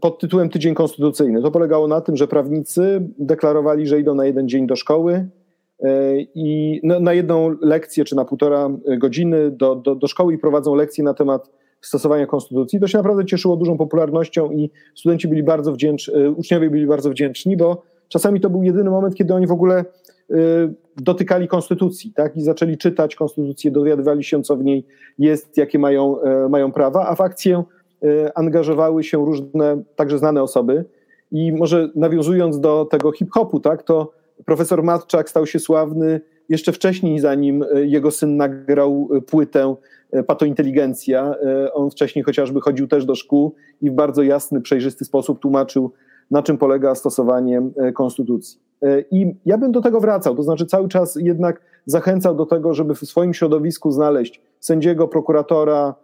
pod 0.00 0.18
tytułem 0.18 0.48
Tydzień 0.48 0.74
Konstytucyjny. 0.74 1.42
To 1.42 1.50
polegało 1.50 1.88
na 1.88 2.00
tym, 2.00 2.16
że 2.16 2.28
prawnicy 2.28 3.08
deklarowali, 3.18 3.86
że 3.86 4.00
idą 4.00 4.14
na 4.14 4.26
jeden 4.26 4.48
dzień 4.48 4.66
do 4.66 4.76
szkoły 4.76 5.28
e, 5.80 6.20
i 6.34 6.80
na 7.00 7.12
jedną 7.12 7.56
lekcję 7.60 8.04
czy 8.04 8.16
na 8.16 8.24
półtora 8.24 8.70
godziny 8.98 9.50
do, 9.50 9.76
do, 9.76 9.94
do 9.94 10.06
szkoły 10.06 10.34
i 10.34 10.38
prowadzą 10.38 10.74
lekcje 10.74 11.04
na 11.04 11.14
temat 11.14 11.50
stosowania 11.80 12.26
konstytucji. 12.26 12.80
To 12.80 12.86
się 12.86 12.98
naprawdę 12.98 13.24
cieszyło 13.24 13.56
dużą 13.56 13.78
popularnością 13.78 14.50
i 14.50 14.70
studenci 14.94 15.28
byli 15.28 15.42
bardzo 15.42 15.72
wdzięczni, 15.72 16.14
e, 16.14 16.30
uczniowie 16.30 16.70
byli 16.70 16.86
bardzo 16.86 17.10
wdzięczni, 17.10 17.56
bo 17.56 17.82
czasami 18.08 18.40
to 18.40 18.50
był 18.50 18.62
jedyny 18.62 18.90
moment, 18.90 19.14
kiedy 19.14 19.34
oni 19.34 19.46
w 19.46 19.52
ogóle 19.52 19.78
e, 19.78 19.84
dotykali 20.96 21.48
konstytucji 21.48 22.12
tak? 22.12 22.36
i 22.36 22.42
zaczęli 22.42 22.78
czytać 22.78 23.16
konstytucję, 23.16 23.70
dowiadywali 23.70 24.24
się, 24.24 24.42
co 24.42 24.56
w 24.56 24.64
niej 24.64 24.86
jest, 25.18 25.56
jakie 25.56 25.78
mają, 25.78 26.16
mają 26.48 26.72
prawa, 26.72 27.06
a 27.06 27.14
w 27.14 27.20
akcję 27.20 27.64
Y, 28.04 28.34
angażowały 28.34 29.04
się 29.04 29.26
różne, 29.26 29.82
także 29.96 30.18
znane 30.18 30.42
osoby. 30.42 30.84
I 31.32 31.52
może 31.52 31.88
nawiązując 31.94 32.60
do 32.60 32.84
tego 32.84 33.12
hip-hopu, 33.12 33.60
tak, 33.60 33.82
to 33.82 34.12
profesor 34.44 34.82
Matczak 34.82 35.30
stał 35.30 35.46
się 35.46 35.58
sławny 35.58 36.20
jeszcze 36.48 36.72
wcześniej, 36.72 37.18
zanim 37.18 37.62
y, 37.62 37.86
jego 37.86 38.10
syn 38.10 38.36
nagrał 38.36 39.08
y, 39.16 39.22
płytę 39.22 39.74
Patointeligencja. 40.26 41.34
On 41.74 41.90
wcześniej 41.90 42.24
chociażby 42.24 42.60
chodził 42.60 42.88
też 42.88 43.04
do 43.04 43.14
szkół 43.14 43.54
i 43.82 43.90
w 43.90 43.94
bardzo 43.94 44.22
jasny, 44.22 44.60
przejrzysty 44.60 45.04
sposób 45.04 45.40
tłumaczył, 45.40 45.92
na 46.30 46.42
czym 46.42 46.58
polega 46.58 46.94
stosowanie 46.94 47.62
konstytucji. 47.94 48.65
I 49.10 49.34
ja 49.46 49.58
bym 49.58 49.72
do 49.72 49.80
tego 49.80 50.00
wracał, 50.00 50.34
to 50.36 50.42
znaczy 50.42 50.66
cały 50.66 50.88
czas 50.88 51.16
jednak 51.16 51.60
zachęcał 51.86 52.34
do 52.34 52.46
tego, 52.46 52.74
żeby 52.74 52.94
w 52.94 52.98
swoim 52.98 53.34
środowisku 53.34 53.90
znaleźć 53.90 54.42
sędziego, 54.60 55.08
prokuratora, 55.08 55.94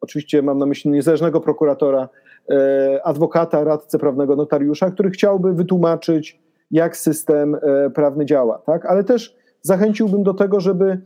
oczywiście 0.00 0.42
mam 0.42 0.58
na 0.58 0.66
myśli 0.66 0.90
niezależnego 0.90 1.40
prokuratora, 1.40 2.08
e, 2.50 3.00
adwokata, 3.04 3.64
radcę 3.64 3.98
prawnego, 3.98 4.36
notariusza, 4.36 4.90
który 4.90 5.10
chciałby 5.10 5.52
wytłumaczyć, 5.52 6.40
jak 6.70 6.96
system 6.96 7.54
e, 7.54 7.90
prawny 7.90 8.26
działa, 8.26 8.58
tak? 8.58 8.86
Ale 8.86 9.04
też 9.04 9.36
zachęciłbym 9.62 10.22
do 10.22 10.34
tego, 10.34 10.60
żeby 10.60 10.84
e, 10.86 10.98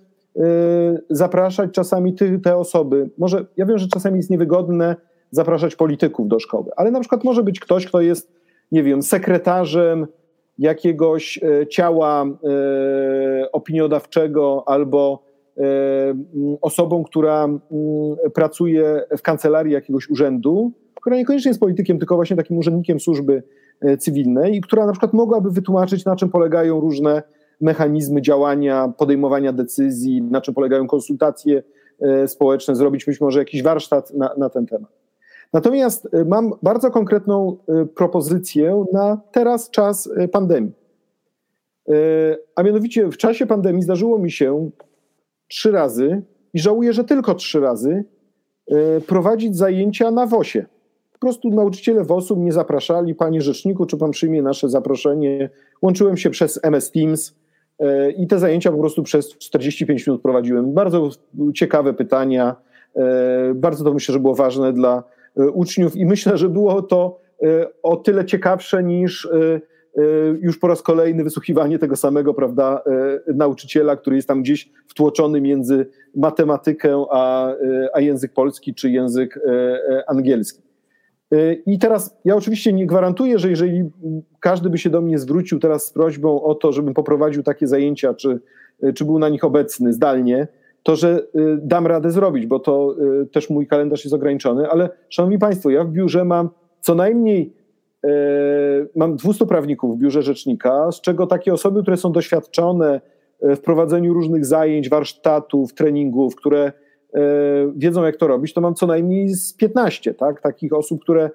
zapraszać 1.10 1.70
czasami 1.70 2.14
ty, 2.14 2.38
te 2.38 2.56
osoby. 2.56 3.10
Może 3.18 3.46
ja 3.56 3.66
wiem, 3.66 3.78
że 3.78 3.88
czasami 3.88 4.16
jest 4.16 4.30
niewygodne 4.30 4.96
zapraszać 5.30 5.76
polityków 5.76 6.28
do 6.28 6.38
szkoły, 6.38 6.70
ale 6.76 6.90
na 6.90 7.00
przykład 7.00 7.24
może 7.24 7.42
być 7.42 7.60
ktoś, 7.60 7.86
kto 7.86 8.00
jest, 8.00 8.32
nie 8.72 8.82
wiem, 8.82 9.02
sekretarzem 9.02 10.06
jakiegoś 10.58 11.40
ciała 11.70 12.26
opiniodawczego 13.52 14.64
albo 14.66 15.26
E, 15.58 16.14
osobą, 16.60 17.04
która 17.04 17.48
pracuje 18.34 19.02
w 19.18 19.22
kancelarii 19.22 19.72
jakiegoś 19.72 20.10
urzędu, 20.10 20.72
która 20.94 21.16
niekoniecznie 21.16 21.48
jest 21.48 21.60
politykiem, 21.60 21.98
tylko 21.98 22.14
właśnie 22.14 22.36
takim 22.36 22.58
urzędnikiem 22.58 23.00
służby 23.00 23.42
e, 23.80 23.96
cywilnej 23.96 24.56
i 24.56 24.60
która 24.60 24.86
na 24.86 24.92
przykład 24.92 25.12
mogłaby 25.12 25.50
wytłumaczyć, 25.50 26.04
na 26.04 26.16
czym 26.16 26.28
polegają 26.28 26.80
różne 26.80 27.22
mechanizmy 27.60 28.22
działania, 28.22 28.92
podejmowania 28.98 29.52
decyzji, 29.52 30.22
na 30.22 30.40
czym 30.40 30.54
polegają 30.54 30.86
konsultacje 30.86 31.62
e, 32.00 32.28
społeczne, 32.28 32.76
zrobić 32.76 33.04
być 33.04 33.20
może 33.20 33.38
jakiś 33.38 33.62
warsztat 33.62 34.14
na, 34.14 34.30
na 34.38 34.50
ten 34.50 34.66
temat. 34.66 35.05
Natomiast 35.56 36.08
mam 36.26 36.52
bardzo 36.62 36.90
konkretną 36.90 37.56
propozycję 37.94 38.84
na 38.92 39.20
teraz 39.32 39.70
czas 39.70 40.10
pandemii. 40.32 40.72
A 42.56 42.62
mianowicie 42.62 43.08
w 43.08 43.16
czasie 43.16 43.46
pandemii 43.46 43.82
zdarzyło 43.82 44.18
mi 44.18 44.30
się 44.30 44.70
trzy 45.48 45.70
razy 45.70 46.22
i 46.54 46.58
żałuję, 46.58 46.92
że 46.92 47.04
tylko 47.04 47.34
trzy 47.34 47.60
razy 47.60 48.04
prowadzić 49.06 49.56
zajęcia 49.56 50.10
na 50.10 50.26
WOSie. 50.26 50.66
Po 51.12 51.18
prostu 51.18 51.50
nauczyciele 51.50 52.04
WOS-u 52.04 52.36
mnie 52.36 52.52
zapraszali, 52.52 53.14
panie 53.14 53.40
rzeczniku, 53.40 53.86
czy 53.86 53.96
pan 53.96 54.10
przyjmie 54.10 54.42
nasze 54.42 54.68
zaproszenie. 54.68 55.50
Łączyłem 55.82 56.16
się 56.16 56.30
przez 56.30 56.60
MS 56.62 56.90
Teams 56.90 57.34
i 58.18 58.26
te 58.26 58.38
zajęcia 58.38 58.72
po 58.72 58.78
prostu 58.78 59.02
przez 59.02 59.28
45 59.28 60.06
minut 60.06 60.22
prowadziłem. 60.22 60.74
Bardzo 60.74 61.10
ciekawe 61.54 61.94
pytania, 61.94 62.56
bardzo 63.54 63.84
to 63.84 63.94
myślę, 63.94 64.12
że 64.12 64.20
było 64.20 64.34
ważne 64.34 64.72
dla 64.72 65.15
uczniów 65.36 65.96
i 65.96 66.06
myślę, 66.06 66.36
że 66.36 66.48
było 66.48 66.82
to 66.82 67.18
o 67.82 67.96
tyle 67.96 68.24
ciekawsze 68.24 68.84
niż 68.84 69.28
Y, 69.98 70.38
już 70.40 70.58
po 70.58 70.68
raz 70.68 70.82
kolejny 70.82 71.24
wysłuchiwanie 71.24 71.78
tego 71.78 71.96
samego, 71.96 72.34
prawda, 72.34 72.82
nauczyciela, 73.34 73.96
który 73.96 74.16
jest 74.16 74.28
tam 74.28 74.42
gdzieś 74.42 74.70
wtłoczony 74.86 75.40
między 75.40 75.86
matematykę 76.14 77.04
a, 77.10 77.52
a 77.92 78.00
język 78.00 78.32
polski 78.32 78.74
czy 78.74 78.90
język 78.90 79.40
angielski. 80.06 80.62
I 81.66 81.78
teraz 81.78 82.16
ja 82.24 82.36
oczywiście 82.36 82.72
nie 82.72 82.86
gwarantuję, 82.86 83.38
że 83.38 83.50
jeżeli 83.50 83.90
każdy 84.40 84.70
by 84.70 84.78
się 84.78 84.90
do 84.90 85.00
mnie 85.00 85.18
zwrócił 85.18 85.58
teraz 85.58 85.86
z 85.86 85.92
prośbą 85.92 86.42
o 86.42 86.54
to, 86.54 86.72
żebym 86.72 86.94
poprowadził 86.94 87.42
takie 87.42 87.66
zajęcia, 87.66 88.14
czy, 88.14 88.40
czy 88.94 89.04
był 89.04 89.18
na 89.18 89.28
nich 89.28 89.44
obecny 89.44 89.92
zdalnie, 89.92 90.48
to 90.86 90.96
że 90.96 91.26
dam 91.58 91.86
radę 91.86 92.10
zrobić, 92.10 92.46
bo 92.46 92.60
to 92.60 92.94
też 93.32 93.50
mój 93.50 93.66
kalendarz 93.66 94.04
jest 94.04 94.14
ograniczony, 94.14 94.70
ale 94.70 94.88
szanowni 95.08 95.38
Państwo, 95.38 95.70
ja 95.70 95.84
w 95.84 95.90
biurze 95.90 96.24
mam 96.24 96.50
co 96.80 96.94
najmniej 96.94 97.52
E, 98.06 98.86
mam 98.96 99.16
200 99.16 99.46
prawników 99.46 99.96
w 99.96 99.98
biurze 99.98 100.22
rzecznika, 100.22 100.92
z 100.92 101.00
czego 101.00 101.26
takie 101.26 101.52
osoby, 101.52 101.82
które 101.82 101.96
są 101.96 102.12
doświadczone 102.12 103.00
e, 103.40 103.56
w 103.56 103.60
prowadzeniu 103.60 104.14
różnych 104.14 104.44
zajęć, 104.44 104.88
warsztatów, 104.88 105.74
treningów, 105.74 106.36
które 106.36 106.60
e, 106.64 106.72
wiedzą, 107.76 108.04
jak 108.04 108.16
to 108.16 108.26
robić, 108.26 108.54
to 108.54 108.60
mam 108.60 108.74
co 108.74 108.86
najmniej 108.86 109.28
z 109.28 109.54
15 109.54 110.14
tak? 110.14 110.40
takich 110.40 110.72
osób, 110.72 111.02
które 111.02 111.30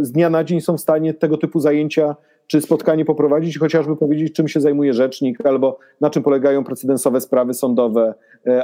z 0.00 0.12
dnia 0.12 0.30
na 0.30 0.44
dzień 0.44 0.60
są 0.60 0.76
w 0.76 0.80
stanie 0.80 1.14
tego 1.14 1.36
typu 1.36 1.60
zajęcia 1.60 2.16
czy 2.52 2.60
spotkanie 2.60 3.04
poprowadzić, 3.04 3.58
chociażby 3.58 3.96
powiedzieć, 3.96 4.34
czym 4.34 4.48
się 4.48 4.60
zajmuje 4.60 4.92
rzecznik, 4.92 5.46
albo 5.46 5.78
na 6.00 6.10
czym 6.10 6.22
polegają 6.22 6.64
precedensowe 6.64 7.20
sprawy 7.20 7.54
sądowe, 7.54 8.14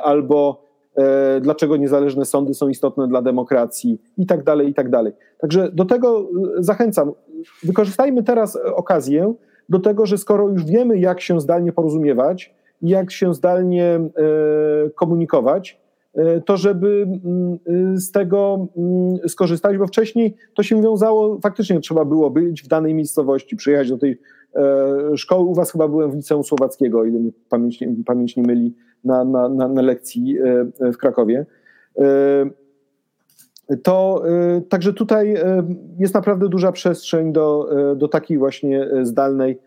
albo 0.02 0.68
E, 0.98 1.40
dlaczego 1.40 1.76
niezależne 1.76 2.24
sądy 2.24 2.54
są 2.54 2.68
istotne 2.68 3.08
dla 3.08 3.22
demokracji 3.22 4.00
i 4.16 4.26
tak 4.26 4.44
dalej, 4.44 4.68
i 4.68 4.74
tak 4.74 4.90
dalej. 4.90 5.12
Także 5.38 5.70
do 5.72 5.84
tego 5.84 6.20
e, 6.20 6.24
zachęcam. 6.58 7.12
Wykorzystajmy 7.62 8.22
teraz 8.22 8.58
okazję 8.74 9.34
do 9.68 9.78
tego, 9.78 10.06
że 10.06 10.18
skoro 10.18 10.48
już 10.48 10.64
wiemy, 10.64 10.98
jak 10.98 11.20
się 11.20 11.40
zdalnie 11.40 11.72
porozumiewać, 11.72 12.54
jak 12.82 13.10
się 13.10 13.34
zdalnie 13.34 13.84
e, 13.84 14.10
komunikować, 14.94 15.80
to 16.44 16.56
żeby 16.56 17.06
mm, 17.24 17.98
z 17.98 18.10
tego 18.10 18.68
mm, 18.76 19.28
skorzystać, 19.28 19.78
bo 19.78 19.86
wcześniej 19.86 20.36
to 20.54 20.62
się 20.62 20.82
wiązało, 20.82 21.38
faktycznie 21.42 21.80
trzeba 21.80 22.04
było 22.04 22.30
być 22.30 22.62
w 22.62 22.68
danej 22.68 22.94
miejscowości, 22.94 23.56
przyjechać 23.56 23.88
do 23.88 23.98
tej 23.98 24.18
szkoły. 25.16 25.44
U 25.44 25.54
was 25.54 25.72
chyba 25.72 25.88
byłem 25.88 26.10
w 26.10 26.14
liceum 26.14 26.44
słowackiego, 26.44 27.04
ile 27.04 27.20
mi 27.20 27.32
pamięć, 27.48 27.84
pamięć 28.06 28.36
nie 28.36 28.42
myli 28.42 28.74
na, 29.04 29.24
na, 29.24 29.48
na, 29.48 29.68
na 29.68 29.82
lekcji 29.82 30.38
e, 30.80 30.92
w 30.92 30.96
Krakowie. 30.96 31.46
E, 31.98 32.50
to 33.82 34.22
e, 34.28 34.60
także 34.60 34.92
tutaj 34.92 35.34
jest 35.98 36.14
naprawdę 36.14 36.48
duża 36.48 36.72
przestrzeń 36.72 37.32
do, 37.32 37.68
do 37.96 38.08
takiej 38.08 38.38
właśnie 38.38 38.88
zdalnej 39.02 39.58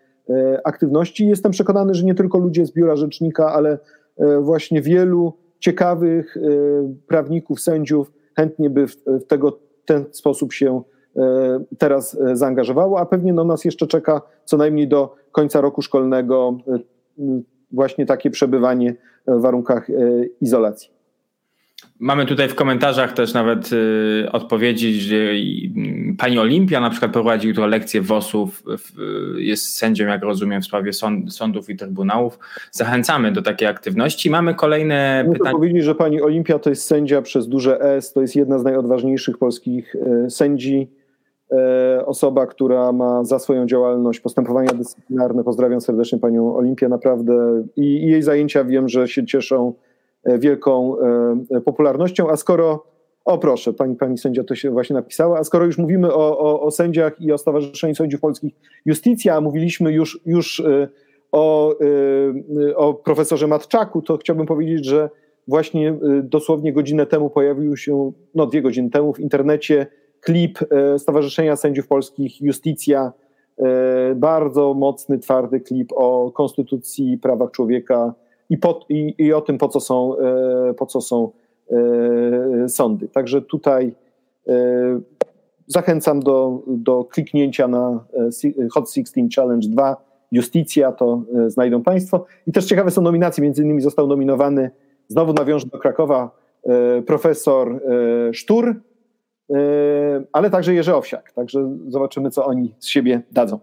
aktywności. 0.63 1.27
Jestem 1.27 1.51
przekonany, 1.51 1.93
że 1.93 2.05
nie 2.05 2.15
tylko 2.15 2.37
ludzie 2.37 2.65
z 2.65 2.73
biura 2.73 2.95
rzecznika, 2.95 3.53
ale 3.53 3.79
właśnie 4.41 4.81
wielu 4.81 5.33
ciekawych 5.61 6.37
prawników, 7.07 7.61
sędziów 7.61 8.11
chętnie 8.35 8.69
by 8.69 8.87
w, 8.87 8.95
tego, 9.27 9.59
ten 9.85 10.05
sposób 10.11 10.53
się 10.53 10.81
teraz 11.77 12.17
zaangażowało, 12.33 12.99
a 12.99 13.05
pewnie 13.05 13.33
no, 13.33 13.43
nas 13.43 13.65
jeszcze 13.65 13.87
czeka 13.87 14.21
co 14.45 14.57
najmniej 14.57 14.87
do 14.87 15.15
końca 15.31 15.61
roku 15.61 15.81
szkolnego 15.81 16.57
właśnie 17.71 18.05
takie 18.05 18.29
przebywanie 18.29 18.95
w 19.27 19.41
warunkach 19.41 19.89
e, 19.89 19.93
izolacji. 20.41 20.89
Mamy 22.01 22.25
tutaj 22.25 22.49
w 22.49 22.55
komentarzach 22.55 23.13
też 23.13 23.33
nawet 23.33 23.73
y, 23.73 24.31
odpowiedzi, 24.31 24.93
że 24.93 25.15
y, 25.15 26.15
pani 26.17 26.39
Olimpia 26.39 26.79
na 26.79 26.89
przykład 26.89 27.11
prowadzi 27.11 27.53
tu 27.53 27.65
lekcje 27.65 28.01
WOS-ów, 28.01 28.63
y, 29.37 29.41
jest 29.41 29.77
sędzią, 29.77 30.07
jak 30.07 30.23
rozumiem, 30.23 30.61
w 30.61 30.65
sprawie 30.65 30.93
sąd, 30.93 31.33
sądów 31.33 31.69
i 31.69 31.75
trybunałów. 31.75 32.39
Zachęcamy 32.71 33.31
do 33.31 33.41
takiej 33.41 33.67
aktywności. 33.67 34.29
Mamy 34.29 34.55
kolejne 34.55 35.23
Muszę 35.27 35.37
pytania. 35.37 35.55
powiedzieć, 35.55 35.83
że 35.83 35.95
pani 35.95 36.21
Olimpia 36.21 36.59
to 36.59 36.69
jest 36.69 36.85
sędzia 36.85 37.21
przez 37.21 37.47
duże 37.47 37.81
S, 37.81 38.13
to 38.13 38.21
jest 38.21 38.35
jedna 38.35 38.59
z 38.59 38.63
najodważniejszych 38.63 39.37
polskich 39.37 39.95
e, 39.95 40.29
sędzi 40.29 40.87
E, 41.51 42.05
osoba, 42.05 42.47
która 42.47 42.91
ma 42.91 43.23
za 43.23 43.39
swoją 43.39 43.65
działalność 43.65 44.19
postępowania 44.19 44.73
dyscyplinarne. 44.73 45.43
Pozdrawiam 45.43 45.81
serdecznie 45.81 46.19
panią 46.19 46.55
Olimpię, 46.55 46.89
naprawdę. 46.89 47.63
I, 47.75 47.81
I, 47.81 48.07
jej 48.07 48.23
zajęcia 48.23 48.63
wiem, 48.63 48.89
że 48.89 49.07
się 49.07 49.25
cieszą 49.25 49.73
wielką 50.25 50.95
e, 51.51 51.61
popularnością, 51.61 52.29
a 52.29 52.35
skoro 52.35 52.91
O 53.25 53.37
proszę, 53.37 53.73
pani, 53.73 53.95
pani 53.95 54.17
sędzia 54.17 54.43
to 54.43 54.55
się 54.55 54.71
właśnie 54.71 54.93
napisała. 54.93 55.39
A 55.39 55.43
skoro 55.43 55.65
już 55.65 55.77
mówimy 55.77 56.13
o, 56.13 56.39
o, 56.39 56.61
o 56.61 56.71
sędziach 56.71 57.21
i 57.21 57.31
o 57.31 57.37
Stowarzyszeniu 57.37 57.95
Sędziów 57.95 58.21
Polskich 58.21 58.53
Justicja, 58.85 59.35
a 59.35 59.41
mówiliśmy 59.41 59.93
już, 59.93 60.19
już 60.25 60.59
y, 60.59 60.89
o, 61.31 61.75
o 62.75 62.93
profesorze 62.93 63.47
Matczaku, 63.47 64.01
to 64.01 64.17
chciałbym 64.17 64.45
powiedzieć, 64.45 64.85
że 64.85 65.09
właśnie 65.47 65.95
dosłownie 66.23 66.73
godzinę 66.73 67.05
temu 67.05 67.29
pojawił 67.29 67.77
się, 67.77 68.11
no 68.35 68.45
dwie 68.45 68.61
godziny 68.61 68.89
temu 68.89 69.13
w 69.13 69.19
internecie 69.19 69.87
klip 70.21 70.59
Stowarzyszenia 70.97 71.55
Sędziów 71.55 71.87
Polskich 71.87 72.41
Justicja, 72.41 73.11
bardzo 74.15 74.73
mocny, 74.73 75.19
twardy 75.19 75.59
klip 75.59 75.89
o 75.95 76.31
konstytucji, 76.31 77.17
prawach 77.17 77.51
człowieka 77.51 78.13
i, 78.51 78.57
po, 78.57 78.79
i, 78.89 79.15
i 79.17 79.33
o 79.33 79.41
tym, 79.41 79.57
po 79.57 79.67
co 79.67 79.79
są, 79.79 80.15
po 80.77 80.85
co 80.85 81.01
są 81.01 81.31
E, 81.71 82.69
sądy. 82.69 83.07
Także 83.07 83.41
tutaj 83.41 83.95
e, 84.47 84.53
zachęcam 85.67 86.19
do, 86.19 86.63
do 86.67 87.03
kliknięcia 87.03 87.67
na 87.67 88.03
e, 88.63 88.67
Hot 88.73 88.91
16 88.93 89.27
Challenge 89.35 89.67
2 89.69 90.11
Justicja, 90.31 90.91
to 90.91 91.21
znajdą 91.47 91.83
Państwo. 91.83 92.25
I 92.47 92.51
też 92.51 92.65
ciekawe 92.65 92.91
są 92.91 93.01
nominacje, 93.01 93.43
między 93.43 93.63
innymi 93.63 93.81
został 93.81 94.07
nominowany, 94.07 94.71
znowu 95.07 95.33
nawiążę 95.33 95.67
do 95.67 95.79
Krakowa, 95.79 96.31
profesor 97.05 97.81
Sztur, 98.31 98.75
ale 100.31 100.49
także 100.49 100.73
Jerzy 100.73 100.95
Owsiak. 100.95 101.31
Także 101.31 101.77
zobaczymy, 101.87 102.29
co 102.29 102.45
oni 102.45 102.75
z 102.79 102.87
siebie 102.87 103.21
dadzą. 103.31 103.59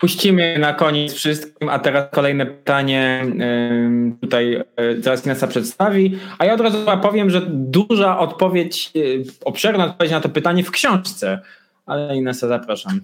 Puścimy 0.00 0.58
na 0.58 0.74
koniec 0.74 1.12
wszystkim, 1.12 1.68
a 1.68 1.78
teraz 1.78 2.10
kolejne 2.10 2.46
pytanie 2.46 3.26
tutaj 4.20 4.54
e, 4.76 5.00
zaraz 5.00 5.26
Inesa 5.26 5.46
przedstawi, 5.46 6.18
a 6.38 6.44
ja 6.44 6.54
od 6.54 6.60
razu 6.60 6.78
powiem, 7.02 7.30
że 7.30 7.42
duża 7.48 8.18
odpowiedź, 8.18 8.92
e, 8.96 9.00
obszerna 9.44 9.84
odpowiedź 9.84 10.12
na 10.12 10.20
to 10.20 10.28
pytanie 10.28 10.64
w 10.64 10.70
książce, 10.70 11.40
ale 11.86 12.16
Inesa 12.16 12.48
zapraszam. 12.48 13.00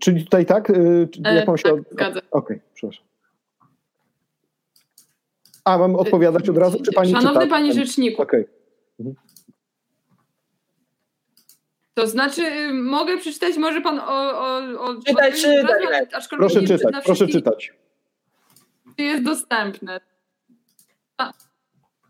Czyli 0.00 0.24
tutaj 0.24 0.46
tak? 0.46 0.70
E, 0.70 1.34
jak 1.34 1.46
mam 1.46 1.58
się... 1.58 1.68
Tak, 1.98 2.10
Okej, 2.10 2.22
okay, 2.30 2.60
przepraszam. 2.74 3.04
A, 5.64 5.78
mam 5.78 5.96
odpowiadać 5.96 6.48
od 6.48 6.56
razu, 6.56 6.82
czy 6.82 6.92
pani 6.92 7.12
Szanowny 7.12 7.40
czyta? 7.40 7.50
Panie 7.50 7.72
Rzeczniku, 7.72 8.22
okay. 8.22 8.44
To 11.98 12.06
znaczy, 12.06 12.42
y, 12.42 12.72
mogę 12.72 13.18
przeczytać, 13.18 13.56
może 13.56 13.80
pan 13.80 13.98
o. 13.98 14.38
o, 14.38 14.80
o 14.80 14.94
czytaj, 15.06 15.32
czytaj. 15.32 16.06
Proszę 16.30 16.62
czytać, 16.62 17.04
proszę 17.04 17.26
czytać. 17.26 17.72
Jest 18.98 19.22
dostępne. 19.22 20.00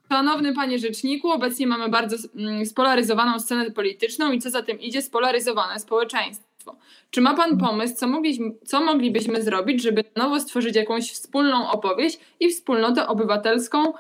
Szanowny 0.09 0.55
panie 0.55 0.79
rzeczniku, 0.79 1.31
obecnie 1.31 1.67
mamy 1.67 1.89
bardzo 1.89 2.17
mm, 2.37 2.67
spolaryzowaną 2.67 3.41
scenę 3.41 3.71
polityczną 3.71 4.33
i 4.33 4.39
co 4.39 4.51
za 4.51 4.63
tym 4.63 4.81
idzie, 4.81 5.03
spolaryzowane 5.03 5.81
społeczeństwo. 5.81 6.77
Czy 7.11 7.21
ma 7.21 7.35
pan 7.35 7.59
pomysł, 7.59 7.95
co, 7.95 8.09
mogliśmy, 8.09 8.51
co 8.65 8.81
moglibyśmy 8.81 9.43
zrobić, 9.43 9.83
żeby 9.83 10.05
na 10.17 10.25
nowo 10.25 10.41
stworzyć 10.41 10.77
jakąś 10.77 11.13
wspólną 11.13 11.71
opowieść 11.71 12.21
i 12.41 12.51
wspólnotę 12.51 13.07
obywatelską 13.07 13.93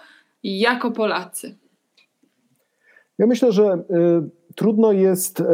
jako 0.42 0.90
Polacy? 0.90 1.58
Ja 3.18 3.26
myślę, 3.26 3.52
że. 3.52 3.84
Y 3.90 4.37
trudno 4.58 4.92
jest 4.92 5.40
e, 5.40 5.44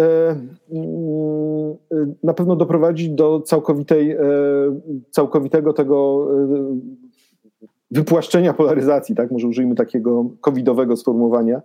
mm, 0.70 1.76
na 2.22 2.34
pewno 2.34 2.56
doprowadzić 2.56 3.08
do 3.10 3.40
całkowitej, 3.40 4.10
e, 4.10 4.20
całkowitego 5.10 5.72
tego 5.72 6.28
e, 6.32 6.80
wypłaszczenia 7.90 8.54
polaryzacji, 8.54 9.14
tak? 9.14 9.30
Może 9.30 9.48
użyjmy 9.48 9.74
takiego 9.74 10.24
covidowego 10.40 10.96
sformułowania. 10.96 11.62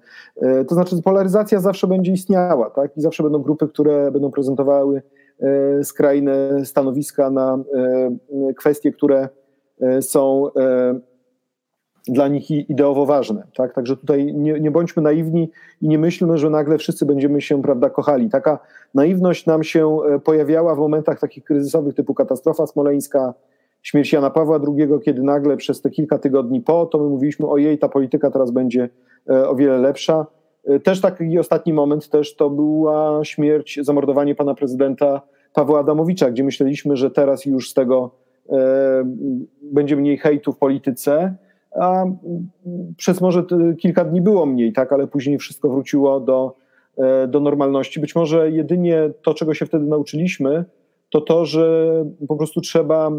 To 0.67 0.75
znaczy, 0.75 1.01
polaryzacja 1.03 1.59
zawsze 1.59 1.87
będzie 1.87 2.11
istniała, 2.11 2.69
tak? 2.69 2.97
I 2.97 3.01
zawsze 3.01 3.23
będą 3.23 3.41
grupy, 3.41 3.67
które 3.67 4.11
będą 4.11 4.31
prezentowały 4.31 5.01
skrajne 5.83 6.65
stanowiska 6.65 7.29
na 7.29 7.59
kwestie, 8.57 8.91
które 8.91 9.29
są 10.01 10.47
dla 12.07 12.27
nich 12.27 12.51
ideowo 12.51 13.05
ważne. 13.05 13.43
Tak? 13.55 13.73
Także 13.73 13.97
tutaj 13.97 14.33
nie, 14.33 14.59
nie, 14.59 14.71
bądźmy 14.71 15.03
naiwni 15.03 15.51
i 15.81 15.87
nie 15.87 15.97
myślmy, 15.97 16.37
że 16.37 16.49
nagle 16.49 16.77
wszyscy 16.77 17.05
będziemy 17.05 17.41
się 17.41 17.61
prawda, 17.61 17.89
kochali. 17.89 18.29
Taka 18.29 18.59
naiwność 18.93 19.45
nam 19.45 19.63
się 19.63 19.97
e, 20.15 20.19
pojawiała 20.19 20.75
w 20.75 20.77
momentach 20.77 21.19
takich 21.19 21.43
kryzysowych 21.43 21.95
typu 21.95 22.13
katastrofa 22.13 22.67
smoleńska, 22.67 23.33
śmierć 23.81 24.13
Jana 24.13 24.29
Pawła 24.29 24.59
II, 24.67 24.87
kiedy 25.05 25.23
nagle 25.23 25.57
przez 25.57 25.81
te 25.81 25.89
kilka 25.89 26.17
tygodni 26.17 26.61
po, 26.61 26.85
to 26.85 26.97
my 26.97 27.09
mówiliśmy, 27.09 27.47
ojej, 27.47 27.77
ta 27.77 27.89
polityka 27.89 28.31
teraz 28.31 28.51
będzie 28.51 28.89
e, 29.29 29.49
o 29.49 29.55
wiele 29.55 29.77
lepsza. 29.77 30.25
E, 30.65 30.79
też 30.79 31.01
taki 31.01 31.39
ostatni 31.39 31.73
moment 31.73 32.09
też 32.09 32.35
to 32.35 32.49
była 32.49 33.19
śmierć, 33.23 33.79
zamordowanie 33.81 34.35
pana 34.35 34.55
prezydenta 34.55 35.21
Pawła 35.53 35.79
Adamowicza, 35.79 36.31
gdzie 36.31 36.43
myśleliśmy, 36.43 36.95
że 36.95 37.11
teraz 37.11 37.45
już 37.45 37.69
z 37.69 37.73
tego 37.73 38.11
e, 38.49 38.57
będzie 39.61 39.95
mniej 39.95 40.17
hejtu 40.17 40.53
w 40.53 40.57
polityce, 40.57 41.35
a 41.71 42.05
przez 42.97 43.21
może 43.21 43.43
kilka 43.79 44.05
dni 44.05 44.21
było 44.21 44.45
mniej, 44.45 44.73
tak, 44.73 44.93
ale 44.93 45.07
później 45.07 45.37
wszystko 45.37 45.69
wróciło 45.69 46.19
do, 46.19 46.55
e, 46.97 47.27
do 47.27 47.39
normalności. 47.39 47.99
Być 47.99 48.15
może 48.15 48.51
jedynie 48.51 49.09
to, 49.21 49.33
czego 49.33 49.53
się 49.53 49.65
wtedy 49.65 49.85
nauczyliśmy, 49.85 50.65
to 51.09 51.21
to, 51.21 51.45
że 51.45 51.89
po 52.27 52.35
prostu 52.35 52.61
trzeba 52.61 53.07
e, 53.07 53.13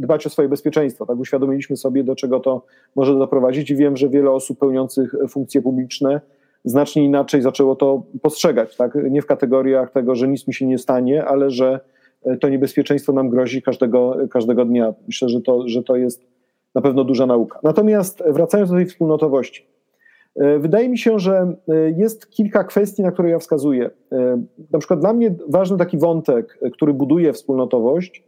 dbać 0.00 0.26
o 0.26 0.30
swoje 0.30 0.48
bezpieczeństwo. 0.48 1.06
Tak, 1.06 1.18
uświadomiliśmy 1.18 1.76
sobie, 1.76 2.04
do 2.04 2.16
czego 2.16 2.40
to 2.40 2.64
może 2.96 3.18
doprowadzić 3.18 3.70
i 3.70 3.76
wiem, 3.76 3.96
że 3.96 4.08
wiele 4.08 4.30
osób 4.30 4.58
pełniących 4.58 5.14
funkcje 5.28 5.62
publiczne 5.62 6.20
znacznie 6.64 7.04
inaczej 7.04 7.42
zaczęło 7.42 7.76
to 7.76 8.02
postrzegać. 8.22 8.76
Tak? 8.76 8.98
Nie 9.10 9.22
w 9.22 9.26
kategoriach 9.26 9.90
tego, 9.90 10.14
że 10.14 10.28
nic 10.28 10.48
mi 10.48 10.54
się 10.54 10.66
nie 10.66 10.78
stanie, 10.78 11.24
ale 11.24 11.50
że 11.50 11.80
to 12.40 12.48
niebezpieczeństwo 12.48 13.12
nam 13.12 13.28
grozi 13.28 13.62
każdego, 13.62 14.16
każdego 14.30 14.64
dnia. 14.64 14.94
Myślę, 15.06 15.28
że 15.28 15.40
to, 15.40 15.68
że 15.68 15.82
to 15.82 15.96
jest 15.96 16.33
na 16.74 16.80
pewno 16.80 17.04
duża 17.04 17.26
nauka. 17.26 17.58
Natomiast 17.62 18.22
wracając 18.26 18.70
do 18.70 18.76
tej 18.76 18.86
wspólnotowości, 18.86 19.66
e, 20.36 20.58
wydaje 20.58 20.88
mi 20.88 20.98
się, 20.98 21.18
że 21.18 21.56
e, 21.68 21.90
jest 21.90 22.30
kilka 22.30 22.64
kwestii, 22.64 23.02
na 23.02 23.12
które 23.12 23.30
ja 23.30 23.38
wskazuję. 23.38 23.90
E, 24.12 24.42
na 24.70 24.78
przykład 24.78 25.00
dla 25.00 25.12
mnie 25.12 25.34
ważny 25.48 25.78
taki 25.78 25.98
wątek, 25.98 26.58
który 26.72 26.94
buduje 26.94 27.32
wspólnotowość, 27.32 28.24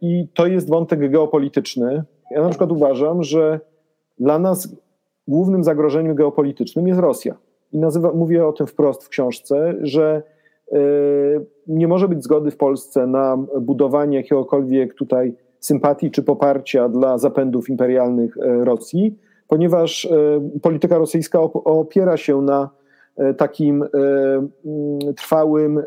i 0.00 0.28
to 0.34 0.46
jest 0.46 0.68
wątek 0.68 1.10
geopolityczny. 1.10 2.04
Ja 2.30 2.42
na 2.42 2.48
przykład 2.48 2.72
uważam, 2.72 3.22
że 3.22 3.60
dla 4.18 4.38
nas 4.38 4.76
głównym 5.28 5.64
zagrożeniem 5.64 6.14
geopolitycznym 6.14 6.88
jest 6.88 7.00
Rosja. 7.00 7.36
I 7.72 7.78
nazywa, 7.78 8.12
mówię 8.12 8.46
o 8.46 8.52
tym 8.52 8.66
wprost 8.66 9.04
w 9.04 9.08
książce, 9.08 9.74
że 9.80 10.22
nie 11.66 11.88
może 11.88 12.08
być 12.08 12.24
zgody 12.24 12.50
w 12.50 12.56
Polsce 12.56 13.06
na 13.06 13.38
budowanie 13.60 14.16
jakiegokolwiek 14.16 14.94
tutaj 14.94 15.34
sympatii 15.62 16.10
czy 16.10 16.22
poparcia 16.22 16.88
dla 16.88 17.18
zapędów 17.18 17.68
imperialnych 17.68 18.36
e, 18.38 18.64
Rosji, 18.64 19.18
ponieważ 19.48 20.04
e, 20.04 20.10
polityka 20.62 20.98
rosyjska 20.98 21.40
opiera 21.64 22.16
się 22.16 22.42
na 22.42 22.70
e, 23.16 23.34
takim 23.34 23.82
mm, 23.82 24.50
trwałym, 25.16 25.82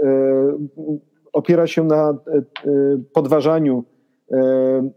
opiera 1.34 1.68
się 1.68 1.84
na 1.84 2.18
podważaniu 3.14 3.84
mm, 4.32 4.92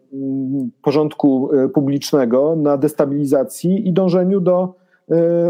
porządku 0.82 1.50
publicznego, 1.74 2.56
na 2.56 2.76
destabilizacji 2.76 3.88
i 3.88 3.92
dążeniu 3.92 4.40
do 4.40 4.74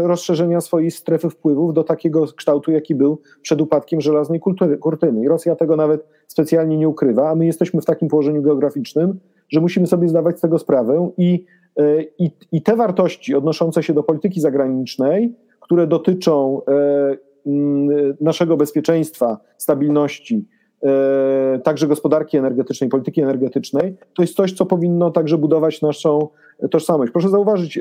rozszerzenia 0.03 0.61
swojej 0.61 0.91
strefy 0.91 1.29
wpływów 1.29 1.73
do 1.73 1.83
takiego 1.83 2.25
kształtu, 2.35 2.71
jaki 2.71 2.95
był 2.95 3.21
przed 3.41 3.61
upadkiem 3.61 4.01
żelaznej 4.01 4.39
kurtyny. 4.79 5.23
I 5.23 5.27
Rosja 5.27 5.55
tego 5.55 5.75
nawet 5.75 6.05
specjalnie 6.27 6.77
nie 6.77 6.89
ukrywa, 6.89 7.29
a 7.29 7.35
my 7.35 7.45
jesteśmy 7.45 7.81
w 7.81 7.85
takim 7.85 8.07
położeniu 8.07 8.41
geograficznym, 8.41 9.19
że 9.49 9.61
musimy 9.61 9.87
sobie 9.87 10.07
zdawać 10.07 10.37
z 10.37 10.41
tego 10.41 10.59
sprawę 10.59 11.09
i, 11.17 11.45
e, 11.77 12.03
i, 12.19 12.31
i 12.51 12.61
te 12.61 12.75
wartości 12.75 13.35
odnoszące 13.35 13.83
się 13.83 13.93
do 13.93 14.03
polityki 14.03 14.41
zagranicznej, 14.41 15.35
które 15.59 15.87
dotyczą 15.87 16.61
e, 16.67 17.17
naszego 18.21 18.57
bezpieczeństwa, 18.57 19.37
stabilności, 19.57 20.45
także 21.63 21.87
gospodarki 21.87 22.37
energetycznej, 22.37 22.89
polityki 22.89 23.21
energetycznej, 23.21 23.95
to 24.15 24.23
jest 24.23 24.35
coś, 24.35 24.53
co 24.53 24.65
powinno 24.65 25.11
także 25.11 25.37
budować 25.37 25.81
naszą 25.81 26.27
tożsamość. 26.71 27.11
Proszę 27.11 27.29
zauważyć, 27.29 27.79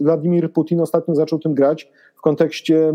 Władimir 0.00 0.52
Putin 0.52 0.80
ostatnio 0.80 1.14
zaczął 1.14 1.38
tym 1.38 1.54
grać 1.54 1.90
w 2.16 2.20
kontekście 2.20 2.92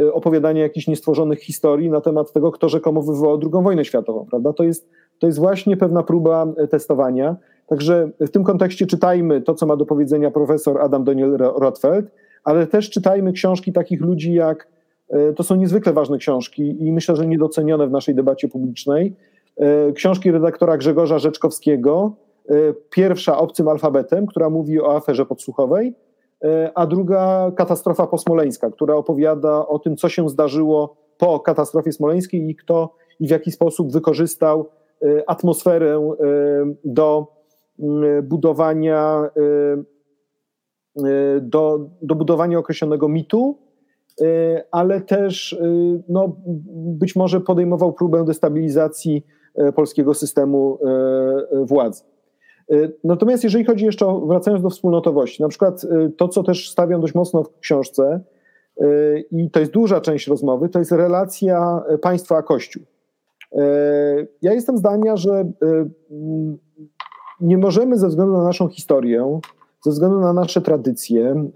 Y, 0.00 0.12
opowiadania 0.12 0.62
jakichś 0.62 0.86
niestworzonych 0.86 1.40
historii 1.40 1.90
na 1.90 2.00
temat 2.00 2.32
tego, 2.32 2.52
kto 2.52 2.68
rzekomo 2.68 3.02
wywołał 3.02 3.40
II 3.42 3.64
wojnę 3.64 3.84
światową, 3.84 4.26
prawda? 4.30 4.52
To 4.52 4.64
jest, 4.64 4.88
to 5.18 5.26
jest 5.26 5.38
właśnie 5.38 5.76
pewna 5.76 6.02
próba 6.02 6.46
testowania. 6.70 7.36
Także 7.66 8.10
w 8.20 8.30
tym 8.30 8.44
kontekście 8.44 8.86
czytajmy 8.86 9.40
to, 9.40 9.54
co 9.54 9.66
ma 9.66 9.76
do 9.76 9.86
powiedzenia 9.86 10.30
profesor 10.30 10.80
Adam 10.80 11.04
Daniel 11.04 11.36
Rothfeld, 11.36 12.06
ale 12.44 12.66
też 12.66 12.90
czytajmy 12.90 13.32
książki 13.32 13.72
takich 13.72 14.00
ludzi 14.00 14.34
jak, 14.34 14.68
to 15.36 15.42
są 15.42 15.56
niezwykle 15.56 15.92
ważne 15.92 16.18
książki 16.18 16.84
i 16.86 16.92
myślę, 16.92 17.16
że 17.16 17.26
niedocenione 17.26 17.86
w 17.86 17.90
naszej 17.90 18.14
debacie 18.14 18.48
publicznej. 18.48 19.16
Książki 19.94 20.30
redaktora 20.30 20.76
Grzegorza 20.76 21.18
Rzeczkowskiego, 21.18 22.12
pierwsza 22.90 23.38
obcym 23.38 23.68
alfabetem, 23.68 24.26
która 24.26 24.50
mówi 24.50 24.80
o 24.80 24.96
aferze 24.96 25.26
podsłuchowej, 25.26 25.94
a 26.74 26.86
druga 26.86 27.52
katastrofa 27.56 28.06
posmoleńska, 28.06 28.70
która 28.70 28.94
opowiada 28.94 29.66
o 29.66 29.78
tym, 29.78 29.96
co 29.96 30.08
się 30.08 30.28
zdarzyło 30.28 30.96
po 31.18 31.40
katastrofie 31.40 31.92
smoleńskiej 31.92 32.50
i 32.50 32.56
kto 32.56 32.94
i 33.20 33.26
w 33.26 33.30
jaki 33.30 33.50
sposób 33.50 33.92
wykorzystał 33.92 34.68
atmosferę 35.26 36.14
do 36.84 37.26
budowania 38.22 39.30
do, 41.40 41.80
do 42.02 42.14
budowania 42.14 42.58
określonego 42.58 43.08
mitu, 43.08 43.58
ale 44.70 45.00
też 45.00 45.60
no, 46.08 46.36
być 46.74 47.16
może 47.16 47.40
podejmował 47.40 47.92
próbę 47.92 48.24
destabilizacji 48.24 49.26
polskiego 49.74 50.14
systemu 50.14 50.78
władzy. 51.62 52.02
Natomiast 53.04 53.44
jeżeli 53.44 53.64
chodzi 53.64 53.84
jeszcze 53.84 54.06
o, 54.06 54.20
wracając 54.20 54.62
do 54.62 54.70
wspólnotowości, 54.70 55.42
na 55.42 55.48
przykład 55.48 55.86
to, 56.16 56.28
co 56.28 56.42
też 56.42 56.70
stawiam 56.70 57.00
dość 57.00 57.14
mocno 57.14 57.42
w 57.42 57.58
książce 57.58 58.20
i 59.30 59.50
to 59.50 59.60
jest 59.60 59.72
duża 59.72 60.00
część 60.00 60.28
rozmowy, 60.28 60.68
to 60.68 60.78
jest 60.78 60.92
relacja 60.92 61.82
państwa 62.02 62.36
a 62.36 62.42
Kościół. 62.42 62.82
Ja 64.42 64.52
jestem 64.52 64.78
zdania, 64.78 65.16
że 65.16 65.52
nie 67.40 67.58
możemy 67.58 67.98
ze 67.98 68.08
względu 68.08 68.32
na 68.32 68.44
naszą 68.44 68.68
historię, 68.68 69.40
ze 69.84 69.90
względu 69.90 70.20
na 70.20 70.32
nasze 70.32 70.60
tradycje, 70.60 71.48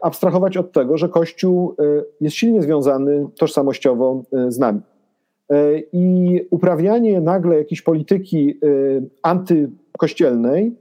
abstrahować 0.00 0.56
od 0.56 0.72
tego, 0.72 0.98
że 0.98 1.08
Kościół 1.08 1.76
jest 2.20 2.36
silnie 2.36 2.62
związany 2.62 3.26
tożsamościowo 3.38 4.22
z 4.48 4.58
nami. 4.58 4.80
I 5.92 6.40
uprawianie 6.50 7.20
nagle 7.20 7.56
jakiejś 7.56 7.82
polityki 7.82 8.60
antykościelnej 9.22 10.76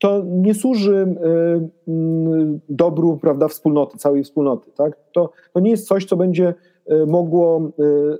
to 0.00 0.22
nie 0.26 0.54
służy 0.54 1.16
dobru 2.68 3.18
prawda, 3.22 3.48
wspólnoty, 3.48 3.98
całej 3.98 4.24
wspólnoty. 4.24 4.70
Tak? 4.76 4.98
To, 5.12 5.30
to 5.54 5.60
nie 5.60 5.70
jest 5.70 5.88
coś, 5.88 6.04
co 6.04 6.16
będzie 6.16 6.54
mogło 7.06 7.70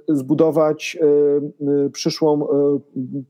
zbudować 0.08 0.98
przyszłą 1.92 2.46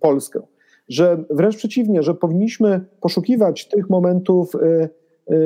Polskę. 0.01 0.41
Że 0.89 1.25
wręcz 1.31 1.57
przeciwnie, 1.57 2.03
że 2.03 2.15
powinniśmy 2.15 2.81
poszukiwać 3.01 3.69
tych 3.69 3.91
momentów 3.91 4.53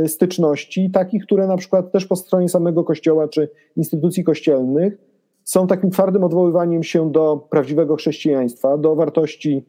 styczności, 0.06 0.90
takich, 0.90 1.24
które 1.24 1.46
na 1.46 1.56
przykład 1.56 1.92
też 1.92 2.06
po 2.06 2.16
stronie 2.16 2.48
samego 2.48 2.84
Kościoła 2.84 3.28
czy 3.28 3.48
instytucji 3.76 4.24
kościelnych 4.24 4.98
są 5.44 5.66
takim 5.66 5.90
twardym 5.90 6.24
odwoływaniem 6.24 6.82
się 6.82 7.12
do 7.12 7.46
prawdziwego 7.50 7.96
chrześcijaństwa, 7.96 8.78
do 8.78 8.94
wartości 8.94 9.64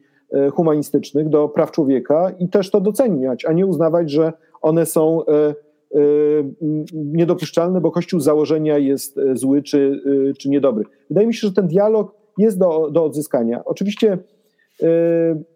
humanistycznych, 0.52 1.28
do 1.28 1.48
praw 1.48 1.70
człowieka 1.70 2.32
i 2.38 2.48
też 2.48 2.70
to 2.70 2.80
doceniać, 2.80 3.44
a 3.44 3.52
nie 3.52 3.66
uznawać, 3.66 4.10
że 4.10 4.32
one 4.62 4.86
są 4.86 5.22
niedopuszczalne, 6.94 7.80
bo 7.80 7.90
Kościół 7.90 8.20
z 8.20 8.24
założenia 8.24 8.78
jest 8.78 9.20
zły 9.32 9.62
czy, 9.62 10.02
czy 10.38 10.48
niedobry. 10.50 10.84
Wydaje 11.10 11.26
mi 11.26 11.34
się, 11.34 11.48
że 11.48 11.54
ten 11.54 11.68
dialog 11.68 12.14
jest 12.38 12.58
do, 12.58 12.90
do 12.90 13.04
odzyskania. 13.04 13.62
Oczywiście 13.64 14.18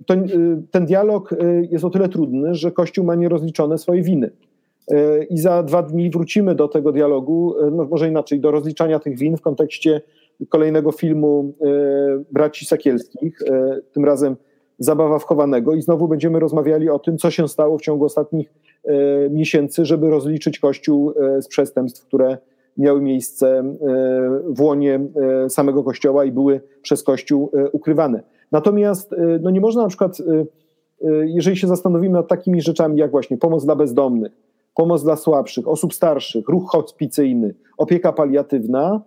to, 0.06 0.14
ten 0.70 0.86
dialog 0.86 1.34
jest 1.70 1.84
o 1.84 1.90
tyle 1.90 2.08
trudny, 2.08 2.54
że 2.54 2.72
Kościół 2.72 3.04
ma 3.04 3.14
nierozliczone 3.14 3.78
swoje 3.78 4.02
winy. 4.02 4.30
I 5.30 5.38
za 5.38 5.62
dwa 5.62 5.82
dni 5.82 6.10
wrócimy 6.10 6.54
do 6.54 6.68
tego 6.68 6.92
dialogu, 6.92 7.54
no 7.72 7.84
może 7.84 8.08
inaczej, 8.08 8.40
do 8.40 8.50
rozliczania 8.50 8.98
tych 8.98 9.18
win 9.18 9.36
w 9.36 9.40
kontekście 9.40 10.00
kolejnego 10.48 10.92
filmu 10.92 11.52
braci 12.32 12.66
Sakielskich, 12.66 13.38
tym 13.92 14.04
razem 14.04 14.36
Zabawa 14.78 15.18
wchowanego 15.18 15.74
i 15.74 15.82
znowu 15.82 16.08
będziemy 16.08 16.40
rozmawiali 16.40 16.90
o 16.90 16.98
tym, 16.98 17.18
co 17.18 17.30
się 17.30 17.48
stało 17.48 17.78
w 17.78 17.82
ciągu 17.82 18.04
ostatnich 18.04 18.52
miesięcy, 19.30 19.84
żeby 19.84 20.10
rozliczyć 20.10 20.58
Kościół 20.58 21.12
z 21.40 21.48
przestępstw, 21.48 22.06
które 22.06 22.38
miały 22.78 23.00
miejsce 23.00 23.62
w 24.48 24.60
łonie 24.60 25.00
samego 25.48 25.84
Kościoła 25.84 26.24
i 26.24 26.32
były 26.32 26.60
przez 26.82 27.02
Kościół 27.02 27.52
ukrywane. 27.72 28.22
Natomiast 28.52 29.14
no 29.40 29.50
nie 29.50 29.60
można 29.60 29.82
na 29.82 29.88
przykład, 29.88 30.18
jeżeli 31.24 31.56
się 31.56 31.66
zastanowimy 31.66 32.14
nad 32.14 32.28
takimi 32.28 32.62
rzeczami 32.62 32.98
jak 32.98 33.10
właśnie 33.10 33.36
pomoc 33.36 33.64
dla 33.64 33.76
bezdomnych, 33.76 34.32
pomoc 34.74 35.04
dla 35.04 35.16
słabszych, 35.16 35.68
osób 35.68 35.94
starszych, 35.94 36.48
ruch 36.48 36.70
hospicyjny, 36.70 37.54
opieka 37.78 38.12
paliatywna, 38.12 39.02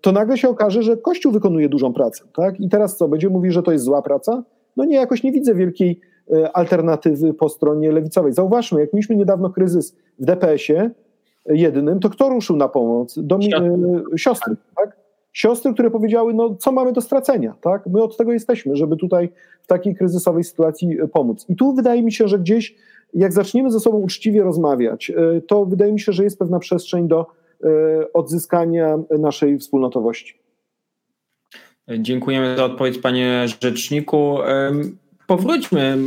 to 0.00 0.12
nagle 0.12 0.38
się 0.38 0.48
okaże, 0.48 0.82
że 0.82 0.96
Kościół 0.96 1.32
wykonuje 1.32 1.68
dużą 1.68 1.92
pracę. 1.92 2.24
Tak? 2.34 2.60
I 2.60 2.68
teraz 2.68 2.96
co? 2.96 3.08
Będzie 3.08 3.28
mówił, 3.28 3.52
że 3.52 3.62
to 3.62 3.72
jest 3.72 3.84
zła 3.84 4.02
praca? 4.02 4.42
No 4.76 4.84
nie, 4.84 4.96
jakoś 4.96 5.22
nie 5.22 5.32
widzę 5.32 5.54
wielkiej 5.54 6.00
alternatywy 6.52 7.34
po 7.34 7.48
stronie 7.48 7.92
lewicowej. 7.92 8.32
Zauważmy, 8.32 8.80
jak 8.80 8.92
mieliśmy 8.92 9.16
niedawno 9.16 9.50
kryzys 9.50 9.96
w 10.18 10.24
DPS-ie 10.24 10.90
jednym, 11.46 12.00
to 12.00 12.10
kto 12.10 12.28
ruszył 12.28 12.56
na 12.56 12.68
pomoc? 12.68 13.18
Do, 13.18 13.38
siostry, 14.16 14.56
tak? 14.76 14.96
Siostry, 15.32 15.74
które 15.74 15.90
powiedziały, 15.90 16.34
no 16.34 16.54
co 16.54 16.72
mamy 16.72 16.92
do 16.92 17.00
stracenia, 17.00 17.54
tak? 17.60 17.86
My 17.86 18.02
od 18.02 18.16
tego 18.16 18.32
jesteśmy, 18.32 18.76
żeby 18.76 18.96
tutaj 18.96 19.28
w 19.62 19.66
takiej 19.66 19.94
kryzysowej 19.94 20.44
sytuacji 20.44 20.96
pomóc. 21.12 21.46
I 21.48 21.56
tu 21.56 21.74
wydaje 21.74 22.02
mi 22.02 22.12
się, 22.12 22.28
że 22.28 22.38
gdzieś 22.38 22.74
jak 23.14 23.32
zaczniemy 23.32 23.70
ze 23.70 23.80
sobą 23.80 23.98
uczciwie 23.98 24.42
rozmawiać, 24.42 25.12
to 25.46 25.66
wydaje 25.66 25.92
mi 25.92 26.00
się, 26.00 26.12
że 26.12 26.24
jest 26.24 26.38
pewna 26.38 26.58
przestrzeń 26.58 27.08
do 27.08 27.26
odzyskania 28.14 28.98
naszej 29.18 29.58
wspólnotowości. 29.58 30.38
Dziękujemy 31.98 32.56
za 32.56 32.64
odpowiedź, 32.64 32.98
panie 32.98 33.46
rzeczniku 33.62 34.38
powróćmy, 35.30 35.98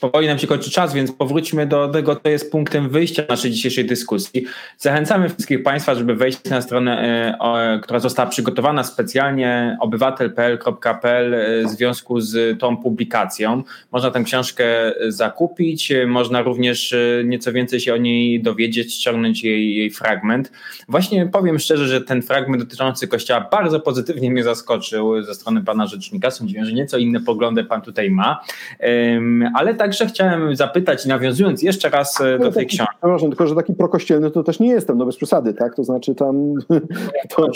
powoli 0.00 0.26
nam 0.26 0.38
się 0.38 0.46
kończy 0.46 0.70
czas, 0.70 0.94
więc 0.94 1.12
powróćmy 1.12 1.66
do 1.66 1.88
tego, 1.88 2.16
co 2.16 2.28
jest 2.28 2.52
punktem 2.52 2.88
wyjścia 2.88 3.22
naszej 3.28 3.50
dzisiejszej 3.50 3.84
dyskusji. 3.84 4.44
Zachęcamy 4.78 5.28
wszystkich 5.28 5.62
Państwa, 5.62 5.94
żeby 5.94 6.14
wejść 6.14 6.44
na 6.44 6.62
stronę, 6.62 7.02
e, 7.40 7.80
która 7.82 7.98
została 7.98 8.28
przygotowana 8.28 8.84
specjalnie 8.84 9.76
obywatel.pl.pl 9.80 11.34
e, 11.34 11.64
w 11.64 11.68
związku 11.68 12.20
z 12.20 12.60
tą 12.60 12.76
publikacją. 12.76 13.62
Można 13.92 14.10
tę 14.10 14.22
książkę 14.22 14.92
zakupić, 15.08 15.92
można 16.06 16.42
również 16.42 16.92
e, 16.92 17.22
nieco 17.24 17.52
więcej 17.52 17.80
się 17.80 17.94
o 17.94 17.96
niej 17.96 18.42
dowiedzieć, 18.42 18.94
ściągnąć 18.94 19.44
jej, 19.44 19.76
jej 19.76 19.90
fragment. 19.90 20.52
Właśnie 20.88 21.26
powiem 21.26 21.58
szczerze, 21.58 21.86
że 21.86 22.00
ten 22.00 22.22
fragment 22.22 22.62
dotyczący 22.62 23.08
Kościoła 23.08 23.48
bardzo 23.52 23.80
pozytywnie 23.80 24.30
mnie 24.30 24.44
zaskoczył 24.44 25.22
ze 25.22 25.34
strony 25.34 25.64
Pana 25.64 25.86
Rzecznika. 25.86 26.30
Sądziłem, 26.30 26.66
że 26.66 26.72
nieco 26.72 26.98
inne 26.98 27.20
poglądy 27.20 27.64
Pan 27.64 27.82
tutaj 27.82 28.10
ma. 28.10 28.40
Ale 29.54 29.74
także 29.74 30.06
chciałem 30.06 30.56
zapytać, 30.56 31.06
nawiązując 31.06 31.62
jeszcze 31.62 31.90
raz 31.90 32.20
e, 32.20 32.38
do 32.38 32.44
tej 32.44 32.64
taki, 32.64 32.76
książki. 32.76 32.94
Przepraszam, 32.98 33.28
tylko 33.28 33.46
że 33.46 33.54
taki 33.54 33.74
prokościelny 33.74 34.30
to 34.30 34.42
też 34.42 34.60
nie 34.60 34.68
jestem, 34.68 34.98
no 34.98 35.06
bez 35.06 35.16
przesady, 35.16 35.54
tak? 35.54 35.74
To 35.74 35.84
znaczy 35.84 36.14
tam... 36.14 36.54
To, 37.36 37.48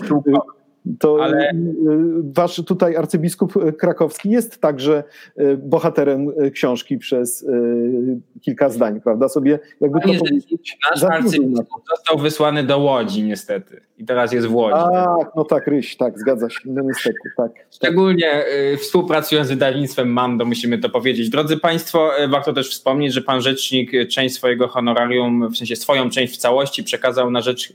to 0.99 1.25
Ale... 1.25 1.51
Y, 1.51 1.55
wasz 2.23 2.63
tutaj 2.67 2.97
arcybiskup 2.97 3.77
krakowski 3.79 4.31
jest 4.31 4.61
także 4.61 5.05
y, 5.41 5.57
bohaterem 5.57 6.29
y, 6.45 6.51
książki 6.51 6.99
przez 6.99 7.47
kilka 8.41 8.69
zdań, 8.69 9.01
prawda? 9.01 9.29
Sobie 9.29 9.59
jakby 9.81 10.01
to 10.01 10.09
powiedzieć. 10.09 10.79
Nasz 10.91 11.03
arcybiskup 11.03 11.83
został 11.97 12.19
wysłany 12.19 12.65
do 12.65 12.79
Łodzi 12.79 13.23
niestety 13.23 13.81
i 13.99 14.05
teraz 14.05 14.33
jest 14.33 14.47
w 14.47 14.55
Łodzi. 14.55 14.91
Tak, 14.93 15.31
no 15.37 15.45
tak, 15.45 15.67
Ryś, 15.67 15.97
tak, 15.97 16.19
zgadza 16.19 16.51
się, 16.51 16.61
no 16.65 16.83
niestety, 16.83 17.19
tak. 17.37 17.53
Szczególnie 17.71 18.45
współpracując 18.79 19.49
z 19.49 19.51
wydawnictwem 19.51 20.13
Mando, 20.13 20.45
musimy 20.45 20.79
to 20.79 20.89
powiedzieć. 20.89 21.31
Drodzy 21.31 21.57
Państwo, 21.57 22.11
warto 22.29 22.53
też 22.53 22.71
wspomnieć, 22.71 23.13
że 23.13 23.23
Pan 23.23 23.41
Rzecznik 23.41 23.91
część 24.11 24.35
swojego 24.35 24.69
honorarium, 24.69 25.49
w 25.49 25.57
sensie 25.57 25.77
swoją 25.77 26.11
część 26.11 26.35
w 26.35 26.37
całości 26.37 26.85
przekazał 26.85 27.31
na 27.31 27.41
rzecz 27.41 27.73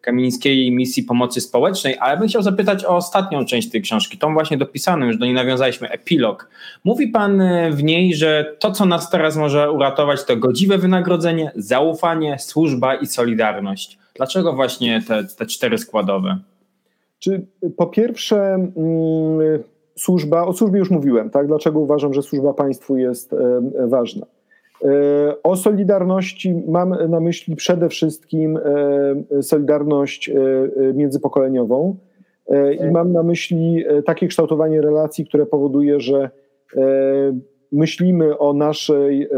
Kamińskiej 0.00 0.72
Misji 0.72 1.02
Pomocy 1.02 1.40
Społecznej, 1.40 1.96
ale 2.00 2.16
bym 2.16 2.28
chciał 2.28 2.42
zapytać 2.50 2.84
o 2.84 2.96
ostatnią 2.96 3.44
część 3.44 3.70
tej 3.70 3.82
książki, 3.82 4.18
tą 4.18 4.32
właśnie 4.32 4.56
dopisaną, 4.56 5.06
już 5.06 5.18
do 5.18 5.24
niej 5.24 5.34
nawiązaliśmy, 5.34 5.88
epilog. 5.90 6.48
Mówi 6.84 7.08
pan 7.08 7.40
e, 7.40 7.70
w 7.70 7.82
niej, 7.84 8.14
że 8.14 8.56
to, 8.58 8.72
co 8.72 8.86
nas 8.86 9.10
teraz 9.10 9.36
może 9.36 9.72
uratować, 9.72 10.24
to 10.24 10.36
godziwe 10.36 10.78
wynagrodzenie, 10.78 11.52
zaufanie, 11.56 12.38
służba 12.38 12.94
i 12.94 13.06
solidarność. 13.06 13.98
Dlaczego 14.14 14.52
właśnie 14.52 15.02
te, 15.08 15.24
te 15.24 15.46
cztery 15.46 15.78
składowe? 15.78 16.38
Czy 17.18 17.46
po 17.76 17.86
pierwsze, 17.86 18.54
mm, 18.54 18.74
służba, 19.96 20.46
o 20.46 20.52
służbie 20.52 20.78
już 20.78 20.90
mówiłem, 20.90 21.30
tak? 21.30 21.46
Dlaczego 21.46 21.78
uważam, 21.78 22.14
że 22.14 22.22
służba 22.22 22.54
państwu 22.54 22.96
jest 22.96 23.32
e, 23.32 23.60
ważna? 23.86 24.26
E, 24.84 24.88
o 25.42 25.56
solidarności 25.56 26.54
mam 26.68 27.10
na 27.10 27.20
myśli 27.20 27.56
przede 27.56 27.88
wszystkim 27.88 28.58
solidarność 29.42 30.30
międzypokoleniową, 30.94 31.96
I 32.80 32.90
mam 32.90 33.12
na 33.12 33.22
myśli 33.22 33.84
e, 33.88 34.02
takie 34.02 34.28
kształtowanie 34.28 34.80
relacji, 34.80 35.26
które 35.26 35.46
powoduje, 35.46 36.00
że 36.00 36.30
e, 36.76 36.80
myślimy 37.72 38.38
o 38.38 38.52
naszej 38.52 39.28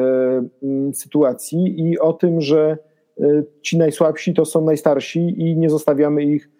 sytuacji 0.92 1.80
i 1.80 1.98
o 1.98 2.12
tym, 2.12 2.40
że 2.40 2.78
ci 3.62 3.78
najsłabsi 3.78 4.34
to 4.34 4.44
są 4.44 4.64
najstarsi 4.64 5.42
i 5.42 5.56
nie 5.56 5.70
zostawiamy 5.70 6.24
ich 6.24 6.50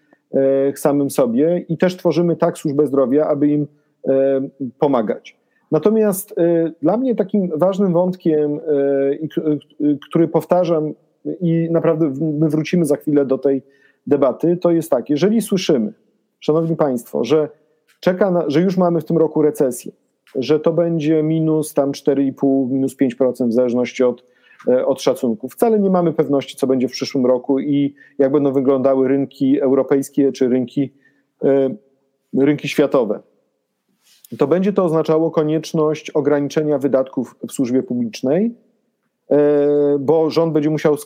samym 0.74 1.10
sobie 1.10 1.64
i 1.68 1.78
też 1.78 1.97
tworzymy 1.97 2.36
tak 2.36 2.59
służbę 2.59 2.86
zdrowia, 2.86 3.27
aby 3.27 3.48
im 3.48 3.66
pomagać. 4.78 5.39
Natomiast 5.70 6.35
dla 6.82 6.97
mnie 6.97 7.14
takim 7.14 7.51
ważnym 7.59 7.93
wątkiem, 7.93 8.60
który 10.09 10.28
powtarzam 10.28 10.93
i 11.40 11.68
naprawdę 11.70 12.12
my 12.20 12.48
wrócimy 12.48 12.85
za 12.85 12.97
chwilę 12.97 13.27
do 13.27 13.39
tej 13.39 13.62
debaty, 14.06 14.56
to 14.56 14.70
jest 14.70 14.90
tak, 14.90 15.10
jeżeli 15.10 15.40
słyszymy, 15.40 15.93
Szanowni 16.40 16.76
Państwo, 16.76 17.24
że 17.24 17.48
czeka, 18.00 18.30
na, 18.30 18.50
że 18.50 18.60
już 18.60 18.76
mamy 18.76 19.00
w 19.00 19.04
tym 19.04 19.18
roku 19.18 19.42
recesję, 19.42 19.92
że 20.34 20.60
to 20.60 20.72
będzie 20.72 21.22
minus 21.22 21.74
tam 21.74 21.92
4,5, 21.92 22.70
minus 22.70 22.96
5% 22.96 23.48
w 23.48 23.52
zależności 23.52 24.04
od, 24.04 24.24
e, 24.68 24.86
od 24.86 25.02
szacunków. 25.02 25.52
Wcale 25.52 25.80
nie 25.80 25.90
mamy 25.90 26.12
pewności, 26.12 26.56
co 26.56 26.66
będzie 26.66 26.88
w 26.88 26.92
przyszłym 26.92 27.26
roku 27.26 27.60
i 27.60 27.94
jak 28.18 28.32
będą 28.32 28.52
wyglądały 28.52 29.08
rynki 29.08 29.60
europejskie 29.60 30.32
czy 30.32 30.48
rynki, 30.48 30.92
e, 31.44 31.74
rynki 32.38 32.68
światowe. 32.68 33.20
To 34.38 34.46
będzie 34.46 34.72
to 34.72 34.84
oznaczało 34.84 35.30
konieczność 35.30 36.10
ograniczenia 36.10 36.78
wydatków 36.78 37.34
w 37.48 37.52
służbie 37.52 37.82
publicznej, 37.82 38.54
e, 39.30 39.38
bo 40.00 40.30
rząd 40.30 40.52
będzie 40.52 40.70
musiał 40.70 40.96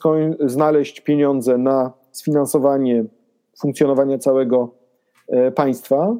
znaleźć 0.40 1.00
pieniądze 1.00 1.58
na 1.58 1.92
sfinansowanie 2.12 3.04
funkcjonowania 3.60 4.18
całego 4.18 4.83
państwa 5.54 6.16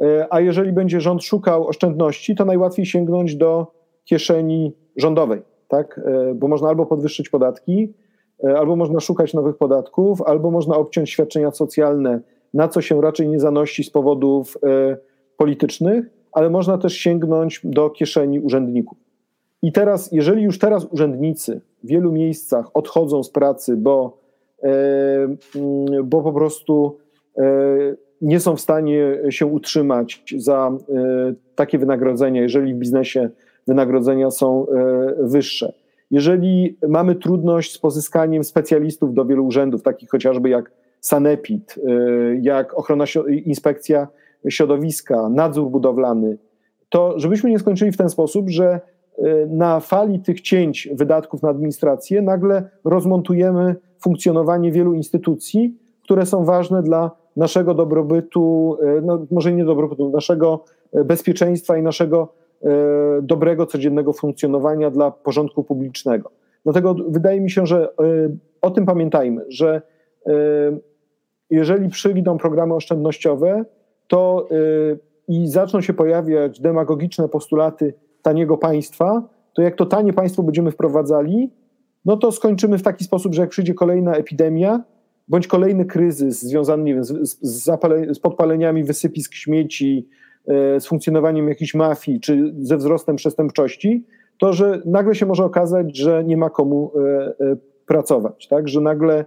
E, 0.00 0.26
a 0.30 0.40
jeżeli 0.40 0.72
będzie 0.72 1.00
rząd 1.00 1.24
szukał 1.24 1.68
oszczędności, 1.68 2.34
to 2.34 2.44
najłatwiej 2.44 2.86
sięgnąć 2.86 3.36
do 3.36 3.66
kieszeni 4.04 4.72
rządowej, 4.96 5.42
tak? 5.68 6.00
E, 6.04 6.34
bo 6.34 6.48
można 6.48 6.68
albo 6.68 6.86
podwyższyć 6.86 7.28
podatki, 7.28 7.92
e, 8.44 8.58
albo 8.58 8.76
można 8.76 9.00
szukać 9.00 9.34
nowych 9.34 9.56
podatków, 9.56 10.22
albo 10.22 10.50
można 10.50 10.76
obciąć 10.76 11.10
świadczenia 11.10 11.50
socjalne, 11.50 12.20
na 12.54 12.68
co 12.68 12.80
się 12.80 13.00
raczej 13.00 13.28
nie 13.28 13.40
zanosi 13.40 13.84
z 13.84 13.90
powodów 13.90 14.58
politycznych, 15.36 16.06
ale 16.32 16.50
można 16.50 16.78
też 16.78 16.94
sięgnąć 16.94 17.60
do 17.64 17.90
kieszeni 17.90 18.40
urzędników. 18.40 18.98
I 19.62 19.72
teraz, 19.72 20.12
jeżeli 20.12 20.42
już 20.42 20.58
teraz 20.58 20.84
urzędnicy 20.84 21.60
w 21.84 21.86
wielu 21.86 22.12
miejscach 22.12 22.70
odchodzą 22.74 23.22
z 23.22 23.30
pracy, 23.30 23.76
bo, 23.76 24.18
bo 26.04 26.22
po 26.22 26.32
prostu 26.32 26.96
nie 28.24 28.40
są 28.40 28.56
w 28.56 28.60
stanie 28.60 29.18
się 29.30 29.46
utrzymać 29.46 30.24
za 30.38 30.68
e, 30.68 31.34
takie 31.54 31.78
wynagrodzenia, 31.78 32.42
jeżeli 32.42 32.74
w 32.74 32.76
biznesie 32.76 33.30
wynagrodzenia 33.66 34.30
są 34.30 34.66
e, 34.68 35.14
wyższe. 35.20 35.72
Jeżeli 36.10 36.78
mamy 36.88 37.14
trudność 37.14 37.72
z 37.72 37.78
pozyskaniem 37.78 38.44
specjalistów 38.44 39.14
do 39.14 39.24
wielu 39.24 39.46
urzędów, 39.46 39.82
takich 39.82 40.10
chociażby 40.10 40.48
jak 40.48 40.70
Sanepid, 41.00 41.74
e, 41.78 41.90
jak 42.42 42.74
ochrona, 42.74 43.04
inspekcja 43.44 44.08
środowiska, 44.48 45.28
nadzór 45.28 45.70
budowlany, 45.70 46.38
to 46.88 47.14
żebyśmy 47.16 47.50
nie 47.50 47.58
skończyli 47.58 47.92
w 47.92 47.96
ten 47.96 48.08
sposób, 48.08 48.50
że 48.50 48.80
na 49.48 49.80
fali 49.80 50.20
tych 50.20 50.40
cięć 50.40 50.88
wydatków 50.92 51.42
na 51.42 51.48
administrację 51.48 52.22
nagle 52.22 52.68
rozmontujemy 52.84 53.76
funkcjonowanie 54.00 54.72
wielu 54.72 54.94
instytucji, 54.94 55.78
które 56.02 56.26
są 56.26 56.44
ważne 56.44 56.82
dla 56.82 57.10
naszego 57.36 57.74
dobrobytu, 57.74 58.76
e, 58.82 59.00
no 59.00 59.26
może 59.30 59.52
nie 59.52 59.64
dobrobytu, 59.64 60.10
naszego 60.10 60.64
e, 60.92 61.04
bezpieczeństwa 61.04 61.76
i 61.76 61.82
naszego 61.82 62.28
e, 62.62 62.68
dobrego, 63.22 63.66
codziennego 63.66 64.12
funkcjonowania 64.12 64.90
dla 64.90 65.10
porządku 65.10 65.64
publicznego. 65.64 66.30
Dlatego 66.64 66.94
wydaje 67.08 67.40
mi 67.40 67.50
się, 67.50 67.66
że 67.66 67.88
o 68.62 68.70
tym 68.70 68.86
pamiętajmy, 68.86 69.44
że 69.48 69.82
jeżeli 71.50 71.88
przyjdą 71.88 72.38
programy 72.38 72.74
oszczędnościowe, 72.74 73.64
to 74.08 74.48
i 75.28 75.48
zaczną 75.48 75.80
się 75.80 75.94
pojawiać 75.94 76.60
demagogiczne 76.60 77.28
postulaty 77.28 77.94
taniego 78.22 78.58
państwa, 78.58 79.22
to 79.54 79.62
jak 79.62 79.76
to 79.76 79.86
tanie 79.86 80.12
państwo 80.12 80.42
będziemy 80.42 80.70
wprowadzali, 80.70 81.50
no 82.04 82.16
to 82.16 82.32
skończymy 82.32 82.78
w 82.78 82.82
taki 82.82 83.04
sposób, 83.04 83.34
że 83.34 83.40
jak 83.40 83.50
przyjdzie 83.50 83.74
kolejna 83.74 84.14
epidemia, 84.14 84.84
bądź 85.28 85.46
kolejny 85.46 85.84
kryzys 85.84 86.42
związany 86.42 86.82
nie 86.82 86.94
wiem, 86.94 87.04
z, 87.04 87.38
z, 87.40 87.70
z 88.10 88.18
podpaleniami 88.18 88.84
wysypisk 88.84 89.34
śmieci, 89.34 90.08
e, 90.46 90.80
z 90.80 90.86
funkcjonowaniem 90.86 91.48
jakiejś 91.48 91.74
mafii 91.74 92.20
czy 92.20 92.54
ze 92.58 92.76
wzrostem 92.76 93.16
przestępczości, 93.16 94.06
to 94.38 94.52
że 94.52 94.82
nagle 94.84 95.14
się 95.14 95.26
może 95.26 95.44
okazać, 95.44 95.96
że 95.96 96.24
nie 96.24 96.36
ma 96.36 96.50
komu 96.50 96.92
e, 96.96 97.00
e, 97.26 97.56
pracować, 97.86 98.48
tak? 98.48 98.68
że 98.68 98.80
nagle 98.80 99.24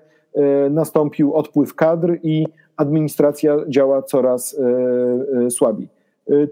nastąpił 0.70 1.34
odpływ 1.34 1.76
kadr 1.76 2.18
i 2.24 2.46
administracja 2.76 3.58
działa 3.68 4.02
coraz 4.02 4.60
słabiej. 5.50 5.90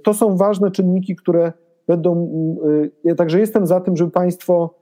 To 0.04 0.14
są 0.14 0.38
ważne 0.38 0.72
czynniki, 0.72 1.16
które 1.16 1.54
będą. 1.88 2.30
Ja 3.04 3.16
także 3.16 3.40
jestem 3.40 3.68
za 3.68 3.82
tym, 3.82 3.98
żeby 3.98 4.12
państwo 4.12 4.74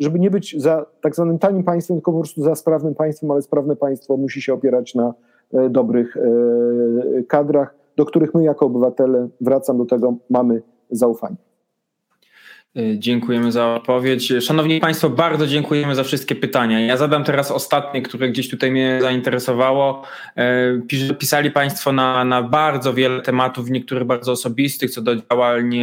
żeby 0.00 0.18
nie 0.18 0.30
być 0.30 0.62
za 0.62 0.86
tak 1.00 1.14
zwanym 1.14 1.38
tanim 1.38 1.64
państwem, 1.64 1.96
tylko 1.96 2.12
po 2.12 2.18
prostu 2.18 2.42
za 2.42 2.54
sprawnym 2.54 2.94
państwem, 2.94 3.30
ale 3.30 3.42
sprawne 3.42 3.76
państwo 3.76 4.16
musi 4.16 4.42
się 4.42 4.54
opierać 4.54 4.94
na 4.94 5.14
y, 5.54 5.70
dobrych 5.70 6.16
y, 6.16 7.24
kadrach, 7.28 7.74
do 7.96 8.04
których 8.04 8.34
my 8.34 8.44
jako 8.44 8.66
obywatele, 8.66 9.28
wracam 9.40 9.78
do 9.78 9.84
tego, 9.84 10.14
mamy 10.30 10.62
zaufanie. 10.90 11.36
Y, 12.76 12.96
dziękujemy 12.98 13.52
za 13.52 13.74
odpowiedź. 13.74 14.32
Szanowni 14.40 14.80
Państwo, 14.80 15.10
bardzo 15.10 15.46
dziękujemy 15.46 15.94
za 15.94 16.04
wszystkie 16.04 16.34
pytania. 16.34 16.80
Ja 16.80 16.96
zadam 16.96 17.24
teraz 17.24 17.50
ostatnie, 17.50 18.02
które 18.02 18.28
gdzieś 18.28 18.50
tutaj 18.50 18.70
mnie 18.70 18.98
zainteresowało. 19.00 20.02
Y, 20.92 21.14
pisali 21.14 21.50
Państwo 21.50 21.92
na, 21.92 22.24
na 22.24 22.42
bardzo 22.42 22.94
wiele 22.94 23.20
tematów, 23.20 23.70
niektórych 23.70 24.04
bardzo 24.04 24.32
osobistych, 24.32 24.90
co 24.90 25.02
do 25.02 25.16
działań 25.16 25.76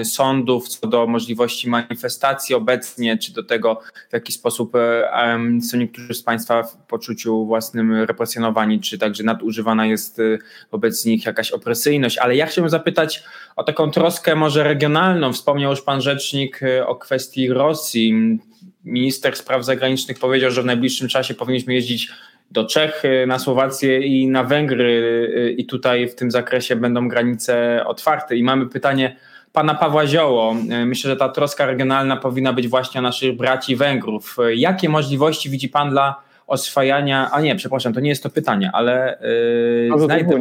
y, 0.00 0.04
sądów, 0.04 0.68
co 0.68 0.86
do 0.86 1.06
możliwości 1.06 1.70
manifestacji 1.70 2.54
obecnie, 2.54 3.18
czy 3.18 3.32
do 3.32 3.42
tego, 3.42 3.80
w 4.10 4.12
jaki 4.12 4.32
sposób 4.32 4.72
są 5.70 5.78
niektórzy 5.78 6.14
z 6.14 6.22
Państwa 6.22 6.62
w 6.62 6.76
poczuciu 6.76 7.46
własnym 7.46 7.92
represjonowani, 7.92 8.80
czy 8.80 8.98
także 8.98 9.24
nadużywana 9.24 9.86
jest 9.86 10.20
wobec 10.70 11.04
nich 11.04 11.26
jakaś 11.26 11.50
opresyjność. 11.50 12.18
Ale 12.18 12.36
ja 12.36 12.46
chciałbym 12.46 12.70
zapytać 12.70 13.22
o 13.56 13.64
taką 13.64 13.90
troskę 13.90 14.34
może 14.34 14.64
regionalną. 14.64 15.32
Wspomniał 15.32 15.70
już 15.70 15.82
Pan 15.82 16.00
rzecznik 16.06 16.62
e, 16.62 16.86
o 16.86 16.96
kwestii 16.96 17.48
Rosji. 17.48 18.38
Minister 18.84 19.36
spraw 19.36 19.64
zagranicznych 19.64 20.18
powiedział, 20.18 20.50
że 20.50 20.62
w 20.62 20.66
najbliższym 20.66 21.08
czasie 21.08 21.34
powinniśmy 21.34 21.74
jeździć 21.74 22.08
do 22.50 22.64
Czech, 22.64 23.04
e, 23.04 23.26
na 23.26 23.38
Słowację 23.38 24.00
i 24.00 24.28
na 24.28 24.44
Węgry 24.44 25.32
e, 25.36 25.50
i 25.50 25.66
tutaj 25.66 26.08
w 26.08 26.14
tym 26.14 26.30
zakresie 26.30 26.76
będą 26.76 27.08
granice 27.08 27.84
otwarte. 27.86 28.36
I 28.36 28.42
mamy 28.42 28.66
pytanie 28.66 29.16
pana 29.52 29.74
Pawła 29.74 30.06
Zioło. 30.06 30.54
Myślę, 30.86 31.10
że 31.10 31.16
ta 31.16 31.28
troska 31.28 31.66
regionalna 31.66 32.16
powinna 32.16 32.52
być 32.52 32.68
właśnie 32.68 33.00
naszych 33.00 33.36
braci 33.36 33.76
Węgrów. 33.76 34.36
Jakie 34.54 34.88
możliwości 34.88 35.50
widzi 35.50 35.68
pan 35.68 35.90
dla 35.90 36.25
oswajania, 36.46 37.30
a 37.30 37.40
nie, 37.40 37.56
przepraszam, 37.56 37.92
to 37.92 38.00
nie 38.00 38.08
jest 38.08 38.22
to 38.22 38.30
pytanie, 38.30 38.70
ale 38.72 39.18
yy, 39.90 40.00
znajdę, 40.00 40.40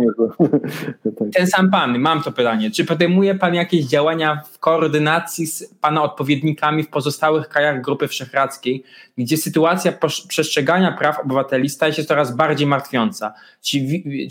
ten 1.36 1.48
sam 1.48 1.72
pan, 1.72 2.00
mam 2.00 2.24
to 2.24 2.32
pytanie, 2.32 2.72
czy 2.72 2.86
podejmuje 2.86 3.36
pan 3.36 3.54
jakieś 3.54 3.86
działania 3.86 4.42
w 4.52 4.60
koordynacji 4.60 5.48
z 5.48 5.74
pana 5.82 6.04
odpowiednikami 6.04 6.84
w 6.84 6.90
pozostałych 6.90 7.50
krajach 7.50 7.82
Grupy 7.82 8.08
Wszechradzkiej, 8.08 8.84
gdzie 9.18 9.38
sytuacja 9.38 9.94
przestrzegania 10.28 10.92
praw 10.92 11.20
obywateli 11.20 11.70
staje 11.70 11.94
się 11.94 12.04
coraz 12.04 12.36
bardziej 12.36 12.68
martwiąca? 12.68 13.34
Czy, 13.62 13.78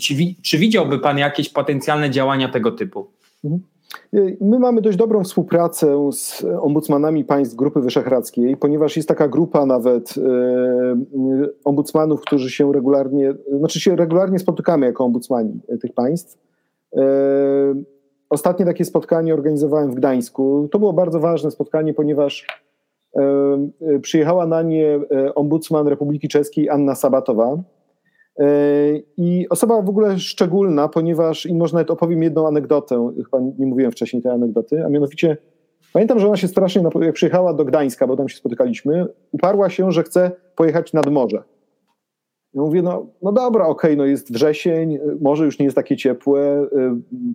czy, 0.01 0.13
czy 0.43 0.57
widziałby 0.57 0.99
pan 0.99 1.17
jakieś 1.17 1.49
potencjalne 1.49 2.09
działania 2.09 2.49
tego 2.49 2.71
typu? 2.71 3.11
Mhm. 3.43 3.74
My 4.41 4.59
mamy 4.59 4.81
dość 4.81 4.97
dobrą 4.97 5.23
współpracę 5.23 6.09
z 6.11 6.45
ombudsmanami 6.61 7.25
państw 7.25 7.55
Grupy 7.55 7.81
Wyszehradzkiej, 7.81 8.57
ponieważ 8.57 8.97
jest 8.97 9.09
taka 9.09 9.27
grupa 9.27 9.65
nawet 9.65 10.13
e, 10.17 10.21
ombudsmanów, 11.65 12.21
którzy 12.21 12.49
się 12.49 12.73
regularnie, 12.73 13.33
znaczy 13.59 13.79
się 13.79 13.95
regularnie 13.95 14.39
spotykamy 14.39 14.85
jako 14.85 15.05
ombudsmani 15.05 15.59
tych 15.81 15.93
państw. 15.93 16.37
Ostatnie 18.29 18.65
takie 18.65 18.85
spotkanie 18.85 19.33
organizowałem 19.33 19.91
w 19.91 19.95
Gdańsku. 19.95 20.67
To 20.71 20.79
było 20.79 20.93
bardzo 20.93 21.19
ważne 21.19 21.51
spotkanie, 21.51 21.93
ponieważ 21.93 22.47
przyjechała 24.01 24.47
na 24.47 24.61
nie 24.61 24.99
ombudsman 25.35 25.87
Republiki 25.87 26.27
Czeskiej 26.27 26.69
Anna 26.69 26.95
Sabatowa 26.95 27.57
I 29.17 29.49
osoba 29.49 29.81
w 29.81 29.89
ogóle 29.89 30.19
szczególna, 30.19 30.87
ponieważ, 30.87 31.45
i 31.45 31.55
może 31.55 31.73
nawet 31.73 31.91
opowiem 31.91 32.23
jedną 32.23 32.47
anegdotę, 32.47 33.11
chyba 33.23 33.39
nie 33.59 33.65
mówiłem 33.65 33.91
wcześniej 33.91 34.21
tej 34.21 34.31
anegdoty, 34.31 34.85
a 34.85 34.89
mianowicie 34.89 35.37
pamiętam, 35.93 36.19
że 36.19 36.27
ona 36.27 36.37
się 36.37 36.47
strasznie, 36.47 36.83
jak 37.01 37.15
przyjechała 37.15 37.53
do 37.53 37.65
Gdańska, 37.65 38.07
bo 38.07 38.17
tam 38.17 38.29
się 38.29 38.37
spotykaliśmy, 38.37 39.05
uparła 39.31 39.69
się, 39.69 39.91
że 39.91 40.03
chce 40.03 40.31
pojechać 40.55 40.93
nad 40.93 41.11
morze. 41.11 41.43
Ja 42.53 42.61
mówię, 42.61 42.81
no, 42.81 43.07
no 43.21 43.31
dobra, 43.31 43.67
okej, 43.67 43.91
okay, 43.91 43.97
no 43.97 44.05
jest 44.05 44.33
wrzesień, 44.33 44.99
morze 45.21 45.45
już 45.45 45.59
nie 45.59 45.65
jest 45.65 45.75
takie 45.75 45.97
ciepłe, 45.97 46.41
e, 46.41 46.67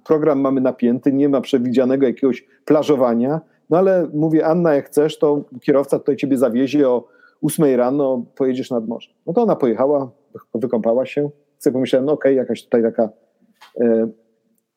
program 0.04 0.40
mamy 0.40 0.60
napięty, 0.60 1.12
nie 1.12 1.28
ma 1.28 1.40
przewidzianego 1.40 2.06
jakiegoś 2.06 2.46
plażowania, 2.64 3.40
no 3.70 3.78
ale 3.78 4.08
mówię, 4.14 4.46
Anna, 4.46 4.74
jak 4.74 4.86
chcesz, 4.86 5.18
to 5.18 5.44
kierowca 5.62 5.98
tutaj 5.98 6.16
ciebie 6.16 6.38
zawiezie 6.38 6.88
o 6.88 7.08
8 7.42 7.76
rano, 7.76 8.24
pojedziesz 8.36 8.70
nad 8.70 8.88
morze. 8.88 9.10
No 9.26 9.32
to 9.32 9.42
ona 9.42 9.56
pojechała, 9.56 10.10
wykąpała 10.54 11.06
się. 11.06 11.30
Sobie 11.58 11.72
pomyślałem, 11.74 12.06
no 12.06 12.12
okej, 12.12 12.32
okay, 12.32 12.42
jakaś 12.42 12.64
tutaj 12.64 12.82
taka 12.82 13.08
e, 13.80 14.08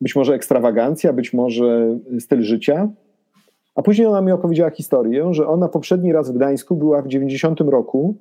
być 0.00 0.16
może 0.16 0.34
ekstrawagancja, 0.34 1.12
być 1.12 1.32
może 1.32 1.98
styl 2.18 2.42
życia. 2.42 2.88
A 3.74 3.82
później 3.82 4.06
ona 4.06 4.20
mi 4.20 4.32
opowiedziała 4.32 4.70
historię, 4.70 5.34
że 5.34 5.48
ona 5.48 5.68
poprzedni 5.68 6.12
raz 6.12 6.30
w 6.30 6.34
Gdańsku 6.34 6.76
była 6.76 7.02
w 7.02 7.08
90 7.08 7.60
roku, 7.60 8.16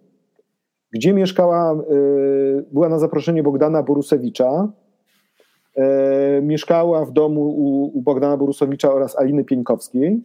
gdzie 0.91 1.14
mieszkała, 1.14 1.73
y, 1.73 2.65
była 2.72 2.89
na 2.89 2.99
zaproszenie 2.99 3.43
Bogdana 3.43 3.84
Borusewicza. 3.84 4.72
Y, 5.77 6.41
mieszkała 6.41 7.05
w 7.05 7.11
domu 7.11 7.41
u, 7.95 8.01
Bogdana 8.01 8.38
Borusewicza 8.38 8.93
oraz 8.93 9.18
Aliny 9.18 9.43
Pieńkowskiej. 9.43 10.22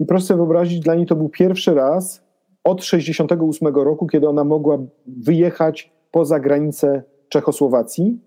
I 0.00 0.06
proszę 0.06 0.24
sobie 0.24 0.38
wyobrazić, 0.38 0.80
dla 0.80 0.94
niej 0.94 1.06
to 1.06 1.16
był 1.16 1.28
pierwszy 1.28 1.74
raz 1.74 2.29
od 2.64 2.84
68 2.84 3.74
roku, 3.74 4.06
kiedy 4.06 4.28
ona 4.28 4.44
mogła 4.44 4.78
wyjechać 5.06 5.92
poza 6.10 6.40
granicę 6.40 7.02
Czechosłowacji, 7.28 8.20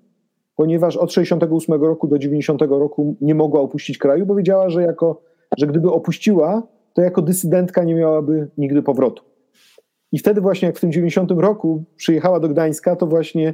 ponieważ 0.55 0.97
od 0.97 1.14
68 1.14 1.84
roku 1.84 2.07
do 2.07 2.19
90 2.19 2.61
roku 2.61 3.15
nie 3.22 3.35
mogła 3.35 3.61
opuścić 3.61 3.97
kraju, 3.97 4.26
bo 4.26 4.35
wiedziała, 4.35 4.69
że, 4.69 4.84
jako, 4.84 5.22
że 5.57 5.68
gdyby 5.68 5.91
opuściła, 5.91 6.64
to 6.93 7.01
jako 7.01 7.22
dysydentka 7.22 7.84
nie 7.84 7.95
miałaby 7.95 8.47
nigdy 8.57 8.81
powrotu. 8.81 9.23
I 10.11 10.19
wtedy 10.19 10.41
właśnie 10.41 10.65
jak 10.65 10.77
w 10.77 10.81
tym 10.81 10.91
90 10.91 11.31
roku 11.31 11.84
przyjechała 11.95 12.39
do 12.39 12.49
Gdańska, 12.49 12.95
to 12.95 13.07
właśnie 13.07 13.53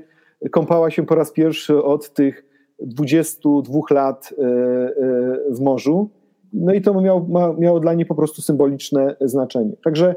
kąpała 0.51 0.91
się 0.91 1.05
po 1.05 1.15
raz 1.15 1.31
pierwszy 1.31 1.83
od 1.83 2.13
tych 2.13 2.45
22 2.81 3.79
lat 3.91 4.33
e, 4.37 4.43
e, 4.43 4.91
w 5.51 5.59
morzu. 5.59 6.09
No 6.53 6.73
i 6.73 6.81
to 6.81 7.01
miało, 7.01 7.27
miało 7.57 7.79
dla 7.79 7.93
niej 7.93 8.05
po 8.05 8.15
prostu 8.15 8.41
symboliczne 8.41 9.15
znaczenie. 9.21 9.71
Także, 9.83 10.15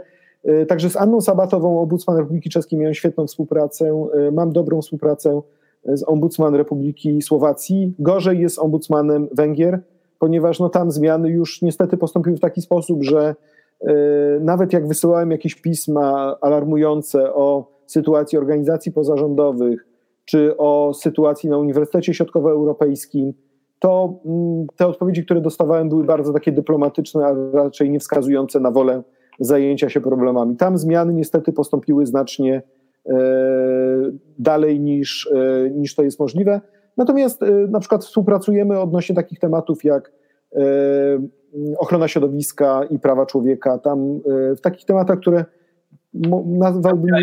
także 0.69 0.91
z 0.91 0.97
Anną 0.97 1.21
Sabatową, 1.21 1.81
ombudsman 1.81 2.17
Republiki 2.17 2.51
Czeskiej, 2.51 2.79
miałem 2.79 2.95
świetną 2.95 3.27
współpracę. 3.27 4.09
Mam 4.33 4.53
dobrą 4.53 4.83
współpracę 4.83 5.43
z 5.85 6.09
ombudsman 6.09 6.55
Republiki 6.55 7.23
Słowacji. 7.23 7.95
Gorzej 7.99 8.41
jest 8.41 8.59
ombudsmanem 8.59 9.29
Węgier, 9.33 9.81
ponieważ 10.19 10.61
no, 10.61 10.69
tam 10.69 10.91
zmiany 10.91 11.29
już 11.29 11.63
niestety 11.63 11.97
postąpiły 11.97 12.37
w 12.37 12.41
taki 12.41 12.63
sposób, 12.63 13.03
że 13.03 13.35
E, 13.83 13.95
nawet 14.41 14.73
jak 14.73 14.89
wysyłałem 14.89 15.31
jakieś 15.31 15.55
pisma 15.55 16.37
alarmujące 16.41 17.35
o 17.35 17.73
sytuacji 17.87 18.39
organizacji 18.39 18.93
pozarządowych, 18.93 19.87
czy 20.25 20.57
o 20.57 20.95
sytuacji 20.95 21.49
na 21.51 21.59
Uniwersytecie 21.59 22.15
Środkowoeuropejskim, 22.15 23.33
to 23.79 24.15
mm, 24.25 24.67
te 24.77 24.87
odpowiedzi, 24.87 25.25
które 25.25 25.41
dostawałem, 25.41 25.89
były 25.89 26.05
bardzo 26.05 26.33
takie 26.33 26.53
dyplomatyczne, 26.53 27.27
a 27.27 27.35
raczej 27.53 27.91
nie 27.91 28.01
wskazujące 28.01 28.61
na 28.61 28.71
wolę 28.71 29.03
zajęcia 29.41 29.89
się 29.89 30.01
problemami. 30.01 30.57
Tam 30.57 30.79
zmiany 30.79 31.13
niestety 31.13 31.53
postąpiły 31.53 32.07
znacznie 32.07 32.63
e, 33.07 33.13
dalej 34.39 34.81
niż, 34.81 35.31
e, 35.35 35.71
niż 35.71 35.95
to 35.95 36.03
jest 36.03 36.21
możliwe. 36.21 36.61
Natomiast 36.97 37.41
na 37.69 37.81
przykład 37.81 38.05
współpracujemy 38.05 38.81
odnośnie 38.81 39.15
takich 39.15 39.39
tematów 39.39 39.85
jak 39.85 40.13
ochrona 41.79 42.09
środowiska 42.09 42.85
i 42.91 42.99
prawa 42.99 43.27
człowieka, 43.27 43.79
tam 43.79 44.21
e, 44.51 44.57
w 44.57 44.61
takich 44.61 44.85
tematach, 44.85 45.19
które 45.19 45.45
nazwałbym 46.47 47.15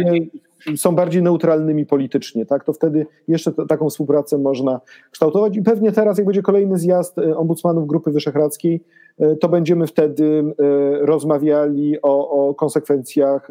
są 0.76 0.96
bardziej 0.96 1.24
neutralnymi 1.24 1.86
politycznie, 1.86 2.46
tak, 2.46 2.64
to 2.64 2.74
wtedy 2.74 3.06
jeszcze 3.28 3.52
taką 3.52 3.90
współpracę 3.90 4.38
można 4.38 4.82
kształtować 5.12 5.58
i 5.58 5.62
pewnie 5.62 5.92
teraz, 5.92 6.18
jak 6.18 6.26
będzie 6.26 6.42
kolejny 6.42 6.78
zjazd 6.78 7.18
e, 7.18 7.38
ombudsmanów 7.38 7.88
Grupy 7.88 8.12
Wyszehradzkiej, 8.12 8.84
e, 9.20 9.36
to 9.36 9.50
będziemy 9.50 9.88
wtedy 9.88 10.44
rozmawiali 11.02 12.02
o, 12.02 12.30
o 12.30 12.56
konsekwencjach 12.56 13.48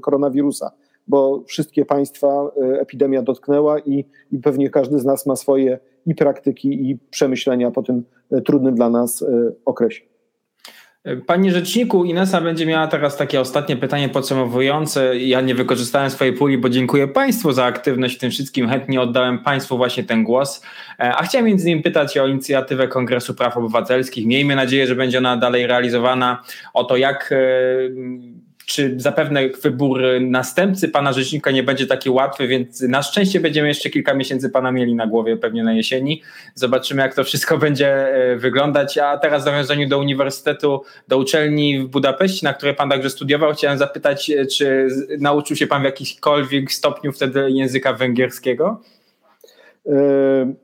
koronawirusa, 0.00 0.70
bo 1.08 1.42
wszystkie 1.46 1.84
państwa 1.84 2.50
epidemia 2.80 3.22
dotknęła 3.22 3.78
i, 3.78 4.04
i 4.32 4.38
pewnie 4.38 4.70
każdy 4.70 4.98
z 4.98 5.04
nas 5.04 5.26
ma 5.26 5.36
swoje 5.36 5.78
i 6.06 6.14
praktyki, 6.14 6.90
i 6.90 6.98
przemyślenia 7.10 7.70
po 7.70 7.82
tym 7.82 8.04
e, 8.30 8.40
trudnym 8.40 8.74
dla 8.74 8.90
nas 8.90 9.22
e, 9.22 9.52
okresie. 9.64 10.09
Panie 11.26 11.52
rzeczniku, 11.52 12.04
Inesa 12.04 12.40
będzie 12.40 12.66
miała 12.66 12.86
teraz 12.86 13.16
takie 13.16 13.40
ostatnie 13.40 13.76
pytanie 13.76 14.08
podsumowujące. 14.08 15.18
Ja 15.18 15.40
nie 15.40 15.54
wykorzystałem 15.54 16.10
swojej 16.10 16.32
puli, 16.32 16.58
bo 16.58 16.68
dziękuję 16.68 17.08
Państwu 17.08 17.52
za 17.52 17.64
aktywność 17.64 18.16
w 18.16 18.18
tym 18.18 18.30
wszystkim. 18.30 18.68
Chętnie 18.68 19.00
oddałem 19.00 19.38
Państwu 19.38 19.76
właśnie 19.76 20.04
ten 20.04 20.24
głos. 20.24 20.62
E, 20.98 21.14
a 21.16 21.22
chciałem 21.22 21.46
między 21.46 21.66
innymi 21.68 21.82
pytać 21.82 22.18
o 22.18 22.26
inicjatywę 22.26 22.88
Kongresu 22.88 23.34
Praw 23.34 23.56
Obywatelskich. 23.56 24.26
Miejmy 24.26 24.56
nadzieję, 24.56 24.86
że 24.86 24.94
będzie 24.94 25.18
ona 25.18 25.36
dalej 25.36 25.66
realizowana. 25.66 26.42
O 26.74 26.84
to, 26.84 26.96
jak 26.96 27.34
czy 28.70 28.94
zapewne 28.96 29.48
wybór 29.48 30.02
następcy 30.20 30.88
pana 30.88 31.12
rzecznika 31.12 31.50
nie 31.50 31.62
będzie 31.62 31.86
taki 31.86 32.10
łatwy, 32.10 32.48
więc 32.48 32.80
na 32.80 33.02
szczęście 33.02 33.40
będziemy 33.40 33.68
jeszcze 33.68 33.90
kilka 33.90 34.14
miesięcy 34.14 34.50
pana 34.50 34.72
mieli 34.72 34.94
na 34.94 35.06
głowie, 35.06 35.36
pewnie 35.36 35.64
na 35.64 35.72
jesieni. 35.72 36.22
Zobaczymy, 36.54 37.02
jak 37.02 37.14
to 37.14 37.24
wszystko 37.24 37.58
będzie 37.66 37.88
e, 37.88 38.36
wyglądać. 38.36 38.98
A 38.98 39.18
teraz 39.18 39.42
w 39.42 39.46
nawiązaniu 39.46 39.88
do 39.88 39.98
uniwersytetu, 39.98 40.82
do 41.08 41.18
uczelni 41.18 41.80
w 41.80 41.88
Budapeszcie, 41.88 42.46
na 42.46 42.54
której 42.54 42.74
pan 42.74 42.90
także 42.90 43.10
studiował, 43.10 43.52
chciałem 43.52 43.78
zapytać, 43.78 44.30
e, 44.30 44.46
czy 44.46 44.88
nauczył 45.20 45.56
się 45.56 45.66
pan 45.66 45.82
w 45.82 45.84
jakimkolwiek 45.84 46.72
stopniu 46.72 47.12
wtedy 47.12 47.50
języka 47.50 47.92
węgierskiego? 47.92 48.80
E, 49.86 50.54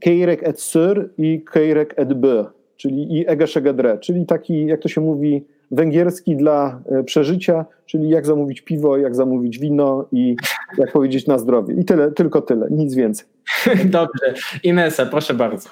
Keirek 0.00 0.48
et 0.48 0.60
sur 0.60 1.10
i 1.18 1.44
Keirek 1.52 1.94
et 1.96 2.14
b, 2.14 2.44
czyli 2.76 3.18
i 3.18 3.28
egeszegedre, 3.28 3.98
czyli 3.98 4.26
taki, 4.26 4.66
jak 4.66 4.80
to 4.80 4.88
się 4.88 5.00
mówi, 5.00 5.51
węgierski 5.72 6.36
dla 6.36 6.80
e, 6.86 7.04
przeżycia, 7.04 7.64
czyli 7.86 8.08
jak 8.08 8.26
zamówić 8.26 8.60
piwo, 8.60 8.96
jak 8.96 9.14
zamówić 9.14 9.58
wino 9.58 10.08
i 10.12 10.36
jak 10.78 10.92
powiedzieć 10.92 11.26
na 11.26 11.38
zdrowie. 11.38 11.74
I 11.80 11.84
tyle, 11.84 12.12
tylko 12.12 12.42
tyle, 12.42 12.66
nic 12.70 12.94
więcej. 12.94 13.26
Dobrze. 13.84 14.34
Inesa, 14.62 15.06
proszę 15.06 15.34
bardzo. 15.34 15.68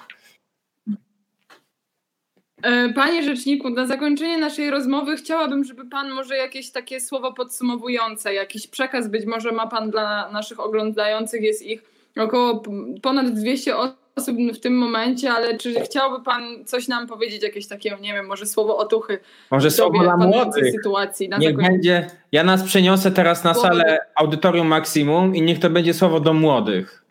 E, 2.63 2.93
panie 2.93 3.23
rzeczniku, 3.23 3.71
na 3.71 3.87
zakończenie 3.87 4.39
naszej 4.39 4.71
rozmowy 4.71 5.17
chciałabym, 5.17 5.65
żeby 5.65 5.85
Pan 5.85 6.11
może 6.11 6.37
jakieś 6.37 6.73
takie 6.73 7.01
słowo 7.01 7.33
podsumowujące, 7.33 8.35
jakiś 8.35 8.67
przekaz 8.67 9.09
być 9.09 9.27
może 9.27 9.53
ma 9.53 9.67
Pan 9.67 9.91
dla 9.91 10.33
naszych 10.33 10.61
oglądających, 10.61 11.43
jest 11.43 11.67
ich 11.67 11.83
około 12.17 12.63
ponad 13.03 13.31
200 13.31 13.77
osób 13.77 13.97
osób 14.21 14.37
w 14.55 14.61
tym 14.61 14.79
momencie, 14.79 15.31
ale 15.33 15.59
czy 15.59 15.81
chciałby 15.81 16.25
Pan 16.25 16.43
coś 16.65 16.89
nam 16.89 17.07
powiedzieć, 17.07 17.43
jakieś 17.43 17.67
takie, 17.67 17.97
nie 18.01 18.13
wiem, 18.13 18.27
może 18.27 18.47
słowo 18.47 18.77
otuchy? 18.77 19.19
Może 19.51 19.71
słowo 19.71 19.99
dla 19.99 20.17
młodych. 20.17 20.73
Sytuacji, 20.73 21.29
na 21.29 21.39
niech 21.39 21.57
będzie, 21.57 22.07
ja 22.33 22.45
nas 22.45 22.63
przeniosę 22.63 23.11
teraz 23.11 23.45
na 23.45 23.55
salę 23.55 23.99
Audytorium 24.15 24.67
Maksimum 24.67 25.37
i 25.37 25.43
niech 25.43 25.59
to 25.59 25.71
będzie 25.71 25.95
słowo 25.95 26.21
do 26.21 26.35
młodych. 26.35 27.05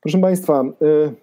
Proszę 0.00 0.18
Państwa, 0.18 0.64
y 0.82 1.14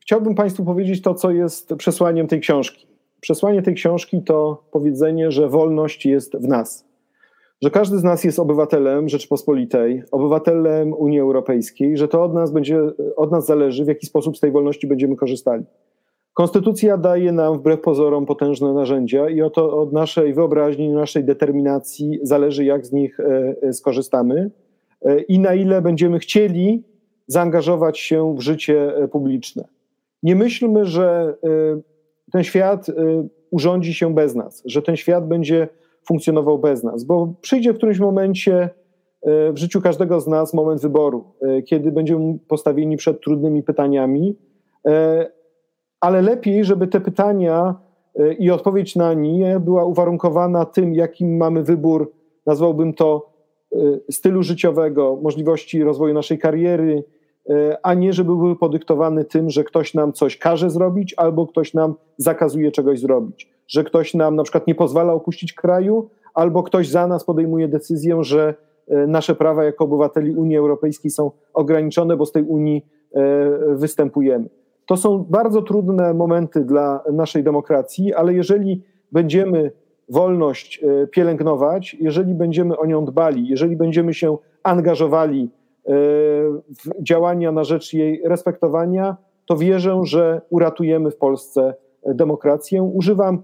chciałbym 0.00 0.34
Państwu 0.34 0.64
powiedzieć 0.64 1.02
to, 1.02 1.14
co 1.14 1.30
jest 1.30 1.74
przesłaniem 1.78 2.26
tej 2.26 2.40
książki. 2.40 2.86
Przesłanie 3.20 3.62
tej 3.62 3.74
książki 3.74 4.22
to 4.22 4.64
powiedzenie, 4.70 5.30
że 5.30 5.48
wolność 5.48 6.06
jest 6.06 6.36
w 6.36 6.48
nas 6.48 6.85
że 7.62 7.70
każdy 7.70 7.98
z 7.98 8.04
nas 8.04 8.24
jest 8.24 8.38
obywatelem 8.38 9.08
Rzeczypospolitej, 9.08 10.02
obywatelem 10.10 10.92
Unii 10.92 11.20
Europejskiej, 11.20 11.96
że 11.96 12.08
to 12.08 12.22
od 12.22 12.34
nas 12.34 12.52
będzie, 12.52 12.80
od 13.16 13.32
nas 13.32 13.46
zależy, 13.46 13.84
w 13.84 13.88
jaki 13.88 14.06
sposób 14.06 14.36
z 14.36 14.40
tej 14.40 14.52
wolności 14.52 14.86
będziemy 14.86 15.16
korzystali. 15.16 15.64
Konstytucja 16.36 16.96
daje 16.96 17.32
nam 17.32 17.58
wbrew 17.58 17.80
pozorom 17.80 18.26
potężne 18.26 18.72
narzędzia 18.72 19.28
i 19.28 19.42
oto 19.42 19.80
od 19.80 19.92
naszej 19.92 20.34
wyobraźni, 20.34 20.88
naszej 20.88 21.24
determinacji 21.24 22.18
zależy, 22.22 22.64
jak 22.64 22.86
z 22.86 22.92
nich 22.92 23.20
e, 23.20 23.54
e, 23.62 23.72
skorzystamy 23.72 24.50
e, 25.02 25.20
i 25.20 25.38
na 25.38 25.54
ile 25.54 25.82
będziemy 25.82 26.18
chcieli 26.18 26.84
zaangażować 27.26 27.98
się 27.98 28.34
w 28.36 28.40
życie 28.40 28.92
publiczne. 29.12 29.64
Nie 30.22 30.36
myślmy, 30.36 30.84
że 30.84 31.34
ten 32.32 32.44
świat 32.44 32.86
urządzi 33.50 33.94
się 33.94 34.14
bez 34.14 34.34
nas, 34.34 34.62
że 34.64 34.82
ten 34.82 34.96
świat 34.96 35.28
będzie 35.28 35.68
funkcjonował 36.06 36.58
bez 36.58 36.84
nas, 36.84 37.04
bo 37.04 37.34
przyjdzie 37.40 37.72
w 37.72 37.76
którymś 37.76 37.98
momencie 37.98 38.70
e, 39.22 39.52
w 39.52 39.58
życiu 39.58 39.80
każdego 39.80 40.20
z 40.20 40.26
nas 40.26 40.54
moment 40.54 40.80
wyboru, 40.80 41.24
e, 41.42 41.62
kiedy 41.62 41.92
będziemy 41.92 42.38
postawieni 42.48 42.96
przed 42.96 43.20
trudnymi 43.20 43.62
pytaniami, 43.62 44.36
e, 44.86 45.26
ale 46.00 46.22
lepiej, 46.22 46.64
żeby 46.64 46.86
te 46.86 47.00
pytania 47.00 47.74
i 48.38 48.50
odpowiedź 48.50 48.96
na 48.96 49.14
nie 49.14 49.60
była 49.60 49.84
uwarunkowana 49.84 50.64
tym, 50.64 50.94
jakim 50.94 51.36
mamy 51.36 51.62
wybór, 51.62 52.12
nazwałbym 52.46 52.94
to 52.94 53.32
stylu 54.10 54.42
życiowego, 54.42 55.18
możliwości 55.22 55.82
rozwoju 55.82 56.14
naszej 56.14 56.38
kariery, 56.38 57.04
a 57.82 57.94
nie 57.94 58.12
żeby 58.12 58.36
były 58.36 58.56
podyktowane 58.56 59.24
tym, 59.24 59.50
że 59.50 59.64
ktoś 59.64 59.94
nam 59.94 60.12
coś 60.12 60.38
każe 60.38 60.70
zrobić 60.70 61.14
albo 61.16 61.46
ktoś 61.46 61.74
nam 61.74 61.94
zakazuje 62.16 62.72
czegoś 62.72 63.00
zrobić 63.00 63.55
że 63.68 63.84
ktoś 63.84 64.14
nam 64.14 64.36
na 64.36 64.42
przykład 64.42 64.66
nie 64.66 64.74
pozwala 64.74 65.12
opuścić 65.12 65.52
kraju, 65.52 66.10
albo 66.34 66.62
ktoś 66.62 66.88
za 66.88 67.06
nas 67.06 67.24
podejmuje 67.24 67.68
decyzję, 67.68 68.24
że 68.24 68.54
e, 68.88 69.06
nasze 69.06 69.34
prawa 69.34 69.64
jako 69.64 69.84
obywateli 69.84 70.34
Unii 70.34 70.56
Europejskiej 70.56 71.10
są 71.10 71.30
ograniczone, 71.54 72.16
bo 72.16 72.26
z 72.26 72.32
tej 72.32 72.42
Unii 72.42 72.86
e, 73.14 73.20
występujemy. 73.74 74.48
To 74.86 74.96
są 74.96 75.26
bardzo 75.30 75.62
trudne 75.62 76.14
momenty 76.14 76.64
dla 76.64 77.04
naszej 77.12 77.42
demokracji, 77.42 78.14
ale 78.14 78.34
jeżeli 78.34 78.82
będziemy 79.12 79.70
wolność 80.08 80.84
e, 80.84 81.06
pielęgnować, 81.06 81.96
jeżeli 82.00 82.34
będziemy 82.34 82.78
o 82.78 82.86
nią 82.86 83.04
dbali, 83.04 83.48
jeżeli 83.48 83.76
będziemy 83.76 84.14
się 84.14 84.36
angażowali 84.62 85.50
działania 87.00 87.52
na 87.52 87.64
rzecz 87.64 87.92
jej 87.92 88.22
respektowania, 88.24 89.16
to 89.46 89.56
wierzę, 89.56 90.00
że 90.04 90.40
uratujemy 90.50 91.10
w 91.10 91.16
Polsce 91.16 91.74
demokrację. 92.06 92.82
Używam 92.82 93.42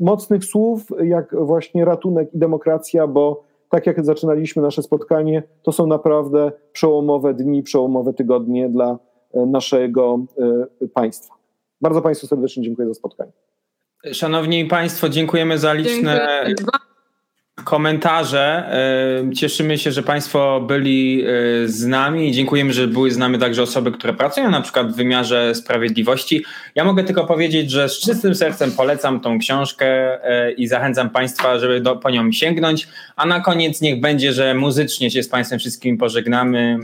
mocnych 0.00 0.44
słów, 0.44 0.86
jak 1.04 1.36
właśnie 1.44 1.84
ratunek 1.84 2.34
i 2.34 2.38
demokracja, 2.38 3.06
bo 3.06 3.44
tak 3.70 3.86
jak 3.86 4.04
zaczynaliśmy 4.04 4.62
nasze 4.62 4.82
spotkanie, 4.82 5.42
to 5.62 5.72
są 5.72 5.86
naprawdę 5.86 6.52
przełomowe 6.72 7.34
dni, 7.34 7.62
przełomowe 7.62 8.14
tygodnie 8.14 8.68
dla 8.68 8.98
naszego 9.34 10.18
państwa. 10.94 11.34
Bardzo 11.80 12.02
Państwu 12.02 12.26
serdecznie 12.26 12.62
dziękuję 12.62 12.88
za 12.88 12.94
spotkanie. 12.94 13.32
Szanowni 14.12 14.64
Państwo, 14.64 15.08
dziękujemy 15.08 15.58
za 15.58 15.72
liczne 15.72 16.44
komentarze. 17.64 18.70
Cieszymy 19.36 19.78
się, 19.78 19.92
że 19.92 20.02
Państwo 20.02 20.60
byli 20.60 21.24
z 21.64 21.86
nami 21.86 22.28
i 22.28 22.32
dziękujemy, 22.32 22.72
że 22.72 22.88
były 22.88 23.10
z 23.10 23.18
nami 23.18 23.38
także 23.38 23.62
osoby, 23.62 23.92
które 23.92 24.12
pracują 24.12 24.50
na 24.50 24.60
przykład 24.60 24.92
w 24.92 24.96
wymiarze 24.96 25.54
sprawiedliwości. 25.54 26.44
Ja 26.74 26.84
mogę 26.84 27.04
tylko 27.04 27.26
powiedzieć, 27.26 27.70
że 27.70 27.88
z 27.88 28.00
czystym 28.00 28.34
sercem 28.34 28.72
polecam 28.72 29.20
tą 29.20 29.38
książkę 29.38 30.18
i 30.56 30.66
zachęcam 30.66 31.10
Państwa, 31.10 31.58
żeby 31.58 31.80
do, 31.80 31.96
po 31.96 32.10
nią 32.10 32.32
sięgnąć. 32.32 32.88
A 33.16 33.26
na 33.26 33.40
koniec 33.40 33.80
niech 33.80 34.00
będzie, 34.00 34.32
że 34.32 34.54
muzycznie 34.54 35.10
się 35.10 35.22
z 35.22 35.28
Państwem 35.28 35.58
wszystkimi 35.58 35.98
pożegnamy. 35.98 36.78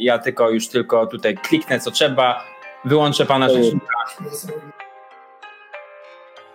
Ja 0.00 0.18
tylko 0.18 0.50
już 0.50 0.68
tylko 0.68 1.06
tutaj 1.06 1.36
kliknę 1.36 1.80
co 1.80 1.90
trzeba, 1.90 2.44
wyłączę 2.84 3.26
Pana 3.26 3.48
rzecznika. 3.48 3.86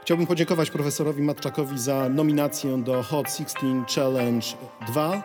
Chciałbym 0.05 0.27
podziękować 0.27 0.71
profesorowi 0.71 1.23
Matczakowi 1.23 1.79
za 1.79 2.09
nominację 2.09 2.77
do 2.77 3.03
Hot 3.03 3.27
16 3.27 3.59
Challenge 3.95 4.47
2. 4.87 5.23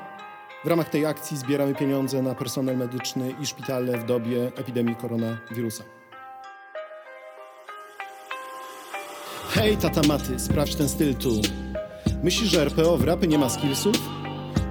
W 0.65 0.69
ramach 0.69 0.89
tej 0.89 1.07
akcji 1.07 1.37
zbieramy 1.37 1.75
pieniądze 1.75 2.23
na 2.23 2.35
personel 2.35 2.77
medyczny 2.77 3.35
i 3.41 3.47
szpitale 3.47 3.99
w 3.99 4.07
dobie 4.07 4.47
epidemii 4.57 4.97
koronawirusa. 4.97 5.85
Hej, 9.51 9.77
tata 9.77 10.01
Maty, 10.09 10.39
sprawdź 10.39 10.75
ten 10.75 10.89
styl 10.89 11.15
tu. 11.15 11.31
Myślisz, 12.23 12.51
że 12.51 12.63
RPO 12.63 12.97
w 12.97 13.05
rapy 13.05 13.29
nie 13.29 13.39
ma 13.39 13.49
skillsów? 13.49 13.97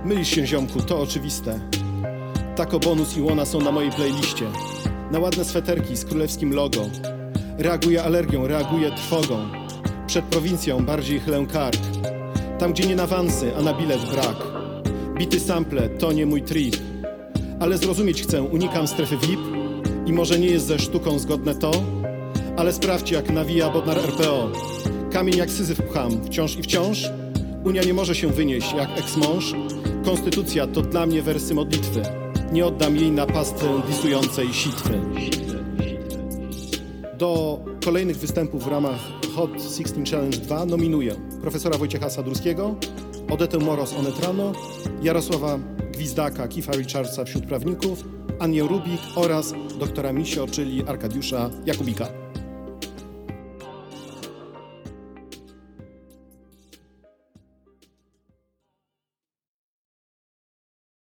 Mylisz 0.06 0.30
się, 0.30 0.48
ziomku, 0.48 0.81
to 0.81 0.99
oczywiste. 1.02 1.60
Tako 2.56 2.80
Bonus 2.80 3.18
i 3.18 3.22
Łona 3.22 3.45
są 3.45 3.61
na 3.61 3.72
mojej 3.72 3.91
playliście. 3.91 4.45
Na 5.11 5.19
ładne 5.19 5.45
sweterki 5.45 5.98
z 5.98 6.06
królewskim 6.06 6.53
logo. 6.53 6.81
Reaguję 7.57 8.03
alergią, 8.03 8.48
reaguję 8.48 8.91
trwogą. 8.91 9.59
Przed 10.10 10.26
prowincją 10.26 10.86
bardziej 10.86 11.19
chlę 11.19 11.45
kark. 11.53 11.80
Tam, 12.60 12.73
gdzie 12.73 12.88
nie 12.88 12.95
na 12.95 13.07
wansy, 13.07 13.56
a 13.57 13.61
na 13.61 13.73
bilet 13.73 14.02
brak. 14.11 14.36
Bity 15.18 15.40
sample 15.40 15.90
to 15.90 16.11
nie 16.11 16.26
mój 16.26 16.41
trip. 16.41 16.76
Ale 17.60 17.77
zrozumieć 17.77 18.23
chcę, 18.23 18.41
unikam 18.41 18.88
strefy 18.88 19.18
VIP. 19.18 19.40
I 20.06 20.14
może 20.14 20.40
nie 20.40 20.48
jest 20.48 20.65
ze 20.65 20.80
sztuką 20.80 21.19
zgodne 21.19 21.56
to, 21.56 21.72
ale 22.57 22.73
sprawdź 22.73 23.11
jak 23.11 23.30
nawija 23.30 23.69
Bodnar 23.69 23.98
RPO. 23.98 24.52
Kamień 25.11 25.38
jak 25.38 25.49
syzyf 25.49 25.81
pcham, 25.81 26.26
wciąż 26.26 26.56
i 26.56 26.64
wciąż. 26.64 27.10
Unia 27.65 27.84
nie 27.84 27.94
może 27.94 28.15
się 28.15 28.27
wynieść 28.27 28.73
jak 28.73 28.99
ex-mąż. 28.99 29.53
Konstytucja 30.06 30.68
to 30.68 30.81
dla 30.81 31.06
mnie 31.06 31.22
wersy 31.22 31.53
modlitwy. 31.53 32.02
Nie 32.52 32.65
oddam 32.65 32.95
jej 32.95 33.11
na 33.11 33.26
pastwę 33.26 33.81
disującej 33.88 34.53
sitwy. 34.53 35.02
Do 37.18 37.60
kolejnych 37.85 38.18
występów 38.18 38.64
w 38.64 38.68
ramach 38.68 38.99
Hot 39.35 39.51
16 39.64 40.03
Challenge 40.11 40.38
2 40.38 40.65
nominuję 40.65 41.15
profesora 41.41 41.77
Wojciecha 41.77 42.10
Sadurskiego, 42.10 42.76
Odetę 43.30 43.57
Moros 43.57 43.93
Onetrano, 43.93 44.51
Jarosława 45.01 45.60
Gwizdaka, 45.93 46.47
Kifa 46.47 46.72
Richardsa 46.72 47.26
wśród 47.26 47.45
prawników, 47.45 48.03
Anię 48.39 48.61
Rubik 48.61 49.01
oraz 49.15 49.53
doktora 49.80 50.14
Misio, 50.14 50.47
czyli 50.47 50.84
Arkadiusza 50.88 51.49
Jakubika. 51.65 52.28